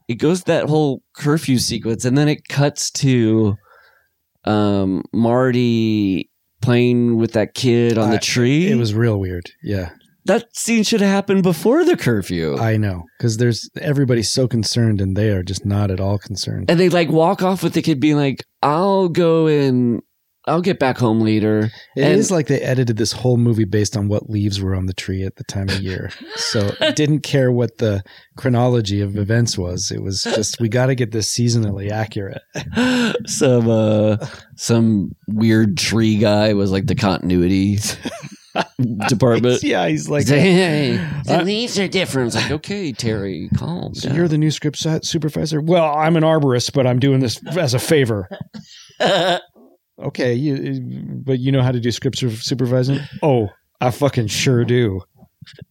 It 0.09 0.17
goes 0.17 0.43
that 0.45 0.69
whole 0.69 1.03
curfew 1.17 1.59
sequence, 1.59 2.05
and 2.05 2.17
then 2.19 2.29
it 2.29 2.49
cuts 2.49 2.91
to 2.93 3.57
um 4.45 5.03
Marty 5.13 6.31
playing 6.61 7.17
with 7.17 7.33
that 7.33 7.55
kid 7.55 7.97
on 7.99 8.09
I- 8.09 8.13
the 8.13 8.19
tree. 8.19 8.71
It 8.71 8.77
was 8.77 8.95
real 8.95 9.19
weird. 9.19 9.51
Yeah. 9.63 9.91
that 10.27 10.47
scene 10.57 10.83
should 10.83 11.03
have 11.03 11.11
happened 11.11 11.43
before 11.43 11.85
the 11.85 11.97
curfew. 11.99 12.57
I 12.59 12.79
know. 12.79 13.03
Because 13.19 13.37
there's 13.37 13.69
everybody's 13.81 14.31
so 14.33 14.49
concerned 14.49 15.01
and 15.03 15.15
they 15.17 15.29
are 15.31 15.43
just 15.43 15.67
not 15.67 15.91
at 15.91 16.01
all 16.01 16.19
concerned. 16.19 16.71
and 16.71 16.81
they 16.81 16.89
like 16.89 17.11
walk 17.11 17.43
off 17.43 17.63
with 17.63 17.75
the 17.75 17.83
kid 17.83 18.01
being 18.01 18.17
like, 18.17 18.43
"I'll 18.63 19.09
go 19.11 19.47
and 19.47 20.01
I'll 20.47 20.61
get 20.63 20.79
back 20.79 20.99
home 20.99 21.21
later." 21.21 21.71
It 21.97 22.05
is 22.11 22.31
and- 22.31 22.37
like 22.37 22.47
they 22.49 22.61
edited 22.61 22.97
this 22.97 23.13
whole 23.13 23.37
movie 23.37 23.65
based 23.65 23.97
on 23.97 24.09
what 24.09 24.29
leaves 24.31 24.61
were 24.61 24.75
on 24.75 24.87
the 24.87 24.93
tree 24.93 25.23
at 25.25 25.37
the 25.37 25.45
time 25.45 25.69
of 25.69 25.81
year. 25.81 26.11
So 26.37 26.71
didn't 26.95 27.21
care 27.21 27.51
what 27.53 27.79
the 27.79 28.03
chronology 28.37 29.01
of 29.01 29.17
events 29.17 29.57
was. 29.57 29.91
It 29.91 30.03
was 30.03 30.23
just 30.23 30.61
we 30.61 30.69
got 30.69 30.87
to 30.87 30.95
get 30.95 31.13
this 31.13 31.29
seasonally 31.33 31.91
accurate. 31.91 32.43
some 33.27 33.69
uh 33.71 34.17
some 34.57 35.15
weird 35.29 35.77
tree 35.77 36.17
guy 36.19 36.53
was 36.55 36.71
like 36.71 36.87
the 36.87 36.95
continuity 36.95 37.79
department. 39.09 39.63
yeah, 39.63 39.89
he's 39.89 40.09
like, 40.09 40.27
hey, 40.29 40.97
the 41.27 41.43
leaves 41.43 41.79
are 41.79 41.89
different. 41.89 42.35
Like, 42.35 42.51
okay, 42.51 42.93
Terry, 42.93 43.49
calm 43.57 43.95
so 43.95 44.09
down. 44.09 44.17
you're 44.17 44.29
the 44.29 44.39
new 44.39 44.51
script 44.51 44.77
su- 44.79 45.01
supervisor. 45.03 45.61
Well, 45.61 45.85
I'm 45.95 46.17
an 46.17 46.23
arborist, 46.23 46.73
but 46.73 46.87
I'm 46.87 46.99
doing 46.99 47.21
this 47.21 47.41
as 47.57 47.75
a 47.75 47.79
favor. 47.79 48.29
Okay, 49.99 50.35
you, 50.35 50.81
but 51.25 51.39
you 51.39 51.53
know 51.53 51.63
how 51.63 51.73
to 51.73 51.81
do 51.81 51.93
script 51.93 52.19
supervising? 52.19 52.99
Oh, 53.23 53.49
I 53.81 53.91
fucking 53.91 54.27
sure 54.27 54.65
do. 54.65 55.03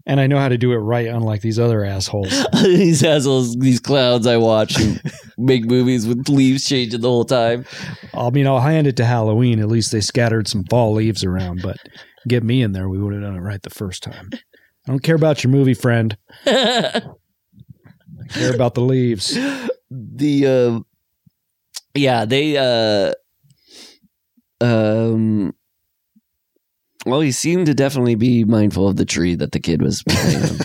And 0.06 0.20
I 0.20 0.28
know 0.28 0.38
how 0.38 0.50
to 0.50 0.58
do 0.58 0.72
it 0.72 0.78
right, 0.78 1.08
unlike 1.08 1.41
these 1.41 1.58
other 1.60 1.84
assholes. 1.84 2.45
these 2.64 3.04
assholes, 3.04 3.56
these 3.56 3.80
clowns 3.80 4.28
I 4.28 4.38
watch 4.38 4.78
who 4.78 4.95
make 5.38 5.66
movies 5.66 6.08
with 6.08 6.30
leaves 6.30 6.66
changing 6.66 7.02
the 7.02 7.10
whole 7.10 7.26
time. 7.26 7.66
I 8.14 8.30
mean, 8.30 8.48
I'll 8.48 8.60
hand 8.60 8.88
it 8.88 8.95
to 8.98 9.06
Halloween. 9.06 9.60
At 9.60 9.68
least 9.68 9.91
they 9.91 10.02
scattered 10.02 10.48
some 10.48 10.64
fall 10.66 10.94
leaves 10.94 11.24
around, 11.24 11.62
but 11.64 11.78
get 12.28 12.44
me 12.44 12.62
in 12.62 12.72
there, 12.72 12.88
we 12.88 13.00
would 13.02 13.14
have 13.14 13.24
done 13.24 13.36
it 13.36 13.41
right 13.41 13.62
the 13.62 13.70
first 13.72 14.04
time. 14.04 14.30
I 14.34 14.91
don't 14.91 15.04
care 15.04 15.16
about 15.16 15.44
your 15.44 15.52
movie, 15.52 15.74
friend. 15.74 16.16
I 16.45 17.02
care 18.30 18.54
about 18.54 18.76
the 18.76 18.82
leaves. 18.82 19.38
the 19.90 20.48
uh, 20.48 20.80
yeah 21.95 22.26
they 22.26 22.58
uh 22.58 23.14
um 24.64 25.53
well 27.06 27.19
he 27.22 27.31
seemed 27.31 27.65
to 27.65 27.73
definitely 27.73 28.15
be 28.15 28.44
mindful 28.45 28.88
of 28.88 28.95
the 28.95 29.06
tree 29.06 29.35
that 29.35 29.52
the 29.52 29.60
kid 29.60 29.81
was 29.81 30.03
playing 30.07 30.44
on. 30.44 30.60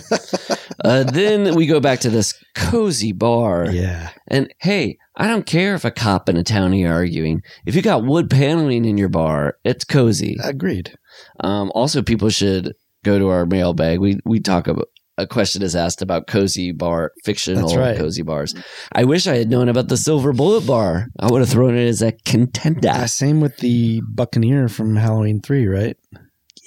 uh, 0.85 1.03
then 1.03 1.53
we 1.55 1.65
go 1.67 1.79
back 1.79 1.99
to 1.99 2.09
this 2.09 2.33
cozy 2.55 3.11
bar 3.11 3.69
Yeah. 3.69 4.11
and 4.27 4.53
hey 4.59 4.97
i 5.17 5.27
don't 5.27 5.45
care 5.45 5.75
if 5.75 5.83
a 5.83 5.91
cop 5.91 6.29
and 6.29 6.37
a 6.37 6.43
townie 6.43 6.89
are 6.89 6.93
arguing 6.93 7.41
if 7.65 7.75
you 7.75 7.81
got 7.81 8.05
wood 8.05 8.29
paneling 8.29 8.85
in 8.85 8.97
your 8.97 9.09
bar 9.09 9.57
it's 9.65 9.83
cozy 9.83 10.37
Agreed. 10.43 10.97
um, 11.41 11.71
also, 11.75 12.01
people 12.01 12.29
should 12.29 12.73
go 13.03 13.17
to 13.19 13.27
our 13.29 13.45
mailbag. 13.45 13.99
We 13.99 14.19
we 14.25 14.39
talk 14.39 14.67
about 14.67 14.87
a 15.19 15.27
question 15.27 15.61
is 15.61 15.75
asked 15.75 16.01
about 16.01 16.27
cozy 16.27 16.71
bar 16.71 17.11
fictional 17.23 17.75
right. 17.75 17.97
cozy 17.97 18.21
bars. 18.21 18.55
I 18.93 19.03
wish 19.03 19.27
I 19.27 19.35
had 19.35 19.49
known 19.49 19.69
about 19.69 19.89
the 19.89 19.97
Silver 19.97 20.33
Bullet 20.33 20.65
Bar. 20.65 21.07
I 21.19 21.29
would 21.29 21.41
have 21.41 21.49
thrown 21.49 21.75
it 21.75 21.87
as 21.87 22.01
a 22.01 22.13
contender. 22.25 22.87
Uh, 22.87 23.05
same 23.05 23.41
with 23.41 23.57
the 23.57 24.01
Buccaneer 24.07 24.69
from 24.69 24.95
Halloween 24.95 25.41
3, 25.41 25.67
right? 25.67 25.97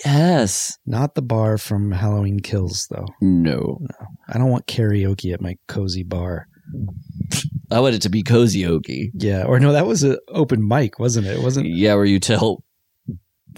Yes. 0.04 0.78
Not 0.86 1.14
the 1.14 1.22
bar 1.22 1.58
from 1.58 1.92
Halloween 1.92 2.40
Kills, 2.40 2.86
though. 2.90 3.06
No. 3.20 3.78
I 4.28 4.38
don't 4.38 4.50
want 4.50 4.66
karaoke 4.66 5.32
at 5.32 5.40
my 5.40 5.56
cozy 5.68 6.02
bar. 6.02 6.46
I 7.70 7.80
want 7.80 7.94
it 7.94 8.02
to 8.02 8.10
be 8.10 8.22
cozy 8.22 8.62
okie. 8.62 9.10
Yeah. 9.14 9.44
Or 9.44 9.58
no, 9.58 9.72
that 9.72 9.86
was 9.86 10.02
an 10.02 10.18
open 10.28 10.66
mic, 10.66 10.98
wasn't 10.98 11.26
it? 11.26 11.36
It 11.38 11.42
wasn't. 11.42 11.68
Yeah, 11.68 11.94
where 11.94 12.04
you 12.04 12.20
tell 12.20 12.64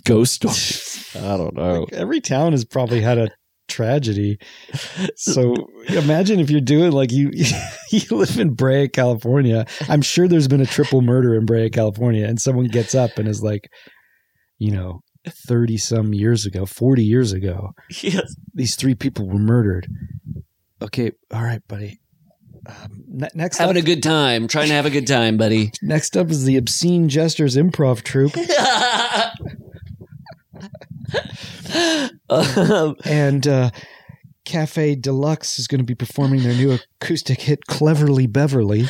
ghost 0.05 0.35
stories. 0.35 1.11
I 1.17 1.37
don't 1.37 1.55
know. 1.55 1.81
Like, 1.81 1.93
every 1.93 2.21
town 2.21 2.53
has 2.53 2.65
probably 2.65 3.01
had 3.01 3.19
a 3.19 3.29
tragedy. 3.75 4.39
So 5.17 5.55
imagine 5.89 6.41
if 6.41 6.51
you're 6.51 6.61
doing 6.61 6.93
like 6.93 7.11
you 7.13 7.31
you 7.91 8.01
live 8.11 8.39
in 8.39 8.55
Brea, 8.55 8.89
California. 8.89 9.67
I'm 9.89 10.03
sure 10.03 10.29
there's 10.29 10.49
been 10.49 10.61
a 10.61 10.67
triple 10.67 11.03
murder 11.03 11.35
in 11.35 11.47
Brea, 11.47 11.71
California, 11.71 12.27
and 12.27 12.41
someone 12.41 12.67
gets 12.67 12.95
up 12.95 13.19
and 13.19 13.27
is 13.29 13.43
like, 13.43 13.69
you 14.59 14.71
know, 14.71 15.01
30 15.49 15.77
some 15.79 16.13
years 16.15 16.45
ago, 16.47 16.67
40 16.67 17.05
years 17.05 17.33
ago, 17.33 17.71
Yes. 18.03 18.35
these 18.55 18.77
three 18.77 18.95
people 18.95 19.27
were 19.29 19.39
murdered. 19.39 19.87
Okay, 20.83 21.13
all 21.33 21.43
right, 21.43 21.63
buddy. 21.69 21.99
Um, 22.67 23.05
ne- 23.09 23.29
next 23.35 23.59
Having 23.59 23.77
up, 23.79 23.83
a 23.83 23.87
good 23.87 24.03
time. 24.03 24.49
Trying 24.49 24.69
to 24.69 24.75
have 24.75 24.87
a 24.87 24.91
good 24.91 25.07
time, 25.07 25.37
buddy. 25.37 25.71
next 25.83 26.17
up 26.17 26.31
is 26.31 26.45
the 26.45 26.57
Obscene 26.57 27.09
Gestures 27.09 27.57
Improv 27.57 28.03
Troupe, 28.03 28.37
um, 32.31 32.97
and 33.05 33.47
uh, 33.47 33.71
Cafe 34.45 34.97
Deluxe 34.97 35.59
is 35.59 35.67
going 35.67 35.81
to 35.81 35.85
be 35.85 35.95
performing 35.95 36.43
their 36.43 36.55
new 36.55 36.79
acoustic 37.01 37.43
hit 37.43 37.67
"Cleverly 37.67 38.27
Beverly." 38.27 38.87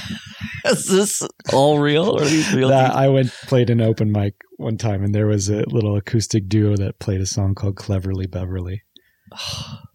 is 0.64 0.86
this 0.86 1.22
all 1.52 1.78
real? 1.78 2.10
Or 2.10 2.24
these 2.24 2.52
real? 2.54 2.68
that? 2.68 2.94
I 2.94 3.08
went 3.08 3.30
played 3.46 3.70
an 3.70 3.80
open 3.80 4.12
mic 4.12 4.34
one 4.56 4.78
time, 4.78 5.02
and 5.02 5.14
there 5.14 5.26
was 5.26 5.48
a 5.48 5.64
little 5.68 5.96
acoustic 5.96 6.48
duo 6.48 6.76
that 6.76 6.98
played 6.98 7.20
a 7.20 7.26
song 7.26 7.54
called 7.54 7.76
"Cleverly 7.76 8.26
Beverly." 8.26 8.82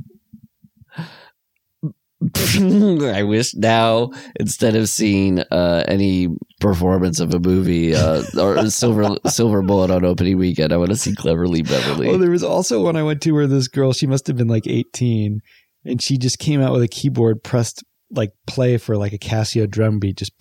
I 2.57 3.23
wish 3.23 3.55
now 3.55 4.11
instead 4.39 4.75
of 4.75 4.89
seeing 4.89 5.39
uh, 5.39 5.85
any 5.87 6.27
performance 6.59 7.21
of 7.21 7.33
a 7.33 7.39
movie 7.39 7.95
uh, 7.95 8.23
or 8.37 8.69
Silver 8.69 9.17
Silver 9.27 9.61
Bullet 9.61 9.89
on 9.89 10.03
opening 10.03 10.37
weekend, 10.37 10.73
I 10.73 10.77
want 10.77 10.89
to 10.89 10.97
see 10.97 11.15
Cleverly 11.15 11.61
Beverly. 11.61 12.09
Oh, 12.09 12.17
there 12.17 12.31
was 12.31 12.43
also 12.43 12.83
one 12.83 12.97
I 12.97 13.03
went 13.03 13.21
to 13.21 13.31
where 13.31 13.47
this 13.47 13.69
girl, 13.69 13.93
she 13.93 14.05
must 14.07 14.27
have 14.27 14.35
been 14.35 14.49
like 14.49 14.67
18, 14.67 15.39
and 15.85 16.01
she 16.01 16.17
just 16.17 16.39
came 16.39 16.61
out 16.61 16.73
with 16.73 16.83
a 16.83 16.89
keyboard, 16.89 17.41
pressed 17.43 17.83
like 18.11 18.31
play 18.47 18.77
for 18.77 18.97
like 18.97 19.13
a 19.13 19.17
Casio 19.17 19.69
drum 19.69 19.99
beat, 19.99 20.17
just 20.17 20.33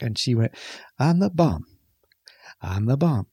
and 0.00 0.18
she 0.18 0.34
went, 0.34 0.52
I'm 0.98 1.20
the 1.20 1.30
bomb. 1.30 1.64
I'm 2.60 2.86
the 2.86 2.96
bomb. 2.96 3.26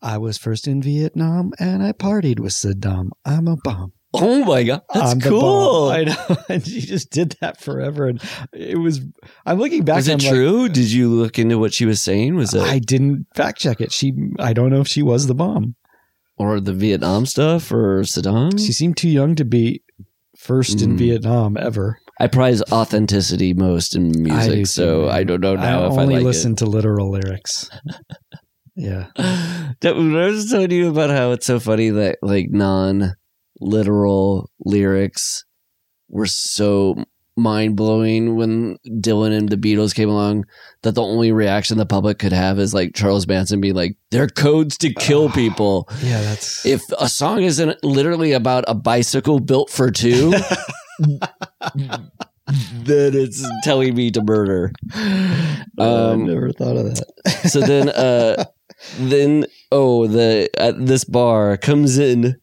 I 0.00 0.18
was 0.18 0.38
first 0.38 0.66
in 0.66 0.82
Vietnam 0.82 1.52
and 1.58 1.82
I 1.82 1.92
partied 1.92 2.40
with 2.40 2.52
Saddam. 2.52 3.10
I'm 3.24 3.46
a 3.46 3.56
bomb. 3.56 3.92
Oh 4.14 4.44
my 4.44 4.62
god, 4.64 4.82
that's 4.92 5.22
cool. 5.24 5.88
I 5.90 6.04
know. 6.04 6.36
And 6.48 6.66
she 6.66 6.80
just 6.80 7.10
did 7.10 7.36
that 7.40 7.60
forever. 7.60 8.06
And 8.08 8.22
it 8.52 8.78
was, 8.78 9.00
I'm 9.46 9.58
looking 9.58 9.84
back. 9.84 9.96
Was 9.96 10.08
it 10.08 10.12
I'm 10.12 10.18
like, 10.18 10.28
true? 10.28 10.68
Did 10.68 10.90
you 10.92 11.08
look 11.08 11.38
into 11.38 11.58
what 11.58 11.72
she 11.72 11.86
was 11.86 12.00
saying? 12.02 12.34
Was 12.34 12.52
it 12.54 12.62
I 12.62 12.78
didn't 12.78 13.26
fact 13.34 13.58
check 13.60 13.80
it. 13.80 13.92
She, 13.92 14.12
I 14.38 14.52
don't 14.52 14.70
know 14.70 14.80
if 14.80 14.88
she 14.88 15.02
was 15.02 15.26
the 15.26 15.34
bomb. 15.34 15.74
or 16.36 16.60
the 16.60 16.72
Vietnam 16.74 17.24
stuff 17.26 17.70
or 17.72 18.02
Saddam? 18.02 18.58
She 18.58 18.72
seemed 18.72 18.96
too 18.96 19.08
young 19.08 19.34
to 19.36 19.44
be 19.44 19.82
first 20.36 20.82
in 20.82 20.94
Mm. 20.96 20.98
Vietnam 20.98 21.56
ever. 21.56 21.98
I 22.20 22.26
prize 22.26 22.62
authenticity 22.70 23.54
most 23.54 23.94
in 23.96 24.22
music, 24.22 24.52
too, 24.60 24.64
so. 24.66 25.08
I 25.08 25.24
don't 25.24 25.40
know 25.40 25.56
now 25.56 25.84
I 25.84 25.86
if 25.86 25.98
I 25.98 26.02
only 26.02 26.16
like 26.16 26.24
listen 26.24 26.54
to 26.56 26.66
literal 26.66 27.10
lyrics. 27.10 27.70
yeah. 28.76 29.06
That, 29.16 29.94
I 29.96 30.26
was 30.30 30.50
telling 30.50 30.70
you 30.70 30.88
about 30.90 31.10
how 31.10 31.32
it's 31.32 31.46
so 31.46 31.58
funny 31.60 31.90
that 31.90 32.18
like 32.22 32.50
non 32.50 33.14
literal 33.62 34.50
lyrics 34.64 35.44
were 36.08 36.26
so 36.26 37.04
mind 37.34 37.74
blowing 37.76 38.36
when 38.36 38.76
Dylan 38.86 39.34
and 39.36 39.48
the 39.48 39.56
Beatles 39.56 39.94
came 39.94 40.10
along 40.10 40.44
that 40.82 40.94
the 40.94 41.02
only 41.02 41.32
reaction 41.32 41.78
the 41.78 41.86
public 41.86 42.18
could 42.18 42.32
have 42.32 42.58
is 42.58 42.74
like 42.74 42.94
Charles 42.94 43.26
Manson 43.26 43.60
being 43.60 43.74
like, 43.74 43.96
"They're 44.10 44.28
codes 44.28 44.76
to 44.78 44.92
kill 44.92 45.30
people." 45.30 45.88
Yeah, 46.02 46.20
that's 46.20 46.66
if 46.66 46.82
a 46.98 47.08
song 47.08 47.42
isn't 47.42 47.82
literally 47.82 48.32
about 48.32 48.64
a 48.68 48.74
bicycle 48.74 49.40
built 49.40 49.70
for 49.70 49.90
two, 49.90 50.32
then 52.84 53.14
it's 53.14 53.44
telling 53.64 53.94
me 53.94 54.10
to 54.10 54.22
murder. 54.22 54.72
Oh, 54.94 56.10
I 56.10 56.12
Um, 56.12 56.26
never 56.26 56.52
thought 56.52 56.76
of 56.76 56.94
that. 56.94 57.50
So 57.50 57.60
then, 57.60 57.88
uh, 57.88 58.44
then 58.98 59.46
oh, 59.70 60.06
the 60.06 60.50
at 60.58 60.84
this 60.84 61.04
bar 61.04 61.56
comes 61.56 61.98
in 61.98 62.36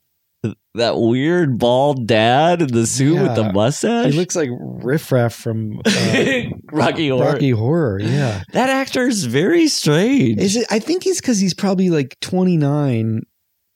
that 0.79 0.99
weird 0.99 1.57
bald 1.57 2.07
dad 2.07 2.61
in 2.61 2.67
the 2.69 2.85
suit 2.85 3.21
with 3.21 3.35
the 3.35 3.51
mustache. 3.53 4.11
He 4.11 4.19
looks 4.19 4.35
like 4.35 4.49
Riff 4.51 5.11
Raff 5.11 5.33
from 5.33 5.81
uh, 5.85 6.43
Rocky 6.71 7.09
Horror. 7.09 7.33
Rocky 7.33 7.51
Horror. 7.51 7.99
Yeah. 8.01 8.43
That 8.53 8.69
actor 8.69 9.07
is 9.07 9.25
very 9.25 9.67
strange. 9.67 10.39
Is 10.41 10.55
it? 10.55 10.67
I 10.69 10.79
think 10.79 11.03
he's 11.03 11.21
because 11.21 11.39
he's 11.39 11.53
probably 11.53 11.89
like 11.89 12.19
29 12.21 13.21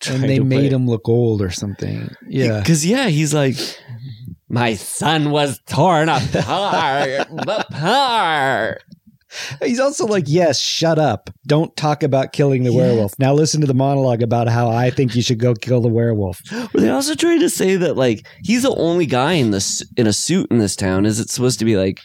and 0.09 0.23
they 0.23 0.39
made 0.39 0.73
him 0.73 0.87
look 0.87 1.07
old 1.07 1.41
or 1.41 1.49
something. 1.49 2.09
Yeah. 2.27 2.59
Because, 2.59 2.85
yeah, 2.85 3.07
he's 3.07 3.33
like, 3.33 3.55
my 4.49 4.75
son 4.75 5.31
was 5.31 5.59
torn 5.67 6.09
apart. 6.09 7.27
apart. 7.37 8.83
He's 9.61 9.79
also 9.79 10.05
like, 10.05 10.25
yes, 10.27 10.59
shut 10.59 10.99
up. 10.99 11.29
Don't 11.47 11.75
talk 11.75 12.03
about 12.03 12.33
killing 12.33 12.63
the 12.63 12.73
werewolf. 12.73 13.17
Now 13.19 13.33
listen 13.33 13.61
to 13.61 13.67
the 13.67 13.73
monologue 13.73 14.21
about 14.21 14.47
how 14.47 14.69
I 14.69 14.89
think 14.89 15.15
you 15.15 15.21
should 15.21 15.39
go 15.39 15.53
kill 15.53 15.81
the 15.81 15.87
werewolf. 15.87 16.41
Were 16.73 16.81
they 16.81 16.89
also 16.89 17.15
trying 17.15 17.39
to 17.39 17.49
say 17.49 17.75
that, 17.75 17.95
like, 17.97 18.27
he's 18.43 18.63
the 18.63 18.75
only 18.75 19.05
guy 19.05 19.33
in 19.33 19.51
this 19.51 19.83
in 19.97 20.07
a 20.07 20.13
suit 20.13 20.51
in 20.51 20.59
this 20.59 20.75
town? 20.75 21.05
Is 21.05 21.19
it 21.19 21.29
supposed 21.29 21.59
to 21.59 21.65
be 21.65 21.77
like, 21.77 22.01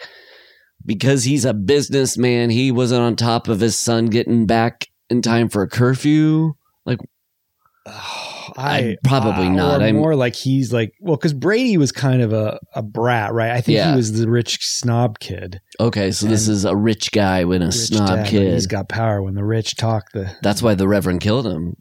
because 0.85 1.25
he's 1.25 1.45
a 1.45 1.55
businessman, 1.55 2.51
he 2.51 2.71
wasn't 2.73 3.03
on 3.03 3.17
top 3.17 3.49
of 3.49 3.61
his 3.61 3.77
son 3.77 4.07
getting 4.07 4.47
back 4.47 4.87
in 5.11 5.23
time 5.23 5.49
for 5.49 5.63
a 5.63 5.69
curfew? 5.69 6.55
Like, 6.85 7.01
oh, 7.87 8.28
I- 8.59 8.97
probably 9.05 9.47
uh, 9.47 9.51
not. 9.51 9.83
I'm- 9.83 9.97
more 9.97 10.15
like 10.17 10.35
he's 10.35 10.73
like, 10.73 10.93
well, 11.01 11.17
because 11.17 11.33
Brady 11.33 11.77
was 11.79 11.93
kind 11.93 12.21
of 12.23 12.33
a, 12.33 12.59
a 12.75 12.83
brat, 12.83 13.33
right? 13.33 13.51
I 13.53 13.61
think 13.61 13.77
Yeah. 13.77 13.91
he 13.91 13.97
was 13.97 14.13
the 14.13 14.29
rich 14.29 14.59
snob 14.61 15.19
kid. 15.21 15.61
okay, 15.81 16.11
so 16.11 16.27
this 16.27 16.49
is 16.49 16.65
a 16.65 16.75
rich 16.77 17.13
guy 17.13 17.45
with 17.45 17.63
a 17.63 17.71
snob 17.73 18.09
dad, 18.09 18.27
kid. 18.29 18.53
He's 18.55 18.67
got 18.67 18.89
power 18.89 19.23
when 19.23 19.35
the 19.35 19.45
rich 19.45 19.77
talk. 19.77 20.11
The 20.13 20.35
That's 20.43 20.63
why 20.63 20.75
the 20.75 20.89
Reverend 20.89 21.21
killed 21.21 21.47
him. 21.47 21.75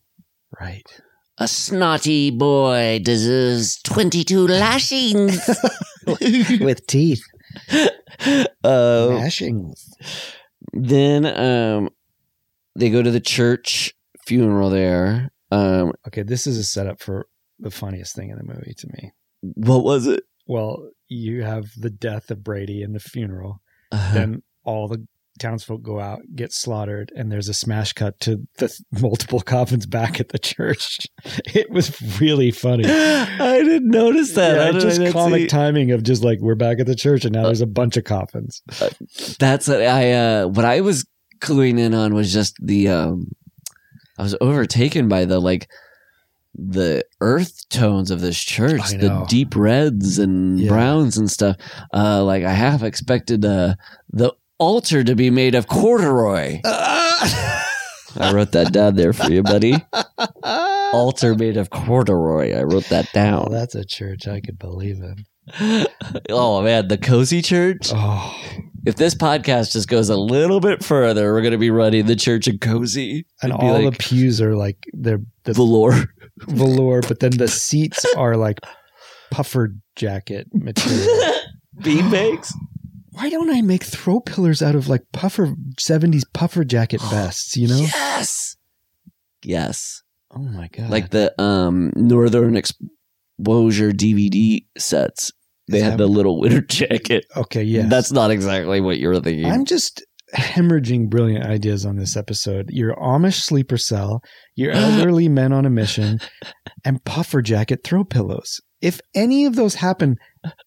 right. 0.59 0.83
A 1.39 1.47
snotty 1.47 2.31
boy 2.31 2.99
deserves 3.03 3.79
22 3.83 4.47
lashings. 4.47 5.47
with 6.59 6.87
teeth, 6.87 7.21
uh, 8.63 9.07
mashings. 9.11 9.93
then 10.73 11.25
um, 11.25 11.89
they 12.75 12.89
go 12.89 13.01
to 13.03 13.11
the 13.11 13.19
church 13.19 13.93
funeral 14.25 14.69
there, 14.69 15.29
Um, 15.51 15.93
Okay, 16.07 16.23
this 16.23 16.47
is 16.47 16.57
a 16.57 16.63
setup 16.63 16.99
for 17.01 17.27
the 17.59 17.71
funniest 17.71 18.15
thing 18.15 18.29
in 18.29 18.37
the 18.37 18.43
movie 18.43 18.73
to 18.77 18.87
me. 18.87 19.11
what 19.41 19.83
was 19.83 20.07
it? 20.07 20.23
Well, 20.45 20.89
you 21.07 21.43
have 21.43 21.65
the 21.77 21.89
death 21.89 22.29
of 22.31 22.43
Brady 22.43 22.83
and 22.83 22.93
the 22.95 22.99
funeral. 22.99 23.61
Uh, 23.91 24.13
Then 24.13 24.43
all 24.63 24.87
the 24.87 25.05
townsfolk 25.39 25.83
go 25.83 25.99
out, 25.99 26.21
get 26.35 26.51
slaughtered, 26.51 27.11
and 27.15 27.31
there's 27.31 27.47
a 27.47 27.53
smash 27.53 27.93
cut 27.93 28.19
to 28.21 28.47
the 28.57 28.75
multiple 29.01 29.39
coffins 29.45 29.85
back 29.85 30.19
at 30.19 30.29
the 30.29 30.39
church. 30.39 30.99
It 31.53 31.69
was 31.71 32.19
really 32.19 32.51
funny. 32.51 32.83
I 32.87 33.61
didn't 33.63 33.89
notice 33.89 34.33
that. 34.33 34.55
Yeah, 34.57 34.71
did 34.71 34.75
I 34.85 34.95
just 34.95 35.13
comic 35.13 35.41
see- 35.43 35.47
timing 35.47 35.91
of 35.91 36.03
just 36.03 36.23
like 36.23 36.39
we're 36.39 36.55
back 36.55 36.79
at 36.79 36.85
the 36.87 36.95
church 36.95 37.25
and 37.25 37.33
now 37.33 37.43
there's 37.43 37.61
a 37.61 37.65
bunch 37.67 37.97
of 37.97 38.03
coffins. 38.03 38.61
That's 39.39 39.67
what 39.67 39.81
I 39.81 40.11
uh 40.13 40.47
what 40.47 40.65
I 40.65 40.81
was 40.81 41.05
cluing 41.39 41.79
in 41.79 41.93
on 41.93 42.13
was 42.13 42.31
just 42.33 42.55
the 42.61 42.87
um 42.89 43.31
I 44.17 44.23
was 44.23 44.35
overtaken 44.41 45.07
by 45.07 45.25
the 45.25 45.39
like 45.39 45.67
the 46.55 47.03
earth 47.21 47.69
tones 47.69 48.09
of 48.09 48.19
this 48.21 48.39
church, 48.39 48.89
the 48.91 49.25
deep 49.29 49.55
reds 49.55 50.17
and 50.17 50.59
Yeah. 50.59 50.69
browns 50.69 51.17
and 51.17 51.29
stuff. 51.29 51.57
Uh 51.93 52.23
like 52.23 52.43
I 52.43 52.51
half 52.51 52.81
expected 52.83 53.45
uh 53.45 53.75
the 54.11 54.33
altar 54.57 55.03
to 55.03 55.15
be 55.15 55.29
made 55.29 55.53
of 55.55 55.67
corduroy. 55.67 56.61
I 58.19 58.31
wrote 58.33 58.53
that 58.53 58.73
down 58.73 58.95
there 58.95 59.13
for 59.13 59.29
you, 59.31 59.43
buddy. 59.43 59.75
Altar 60.43 61.35
made 61.35 61.57
of 61.57 61.69
corduroy. 61.69 62.57
I 62.57 62.63
wrote 62.63 62.85
that 62.89 63.05
Oh, 63.09 63.13
down. 63.13 63.47
that's 63.51 63.75
a 63.75 63.85
church 63.85 64.27
I 64.27 64.39
could 64.39 64.57
believe 64.57 64.97
in. 65.01 65.25
oh 66.29 66.61
man, 66.63 66.87
the 66.87 66.97
cozy 66.97 67.41
church. 67.43 67.91
Oh, 67.93 68.35
If 68.87 68.95
this 68.95 69.13
podcast 69.13 69.73
just 69.73 69.89
goes 69.89 70.07
a 70.07 70.15
little 70.15 70.61
bit 70.61 70.81
further, 70.81 71.33
we're 71.33 71.41
gonna 71.41 71.57
be 71.57 71.71
running 71.71 72.05
the 72.05 72.15
church 72.15 72.47
in 72.47 72.57
cozy. 72.57 73.25
and 73.43 73.51
all 73.51 73.83
like 73.83 73.97
the 73.97 73.97
pews 73.97 74.41
are 74.41 74.55
like 74.55 74.77
they're 74.93 75.19
the 75.43 75.51
velour. 75.51 76.05
velour, 76.47 77.01
but 77.01 77.19
then 77.19 77.31
the 77.31 77.49
seats 77.49 78.05
are 78.15 78.37
like 78.37 78.61
puffer 79.29 79.75
jacket 79.97 80.47
material. 80.53 81.33
Beanbags? 81.81 82.53
Why 83.11 83.29
don't 83.29 83.49
I 83.49 83.61
make 83.61 83.83
throw 83.83 84.21
pillars 84.21 84.61
out 84.61 84.73
of 84.73 84.87
like 84.87 85.03
puffer 85.11 85.47
70s 85.77 86.23
puffer 86.33 86.63
jacket 86.63 87.01
vests, 87.09 87.57
you 87.57 87.67
know? 87.67 87.81
Yes. 87.81 88.55
Yes. 89.43 90.01
Oh 90.31 90.39
my 90.39 90.69
god. 90.69 90.89
Like 90.89 91.09
the 91.09 91.39
um 91.41 91.91
Northern 91.97 92.55
Exposure 92.55 93.91
DVD 93.91 94.65
sets. 94.77 95.33
They 95.69 95.77
Is 95.79 95.83
had 95.83 95.93
that- 95.93 95.97
the 95.97 96.07
little 96.07 96.39
winter 96.39 96.61
jacket. 96.69 97.25
Okay, 97.35 97.63
yeah. 97.63 97.87
That's 97.87 98.11
not 98.11 98.31
exactly 98.31 98.81
what 98.81 98.99
you're 98.99 99.19
thinking. 99.19 99.45
I'm 99.51 99.65
just 99.65 100.03
hemorrhaging 100.35 101.09
brilliant 101.09 101.45
ideas 101.45 101.85
on 101.85 101.95
this 101.95 102.17
episode. 102.17 102.69
Your 102.69 102.95
Amish 102.95 103.41
sleeper 103.41 103.77
cell, 103.77 104.21
your 104.55 104.71
elderly 104.73 105.29
men 105.29 105.53
on 105.53 105.65
a 105.65 105.69
mission, 105.69 106.19
and 106.85 107.03
puffer 107.05 107.41
jacket 107.41 107.81
throw 107.83 108.03
pillows. 108.03 108.59
If 108.79 109.01
any 109.15 109.45
of 109.45 109.55
those 109.55 109.75
happen 109.75 110.17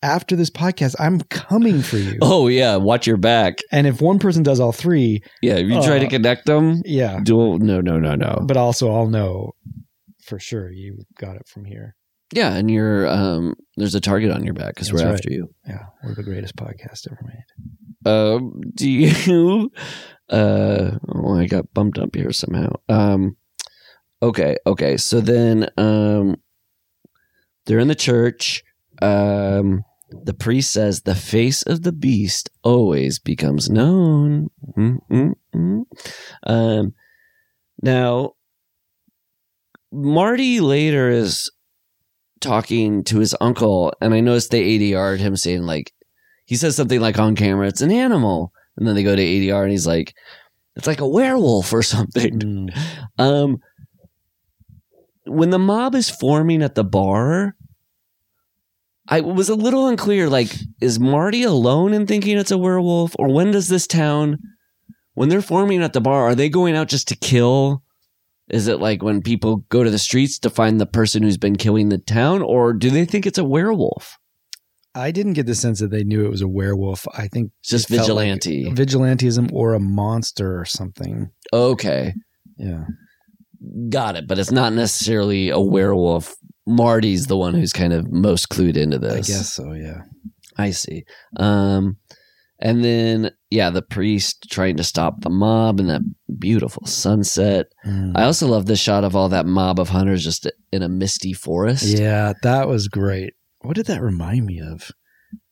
after 0.02 0.34
this 0.34 0.50
podcast, 0.50 0.96
I'm 0.98 1.20
coming 1.30 1.80
for 1.80 1.96
you. 1.96 2.18
oh 2.22 2.48
yeah, 2.48 2.74
watch 2.76 3.06
your 3.06 3.16
back. 3.18 3.58
And 3.70 3.86
if 3.86 4.00
one 4.00 4.18
person 4.18 4.42
does 4.42 4.58
all 4.60 4.72
three, 4.72 5.20
Yeah, 5.42 5.54
if 5.56 5.68
you 5.68 5.80
try 5.82 5.98
to 6.00 6.06
Uh, 6.06 6.10
connect 6.10 6.46
them, 6.46 6.82
yeah. 6.84 7.20
do 7.22 7.56
no 7.58 7.80
no 7.80 7.98
no 8.00 8.16
no. 8.16 8.42
But 8.46 8.56
also, 8.56 8.90
I'll 8.92 9.08
know 9.08 9.52
for 10.24 10.38
sure 10.40 10.70
you 10.72 10.98
got 11.18 11.36
it 11.36 11.46
from 11.46 11.64
here. 11.66 11.94
Yeah, 12.32 12.54
and 12.54 12.70
you're 12.70 13.08
um 13.08 13.54
there's 13.76 13.94
a 13.94 14.00
target 14.00 14.30
on 14.30 14.44
your 14.44 14.54
back 14.54 14.74
because 14.74 14.92
we're 14.92 15.04
right. 15.04 15.14
after 15.14 15.30
you. 15.30 15.52
Yeah, 15.66 15.86
we're 16.04 16.14
the 16.14 16.22
greatest 16.22 16.56
podcast 16.56 17.06
ever 17.10 17.20
made. 17.24 18.10
Um, 18.10 18.60
do 18.74 18.88
you? 18.88 19.72
Uh, 20.30 20.96
oh, 21.08 21.36
I 21.36 21.46
got 21.46 21.74
bumped 21.74 21.98
up 21.98 22.14
here 22.14 22.30
somehow. 22.30 22.70
Um, 22.88 23.36
okay, 24.22 24.56
okay. 24.64 24.96
So 24.96 25.20
then, 25.20 25.68
um, 25.76 26.36
they're 27.66 27.80
in 27.80 27.88
the 27.88 27.96
church. 27.96 28.62
Um, 29.02 29.84
the 30.10 30.34
priest 30.34 30.72
says 30.72 31.02
the 31.02 31.14
face 31.14 31.62
of 31.62 31.82
the 31.82 31.92
beast 31.92 32.50
always 32.62 33.18
becomes 33.18 33.68
known. 33.68 34.50
Mm, 34.76 34.98
mm, 35.10 35.32
mm. 35.54 35.82
Um, 36.44 36.94
now, 37.82 38.34
Marty 39.92 40.60
later 40.60 41.10
is 41.10 41.50
talking 42.40 43.04
to 43.04 43.18
his 43.18 43.34
uncle, 43.40 43.92
and 44.00 44.14
I 44.14 44.20
noticed 44.20 44.50
they 44.50 44.78
ADR'd 44.78 45.20
him 45.20 45.36
saying 45.36 45.62
like 45.62 45.92
he 46.50 46.56
says 46.56 46.74
something 46.74 47.00
like 47.00 47.16
on 47.16 47.36
camera, 47.36 47.68
it's 47.68 47.80
an 47.80 47.92
animal. 47.92 48.52
And 48.76 48.84
then 48.84 48.96
they 48.96 49.04
go 49.04 49.14
to 49.14 49.22
ADR 49.22 49.62
and 49.62 49.70
he's 49.70 49.86
like, 49.86 50.14
it's 50.74 50.86
like 50.88 51.00
a 51.00 51.06
werewolf 51.06 51.72
or 51.72 51.82
something. 51.82 52.40
Mm. 52.40 52.78
Um, 53.18 53.58
when 55.26 55.50
the 55.50 55.58
mob 55.58 55.94
is 55.94 56.08
forming 56.08 56.62
at 56.62 56.74
the 56.74 56.82
bar, 56.82 57.54
I 59.06 59.20
was 59.20 59.48
a 59.48 59.54
little 59.54 59.86
unclear. 59.86 60.28
Like, 60.28 60.50
is 60.80 60.98
Marty 60.98 61.42
alone 61.42 61.92
in 61.92 62.06
thinking 62.06 62.38
it's 62.38 62.50
a 62.50 62.58
werewolf? 62.58 63.14
Or 63.18 63.28
when 63.28 63.50
does 63.50 63.68
this 63.68 63.86
town, 63.86 64.38
when 65.14 65.28
they're 65.28 65.42
forming 65.42 65.82
at 65.82 65.92
the 65.92 66.00
bar, 66.00 66.22
are 66.22 66.34
they 66.34 66.48
going 66.48 66.74
out 66.76 66.88
just 66.88 67.08
to 67.08 67.16
kill? 67.16 67.82
Is 68.50 68.66
it 68.68 68.80
like 68.80 69.02
when 69.02 69.22
people 69.22 69.58
go 69.68 69.84
to 69.84 69.90
the 69.90 69.98
streets 69.98 70.38
to 70.40 70.50
find 70.50 70.80
the 70.80 70.86
person 70.86 71.22
who's 71.22 71.36
been 71.38 71.56
killing 71.56 71.88
the 71.88 71.98
town? 71.98 72.42
Or 72.42 72.72
do 72.72 72.90
they 72.90 73.04
think 73.04 73.26
it's 73.26 73.38
a 73.38 73.44
werewolf? 73.44 74.16
I 74.94 75.12
didn't 75.12 75.34
get 75.34 75.46
the 75.46 75.54
sense 75.54 75.78
that 75.78 75.92
they 75.92 76.02
knew 76.02 76.24
it 76.24 76.30
was 76.30 76.42
a 76.42 76.48
werewolf. 76.48 77.06
I 77.16 77.28
think 77.28 77.52
It's 77.60 77.70
just 77.70 77.90
it 77.90 77.96
felt 77.98 78.10
like 78.10 78.42
vigilante. 78.42 78.64
vigilantism 78.72 79.52
or 79.52 79.74
a 79.74 79.80
monster 79.80 80.58
or 80.58 80.64
something. 80.64 81.30
Okay. 81.52 82.12
Yeah. 82.58 82.84
Got 83.88 84.16
it, 84.16 84.26
but 84.26 84.38
it's 84.38 84.50
not 84.50 84.72
necessarily 84.72 85.50
a 85.50 85.60
werewolf. 85.60 86.34
Marty's 86.66 87.26
the 87.26 87.36
one 87.36 87.54
who's 87.54 87.72
kind 87.72 87.92
of 87.92 88.10
most 88.10 88.48
clued 88.48 88.76
into 88.76 88.98
this. 88.98 89.12
I 89.30 89.32
guess 89.32 89.52
so, 89.52 89.72
yeah. 89.72 90.02
I 90.56 90.70
see. 90.72 91.04
Um, 91.36 91.96
and 92.60 92.84
then 92.84 93.30
yeah, 93.50 93.70
the 93.70 93.82
priest 93.82 94.46
trying 94.50 94.76
to 94.76 94.84
stop 94.84 95.22
the 95.22 95.30
mob 95.30 95.80
and 95.80 95.88
that 95.88 96.02
beautiful 96.38 96.86
sunset. 96.86 97.66
Mm. 97.86 98.12
I 98.14 98.24
also 98.24 98.46
love 98.46 98.66
the 98.66 98.76
shot 98.76 99.02
of 99.04 99.16
all 99.16 99.28
that 99.30 99.46
mob 99.46 99.80
of 99.80 99.88
hunters 99.88 100.22
just 100.22 100.50
in 100.70 100.82
a 100.82 100.88
misty 100.88 101.32
forest. 101.32 101.84
Yeah, 101.84 102.34
that 102.42 102.68
was 102.68 102.88
great. 102.88 103.34
What 103.60 103.76
did 103.76 103.86
that 103.86 104.02
remind 104.02 104.46
me 104.46 104.60
of? 104.60 104.90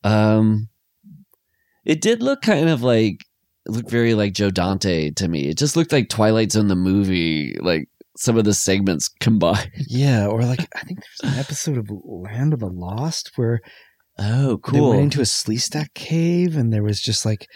Um, 0.04 0.68
it 1.84 2.00
did 2.00 2.22
look 2.22 2.42
kind 2.42 2.68
of 2.68 2.82
like 2.82 3.24
looked 3.66 3.90
very 3.90 4.14
like 4.14 4.32
Joe 4.32 4.50
Dante 4.50 5.10
to 5.12 5.28
me. 5.28 5.48
It 5.48 5.58
just 5.58 5.76
looked 5.76 5.92
like 5.92 6.08
Twilight 6.08 6.52
Zone 6.52 6.68
the 6.68 6.76
movie, 6.76 7.56
like 7.60 7.88
some 8.16 8.36
of 8.36 8.44
the 8.44 8.54
segments 8.54 9.08
combined. 9.20 9.70
Yeah, 9.88 10.26
or 10.26 10.42
like 10.42 10.68
I 10.74 10.80
think 10.80 11.00
there's 11.00 11.32
an 11.32 11.38
episode 11.38 11.78
of 11.78 11.90
Land 11.90 12.52
of 12.52 12.60
the 12.60 12.66
Lost 12.66 13.32
where 13.36 13.60
Oh, 14.18 14.58
cool. 14.62 14.72
they 14.74 14.80
went 14.80 15.02
into 15.02 15.20
a 15.20 15.24
Sleestak 15.24 15.94
cave 15.94 16.56
and 16.56 16.72
there 16.72 16.82
was 16.82 17.00
just 17.00 17.24
like 17.24 17.46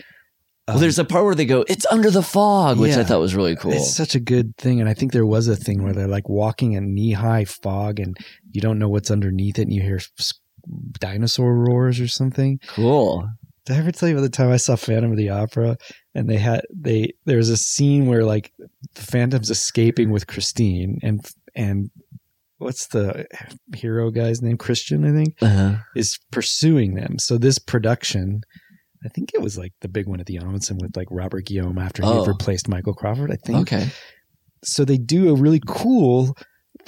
well, 0.68 0.78
there's 0.78 0.98
a 0.98 1.02
um, 1.02 1.08
part 1.08 1.24
where 1.24 1.34
they 1.34 1.44
go, 1.44 1.64
"It's 1.68 1.86
under 1.90 2.08
the 2.08 2.22
fog," 2.22 2.78
which 2.78 2.96
I 2.96 3.02
thought 3.02 3.18
was 3.18 3.34
really 3.34 3.56
cool. 3.56 3.72
It's 3.72 3.92
such 3.92 4.14
a 4.14 4.20
good 4.20 4.56
thing, 4.56 4.80
and 4.80 4.88
I 4.88 4.94
think 4.94 5.10
there 5.10 5.26
was 5.26 5.48
a 5.48 5.56
thing 5.56 5.82
where 5.82 5.92
they're 5.92 6.06
like 6.06 6.28
walking 6.28 6.74
in 6.74 6.94
knee 6.94 7.12
high 7.12 7.44
fog, 7.44 7.98
and 7.98 8.16
you 8.52 8.60
don't 8.60 8.78
know 8.78 8.88
what's 8.88 9.10
underneath 9.10 9.58
it, 9.58 9.62
and 9.62 9.72
you 9.72 9.82
hear 9.82 9.98
dinosaur 11.00 11.54
roars 11.54 11.98
or 11.98 12.08
something. 12.08 12.60
cool. 12.68 13.28
Did 13.64 13.76
I 13.76 13.78
ever 13.78 13.92
tell 13.92 14.08
you 14.08 14.16
about 14.16 14.22
the 14.22 14.28
time 14.28 14.50
I 14.50 14.56
saw 14.56 14.74
Phantom 14.74 15.12
of 15.12 15.16
the 15.16 15.30
Opera 15.30 15.76
and 16.16 16.28
they 16.28 16.36
had 16.36 16.62
they 16.74 17.12
there 17.26 17.36
was 17.36 17.48
a 17.48 17.56
scene 17.56 18.06
where 18.06 18.24
like 18.24 18.52
the 18.58 19.02
Phantom's 19.02 19.50
escaping 19.50 20.10
with 20.10 20.26
Christine 20.26 20.98
and 21.02 21.24
and 21.54 21.90
what's 22.62 22.86
the 22.88 23.26
hero 23.74 24.10
guy's 24.10 24.40
name 24.42 24.56
Christian 24.56 25.04
I 25.04 25.12
think 25.12 25.34
Uh-huh. 25.42 25.76
is 25.96 26.18
pursuing 26.30 26.94
them. 26.94 27.18
So 27.18 27.38
this 27.38 27.58
production, 27.58 28.40
I 29.04 29.08
think 29.08 29.30
it 29.34 29.40
was 29.42 29.58
like 29.58 29.72
the 29.80 29.88
big 29.88 30.06
one 30.06 30.20
at 30.20 30.26
the 30.26 30.38
Ahmanson 30.38 30.80
with 30.80 30.96
like 30.96 31.08
Robert 31.10 31.46
Guillaume 31.46 31.78
after 31.78 32.02
he 32.02 32.08
Oh. 32.08 32.20
had 32.20 32.28
replaced 32.28 32.68
Michael 32.68 32.94
Crawford. 32.94 33.30
I 33.30 33.36
think 33.44 33.58
Okay. 33.72 33.88
so 34.64 34.84
they 34.84 34.98
do 34.98 35.28
a 35.30 35.34
really 35.34 35.60
cool 35.66 36.36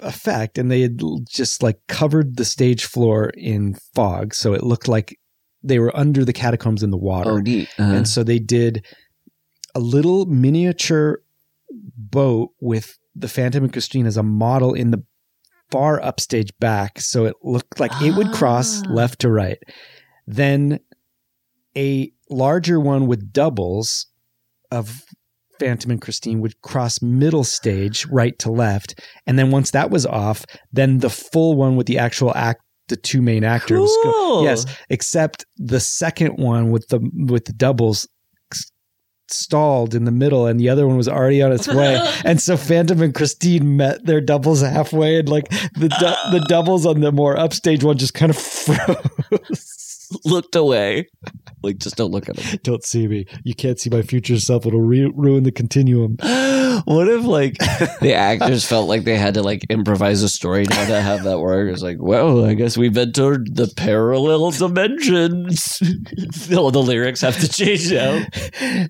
effect 0.02 0.59
and 0.59 0.70
they 0.70 0.80
had 0.80 1.01
just 1.28 1.62
like 1.62 1.78
covered 1.88 2.36
the 2.36 2.44
stage 2.44 2.84
floor 2.84 3.30
in 3.36 3.76
fog 3.94 4.34
so 4.34 4.52
it 4.52 4.64
looked 4.64 4.88
like 4.88 5.16
they 5.62 5.78
were 5.78 5.94
under 5.96 6.24
the 6.24 6.32
catacombs 6.32 6.82
in 6.82 6.90
the 6.90 6.96
water 6.96 7.30
Oh, 7.30 7.38
neat. 7.38 7.68
Uh-huh. 7.78 7.92
and 7.94 8.09
so 8.09 8.24
they 8.24 8.38
did 8.40 8.84
a 9.74 9.80
little 9.80 10.26
miniature 10.26 11.20
boat 11.96 12.51
with 12.60 12.98
the 13.14 13.28
phantom 13.28 13.64
and 13.64 13.72
christine 13.72 14.06
as 14.06 14.16
a 14.16 14.22
model 14.22 14.74
in 14.74 14.90
the 14.90 15.02
far 15.74 16.01
upstage 16.05 16.51
back 16.60 17.01
so 17.01 17.24
it 17.26 17.34
looked 17.42 17.80
like 17.80 17.90
it 18.01 18.14
would 18.16 18.30
cross 18.32 18.82
Ah. 18.86 18.90
left 18.92 19.18
to 19.22 19.28
right 19.28 19.59
then 20.26 20.78
a 21.76 22.12
larger 22.30 22.78
one 22.78 23.06
with 23.06 23.32
doubles 23.32 24.06
of 24.70 25.02
Phantom 25.60 25.90
and 25.92 26.01
Christine 26.01 26.40
would 26.40 26.60
cross 26.62 27.01
middle 27.02 27.44
stage 27.44 28.06
right 28.06 28.36
to 28.40 28.51
left. 28.51 29.01
And 29.26 29.38
then 29.38 29.51
once 29.51 29.70
that 29.72 29.90
was 29.90 30.05
off, 30.06 30.44
then 30.72 30.98
the 30.98 31.10
full 31.10 31.55
one 31.56 31.76
with 31.76 31.86
the 31.86 31.98
actual 31.98 32.32
act, 32.34 32.60
the 32.88 32.96
two 32.96 33.22
main 33.22 33.44
actors. 33.44 33.88
go- 34.05 34.42
yes. 34.44 34.66
Except 34.90 35.44
the 35.56 35.80
second 35.80 36.38
one 36.38 36.70
with 36.70 36.88
the, 36.88 37.01
with 37.28 37.44
the 37.44 37.52
doubles 37.52 38.09
stalled 39.28 39.94
in 39.94 40.05
the 40.05 40.10
middle 40.10 40.46
and 40.46 40.60
the 40.60 40.68
other 40.68 40.86
one 40.86 40.96
was 40.96 41.09
already 41.09 41.42
on 41.42 41.52
its 41.52 41.68
way. 41.68 41.98
and 42.24 42.40
so 42.40 42.56
Phantom 42.56 43.01
and 43.02 43.14
Christine 43.14 43.76
met 43.76 44.05
their 44.05 44.20
doubles 44.20 44.60
halfway 44.60 45.18
and 45.18 45.28
like 45.28 45.48
the 45.74 45.88
du- 45.88 46.30
the 46.38 46.44
doubles 46.48 46.86
on 46.86 47.01
the 47.01 47.12
more 47.12 47.36
upstage 47.38 47.84
one 47.84 47.98
just 47.98 48.14
kind 48.14 48.30
of 48.30 48.36
froze. 48.38 49.73
Looked 50.24 50.57
away. 50.57 51.09
Like, 51.62 51.78
just 51.78 51.97
don't 51.97 52.11
look 52.11 52.28
at 52.28 52.39
him. 52.39 52.61
Don't 52.62 52.85
see 52.85 53.09
me. 53.09 53.27
You 53.43 53.55
can't 53.55 53.81
see 53.81 53.89
my 53.91 54.03
future 54.03 54.39
self. 54.39 54.66
It'll 54.66 54.82
re- 54.82 55.11
ruin 55.15 55.45
the 55.45 55.53
continuum. 55.53 56.16
what 56.85 57.09
if 57.09 57.24
like 57.24 57.57
the 58.01 58.12
actors 58.15 58.66
felt 58.66 58.89
like 58.89 59.05
they 59.05 59.16
had 59.16 59.35
to 59.35 59.43
like 59.43 59.65
improvise 59.70 60.23
a 60.23 60.28
story 60.28 60.65
now 60.69 60.86
to 60.86 61.01
have 61.01 61.24
that 61.24 61.39
work? 61.39 61.73
It's 61.73 61.82
like, 61.82 61.97
well, 62.01 62.45
I 62.45 62.53
guess 62.55 62.77
we've 62.77 62.97
entered 62.99 63.57
the 63.57 63.73
parallel 63.77 64.51
dimensions. 64.51 65.78
no, 66.51 66.70
the 66.70 66.82
lyrics 66.82 67.23
have 67.23 67.39
to 67.39 67.49
change 67.49 67.91
now. 67.93 68.23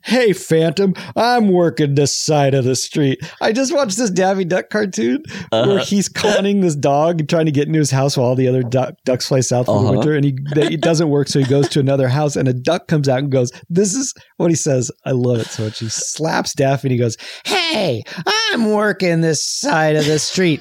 Hey, 0.05 0.33
Phantom, 0.33 0.95
I'm 1.17 1.49
working 1.49 1.95
this 1.95 2.17
side 2.19 2.55
of 2.55 2.65
the 2.65 2.75
street. 2.77 3.21
I 3.41 3.53
just 3.53 3.73
watched 3.75 3.97
this 3.99 4.11
Daffy 4.11 4.45
Duck 4.45 4.71
cartoon 4.71 5.23
where 5.51 5.63
Uh-huh. 5.63 5.85
he's 5.85 6.09
conning 6.09 6.61
this 6.61 6.75
dog, 6.75 7.21
and 7.21 7.29
trying 7.29 7.47
to 7.47 7.53
get 7.53 7.67
into 7.69 7.79
his 7.79 7.91
house 7.91 8.17
while 8.17 8.27
all 8.29 8.35
the 8.35 8.49
other 8.49 8.63
duck, 8.63 8.95
ducks 9.05 9.29
fly 9.29 9.41
south 9.41 9.67
for 9.67 9.75
the 9.81 9.89
Uh-huh. 9.89 9.93
winter, 9.99 10.15
and 10.15 10.25
he 10.25 10.35
it 10.57 10.81
doesn't 10.81 11.09
work, 11.15 11.29
so 11.29 11.39
he 11.39 11.45
goes 11.47 11.69
to 11.71 11.81
another 11.81 12.09
house, 12.09 12.37
and 12.37 12.47
a 12.49 12.53
duck 12.53 12.89
comes 12.89 13.09
out 13.09 13.21
and 13.21 13.31
goes, 13.33 13.51
"This 13.71 13.95
is 13.95 14.13
what 14.37 14.51
he 14.51 14.57
says." 14.57 14.91
I 15.07 15.13
love 15.13 15.39
it 15.39 15.47
so 15.47 15.65
much. 15.65 15.79
He 15.79 15.89
slaps 15.89 16.55
Daffy, 16.55 16.89
and 16.89 16.93
he 16.93 16.99
goes, 16.99 17.17
"Hey, 17.47 18.03
I'm 18.27 18.71
working 18.71 19.21
this 19.23 19.43
side 19.45 19.97
of 19.97 20.05
the 20.07 20.19
street." 20.19 20.61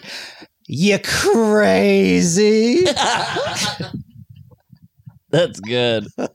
You 0.67 0.97
crazy? 0.99 2.85
That's 5.29 5.59
good. 5.59 6.05
so 6.15 6.27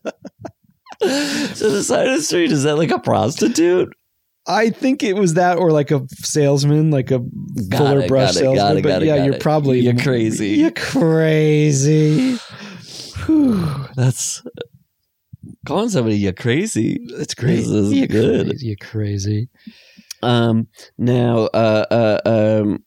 the 1.02 1.82
side 1.84 2.08
of 2.08 2.16
the 2.16 2.22
street 2.22 2.50
is 2.52 2.64
that 2.64 2.76
like 2.76 2.90
a 2.90 2.98
prostitute? 2.98 3.92
I 4.46 4.70
think 4.70 5.02
it 5.02 5.14
was 5.14 5.34
that, 5.34 5.58
or 5.58 5.70
like 5.70 5.90
a 5.90 6.00
salesman, 6.14 6.90
like 6.90 7.10
a 7.10 7.18
Got 7.68 7.78
fuller 7.78 8.00
it, 8.00 8.08
brush 8.08 8.30
it, 8.30 8.34
salesman. 8.34 8.56
got 8.56 8.76
it, 8.78 8.82
but 8.82 9.02
yeah, 9.02 9.24
you're 9.24 9.38
probably 9.38 9.80
You're 9.80 9.94
crazy. 9.94 10.50
You're 10.56 10.70
crazy. 10.70 12.38
Whew, 13.28 13.84
that's 13.94 14.42
calling 15.66 15.90
somebody 15.90 16.16
you 16.16 16.32
crazy. 16.32 16.98
That's 17.14 17.34
great. 17.34 17.56
This 17.56 17.68
is 17.68 17.92
you're 17.92 18.06
good. 18.06 18.48
Crazy. 18.48 18.66
You're 18.66 18.76
crazy. 18.76 19.48
Um 20.22 20.68
now 20.96 21.40
uh 21.52 21.84
uh 21.90 22.20
um 22.24 22.84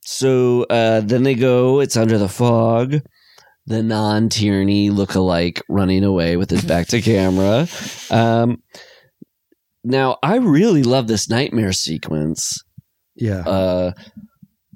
so 0.00 0.62
uh 0.70 1.02
then 1.02 1.24
they 1.24 1.34
go, 1.34 1.80
it's 1.80 1.96
under 1.96 2.16
the 2.16 2.28
fog. 2.28 3.02
The 3.66 3.82
non 3.82 4.30
Tierney 4.30 4.88
look-alike 4.88 5.60
running 5.68 6.02
away 6.02 6.38
with 6.38 6.48
his 6.48 6.64
back 6.64 6.86
to 6.88 7.02
camera. 7.02 7.68
Um 8.10 8.62
now 9.84 10.16
I 10.22 10.36
really 10.36 10.82
love 10.82 11.06
this 11.06 11.28
nightmare 11.28 11.72
sequence. 11.72 12.62
Yeah. 13.14 13.40
uh 13.40 13.92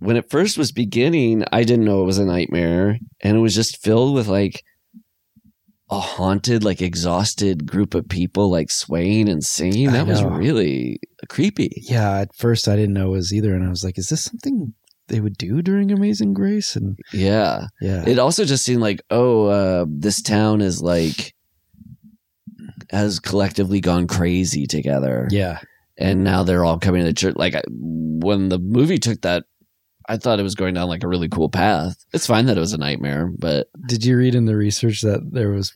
when 0.01 0.17
it 0.17 0.31
first 0.31 0.59
was 0.59 0.73
beginning 0.73 1.45
i 1.53 1.63
didn't 1.63 1.85
know 1.85 2.03
it 2.03 2.07
was 2.07 2.19
a 2.19 2.25
nightmare 2.25 2.99
and 3.21 3.37
it 3.37 3.41
was 3.41 3.55
just 3.55 3.83
filled 3.83 4.15
with 4.15 4.27
like 4.27 4.63
a 5.91 5.99
haunted 5.99 6.63
like 6.63 6.81
exhausted 6.81 7.67
group 7.67 7.95
of 7.95 8.09
people 8.09 8.49
like 8.51 8.71
swaying 8.71 9.29
and 9.29 9.45
singing 9.45 9.91
that 9.91 10.07
was 10.07 10.23
really 10.23 11.01
creepy 11.29 11.83
yeah. 11.83 12.19
At 12.19 12.35
first, 12.35 12.69
I 12.69 12.77
didn't 12.77 12.95
know 12.95 13.09
it 13.09 13.17
was 13.17 13.33
either, 13.33 13.55
and 13.55 13.65
I 13.65 13.71
was 13.71 13.83
like, 13.83 13.99
"Is 13.99 14.09
this 14.09 14.23
something 14.23 14.75
they 15.09 15.21
would 15.21 15.37
do 15.37 15.63
during 15.63 15.91
Amazing 15.91 16.35
Grace?" 16.35 16.77
And 16.77 16.99
yeah 17.13 17.67
yeah, 17.81 18.05
it 18.07 18.19
also 18.19 18.45
just 18.45 18.65
seemed 18.65 18.81
like 18.81 19.03
oh 19.11 19.47
uh 19.47 19.87
this 19.89 20.23
town 20.23 20.61
is 20.61 20.81
like 20.81 21.35
has 22.91 23.19
collectively 23.19 23.81
gone 23.81 24.07
crazy 24.07 24.67
together 24.67 25.29
yeah. 25.31 25.61
and 25.97 26.25
now 26.25 26.43
they're 26.43 26.65
all 26.65 26.79
coming 26.79 27.03
to 27.03 27.07
the 27.07 27.15
church. 27.15 27.37
Like 27.37 27.55
I, 27.55 27.63
when 27.69 28.49
the 28.49 28.59
movie 28.59 28.99
took 28.99 29.21
that, 29.23 29.45
I 30.11 30.17
thought 30.17 30.41
it 30.41 30.43
was 30.43 30.57
going 30.57 30.75
down 30.75 30.89
like 30.89 31.05
a 31.05 31.09
really 31.09 31.29
cool 31.29 31.49
path. 31.49 32.05
It's 32.13 32.27
fine 32.27 32.47
that 32.47 32.57
it 32.57 32.61
was 32.61 32.73
a 32.73 32.79
nightmare, 32.79 33.31
but 33.39 33.69
Did 33.87 34.05
you 34.05 34.17
read 34.17 34.35
in 34.35 34.45
the 34.45 34.57
research 34.57 35.03
that 35.03 35.21
there 35.31 35.53
was 35.53 35.73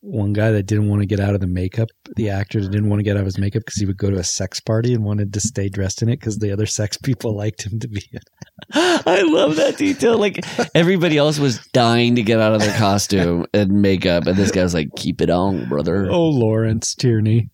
one 0.00 0.34
guy 0.34 0.50
that 0.50 0.64
didn't 0.64 0.90
want 0.90 1.00
to 1.00 1.06
get 1.06 1.20
out 1.20 1.34
of 1.34 1.40
the 1.40 1.46
makeup? 1.46 1.88
The 2.16 2.28
actor 2.28 2.60
that 2.60 2.70
didn't 2.70 2.90
want 2.90 3.00
to 3.00 3.04
get 3.04 3.16
out 3.16 3.20
of 3.20 3.24
his 3.24 3.38
makeup 3.38 3.62
because 3.64 3.76
he 3.76 3.86
would 3.86 3.96
go 3.96 4.10
to 4.10 4.18
a 4.18 4.24
sex 4.24 4.60
party 4.60 4.92
and 4.92 5.04
wanted 5.04 5.32
to 5.32 5.40
stay 5.40 5.70
dressed 5.70 6.02
in 6.02 6.10
it 6.10 6.20
because 6.20 6.36
the 6.36 6.52
other 6.52 6.66
sex 6.66 6.98
people 6.98 7.34
liked 7.34 7.62
him 7.62 7.78
to 7.78 7.88
be 7.88 8.04
in. 8.12 8.20
I 8.74 9.22
love 9.22 9.56
that 9.56 9.78
detail. 9.78 10.18
Like 10.18 10.44
everybody 10.74 11.16
else 11.16 11.38
was 11.38 11.66
dying 11.68 12.14
to 12.16 12.22
get 12.22 12.40
out 12.40 12.52
of 12.52 12.60
their 12.60 12.76
costume 12.76 13.46
and 13.54 13.80
makeup, 13.80 14.26
and 14.26 14.36
this 14.36 14.50
guy 14.50 14.64
was 14.64 14.74
like, 14.74 14.94
"Keep 14.96 15.22
it 15.22 15.30
on, 15.30 15.66
brother." 15.66 16.10
Oh, 16.10 16.28
Lawrence 16.28 16.94
Tierney. 16.94 17.48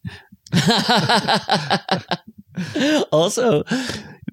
also, 3.13 3.63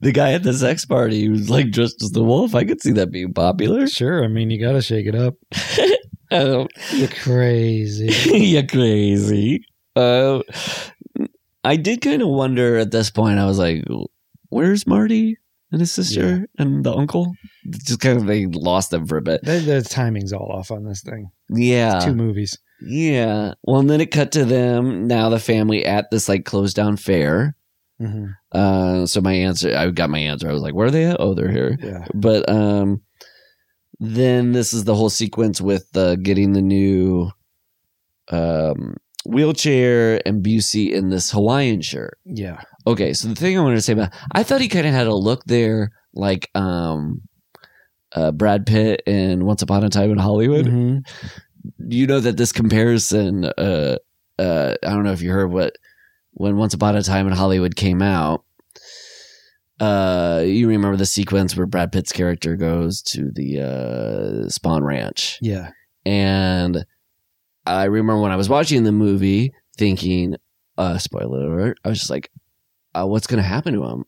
the 0.01 0.11
guy 0.11 0.33
at 0.33 0.43
the 0.43 0.53
sex 0.53 0.85
party 0.85 1.29
was 1.29 1.49
like 1.49 1.71
dressed 1.71 2.01
as 2.03 2.11
the 2.11 2.23
wolf. 2.23 2.53
I 2.55 2.63
could 2.65 2.81
see 2.81 2.91
that 2.93 3.11
being 3.11 3.33
popular. 3.33 3.87
Sure, 3.87 4.23
I 4.23 4.27
mean 4.27 4.49
you 4.49 4.59
got 4.59 4.73
to 4.73 4.81
shake 4.81 5.05
it 5.07 5.15
up. 5.15 5.35
Oh, 6.31 6.67
You're 6.93 7.07
crazy. 7.09 8.09
You're 8.37 8.63
crazy. 8.67 9.65
Uh, 9.95 10.41
I 11.63 11.75
did 11.75 12.01
kind 12.01 12.21
of 12.21 12.29
wonder 12.29 12.77
at 12.77 12.91
this 12.91 13.09
point. 13.11 13.37
I 13.39 13.45
was 13.45 13.59
like, 13.59 13.83
"Where's 14.49 14.87
Marty 14.87 15.37
and 15.71 15.81
his 15.81 15.91
sister 15.91 16.47
and 16.57 16.83
the 16.83 16.93
uncle?" 16.93 17.33
Just 17.69 17.99
kind 17.99 18.17
of 18.17 18.25
they 18.25 18.45
lost 18.47 18.89
them 18.91 19.05
for 19.05 19.17
a 19.17 19.21
bit. 19.21 19.43
the, 19.43 19.59
the 19.59 19.81
timing's 19.81 20.33
all 20.33 20.51
off 20.51 20.71
on 20.71 20.83
this 20.85 21.01
thing. 21.01 21.29
Yeah, 21.49 21.99
Two 21.99 22.15
movies. 22.15 22.57
yeah. 22.81 23.53
Well, 23.63 23.81
and 23.81 23.89
then 23.89 24.01
it 24.01 24.09
cut 24.11 24.31
to 24.31 24.45
them 24.45 25.07
now, 25.07 25.29
the 25.29 25.37
family 25.39 25.85
at 25.85 26.09
this 26.09 26.27
like 26.29 26.45
closed 26.45 26.75
down 26.75 26.97
fair. 26.97 27.55
Hmm 28.01 28.25
Uh, 28.51 29.05
so 29.05 29.21
my 29.21 29.33
answer, 29.33 29.75
I 29.75 29.89
got 29.91 30.09
my 30.09 30.19
answer. 30.19 30.49
I 30.49 30.53
was 30.53 30.61
like, 30.63 30.73
"Where 30.73 30.87
are 30.87 30.91
they 30.91 31.05
at? 31.05 31.17
Oh, 31.19 31.33
they're 31.33 31.51
here." 31.51 31.77
Yeah. 31.81 32.05
But 32.13 32.49
um, 32.49 33.01
then 33.99 34.51
this 34.53 34.73
is 34.73 34.83
the 34.83 34.95
whole 34.95 35.09
sequence 35.09 35.61
with 35.61 35.85
uh, 35.95 36.15
getting 36.15 36.53
the 36.53 36.61
new 36.61 37.31
um 38.29 38.95
wheelchair 39.25 40.21
and 40.27 40.43
Busey 40.43 40.91
in 40.91 41.09
this 41.09 41.31
Hawaiian 41.31 41.81
shirt. 41.81 42.17
Yeah. 42.25 42.61
Okay, 42.87 43.13
so 43.13 43.27
the 43.27 43.35
thing 43.35 43.57
I 43.57 43.61
wanted 43.61 43.75
to 43.75 43.81
say 43.81 43.93
about 43.93 44.13
I 44.33 44.43
thought 44.43 44.61
he 44.61 44.67
kind 44.69 44.87
of 44.87 44.93
had 44.93 45.07
a 45.07 45.13
look 45.13 45.43
there 45.45 45.91
like 46.13 46.49
um 46.55 47.21
uh 48.15 48.31
Brad 48.31 48.65
Pitt 48.65 49.03
in 49.05 49.45
Once 49.45 49.61
Upon 49.61 49.83
a 49.83 49.89
Time 49.89 50.11
in 50.11 50.17
Hollywood. 50.17 50.65
Mhm. 50.65 51.03
You 51.77 52.07
know 52.07 52.19
that 52.19 52.37
this 52.37 52.51
comparison 52.51 53.45
uh 53.45 53.97
uh 54.39 54.75
I 54.83 54.89
don't 54.89 55.03
know 55.03 55.11
if 55.13 55.21
you 55.21 55.31
heard 55.31 55.51
what 55.51 55.75
when 56.31 56.57
Once 56.57 56.73
Upon 56.73 56.95
a 56.95 57.03
Time 57.03 57.27
in 57.27 57.33
Hollywood 57.33 57.75
came 57.75 58.01
out 58.01 58.43
uh 59.79 60.43
you 60.45 60.67
remember 60.67 60.95
the 60.97 61.05
sequence 61.05 61.55
where 61.57 61.65
Brad 61.65 61.91
Pitt's 61.91 62.11
character 62.11 62.55
goes 62.55 63.01
to 63.03 63.31
the 63.31 63.59
uh 63.59 64.47
Spahn 64.47 64.83
Ranch 64.83 65.39
Yeah. 65.41 65.71
and 66.05 66.85
I 67.65 67.85
remember 67.85 68.21
when 68.21 68.31
I 68.31 68.35
was 68.37 68.49
watching 68.49 68.83
the 68.85 68.91
movie 68.91 69.53
thinking, 69.77 70.35
uh, 70.79 70.97
spoiler 70.97 71.45
alert, 71.45 71.77
I 71.85 71.89
was 71.89 71.99
just 71.99 72.09
like, 72.09 72.31
uh, 72.95 73.05
what's 73.05 73.27
going 73.27 73.37
to 73.41 73.47
happen 73.47 73.75
to 73.75 73.83
him? 73.83 74.05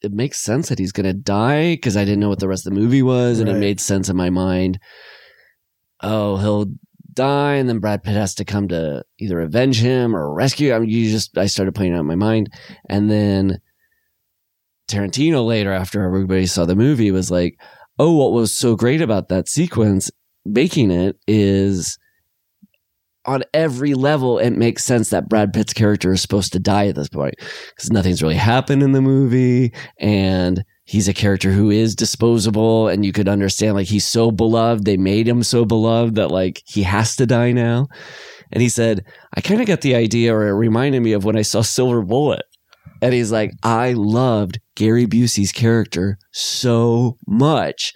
It 0.00 0.12
makes 0.12 0.38
sense 0.40 0.68
that 0.68 0.78
he's 0.78 0.92
going 0.92 1.06
to 1.06 1.12
die 1.12 1.74
because 1.74 1.96
I 1.96 2.04
didn't 2.04 2.20
know 2.20 2.28
what 2.28 2.38
the 2.38 2.46
rest 2.46 2.66
of 2.68 2.72
the 2.72 2.78
movie 2.80 3.02
was. 3.02 3.40
And 3.40 3.48
it 3.48 3.54
made 3.54 3.80
sense 3.80 4.08
in 4.08 4.14
my 4.16 4.30
mind. 4.30 4.78
Oh, 6.02 6.36
he'll 6.36 6.66
die. 7.14 7.54
And 7.54 7.68
then 7.68 7.78
Brad 7.78 8.02
Pitt 8.02 8.14
has 8.14 8.34
to 8.36 8.44
come 8.44 8.68
to 8.68 9.04
either 9.18 9.40
avenge 9.40 9.80
him 9.80 10.14
or 10.14 10.32
rescue. 10.32 10.72
I 10.72 10.80
you 10.80 11.10
just, 11.10 11.36
I 11.36 11.46
started 11.46 11.74
playing 11.74 11.94
out 11.94 12.00
in 12.00 12.06
my 12.06 12.14
mind. 12.14 12.50
And 12.88 13.10
then 13.10 13.60
Tarantino 14.88 15.46
later, 15.46 15.72
after 15.72 16.04
everybody 16.04 16.46
saw 16.46 16.64
the 16.64 16.76
movie, 16.76 17.10
was 17.10 17.30
like, 17.30 17.58
oh, 17.98 18.12
what 18.12 18.32
was 18.32 18.54
so 18.54 18.76
great 18.76 19.00
about 19.00 19.28
that 19.28 19.48
sequence 19.48 20.10
making 20.44 20.90
it 20.90 21.16
is 21.26 21.98
on 23.26 23.42
every 23.54 23.94
level, 23.94 24.38
it 24.38 24.50
makes 24.50 24.84
sense 24.84 25.10
that 25.10 25.28
Brad 25.28 25.52
Pitt's 25.52 25.72
character 25.72 26.12
is 26.12 26.20
supposed 26.20 26.52
to 26.52 26.58
die 26.58 26.88
at 26.88 26.94
this 26.94 27.08
point 27.08 27.34
because 27.74 27.90
nothing's 27.90 28.22
really 28.22 28.34
happened 28.34 28.82
in 28.82 28.92
the 28.92 29.00
movie. 29.00 29.72
And 29.98 30.62
he's 30.84 31.08
a 31.08 31.14
character 31.14 31.52
who 31.52 31.70
is 31.70 31.94
disposable. 31.94 32.88
And 32.88 33.04
you 33.04 33.12
could 33.12 33.28
understand, 33.28 33.74
like, 33.74 33.88
he's 33.88 34.06
so 34.06 34.30
beloved. 34.30 34.84
They 34.84 34.96
made 34.96 35.26
him 35.26 35.42
so 35.42 35.64
beloved 35.64 36.14
that, 36.14 36.30
like, 36.30 36.62
he 36.66 36.82
has 36.82 37.16
to 37.16 37.26
die 37.26 37.52
now. 37.52 37.88
And 38.52 38.62
he 38.62 38.68
said, 38.68 39.04
I 39.34 39.40
kind 39.40 39.60
of 39.60 39.66
got 39.66 39.80
the 39.80 39.94
idea, 39.94 40.34
or 40.34 40.46
it 40.46 40.52
reminded 40.52 41.00
me 41.00 41.12
of 41.12 41.24
when 41.24 41.36
I 41.36 41.42
saw 41.42 41.62
Silver 41.62 42.02
Bullet. 42.02 42.44
And 43.02 43.12
he's 43.12 43.32
like, 43.32 43.52
I 43.62 43.92
loved 43.92 44.60
Gary 44.76 45.06
Busey's 45.06 45.52
character 45.52 46.18
so 46.32 47.18
much 47.26 47.92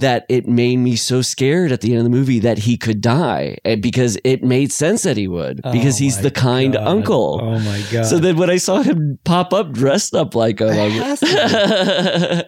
that 0.00 0.26
it 0.28 0.46
made 0.46 0.76
me 0.76 0.96
so 0.96 1.22
scared 1.22 1.72
at 1.72 1.80
the 1.80 1.90
end 1.92 1.98
of 1.98 2.04
the 2.04 2.10
movie 2.10 2.38
that 2.40 2.58
he 2.58 2.76
could 2.76 3.00
die 3.00 3.56
because 3.80 4.18
it 4.24 4.42
made 4.42 4.72
sense 4.72 5.02
that 5.02 5.16
he 5.16 5.28
would 5.28 5.56
because 5.72 5.96
Oh 5.96 6.04
he's 6.04 6.20
the 6.20 6.30
kind 6.30 6.74
God. 6.74 6.86
uncle. 6.86 7.40
Oh 7.42 7.58
my 7.60 7.82
god. 7.90 8.04
So 8.06 8.18
then 8.18 8.36
when 8.36 8.50
I 8.50 8.56
saw 8.56 8.82
him 8.82 9.18
pop 9.24 9.52
up 9.52 9.72
dressed 9.72 10.14
up 10.14 10.34
like 10.34 10.60
him, 10.60 10.68
I 10.70 10.88
It 11.22 12.42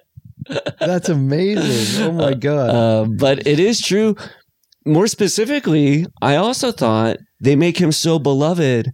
was- 0.48 0.72
That's 0.80 1.08
amazing. 1.08 2.04
Oh 2.04 2.12
my 2.12 2.34
god. 2.34 2.70
Uh, 2.70 3.04
but 3.08 3.46
it 3.46 3.60
is 3.60 3.80
true. 3.80 4.16
More 4.84 5.06
specifically, 5.06 6.06
I 6.20 6.36
also 6.36 6.72
thought 6.72 7.18
they 7.40 7.54
make 7.54 7.78
him 7.78 7.92
so 7.92 8.18
beloved 8.18 8.92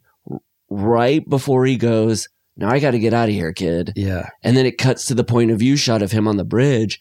right 0.69 1.27
before 1.29 1.65
he 1.65 1.77
goes, 1.77 2.29
now 2.57 2.69
I 2.69 2.79
got 2.81 2.91
to 2.91 2.99
get 2.99 3.15
out 3.15 3.29
of 3.31 3.35
here, 3.35 3.53
kid. 3.53 3.93
Yeah. 3.97 4.29
And 4.43 4.57
then 4.57 4.67
it 4.67 4.77
cuts 4.79 5.07
to 5.07 5.15
the 5.15 5.25
point 5.25 5.51
of 5.51 5.59
view 5.59 5.77
shot 5.77 6.03
of 6.03 6.13
him 6.13 6.29
on 6.29 6.37
the 6.37 6.45
bridge. 6.45 7.01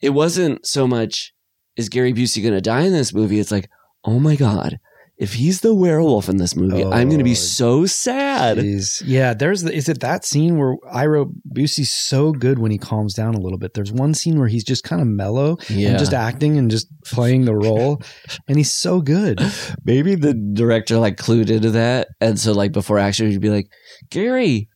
It 0.00 0.10
wasn't 0.10 0.66
so 0.66 0.86
much, 0.86 1.32
is 1.76 1.88
Gary 1.88 2.12
Busey 2.12 2.42
going 2.42 2.54
to 2.54 2.60
die 2.60 2.82
in 2.82 2.92
this 2.92 3.12
movie? 3.14 3.38
It's 3.40 3.52
like, 3.52 3.68
oh 4.04 4.18
my 4.18 4.36
God, 4.36 4.78
if 5.18 5.32
he's 5.32 5.62
the 5.62 5.74
werewolf 5.74 6.28
in 6.28 6.36
this 6.36 6.54
movie, 6.54 6.84
I'm 6.84 7.08
going 7.08 7.18
to 7.20 7.24
Oh, 7.24 7.24
be 7.24 7.34
so 7.34 7.86
sad. 7.86 8.58
Jeez. 8.58 9.02
Yeah, 9.06 9.32
there's 9.32 9.62
the, 9.62 9.72
is 9.72 9.88
it 9.88 10.00
that 10.00 10.26
scene 10.26 10.58
where 10.58 10.76
I 10.92 11.06
wrote 11.06 11.30
Busey's 11.54 11.90
so 11.90 12.32
good 12.32 12.58
when 12.58 12.70
he 12.70 12.76
calms 12.76 13.14
down 13.14 13.34
a 13.34 13.40
little 13.40 13.56
bit. 13.56 13.72
There's 13.72 13.90
one 13.90 14.12
scene 14.12 14.38
where 14.38 14.48
he's 14.48 14.62
just 14.64 14.84
kind 14.84 15.00
of 15.00 15.08
mellow 15.08 15.56
Yeah. 15.70 15.88
and 15.90 15.98
just 15.98 16.12
acting 16.12 16.58
and 16.58 16.70
just 16.70 16.88
playing 17.06 17.46
the 17.46 17.54
role, 17.56 18.02
and 18.46 18.58
he's 18.58 18.72
so 18.74 19.00
good. 19.00 19.40
Maybe 19.84 20.14
the 20.16 20.34
director 20.34 20.98
like 20.98 21.16
clued 21.16 21.48
into 21.48 21.70
that. 21.70 22.08
And 22.20 22.38
so, 22.38 22.52
like, 22.52 22.72
before 22.72 22.98
action, 22.98 23.30
he'd 23.30 23.40
be 23.40 23.48
like, 23.48 23.68
Gary, 24.10 24.68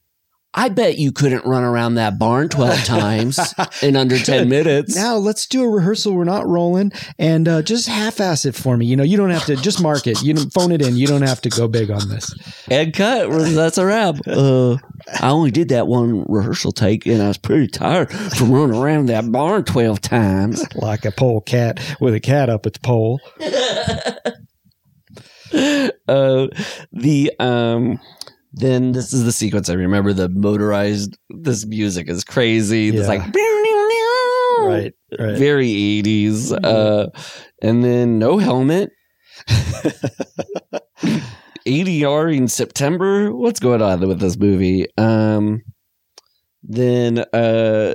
I 0.53 0.69
bet 0.69 0.99
you 0.99 1.13
couldn't 1.13 1.45
run 1.45 1.63
around 1.63 1.95
that 1.95 2.19
barn 2.19 2.49
12 2.49 2.85
times 2.85 3.39
in 3.83 3.95
under 3.95 4.19
10 4.19 4.49
minutes. 4.49 4.97
Now 4.97 5.17
let's 5.17 5.47
do 5.47 5.63
a 5.63 5.69
rehearsal. 5.69 6.13
We're 6.13 6.25
not 6.25 6.47
rolling, 6.47 6.93
and 7.19 7.47
uh, 7.47 7.63
just 7.63 7.89
half-ass 7.89 8.45
it 8.45 8.57
for 8.57 8.77
me. 8.77 8.87
You 8.87 8.97
know, 8.97 9.05
you 9.05 9.17
don't 9.17 9.31
have 9.31 9.47
to 9.47 9.55
just 9.57 9.81
mark 9.81 10.07
it. 10.09 10.21
You 10.23 10.35
don't 10.35 10.53
phone 10.53 10.73
it 10.73 10.83
in. 10.83 10.97
You 10.97 11.07
don't 11.07 11.23
have 11.23 11.41
to 11.43 11.51
go 11.51 11.69
big 11.69 11.91
on 11.91 12.09
this. 12.09 12.35
and 12.69 12.93
cut. 12.93 13.31
That's 13.31 13.79
a 13.79 13.87
wrap. 13.87 14.17
Uh, 14.27 14.77
I 15.21 15.31
only 15.31 15.53
did 15.53 15.69
that 15.69 15.87
one 15.87 16.25
rehearsal 16.29 16.73
take, 16.73 17.07
and 17.07 17.23
I 17.23 17.29
was 17.29 17.39
pretty 17.39 17.69
tired 17.69 18.11
from 18.11 18.51
running 18.51 18.77
around 18.77 19.07
that 19.07 19.31
barn 19.31 19.65
12 19.65 20.01
times. 20.01 20.65
Like 20.81 21.05
a 21.05 21.11
pole 21.11 21.43
cat 21.43 21.79
with 22.01 22.15
a 22.15 22.21
cat 22.21 22.49
up 22.49 22.67
its 22.67 22.79
pole. 22.79 23.21
uh, 23.41 24.13
the 26.93 27.33
um, 27.39 28.01
then 28.53 28.93
this 28.93 29.13
is 29.13 29.25
the 29.25 29.33
sequence 29.33 29.69
I 29.71 29.75
remember. 29.75 30.13
The 30.13 30.29
motorized. 30.29 31.17
This 31.31 31.67
music 31.67 32.09
is 32.09 32.25
crazy. 32.25 32.89
It's 32.89 33.09
like 33.09 33.23
Right. 34.63 34.93
Right. 35.19 35.39
very 35.39 35.69
80s. 35.69 36.53
Uh, 36.65 37.09
and 37.63 37.83
then 37.83 38.19
no 38.19 38.39
helmet. 38.39 38.91
ADR 41.67 42.37
in 42.37 42.49
September. 42.49 43.35
What's 43.35 43.61
going 43.61 43.83
on 43.83 44.01
with 44.07 44.21
this 44.21 44.39
movie? 44.39 44.87
Um, 44.97 45.63
then 46.63 47.21
uh, 47.33 47.95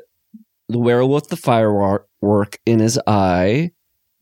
the 0.70 0.80
werewolf, 0.80 1.28
the 1.30 1.38
firework 1.38 2.60
in 2.66 2.80
his 2.80 3.00
eye, 3.08 3.72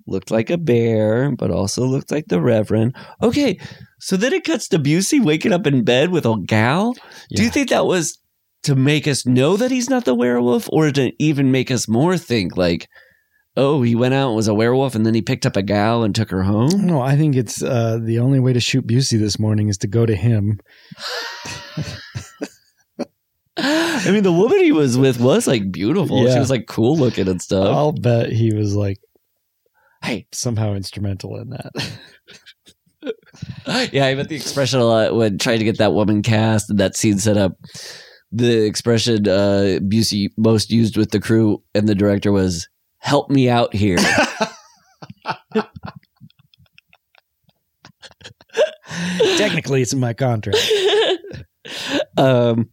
looked 0.05 0.31
like 0.31 0.49
a 0.49 0.57
bear, 0.57 1.31
but 1.35 1.49
also 1.51 1.85
looked 1.85 2.11
like 2.11 2.26
the 2.27 2.41
Reverend. 2.41 2.95
Okay, 3.22 3.57
so 4.03 4.17
then 4.17 4.34
it 4.34 4.43
cuts 4.43 4.67
to 4.67 4.80
Busey 4.80 5.23
waking 5.23 5.53
up 5.53 5.65
in 5.65 5.85
bed 5.85 6.09
with 6.09 6.25
a 6.25 6.35
gal. 6.45 6.93
Do 7.30 7.41
you 7.41 7.49
think 7.49 7.69
that 7.69 7.85
was 7.85 8.19
to 8.63 8.75
make 8.75 9.07
us 9.07 9.25
know 9.25 9.55
that 9.55 9.71
he's 9.71 9.89
not 9.89 10.03
the 10.03 10.13
werewolf, 10.13 10.67
or 10.73 10.91
to 10.91 11.13
even 11.19 11.51
make 11.51 11.71
us 11.71 11.88
more 11.88 12.17
think 12.17 12.57
like, 12.57 12.89
oh, 13.55 13.81
he 13.81 13.95
went 13.95 14.13
out 14.13 14.27
and 14.27 14.35
was 14.35 14.49
a 14.49 14.53
werewolf, 14.53 14.93
and 14.93 15.05
then 15.05 15.13
he 15.13 15.21
picked 15.21 15.45
up 15.45 15.55
a 15.55 15.61
gal 15.61 16.03
and 16.03 16.13
took 16.13 16.31
her 16.31 16.43
home? 16.43 16.85
No, 16.85 16.99
I 16.99 17.15
think 17.15 17.38
it's 17.38 17.63
uh, 17.63 17.97
the 18.01 18.19
only 18.19 18.41
way 18.41 18.51
to 18.51 18.59
shoot 18.59 18.85
Busey 18.85 19.17
this 19.17 19.39
morning 19.39 19.69
is 19.69 19.77
to 19.77 19.88
go 19.88 20.05
to 20.05 20.17
him. 20.17 20.59
I 23.55 24.11
mean, 24.11 24.23
the 24.23 24.34
woman 24.34 24.59
he 24.59 24.73
was 24.73 24.97
with 24.97 25.21
was 25.21 25.47
like 25.47 25.71
beautiful. 25.71 26.30
She 26.30 26.39
was 26.39 26.49
like 26.49 26.67
cool 26.67 26.97
looking 26.97 27.30
and 27.30 27.41
stuff. 27.41 27.73
I'll 27.73 27.93
bet 27.93 28.34
he 28.34 28.53
was 28.53 28.75
like 28.75 28.99
Hey, 30.03 30.27
somehow 30.34 30.73
instrumental 30.73 31.38
in 31.39 31.51
that. 31.51 31.71
yeah, 33.91 34.05
I 34.05 34.15
bet 34.15 34.30
the 34.30 34.35
expression 34.35 34.80
a 34.80 34.85
lot 34.85 35.15
when 35.15 35.38
trying 35.38 35.59
to 35.59 35.65
get 35.65 35.77
that 35.77 35.93
woman 35.93 36.21
cast 36.21 36.69
and 36.69 36.80
that 36.80 36.95
scene 36.95 37.19
set 37.19 37.38
up. 37.38 37.57
The 38.31 38.65
expression 38.65 39.27
uh, 39.27 39.80
Busey 39.81 40.30
most 40.38 40.71
used 40.71 40.97
with 40.97 41.11
the 41.11 41.19
crew 41.19 41.61
and 41.75 41.88
the 41.88 41.95
director 41.95 42.31
was 42.31 42.67
"Help 42.97 43.30
me 43.30 43.49
out 43.49 43.73
here." 43.75 43.97
Technically, 49.38 49.81
it's 49.81 49.93
in 49.93 49.99
my 49.99 50.13
contract. 50.13 50.57
um, 52.17 52.69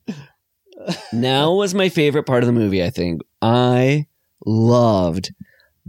now 1.12 1.54
was 1.54 1.74
my 1.74 1.88
favorite 1.88 2.24
part 2.24 2.42
of 2.42 2.46
the 2.46 2.52
movie. 2.52 2.82
I 2.82 2.90
think 2.90 3.22
I 3.42 4.06
loved 4.46 5.32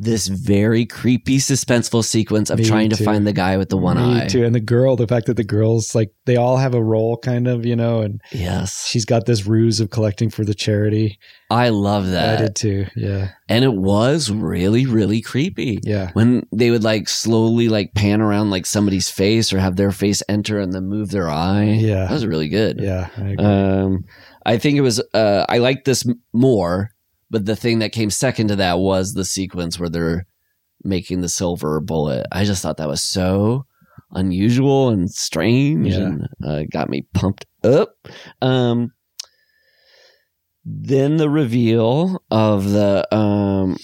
this 0.02 0.28
very 0.28 0.86
creepy, 0.86 1.38
suspenseful 1.38 2.04
sequence 2.04 2.50
of 2.50 2.60
Me 2.60 2.66
trying 2.66 2.90
to 2.90 2.96
too. 2.96 3.04
find 3.06 3.26
the 3.28 3.34
guy 3.34 3.58
with 3.58 3.70
the 3.70 3.78
one 3.78 3.98
Me 3.98 4.22
eye. 4.24 4.28
too. 4.28 4.44
And 4.44 4.56
the 4.56 4.60
girl, 4.60 4.96
the 4.96 5.08
fact 5.08 5.28
that 5.28 5.38
the 5.38 5.44
girls 5.44 5.94
like 5.96 6.12
they 6.26 6.36
all 6.36 6.58
have 6.58 6.74
a 6.74 6.84
role, 6.84 7.18
kind 7.18 7.48
of, 7.48 7.66
you 7.66 7.76
know, 7.76 8.02
and 8.02 8.20
Yes, 8.32 8.88
she's 8.88 9.06
got 9.06 9.26
this 9.26 9.46
ruse 9.46 9.80
of 9.80 9.90
collecting 9.92 10.30
for 10.30 10.44
the 10.44 10.54
charity. 10.56 11.20
I 11.50 11.70
love 11.70 12.08
that. 12.12 12.40
I 12.40 12.42
did 12.44 12.56
too. 12.56 12.86
Yeah, 12.96 13.30
and 13.50 13.64
it 13.66 13.74
was 13.74 14.32
really 14.32 14.86
really 14.86 15.22
creepy 15.22 15.80
yeah, 15.84 16.12
when 16.14 16.48
they 16.54 16.72
would 16.72 16.84
like 16.84 17.10
slowly 17.10 17.68
like 17.70 17.94
pan 17.94 18.22
around 18.22 18.50
like 18.50 18.66
somebody's 18.66 19.10
face 19.10 19.52
or 19.54 19.60
have 19.60 19.76
their 19.76 19.92
face 19.92 20.24
enter 20.30 20.60
and 20.60 20.72
then 20.74 20.86
move 20.88 21.12
their 21.12 21.30
eye 21.30 21.64
Yeah. 21.66 22.06
that 22.06 22.12
was 22.12 22.26
really 22.26 22.48
good 22.50 22.80
yeah. 22.80 23.10
I 23.18 23.22
agree. 23.30 23.46
um 23.46 24.06
i 24.46 24.58
think 24.58 24.78
it 24.78 24.82
was 24.82 25.02
uh 25.14 25.46
i 25.50 25.58
liked 25.58 25.84
this 25.86 26.06
more 26.34 26.90
but 27.32 27.46
the 27.48 27.56
thing 27.56 27.80
that 27.80 27.92
came 27.94 28.12
second 28.12 28.50
to 28.50 28.56
that 28.58 28.78
was 28.78 29.14
the 29.14 29.26
sequence 29.26 29.80
where 29.80 29.90
they're 29.90 30.28
making 30.84 31.22
the 31.22 31.30
silver 31.30 31.80
bullet. 31.80 32.28
I 32.32 32.44
just 32.44 32.62
thought 32.62 32.78
that 32.78 32.88
was 32.88 33.02
so 33.02 33.66
unusual 34.12 34.90
and 34.90 35.10
strange 35.10 35.88
Yeah. 35.88 36.00
and 36.08 36.28
uh, 36.46 36.64
got 36.72 36.90
me 36.90 37.06
pumped 37.14 37.46
up. 37.64 37.96
Um 38.42 38.92
then 40.64 41.18
the 41.18 41.30
reveal 41.30 42.22
of 42.30 42.70
the 42.72 43.08
um 43.16 43.76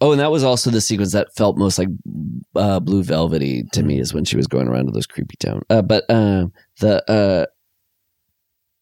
oh 0.00 0.10
and 0.12 0.20
that 0.20 0.30
was 0.32 0.42
also 0.42 0.70
the 0.70 0.80
sequence 0.80 1.12
that 1.12 1.28
felt 1.36 1.56
most 1.56 1.78
like 1.78 1.88
uh 2.56 2.80
blue 2.80 3.02
velvety 3.04 3.62
to 3.72 3.82
me 3.84 4.00
is 4.00 4.12
when 4.12 4.24
she 4.24 4.36
was 4.36 4.46
going 4.48 4.66
around 4.66 4.86
to 4.86 4.90
those 4.92 5.06
creepy 5.06 5.36
town 5.38 5.62
uh 5.70 5.80
but 5.82 6.04
um 6.10 6.52
the 6.80 7.08
uh 7.10 7.46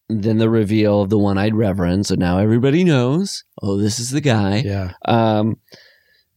then 0.09 0.37
the 0.37 0.49
reveal 0.49 1.01
of 1.01 1.09
the 1.09 1.17
one-eyed 1.17 1.55
reverend 1.55 2.05
so 2.05 2.15
now 2.15 2.37
everybody 2.37 2.83
knows. 2.83 3.43
Oh 3.61 3.77
this 3.77 3.99
is 3.99 4.09
the 4.09 4.21
guy. 4.21 4.57
Yeah, 4.57 4.93
um 5.05 5.57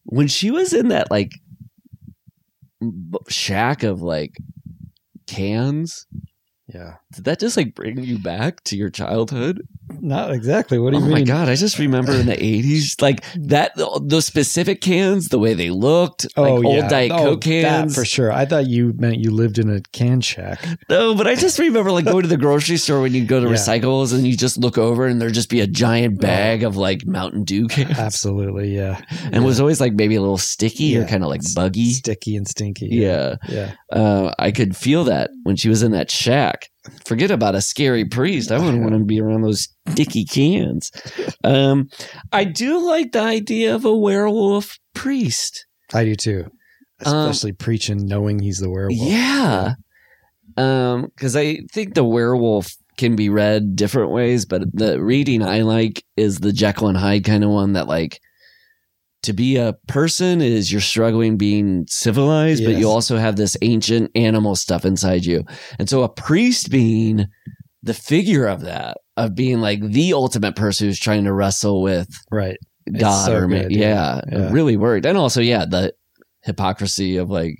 when 0.04 0.28
she 0.28 0.50
was 0.50 0.72
in 0.72 0.88
that 0.88 1.10
like 1.10 1.32
shack 3.28 3.82
of 3.82 4.02
like 4.02 4.36
cans 5.26 6.06
yeah. 6.72 6.96
Did 7.16 7.24
that 7.24 7.40
just 7.40 7.56
like 7.56 7.74
bring 7.74 7.98
you 8.02 8.18
back 8.18 8.62
to 8.64 8.76
your 8.76 8.90
childhood 8.90 9.60
Not 10.00 10.32
exactly. 10.32 10.78
What 10.78 10.90
do 10.92 10.96
oh 10.98 11.00
you 11.00 11.06
mean? 11.06 11.12
Oh 11.12 11.18
my 11.20 11.22
god! 11.24 11.48
I 11.48 11.54
just 11.54 11.78
remember 11.78 12.12
in 12.12 12.26
the 12.26 12.34
eighties, 12.44 12.96
like 13.00 13.24
that, 13.36 13.72
those 14.02 14.26
specific 14.26 14.80
cans, 14.80 15.28
the 15.28 15.38
way 15.38 15.54
they 15.54 15.70
looked, 15.70 16.24
like 16.36 16.52
Oh, 16.52 16.56
old 16.64 16.76
yeah. 16.76 16.88
Diet 16.88 17.12
Oh, 17.12 17.18
Coke 17.24 17.42
cans. 17.42 17.94
that 17.94 18.00
for 18.00 18.04
sure. 18.04 18.32
I 18.32 18.44
thought 18.46 18.66
you 18.66 18.92
meant 18.96 19.18
you 19.18 19.30
lived 19.30 19.58
in 19.58 19.70
a 19.70 19.80
can 19.92 20.20
shack. 20.20 20.64
No, 20.90 21.14
but 21.14 21.26
I 21.28 21.34
just 21.36 21.58
remember 21.60 21.92
like 21.92 22.04
going 22.04 22.22
to 22.22 22.28
the 22.28 22.36
grocery 22.36 22.76
store 22.78 23.00
when 23.00 23.14
you 23.14 23.24
go 23.24 23.40
to 23.40 23.46
Yeah. 23.48 23.54
recycles 23.54 24.12
and 24.12 24.26
you 24.26 24.36
just 24.36 24.58
look 24.58 24.76
over 24.76 25.06
and 25.06 25.20
there'd 25.20 25.32
just 25.34 25.50
be 25.50 25.60
a 25.60 25.66
giant 25.68 26.20
bag 26.20 26.62
of 26.64 26.76
like 26.76 27.06
Mountain 27.06 27.44
Dew 27.44 27.68
cans, 27.68 27.96
Absolutely, 27.98 28.74
yeah. 28.74 29.00
and 29.22 29.36
it 29.36 29.42
was 29.42 29.60
always 29.60 29.80
like 29.80 29.92
maybe 29.94 30.16
a 30.16 30.20
little 30.20 30.36
sticky 30.38 30.96
or 30.98 31.06
kind 31.06 31.22
of 31.22 31.30
like 31.30 31.42
buggy. 31.54 31.92
sticky 31.92 32.36
and 32.36 32.46
stinky. 32.48 32.88
Yeah, 32.90 33.36
yeah. 33.48 33.74
uh, 33.92 34.34
I 34.38 34.50
could 34.50 34.76
feel 34.76 35.04
that 35.04 35.30
when 35.44 35.54
she 35.56 35.68
was 35.68 35.82
in 35.84 35.92
that 35.92 36.10
shack. 36.10 36.70
Forget 37.04 37.30
about 37.30 37.54
a 37.54 37.60
scary 37.60 38.04
priest. 38.04 38.50
I 38.50 38.58
wouldn't 38.58 38.82
want 38.82 38.94
to 38.94 39.04
be 39.04 39.20
around 39.20 39.42
those 39.42 39.68
sticky 39.88 40.24
cans. 40.24 40.90
Um, 41.44 41.88
I 42.32 42.44
do 42.44 42.78
like 42.84 43.12
the 43.12 43.20
idea 43.20 43.74
of 43.74 43.84
a 43.84 43.96
werewolf 43.96 44.78
priest. 44.94 45.66
I 45.94 46.04
do 46.04 46.14
too. 46.14 46.50
Um, 47.04 47.28
Especially 47.28 47.52
preaching, 47.52 48.06
knowing 48.06 48.38
he's 48.38 48.58
the 48.58 48.70
werewolf. 48.70 48.98
Yeah. 48.98 49.74
Um, 50.56 51.10
because 51.14 51.36
I 51.36 51.60
think 51.72 51.94
the 51.94 52.04
werewolf 52.04 52.74
can 52.96 53.14
be 53.14 53.28
read 53.28 53.76
different 53.76 54.10
ways, 54.10 54.46
but 54.46 54.62
the 54.72 55.00
reading 55.00 55.42
I 55.42 55.62
like 55.62 56.04
is 56.16 56.38
the 56.38 56.52
Jekyll 56.52 56.88
and 56.88 56.96
Hyde 56.96 57.24
kind 57.24 57.44
of 57.44 57.50
one 57.50 57.74
that 57.74 57.86
like 57.86 58.20
to 59.26 59.32
be 59.32 59.56
a 59.56 59.74
person 59.88 60.40
is 60.40 60.72
you're 60.72 60.80
struggling 60.80 61.36
being 61.36 61.84
civilized, 61.88 62.64
but 62.64 62.76
you 62.76 62.88
also 62.88 63.16
have 63.16 63.36
this 63.36 63.56
ancient 63.62 64.10
animal 64.14 64.56
stuff 64.56 64.84
inside 64.84 65.24
you. 65.24 65.44
And 65.78 65.88
so 65.88 66.02
a 66.02 66.08
priest 66.08 66.70
being 66.70 67.26
the 67.82 67.94
figure 67.94 68.46
of 68.46 68.62
that, 68.62 68.96
of 69.16 69.34
being 69.34 69.60
like 69.60 69.80
the 69.80 70.12
ultimate 70.12 70.56
person 70.56 70.86
who's 70.86 70.98
trying 70.98 71.24
to 71.24 71.32
wrestle 71.32 71.82
with 71.82 72.08
Right. 72.30 72.56
God 72.98 73.26
so 73.26 73.36
or 73.36 73.46
good, 73.48 73.72
yeah, 73.72 74.20
yeah. 74.30 74.48
it 74.48 74.52
really 74.52 74.76
worked. 74.76 75.06
And 75.06 75.18
also, 75.18 75.40
yeah, 75.40 75.64
the 75.64 75.92
hypocrisy 76.42 77.16
of 77.16 77.28
like 77.28 77.56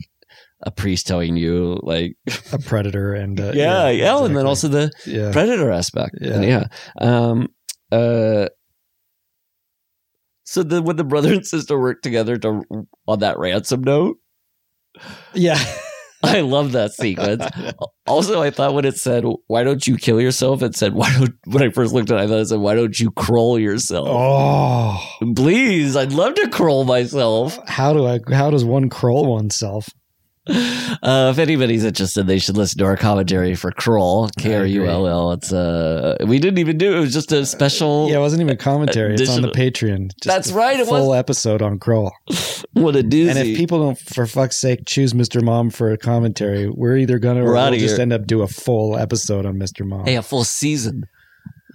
a 0.63 0.71
priest 0.71 1.07
telling 1.07 1.37
you 1.37 1.81
like 1.83 2.17
A 2.53 2.59
predator 2.59 3.13
and 3.13 3.41
uh, 3.41 3.51
yeah, 3.55 3.89
yeah, 3.89 4.25
and 4.25 4.37
then 4.37 4.47
also 4.47 4.69
the 4.69 4.93
yeah. 5.05 5.33
predator 5.33 5.71
aspect. 5.71 6.15
Yeah. 6.21 6.41
Yeah. 6.41 6.67
Um 7.01 7.49
uh 7.91 8.47
so 10.47 10.63
then, 10.63 10.85
when 10.85 10.97
the 10.97 11.05
brother 11.05 11.33
and 11.33 11.47
sister 11.47 11.79
work 11.79 12.01
together 12.03 12.39
to 12.39 12.63
on 13.07 13.19
that 13.19 13.39
ransom 13.39 13.83
note, 13.85 14.17
yeah. 15.35 15.59
I 16.23 16.41
love 16.41 16.73
that 16.73 16.93
sequence. 16.95 17.45
Also, 18.07 18.41
I 18.43 18.51
thought 18.51 18.73
when 18.75 18.85
it 18.87 18.97
said, 18.97 19.23
"Why 19.49 19.63
don't 19.63 19.87
you 19.87 19.97
kill 19.97 20.21
yourself?" 20.21 20.63
It 20.63 20.75
said, 20.75 20.95
"Why 20.95 21.13
don't?" 21.17 21.35
When 21.45 21.63
I 21.63 21.69
first 21.69 21.93
looked 21.93 22.11
at 22.11 22.19
it, 22.19 22.23
I 22.23 22.27
thought 22.27 22.41
it 22.41 22.47
said, 22.47 22.59
"Why 22.59 22.75
don't 22.75 22.99
you 22.99 23.11
crawl 23.13 23.59
yourself?" 23.59 24.09
Oh, 24.11 24.99
Please, 25.37 25.95
I'd 25.95 26.13
love 26.13 26.35
to 26.37 26.49
crawl 26.49 26.85
myself. 26.85 27.59
how 27.69 27.93
do 27.93 28.07
I? 28.07 28.19
How 28.33 28.51
does 28.51 28.65
one 28.65 28.89
crawl 28.89 29.27
oneself? 29.31 29.89
Uh, 31.03 31.31
if 31.31 31.39
anybody's 31.39 31.85
interested, 31.85 32.27
they 32.27 32.39
should 32.39 32.57
listen 32.57 32.79
to 32.79 32.85
our 32.85 32.97
commentary 32.97 33.55
for 33.55 33.71
Krull, 33.71 34.31
K 34.39 34.55
R 34.55 34.65
U 34.65 34.87
L 34.87 35.07
L. 35.07 35.33
It's 35.33 35.53
uh, 35.53 36.17
we 36.27 36.39
didn't 36.39 36.59
even 36.59 36.79
do 36.79 36.93
it. 36.95 36.97
It 36.97 37.01
was 37.01 37.13
just 37.13 37.33
a 37.33 37.45
special. 37.45 38.09
Yeah, 38.09 38.17
it 38.17 38.21
wasn't 38.21 38.43
even 38.43 38.57
commentary. 38.57 39.15
It's 39.15 39.29
on 39.29 39.43
the 39.43 39.51
Patreon. 39.51 40.09
Just 40.23 40.25
That's 40.25 40.53
right, 40.53 40.81
it 40.81 40.87
full 40.87 41.09
was- 41.11 41.19
episode 41.19 41.63
on 41.63 41.79
Krull. 41.79 42.11
what 42.73 42.97
a 42.97 43.03
doozy. 43.03 43.29
And 43.29 43.39
if 43.39 43.57
people 43.57 43.81
don't, 43.81 43.99
for 43.99 44.27
fuck's 44.27 44.57
sake, 44.57 44.87
choose 44.87 45.13
Mr. 45.13 45.43
Mom 45.43 45.71
for 45.71 45.93
a 45.93 45.99
commentary, 45.99 46.69
we're 46.69 46.97
either 46.97 47.19
gonna 47.19 47.45
or 47.45 47.53
we'll 47.53 47.73
just 47.73 47.99
end 47.99 48.13
up 48.13 48.27
do 48.27 48.43
a 48.43 48.49
full 48.49 48.97
episode 48.97 49.45
on 49.47 49.57
Mr. 49.57 49.87
Mom. 49.87 50.07
hey, 50.07 50.17
a 50.17 50.23
full 50.23 50.45
season, 50.45 51.07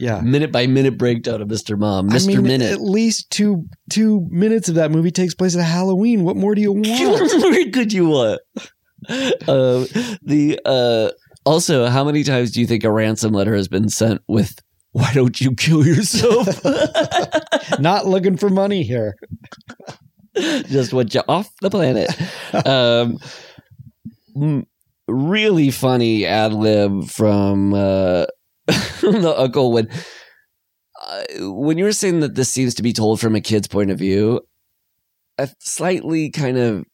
yeah. 0.02 0.20
minute 0.22 0.52
by 0.52 0.68
minute 0.68 0.98
breakdown 0.98 1.42
of 1.42 1.50
Mister 1.50 1.78
Mom, 1.78 2.08
Mister 2.08 2.32
I 2.32 2.36
mean, 2.36 2.44
Minute. 2.44 2.72
At 2.72 2.82
least 2.82 3.30
two 3.30 3.68
two 3.90 4.28
minutes 4.30 4.68
of 4.68 4.76
that 4.76 4.92
movie 4.92 5.12
takes 5.12 5.36
place 5.36 5.56
at 5.56 5.64
Halloween. 5.64 6.24
What 6.24 6.36
more 6.36 6.56
do 6.56 6.62
you 6.62 6.72
want? 6.74 6.88
What 6.88 7.74
could 7.74 7.94
you 7.94 8.08
want? 8.08 8.42
Um, 9.48 9.88
the 10.24 10.60
uh, 10.66 11.12
also, 11.46 11.86
how 11.88 12.04
many 12.04 12.24
times 12.24 12.52
do 12.52 12.62
you 12.62 12.68
think 12.68 12.84
a 12.84 12.92
ransom 12.92 13.32
letter 13.32 13.56
has 13.56 13.68
been 13.68 13.90
sent 13.90 14.22
with 14.28 14.60
"Why 14.92 15.12
don't 15.14 15.40
you 15.40 15.56
kill 15.56 15.86
yourself?" 15.86 16.64
Not 17.80 18.08
looking 18.08 18.38
for 18.38 18.50
money 18.50 18.84
here. 18.84 19.16
Just 20.36 20.94
want 20.94 21.14
you 21.14 21.22
off 21.28 21.50
the 21.62 21.70
planet. 21.70 22.10
Um, 22.66 23.20
really 25.08 25.72
funny 25.72 26.26
ad 26.26 26.54
lib 26.54 27.06
from 27.06 27.74
uh, 27.74 28.26
the 29.02 29.34
uncle 29.38 29.72
when 29.72 29.90
uh, 31.04 31.24
when 31.40 31.78
you 31.78 31.84
were 31.84 31.92
saying 31.92 32.20
that 32.20 32.36
this 32.36 32.50
seems 32.50 32.76
to 32.76 32.84
be 32.84 32.94
told 32.94 33.20
from 33.20 33.36
a 33.36 33.42
kid's 33.42 33.68
point 33.68 33.92
of 33.92 33.98
view. 33.98 34.42
I 35.40 35.48
slightly 35.60 36.30
kind 36.30 36.58
of 36.58 36.86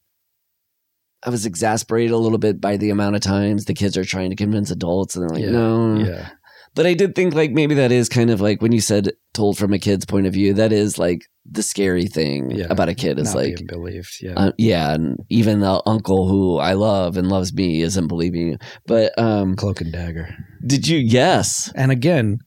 I 1.22 1.30
was 1.30 1.46
exasperated 1.46 2.12
a 2.12 2.16
little 2.16 2.38
bit 2.38 2.60
by 2.60 2.76
the 2.76 2.90
amount 2.90 3.16
of 3.16 3.22
times 3.22 3.64
the 3.64 3.74
kids 3.74 3.96
are 3.96 4.04
trying 4.04 4.30
to 4.30 4.36
convince 4.36 4.70
adults 4.70 5.16
and 5.16 5.22
they're 5.22 5.36
like, 5.36 5.44
Yeah, 5.44 5.50
no. 5.50 5.98
Yeah. 5.98 6.30
But 6.74 6.86
I 6.86 6.94
did 6.94 7.14
think 7.14 7.34
like 7.34 7.50
maybe 7.52 7.74
that 7.74 7.92
is 7.92 8.08
kind 8.08 8.30
of 8.30 8.40
like 8.40 8.62
when 8.62 8.72
you 8.72 8.80
said 8.80 9.12
told 9.34 9.58
from 9.58 9.72
a 9.72 9.78
kid's 9.78 10.06
point 10.06 10.26
of 10.26 10.32
view, 10.32 10.54
that 10.54 10.72
is 10.72 10.98
like 10.98 11.22
the 11.50 11.62
scary 11.62 12.06
thing 12.06 12.50
Yeah. 12.50 12.66
about 12.70 12.88
a 12.88 12.94
kid 12.94 13.18
is 13.18 13.34
like 13.34 13.66
believed. 13.66 14.16
Yeah. 14.20 14.34
uh, 14.36 14.52
yeah, 14.58 14.92
and 14.94 15.18
even 15.30 15.60
the 15.60 15.82
uncle 15.86 16.28
who 16.28 16.58
I 16.58 16.74
love 16.74 17.16
and 17.16 17.28
loves 17.28 17.52
me 17.54 17.80
isn't 17.82 18.08
believing 18.08 18.48
you. 18.48 18.58
But 18.86 19.18
um 19.18 19.56
Cloak 19.56 19.80
and 19.80 19.92
Dagger. 19.92 20.28
did 20.66 20.86
you 20.86 20.98
yes. 20.98 21.72
And 21.74 21.90
again, 21.90 22.38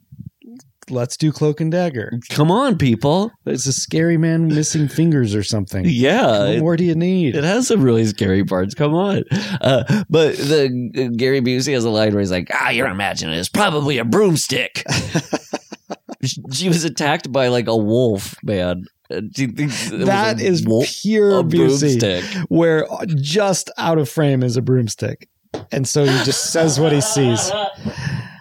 let's 0.92 1.18
do 1.18 1.32
Cloak 1.32 1.62
and 1.62 1.72
Dagger. 1.72 2.20
Come 2.30 2.52
on, 2.52 2.78
people. 2.78 3.32
There's 3.46 3.66
a 3.68 3.74
scary 3.74 4.18
man 4.18 4.48
missing 4.48 4.88
fingers 4.88 5.34
or 5.34 5.44
something. 5.44 5.86
Yeah. 5.88 6.40
What 6.40 6.50
it- 6.50 6.60
more 6.60 6.78
do 6.78 6.84
you 6.84 6.96
need? 6.96 7.36
It 7.36 7.44
has 7.44 7.68
some 7.68 7.82
really 7.82 8.06
scary 8.06 8.44
parts. 8.44 8.76
Come 8.76 8.94
on, 8.94 9.24
uh, 9.62 10.04
but 10.10 10.36
the 10.38 10.92
uh, 10.98 11.16
Gary 11.16 11.42
Busey 11.42 11.74
has 11.74 11.86
a 11.86 11.90
line 11.90 12.12
where 12.12 12.20
he's 12.20 12.32
like, 12.32 12.50
"Ah, 12.54 12.70
you're 12.70 12.88
imagining 12.88 13.36
it. 13.36 13.40
It's 13.40 13.50
probably 13.50 13.98
a 13.98 14.06
broomstick." 14.06 14.84
she, 16.24 16.42
she 16.52 16.68
was 16.68 16.84
attacked 16.84 17.32
by 17.32 17.48
like 17.48 17.68
a 17.68 17.76
wolf, 17.78 18.36
man. 18.44 18.86
And 19.10 19.36
She 19.36 19.48
thinks 19.48 19.90
That 19.90 20.40
a 20.40 20.44
is 20.46 20.66
wolf- 20.66 20.88
pure 21.02 21.44
Busey. 21.44 22.00
broomstick. 22.00 22.24
Where 22.50 22.88
just 23.18 23.70
out 23.78 23.98
of 23.98 24.08
frame 24.10 24.42
is 24.44 24.56
a 24.58 24.62
broomstick. 24.62 25.28
And 25.72 25.86
so 25.88 26.06
he 26.06 26.24
just 26.24 26.52
says 26.54 26.80
what 26.80 26.94
he 26.94 27.02
sees. 27.02 27.52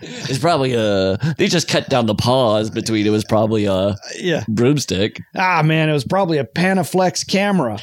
It's 0.02 0.38
probably 0.38 0.74
a. 0.74 1.16
They 1.38 1.46
just 1.48 1.68
cut 1.68 1.88
down 1.88 2.06
the 2.06 2.14
pause 2.14 2.70
between. 2.70 3.06
It 3.06 3.10
was 3.10 3.24
probably 3.24 3.64
a 3.66 3.96
Yeah. 4.18 4.44
broomstick 4.48 5.20
Ah, 5.36 5.62
man, 5.62 5.88
it 5.88 5.92
was 5.92 6.04
probably 6.04 6.38
a 6.38 6.44
Panaflex 6.44 7.26
camera. 7.26 7.78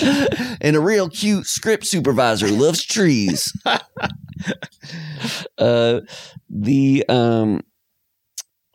and 0.60 0.74
a 0.76 0.80
real 0.80 1.08
cute 1.08 1.46
script 1.46 1.86
supervisor 1.86 2.48
who 2.48 2.56
loves 2.56 2.84
trees. 2.84 3.52
uh, 5.58 6.00
the 6.50 7.04
um, 7.08 7.60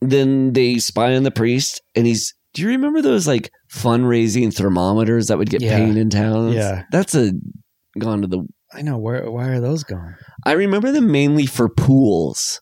then 0.02 0.54
they 0.54 0.78
spy 0.80 1.16
on 1.16 1.24
the 1.24 1.32
priest, 1.32 1.82
and 1.96 2.06
he's. 2.08 2.34
Do 2.56 2.64
you 2.64 2.70
remember 2.70 3.00
those 3.02 3.28
like 3.28 3.52
fundraising 3.72 4.54
thermometers 4.56 5.28
that 5.28 5.38
would 5.38 5.50
get 5.52 5.62
Yeah. 5.62 5.78
painted 5.78 5.98
in 5.98 6.10
towns? 6.10 6.56
Yeah. 6.56 6.84
that's 6.92 7.14
a 7.16 7.32
gone 8.00 8.22
to 8.22 8.28
the. 8.28 8.44
I 8.72 8.82
know. 8.82 8.98
Where? 8.98 9.30
Why 9.30 9.48
are 9.48 9.60
those 9.60 9.84
gone? 9.84 10.16
I 10.46 10.52
remember 10.54 10.92
them 10.92 11.12
mainly 11.12 11.46
for 11.46 11.70
pools. 11.70 12.62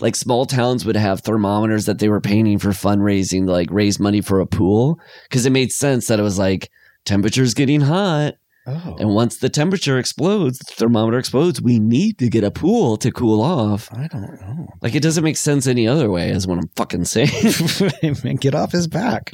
Like 0.00 0.14
small 0.14 0.46
towns 0.46 0.84
would 0.84 0.96
have 0.96 1.20
thermometers 1.20 1.86
that 1.86 1.98
they 1.98 2.08
were 2.08 2.20
painting 2.20 2.58
for 2.58 2.68
fundraising, 2.68 3.46
to 3.46 3.52
like 3.52 3.70
raise 3.70 3.98
money 3.98 4.20
for 4.20 4.38
a 4.38 4.46
pool, 4.46 5.00
because 5.28 5.44
it 5.44 5.50
made 5.50 5.72
sense 5.72 6.06
that 6.06 6.20
it 6.20 6.22
was 6.22 6.38
like 6.38 6.70
temperature's 7.04 7.54
getting 7.54 7.80
hot. 7.80 8.34
Oh. 8.68 8.96
And 8.98 9.14
once 9.14 9.38
the 9.38 9.48
temperature 9.48 9.98
explodes, 9.98 10.58
the 10.58 10.74
thermometer 10.74 11.18
explodes, 11.18 11.60
we 11.62 11.78
need 11.78 12.18
to 12.18 12.28
get 12.28 12.44
a 12.44 12.50
pool 12.50 12.96
to 12.98 13.10
cool 13.10 13.40
off. 13.40 13.88
I 13.92 14.06
don't 14.08 14.22
know. 14.40 14.66
Like 14.82 14.94
it 14.94 15.02
doesn't 15.02 15.24
make 15.24 15.36
sense 15.38 15.66
any 15.66 15.88
other 15.88 16.10
way, 16.10 16.28
is 16.30 16.46
what 16.46 16.58
I'm 16.58 16.68
fucking 16.76 17.04
saying. 17.06 18.36
Get 18.40 18.54
off 18.54 18.72
his 18.72 18.86
back. 18.86 19.32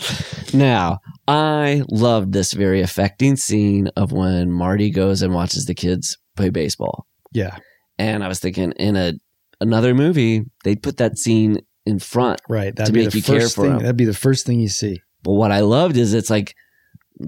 now, 0.53 0.99
I 1.27 1.83
loved 1.91 2.33
this 2.33 2.53
very 2.53 2.81
affecting 2.81 3.37
scene 3.37 3.89
of 3.97 4.13
when 4.13 4.53
Marty 4.53 4.91
goes 4.91 5.21
and 5.23 5.35
watches 5.35 5.67
the 5.67 5.75
kids 5.75 6.17
play 6.37 6.51
baseball. 6.51 7.07
Yeah. 7.33 7.57
And 7.99 8.23
I 8.25 8.29
was 8.29 8.41
thinking 8.41 8.73
in 8.73 8.97
a 8.97 9.15
another 9.61 9.95
movie, 9.95 10.45
they'd 10.65 10.83
put 10.83 10.97
that 10.99 11.19
scene 11.19 11.59
in 11.87 11.99
front. 11.99 12.41
Right. 12.49 12.75
That'd 12.75 12.87
To 12.87 12.93
be 12.93 13.05
make 13.05 13.11
the 13.13 13.19
you 13.19 13.23
care 13.25 13.49
for 13.49 13.63
thing. 13.65 13.73
him. 13.73 13.79
That'd 13.81 13.97
be 13.97 14.05
the 14.05 14.15
first 14.15 14.47
thing 14.47 14.61
you 14.61 14.69
see. 14.69 15.01
But 15.23 15.33
what 15.35 15.51
I 15.53 15.61
loved 15.61 15.97
is 15.97 16.13
it's 16.15 16.31
like 16.31 16.55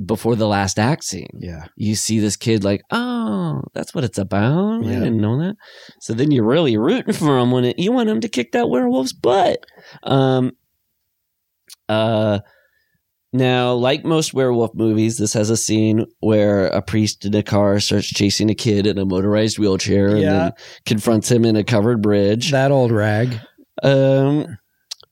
before 0.05 0.34
the 0.34 0.48
last 0.48 0.78
act 0.78 1.05
scene. 1.05 1.31
Yeah. 1.39 1.66
you 1.76 1.94
see 1.94 2.18
this 2.18 2.36
kid 2.36 2.65
like, 2.65 2.82
oh, 2.90 3.62
that's 3.73 3.94
what 3.94 4.02
it's 4.05 4.18
about. 4.18 4.84
I 4.84 4.89
didn't 4.89 5.20
know 5.20 5.39
that. 5.39 5.56
So 6.00 6.12
then 6.12 6.31
you're 6.32 6.44
really 6.44 6.76
rooting 6.76 7.12
for 7.15 7.39
him 7.39 7.50
when 7.52 7.65
it, 7.66 7.78
you 7.78 7.92
want 7.92 8.08
him 8.08 8.20
to 8.20 8.28
kick 8.28 8.52
that 8.52 8.68
werewolf's 8.68 9.12
butt. 9.12 9.65
Um, 10.02 10.52
uh, 11.89 12.40
now, 13.32 13.74
like 13.74 14.05
most 14.05 14.32
werewolf 14.34 14.70
movies, 14.74 15.18
this 15.18 15.34
has 15.34 15.50
a 15.50 15.56
scene 15.56 16.06
where 16.20 16.66
a 16.68 16.81
priest 16.81 17.24
in 17.24 17.34
a 17.34 17.42
car 17.42 17.78
starts 17.81 18.08
chasing 18.08 18.50
a 18.50 18.55
kid 18.55 18.86
in 18.86 18.98
a 18.98 19.05
motorized 19.05 19.58
wheelchair 19.58 20.08
and 20.08 20.20
Yeah. 20.23 20.32
then 20.39 20.52
confronts 20.86 21.31
him 21.31 21.44
in 21.44 21.55
a 21.56 21.65
covered 21.65 22.00
bridge. 22.02 22.50
That 22.52 22.70
old 22.73 22.90
rag. 22.92 23.39
Um. 23.82 24.56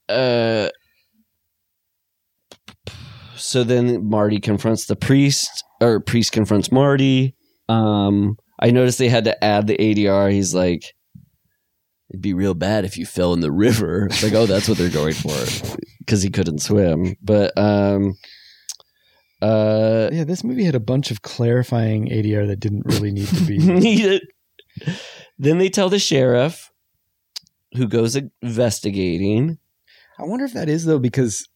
Uh. 0.09 0.69
So 3.44 3.62
then 3.62 4.08
Marty 4.08 4.40
confronts 4.40 4.86
the 4.86 4.97
priest, 4.97 5.64
or 5.81 6.00
priest 6.00 6.32
confronts 6.32 6.73
Marty. 6.73 7.36
Um. 7.68 8.39
I 8.60 8.70
noticed 8.70 8.98
they 8.98 9.08
had 9.08 9.24
to 9.24 9.44
add 9.44 9.66
the 9.66 9.76
ADR. 9.76 10.32
He's 10.32 10.55
like, 10.55 10.94
"It'd 12.08 12.23
be 12.23 12.32
real 12.32 12.55
bad 12.55 12.84
if 12.84 12.97
you 12.97 13.05
fell 13.05 13.34
in 13.34 13.40
the 13.40 13.52
river." 13.52 14.06
It's 14.10 14.23
like, 14.23 14.32
oh, 14.32 14.47
that's 14.47 14.68
what 14.68 14.78
they're 14.78 14.89
going 14.89 15.12
for, 15.12 15.76
because 15.98 16.23
he 16.23 16.31
couldn't 16.31 16.62
swim. 16.62 17.16
But 17.20 17.52
um. 17.58 18.14
Uh. 19.42 20.08
Yeah, 20.10 20.24
this 20.24 20.42
movie 20.42 20.64
had 20.64 20.74
a 20.74 20.81
bunch 20.81 21.10
of 21.10 21.20
clarifying 21.20 22.08
ADR 22.08 22.47
that 22.47 22.60
didn't 22.60 22.86
really 22.86 23.10
need 23.10 23.28
to 23.28 23.44
be. 23.44 23.58
needed. 23.58 24.23
Then 25.39 25.58
they 25.58 25.68
tell 25.68 25.90
the 25.90 25.98
sheriff, 25.98 26.70
who 27.74 27.89
goes 27.89 28.16
investigating. 28.40 29.58
I 30.18 30.23
wonder 30.23 30.47
if 30.47 30.55
that 30.55 30.70
is 30.70 30.86
though, 30.86 31.00
because 31.00 31.47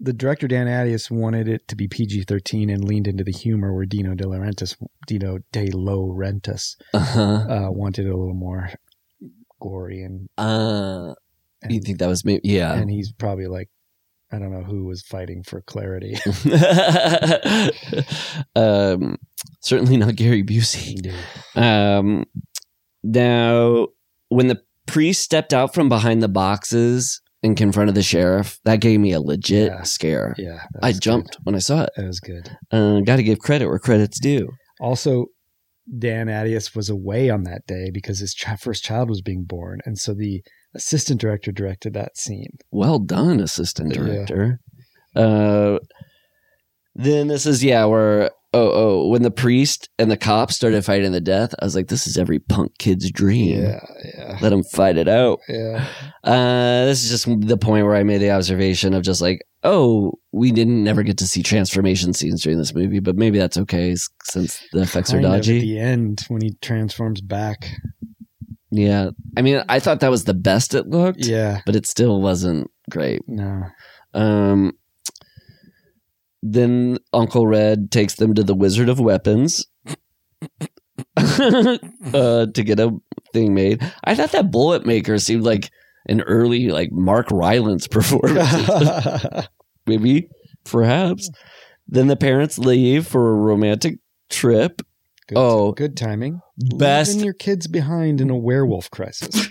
the 0.00 0.12
director 0.12 0.46
Dan 0.48 0.66
Attias 0.66 1.10
wanted 1.10 1.48
it 1.48 1.66
to 1.68 1.76
be 1.76 1.88
PG 1.88 2.24
thirteen 2.24 2.68
and 2.70 2.84
leaned 2.84 3.06
into 3.08 3.24
the 3.24 3.32
humor, 3.32 3.72
where 3.74 3.86
Dino 3.86 4.14
De 4.14 4.24
Laurentiis, 4.24 4.76
Dino 5.06 5.38
De 5.52 5.68
Laurentiis, 5.70 6.76
Uh-huh. 6.92 7.20
uh, 7.22 7.70
wanted 7.70 8.06
it 8.06 8.10
a 8.10 8.16
little 8.16 8.34
more 8.34 8.70
gory 9.60 10.02
and. 10.02 10.28
Uh, 10.36 11.14
and 11.62 11.72
you 11.72 11.80
think 11.80 11.98
that 11.98 12.08
was 12.08 12.24
maybe? 12.24 12.40
Yeah. 12.44 12.74
and 12.74 12.90
he's 12.90 13.10
probably 13.12 13.46
like, 13.46 13.70
I 14.30 14.38
don't 14.38 14.52
know 14.52 14.62
who 14.64 14.84
was 14.84 15.00
fighting 15.02 15.42
for 15.42 15.62
clarity. 15.62 16.16
um, 18.56 19.16
certainly 19.60 19.96
not 19.96 20.16
Gary 20.16 20.42
Busey. 20.42 21.12
Um, 21.54 22.24
now, 23.02 23.88
when 24.28 24.48
the 24.48 24.60
priest 24.86 25.22
stepped 25.22 25.52
out 25.54 25.72
from 25.74 25.88
behind 25.88 26.22
the 26.22 26.28
boxes 26.28 27.20
and 27.44 27.56
confronted 27.56 27.94
the 27.94 28.02
sheriff, 28.02 28.58
that 28.64 28.80
gave 28.80 28.98
me 28.98 29.12
a 29.12 29.20
legit 29.20 29.70
Yeah. 29.70 29.82
scare. 29.82 30.34
yeah, 30.38 30.64
I 30.82 30.92
jumped 30.92 31.36
Good. 31.36 31.44
when 31.44 31.54
I 31.54 31.58
saw 31.60 31.84
it. 31.84 31.90
That 31.96 32.06
was 32.06 32.18
good. 32.18 32.50
Uh, 32.72 33.00
Got 33.00 33.16
to 33.16 33.22
give 33.22 33.38
credit 33.38 33.68
where 33.68 33.78
credit's 33.78 34.18
due. 34.18 34.48
Also, 34.80 35.26
Dan 35.98 36.26
Attias 36.28 36.74
was 36.74 36.88
away 36.88 37.28
on 37.30 37.44
that 37.44 37.66
day 37.68 37.90
because 37.92 38.18
his 38.18 38.34
ch- 38.34 38.46
first 38.58 38.82
child 38.82 39.08
was 39.10 39.20
being 39.20 39.44
born, 39.44 39.80
and 39.84 39.98
so 39.98 40.14
the 40.14 40.42
assistant 40.74 41.20
director 41.20 41.52
directed 41.52 41.92
that 41.92 42.16
scene. 42.16 42.56
Well 42.72 42.98
done, 42.98 43.38
assistant 43.38 43.94
Yeah. 43.94 44.02
director. 44.02 44.60
Uh, 45.14 45.78
then 46.96 47.28
this 47.28 47.44
is 47.46 47.62
yeah 47.62 47.84
where 47.84 48.30
oh, 48.54 48.70
oh, 48.72 49.08
when 49.08 49.22
the 49.22 49.30
priest 49.30 49.88
and 49.98 50.10
the 50.10 50.16
cops 50.16 50.54
started 50.56 50.84
fighting 50.84 51.12
the 51.12 51.20
death, 51.20 51.54
I 51.60 51.64
was 51.64 51.74
like, 51.74 51.88
this 51.88 52.06
is 52.06 52.16
every 52.16 52.38
punk 52.38 52.78
kid's 52.78 53.10
dream. 53.10 53.62
Yeah, 53.62 53.80
yeah, 54.16 54.38
Let 54.40 54.50
them 54.50 54.62
fight 54.62 54.96
it 54.96 55.08
out. 55.08 55.40
yeah. 55.48 55.86
Uh, 56.22 56.84
this 56.86 57.02
is 57.04 57.10
just 57.10 57.46
the 57.48 57.56
point 57.58 57.84
where 57.84 57.96
I 57.96 58.02
made 58.04 58.18
the 58.18 58.30
observation 58.30 58.94
of 58.94 59.02
just 59.02 59.20
like, 59.20 59.42
oh, 59.64 60.12
we 60.32 60.52
didn't 60.52 60.82
never 60.84 61.02
get 61.02 61.18
to 61.18 61.26
see 61.26 61.42
transformation 61.42 62.12
scenes 62.14 62.42
during 62.42 62.58
this 62.58 62.74
movie, 62.74 63.00
but 63.00 63.16
maybe 63.16 63.38
that's 63.38 63.56
okay 63.58 63.96
since 64.22 64.62
the 64.72 64.82
effects 64.82 65.12
are 65.12 65.16
Kind 65.20 65.26
at 65.26 65.36
dodgy. 65.38 65.60
the 65.60 65.78
end 65.78 66.24
when 66.28 66.40
he 66.42 66.54
transforms 66.62 67.20
back. 67.20 67.68
Yeah. 68.70 69.10
I 69.36 69.42
mean, 69.42 69.62
I 69.68 69.80
thought 69.80 70.00
that 70.00 70.10
was 70.10 70.24
the 70.24 70.34
best 70.34 70.74
it 70.74 70.86
looked, 70.88 71.24
Yeah, 71.26 71.60
but 71.66 71.76
it 71.76 71.86
still 71.86 72.20
wasn't 72.20 72.70
great. 72.90 73.22
no. 73.28 73.64
Um, 74.14 74.72
then 76.46 76.98
Uncle 77.14 77.46
Red 77.46 77.90
takes 77.90 78.16
them 78.16 78.34
to 78.34 78.42
the 78.44 78.54
Wizard 78.54 78.90
of 78.90 79.00
Weapons 79.00 79.64
uh, 81.16 82.46
to 82.46 82.62
get 82.62 82.78
a 82.78 82.94
thing 83.32 83.54
made. 83.54 83.80
I 84.04 84.14
thought 84.14 84.32
that 84.32 84.50
bullet 84.50 84.84
maker 84.84 85.18
seemed 85.18 85.42
like 85.44 85.70
an 86.06 86.20
early, 86.20 86.68
like 86.68 86.90
Mark 86.92 87.30
Rylance 87.30 87.86
performance. 87.90 89.46
Maybe, 89.86 90.28
perhaps. 90.64 91.30
Then 91.88 92.08
the 92.08 92.16
parents 92.16 92.58
leave 92.58 93.06
for 93.06 93.30
a 93.30 93.34
romantic 93.34 93.98
trip. 94.30 94.82
Good, 95.28 95.38
Oh. 95.38 95.72
good 95.72 95.96
timing. 95.96 96.40
Best 96.76 97.12
Leaving 97.12 97.24
your 97.24 97.34
kids 97.34 97.66
behind 97.66 98.20
in 98.20 98.28
a 98.28 98.36
werewolf 98.36 98.90
crisis. 98.90 99.48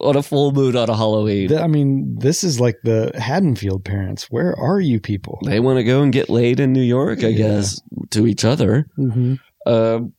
On 0.00 0.16
a 0.16 0.22
full 0.22 0.52
moon 0.52 0.76
on 0.76 0.88
a 0.88 0.96
Halloween. 0.96 1.56
I 1.56 1.66
mean, 1.66 2.16
this 2.18 2.42
is 2.44 2.60
like 2.60 2.76
the 2.84 3.10
Haddonfield 3.14 3.84
parents. 3.84 4.24
Where 4.30 4.54
are 4.58 4.80
you 4.80 5.00
people? 5.00 5.38
They 5.44 5.60
want 5.60 5.78
to 5.78 5.84
go 5.84 6.02
and 6.02 6.12
get 6.12 6.28
laid 6.30 6.60
in 6.60 6.72
New 6.72 6.82
York, 6.82 7.22
I 7.24 7.28
Yeah. 7.28 7.36
guess, 7.36 7.80
to 8.10 8.26
each 8.26 8.44
other. 8.44 8.86
Mm-hmm. 8.98 9.34
Um, 9.70 10.12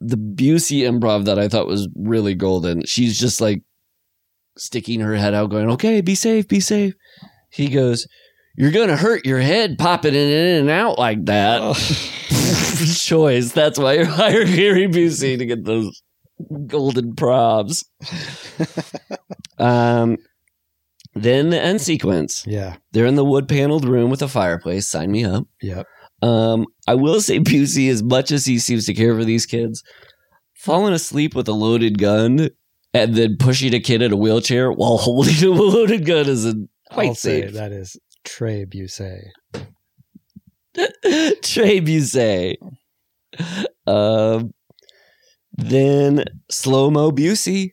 the 0.00 0.16
Busey 0.16 0.80
improv 0.82 1.24
that 1.24 1.38
I 1.38 1.48
thought 1.48 1.66
was 1.66 1.88
really 1.96 2.34
golden. 2.34 2.84
She's 2.84 3.18
just 3.18 3.40
like 3.40 3.62
sticking 4.58 5.00
her 5.00 5.14
head 5.16 5.34
out, 5.34 5.50
going, 5.50 5.70
"Okay, 5.70 6.00
be 6.00 6.14
safe, 6.14 6.46
be 6.46 6.60
safe." 6.60 6.94
He 7.50 7.68
goes, 7.68 8.06
"You're 8.56 8.70
gonna 8.72 8.96
hurt 8.96 9.24
your 9.24 9.40
head 9.40 9.78
popping 9.78 10.14
it 10.14 10.30
in 10.30 10.60
and 10.60 10.70
out 10.70 10.98
like 10.98 11.24
that." 11.26 11.60
Oh. 11.62 11.74
Choice. 12.96 13.52
That's 13.52 13.78
why 13.78 13.94
you're 13.94 14.04
hiring 14.04 14.54
Gary 14.54 14.88
Busey 14.88 15.38
to 15.38 15.46
get 15.46 15.64
those 15.64 16.02
golden 16.66 17.14
props. 17.14 17.84
um, 19.58 20.16
then 21.14 21.50
the 21.50 21.60
end 21.60 21.80
sequence. 21.80 22.44
yeah. 22.46 22.76
They're 22.92 23.06
in 23.06 23.14
the 23.14 23.24
wood 23.24 23.48
paneled 23.48 23.84
room 23.84 24.10
with 24.10 24.22
a 24.22 24.28
fireplace. 24.28 24.88
Sign 24.88 25.10
me 25.12 25.24
up. 25.24 25.44
Yep. 25.62 25.86
Um, 26.22 26.66
I 26.88 26.94
will 26.94 27.20
say 27.20 27.38
Busey, 27.38 27.90
as 27.90 28.02
much 28.02 28.30
as 28.32 28.46
he 28.46 28.58
seems 28.58 28.86
to 28.86 28.94
care 28.94 29.14
for 29.14 29.24
these 29.24 29.46
kids, 29.46 29.82
falling 30.54 30.94
asleep 30.94 31.34
with 31.34 31.46
a 31.48 31.52
loaded 31.52 31.98
gun 31.98 32.48
and 32.94 33.14
then 33.14 33.36
pushing 33.38 33.74
a 33.74 33.80
kid 33.80 34.02
in 34.02 34.12
a 34.12 34.16
wheelchair 34.16 34.72
while 34.72 34.96
holding 34.98 35.42
a 35.44 35.48
loaded 35.50 36.06
gun 36.06 36.26
is 36.28 36.46
a 36.46 36.54
quite 36.90 37.08
I'll 37.08 37.14
say 37.14 37.42
safe. 37.42 37.52
that 37.54 37.72
is 37.72 37.96
Trés 38.24 38.66
Busé. 38.66 39.20
Trés 41.42 41.80
Busé. 41.80 42.56
Um, 43.86 44.54
then 45.56 46.24
slow 46.50 46.90
mo 46.90 47.10
Busey 47.10 47.72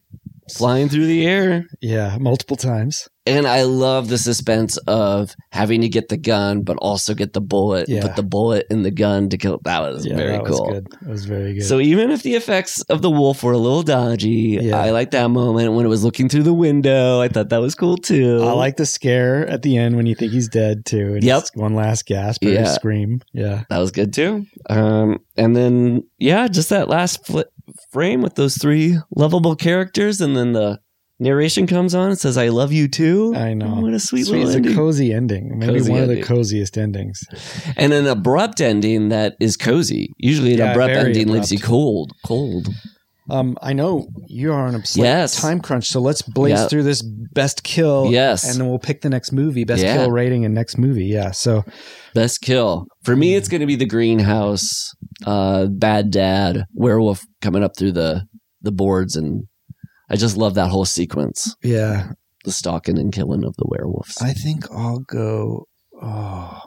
flying 0.54 0.90
through 0.90 1.06
the 1.06 1.26
air. 1.26 1.66
Yeah, 1.82 2.18
multiple 2.20 2.58
times. 2.58 3.08
And 3.28 3.46
I 3.48 3.62
love 3.64 4.10
the 4.10 4.18
suspense 4.18 4.78
of 4.88 5.34
having 5.52 5.82
to 5.82 5.88
get 5.88 6.10
the 6.10 6.18
gun, 6.18 6.64
but 6.64 6.76
also 6.78 7.14
get 7.14 7.34
the 7.34 7.40
bullet, 7.40 7.88
Yeah. 7.88 8.02
put 8.02 8.16
the 8.16 8.24
bullet 8.24 8.66
in 8.72 8.82
the 8.82 8.90
gun 8.92 9.30
to 9.30 9.38
kill. 9.38 9.62
That 9.64 9.80
was 9.82 10.06
Yeah, 10.08 10.16
very 10.18 10.32
that 10.32 10.46
cool. 10.46 10.66
was 10.66 10.74
good. 10.74 10.88
That 11.02 11.10
was 11.10 11.26
very 11.26 11.54
good. 11.54 11.64
So 11.64 11.80
even 11.80 12.10
if 12.10 12.24
the 12.24 12.34
effects 12.34 12.82
of 12.90 13.04
the 13.04 13.12
wolf 13.12 13.44
were 13.44 13.54
a 13.54 13.60
little 13.60 13.84
dodgy, 13.84 14.58
Yeah. 14.62 14.76
I 14.82 14.90
like 14.90 15.12
that 15.12 15.28
moment 15.28 15.74
when 15.74 15.86
it 15.86 15.90
was 15.90 16.04
looking 16.04 16.28
through 16.30 16.44
the 16.44 16.54
window. 16.54 17.22
I 17.22 17.28
thought 17.28 17.50
that 17.50 17.62
was 17.62 17.76
cool 17.76 17.96
too. 17.96 18.40
I 18.42 18.52
like 18.54 18.76
the 18.78 18.88
scare 18.88 19.48
at 19.48 19.62
the 19.62 19.78
end 19.78 19.96
when 19.96 20.08
you 20.08 20.16
think 20.16 20.32
he's 20.34 20.50
dead 20.50 20.84
too. 20.86 21.14
And 21.14 21.24
Yep. 21.24 21.44
one 21.54 21.76
last 21.76 22.08
gasp 22.08 22.44
or 22.44 22.50
Yeah. 22.50 22.66
scream. 22.74 23.22
Yeah. 23.34 23.64
that 23.70 23.78
was 23.78 23.92
good 23.92 24.14
too. 24.14 24.48
Um, 24.70 25.20
and 25.38 25.56
then 25.56 26.04
yeah, 26.18 26.48
just 26.48 26.70
that 26.70 26.90
last 26.90 27.26
fl- 27.26 27.42
frame 27.92 28.22
with 28.22 28.36
those 28.36 28.58
three 28.58 28.98
lovable 29.16 29.56
characters, 29.56 30.22
and 30.22 30.36
then 30.36 30.54
the 30.54 30.80
narration 31.20 31.68
comes 31.68 31.94
on 31.94 32.10
and 32.10 32.18
says, 32.20 32.38
"I 32.38 32.50
love 32.50 32.72
you 32.72 32.88
too." 32.88 33.34
I 33.36 33.54
know. 33.54 33.76
What 33.82 33.94
a 33.94 34.00
sweet, 34.00 34.26
Sweet, 34.26 34.38
little 34.40 34.48
it's 34.50 34.56
ending. 34.58 34.72
a 34.74 34.76
cozy 34.76 35.14
ending. 35.14 35.60
Maybe 35.60 35.74
Cozy 35.80 35.92
one 35.92 36.02
of 36.04 36.10
the 36.10 36.22
coziest 36.24 36.78
endings. 36.78 37.24
and 37.78 37.94
an 37.94 38.08
abrupt 38.08 38.62
ending 38.62 39.10
that 39.10 39.36
is 39.40 39.58
cozy. 39.58 40.12
Usually, 40.18 40.54
an 40.54 40.60
Yeah, 40.60 40.72
abrupt 40.72 40.94
ending 40.94 41.28
leaves 41.30 41.52
you 41.52 41.60
cold, 41.60 42.12
cold. 42.26 42.68
Um, 43.30 43.56
I 43.62 43.72
know 43.74 44.08
you 44.28 44.52
are 44.52 44.66
on 44.68 44.76
a 44.76 44.82
Yes. 44.96 45.40
time 45.40 45.62
crunch, 45.62 45.88
so 45.88 46.02
let's 46.02 46.22
blaze 46.22 46.54
Yeah. 46.60 46.68
through 46.68 46.84
this 46.84 47.02
best 47.02 47.64
kill. 47.64 48.08
Yes. 48.12 48.44
and 48.50 48.60
then 48.60 48.68
we'll 48.68 48.80
pick 48.80 49.02
the 49.02 49.10
next 49.10 49.32
movie, 49.32 49.64
best 49.64 49.84
Yeah. 49.84 49.96
kill 49.98 50.12
rating, 50.12 50.44
and 50.44 50.54
next 50.54 50.78
movie. 50.78 51.06
Yeah. 51.06 51.32
So 51.32 51.64
Best 52.14 52.42
kill 52.42 52.88
for 53.04 53.16
me. 53.16 53.36
It's 53.36 53.48
going 53.48 53.62
to 53.62 53.68
be 53.68 53.76
the 53.76 53.86
greenhouse, 53.86 54.94
uh, 55.26 55.68
bad 55.68 56.12
dad 56.12 56.66
werewolf 56.74 57.26
coming 57.42 57.64
up 57.64 57.78
through 57.78 57.94
the 57.94 58.26
the 58.62 58.72
boards, 58.72 59.16
and 59.16 59.48
I 60.10 60.16
just 60.16 60.38
love 60.38 60.56
that 60.56 60.70
whole 60.70 60.86
sequence, 60.86 61.56
yeah, 61.64 62.12
the 62.44 62.52
stalking 62.52 62.98
and 62.98 63.14
killing 63.14 63.46
of 63.46 63.56
the 63.56 63.66
werewolves. 63.68 64.18
I 64.22 64.34
think 64.34 64.70
I'll 64.72 65.00
go. 65.00 65.68
Oh, 66.02 66.62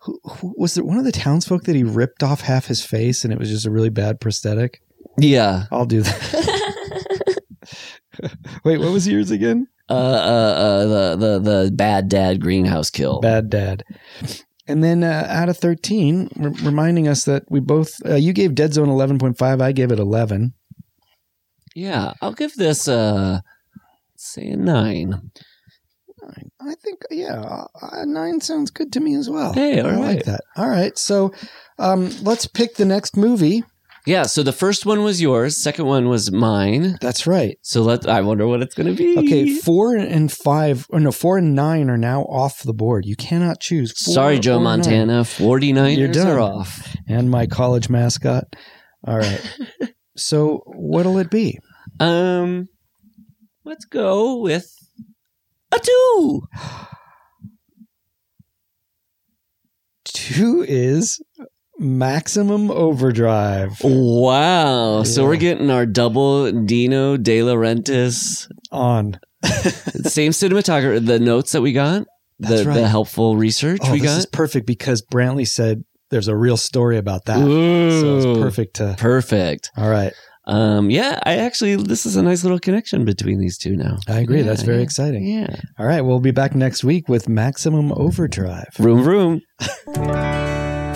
who, 0.00 0.18
who, 0.24 0.54
was 0.56 0.74
there 0.74 0.84
one 0.84 0.98
of 0.98 1.04
the 1.04 1.12
townsfolk 1.12 1.64
that 1.64 1.76
he 1.76 1.84
ripped 1.84 2.22
off 2.22 2.40
half 2.40 2.66
his 2.66 2.84
face, 2.84 3.24
and 3.24 3.32
it 3.32 3.38
was 3.38 3.50
just 3.50 3.66
a 3.66 3.70
really 3.70 3.90
bad 3.90 4.20
prosthetic? 4.20 4.80
yeah, 5.18 5.64
I'll 5.70 5.86
do 5.86 6.02
that. 6.02 7.38
Wait, 8.64 8.78
what 8.78 8.92
was 8.92 9.06
yours 9.06 9.30
again? 9.30 9.68
uh, 9.90 9.92
uh, 9.92 9.96
uh, 9.96 10.86
the 10.86 11.16
the 11.16 11.38
the 11.38 11.70
bad 11.72 12.08
dad 12.08 12.40
greenhouse 12.40 12.90
kill. 12.90 13.20
Bad 13.20 13.50
Dad. 13.50 13.84
And 14.68 14.84
then 14.84 15.02
uh, 15.02 15.26
out 15.28 15.48
of 15.48 15.56
13, 15.56 16.28
r- 16.40 16.50
reminding 16.62 17.08
us 17.08 17.24
that 17.24 17.44
we 17.48 17.58
both, 17.58 17.94
uh, 18.04 18.16
you 18.16 18.34
gave 18.34 18.54
Dead 18.54 18.74
Zone 18.74 18.88
11.5, 18.88 19.62
I 19.62 19.72
gave 19.72 19.90
it 19.90 19.98
11. 19.98 20.52
Yeah, 21.74 22.12
I'll 22.20 22.32
give 22.34 22.54
this 22.54 22.86
uh, 22.86 23.40
say 24.16 24.48
a 24.48 24.56
nine. 24.56 25.30
I 26.60 26.74
think, 26.74 27.02
yeah, 27.10 27.64
uh, 27.80 28.04
nine 28.04 28.40
sounds 28.40 28.70
good 28.70 28.92
to 28.92 29.00
me 29.00 29.14
as 29.14 29.30
well. 29.30 29.54
Hey, 29.54 29.80
all 29.80 29.90
I 29.90 29.96
like 29.96 30.16
right. 30.16 30.24
that. 30.26 30.40
All 30.56 30.68
right. 30.68 30.96
So 30.98 31.32
um, 31.78 32.10
let's 32.22 32.46
pick 32.46 32.74
the 32.74 32.84
next 32.84 33.16
movie. 33.16 33.64
Yeah, 34.08 34.22
so 34.22 34.42
the 34.42 34.54
first 34.54 34.86
one 34.86 35.02
was 35.02 35.20
yours, 35.20 35.62
second 35.62 35.84
one 35.84 36.08
was 36.08 36.32
mine. 36.32 36.96
That's 37.02 37.26
right. 37.26 37.58
So 37.60 37.82
let 37.82 38.08
I 38.08 38.22
wonder 38.22 38.46
what 38.46 38.62
it's 38.62 38.74
going 38.74 38.86
to 38.86 38.94
be. 38.94 39.18
Okay, 39.18 39.54
four 39.56 39.94
and 39.96 40.32
five, 40.32 40.86
or 40.88 40.98
no, 40.98 41.12
four 41.12 41.36
and 41.36 41.54
nine 41.54 41.90
are 41.90 41.98
now 41.98 42.22
off 42.22 42.62
the 42.62 42.72
board. 42.72 43.04
You 43.04 43.16
cannot 43.16 43.60
choose. 43.60 43.92
four 44.02 44.14
Sorry, 44.14 44.38
Joe. 44.38 44.60
Montana. 44.60 45.24
49ers 45.24 45.98
You're 45.98 46.08
done. 46.08 46.26
are 46.26 46.40
off. 46.40 46.96
And 47.06 47.30
my 47.30 47.46
college 47.46 47.90
mascot. 47.90 48.44
All 49.06 49.18
right. 49.18 49.56
so 50.16 50.62
what'll 50.64 51.18
it 51.18 51.30
be? 51.30 51.58
Um, 52.00 52.68
let's 53.66 53.84
go 53.84 54.38
with 54.38 54.74
a 55.70 55.78
two. 55.78 56.42
Two 60.06 60.64
is 60.66 61.20
Maximum 61.78 62.70
Overdrive 62.70 63.78
Wow. 63.84 65.04
So 65.04 65.24
we're 65.24 65.36
getting 65.36 65.70
our 65.70 65.86
double 65.86 66.50
Dino 66.50 67.16
De 67.16 67.38
Laurentiis, 67.40 68.50
on. 68.72 69.18
same 69.44 70.32
cinematographer. 70.32 71.04
The 71.04 71.20
notes 71.20 71.52
that 71.52 71.60
we 71.62 71.72
got, 71.72 72.04
That's 72.40 72.62
the, 72.62 72.68
right. 72.68 72.74
the 72.74 72.88
helpful 72.88 73.36
research 73.36 73.80
Oh, 73.84 73.92
we 73.92 74.00
this 74.00 74.10
got. 74.10 74.18
is 74.18 74.26
perfect 74.26 74.66
because 74.66 75.02
Brantley 75.02 75.46
said 75.46 75.84
there's 76.10 76.26
a 76.28 76.34
real 76.36 76.56
story 76.56 76.98
about 76.98 77.26
that. 77.26 77.38
Ooh. 77.38 78.00
So 78.00 78.16
it's 78.32 78.38
perfect 78.40 78.76
to. 78.76 78.96
Perfect. 78.98 79.70
All 79.76 79.88
right. 79.88 80.12
Um, 80.46 80.90
yeah, 80.90 81.20
I 81.24 81.36
actually, 81.36 81.76
this 81.76 82.06
is 82.06 82.16
a 82.16 82.22
nice 82.22 82.42
little 82.42 82.58
connection 82.58 83.04
between 83.04 83.38
these 83.38 83.58
two 83.58 83.76
now. 83.76 83.98
I 84.08 84.20
agree. 84.20 84.38
Yeah, 84.38 84.44
That's 84.44 84.62
very 84.62 84.78
yeah. 84.78 84.82
exciting. 84.84 85.26
Yeah. 85.26 85.54
All 85.78 85.86
right. 85.86 86.00
We'll 86.00 86.20
be 86.20 86.30
back 86.30 86.54
next 86.54 86.82
week 86.82 87.06
with 87.08 87.28
Maximum 87.28 87.92
Overdrive. 87.92 88.74
Room, 88.78 89.02
vroom. 89.04 89.42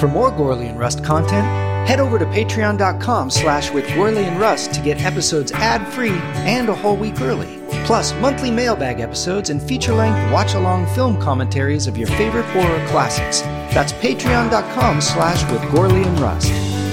For 0.03 0.09
more 0.09 0.33
Gourley 0.33 0.69
and 0.69 0.81
Rust 0.81 1.05
content, 1.05 1.47
head 1.89 2.01
over 2.01 2.19
to 2.19 2.25
patreon.com 2.25 3.31
slash 3.31 3.71
with 3.71 3.87
Gourley 3.91 4.25
and 4.25 4.41
Rust 4.41 4.75
to 4.75 4.81
get 4.81 5.01
episodes 5.01 5.53
ad-free 5.53 6.19
and 6.43 6.69
a 6.69 6.75
whole 6.75 6.97
week 6.97 7.21
early. 7.21 7.63
Plus, 7.85 8.13
monthly 8.15 8.51
mailbag 8.51 8.99
episodes 8.99 9.49
and 9.49 9.63
feature-length 9.63 10.33
watch-along 10.33 10.93
film 10.97 11.21
commentaries 11.21 11.87
of 11.87 11.97
your 11.97 12.09
favorite 12.09 12.47
horror 12.47 12.85
classics. 12.89 13.43
That's 13.73 13.93
patreon.com 13.93 15.01
slash 15.01 15.49
with 15.53 15.63
Gourley 15.71 16.05
and 16.05 16.19
Rust. 16.19 16.51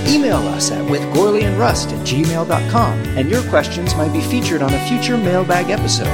Email 0.07 0.47
us 0.49 0.69
at 0.69 0.85
withgourleyandrust 0.85 1.91
at 1.91 2.05
gmail.com 2.05 2.99
and 3.17 3.27
your 3.27 3.41
questions 3.49 3.95
might 3.95 4.13
be 4.13 4.21
featured 4.21 4.61
on 4.61 4.71
a 4.71 4.87
future 4.87 5.17
mailbag 5.17 5.71
episode. 5.71 6.13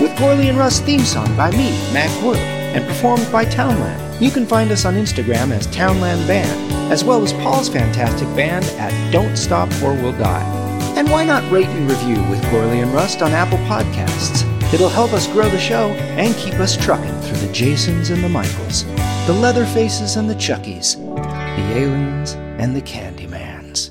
With 0.00 0.16
Gourley 0.18 0.50
and 0.50 0.56
Rust 0.56 0.84
theme 0.84 1.00
song 1.00 1.36
by 1.36 1.50
me, 1.50 1.70
Mac 1.92 2.22
Wood, 2.22 2.38
and 2.74 2.86
performed 2.86 3.30
by 3.30 3.44
Townland. 3.44 4.22
You 4.22 4.30
can 4.30 4.46
find 4.46 4.70
us 4.70 4.84
on 4.84 4.94
Instagram 4.94 5.50
as 5.52 5.66
Townland 5.68 6.26
Band. 6.26 6.72
as 6.92 7.04
well 7.04 7.22
as 7.22 7.34
Paul's 7.34 7.68
fantastic 7.68 8.26
band 8.34 8.64
at 8.78 9.12
Don't 9.12 9.36
Stop 9.36 9.68
or 9.82 9.92
We'll 9.92 10.12
Die. 10.12 10.94
And 10.96 11.10
why 11.10 11.24
not 11.24 11.50
rate 11.52 11.66
and 11.66 11.88
review 11.88 12.16
with 12.30 12.42
Gourley 12.44 12.82
and 12.82 12.92
Rust 12.94 13.20
on 13.20 13.32
Apple 13.32 13.58
Podcasts? 13.58 14.42
It'll 14.72 14.88
help 14.88 15.12
us 15.12 15.26
grow 15.28 15.48
the 15.50 15.58
show 15.58 15.90
and 16.16 16.34
keep 16.36 16.54
us 16.54 16.76
trucking 16.76 17.20
through 17.20 17.46
the 17.46 17.52
Jasons 17.52 18.10
and 18.10 18.24
the 18.24 18.28
Michaels, 18.28 18.84
the 19.26 19.34
Leatherfaces 19.34 20.16
and 20.16 20.28
the 20.28 20.34
Chuckies, 20.34 20.96
the 20.96 21.78
aliens 21.78 22.32
and 22.58 22.74
the 22.74 22.82
Candymans. 22.82 23.90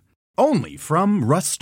Only 0.37 0.77
from 0.77 1.25
Rust 1.25 1.61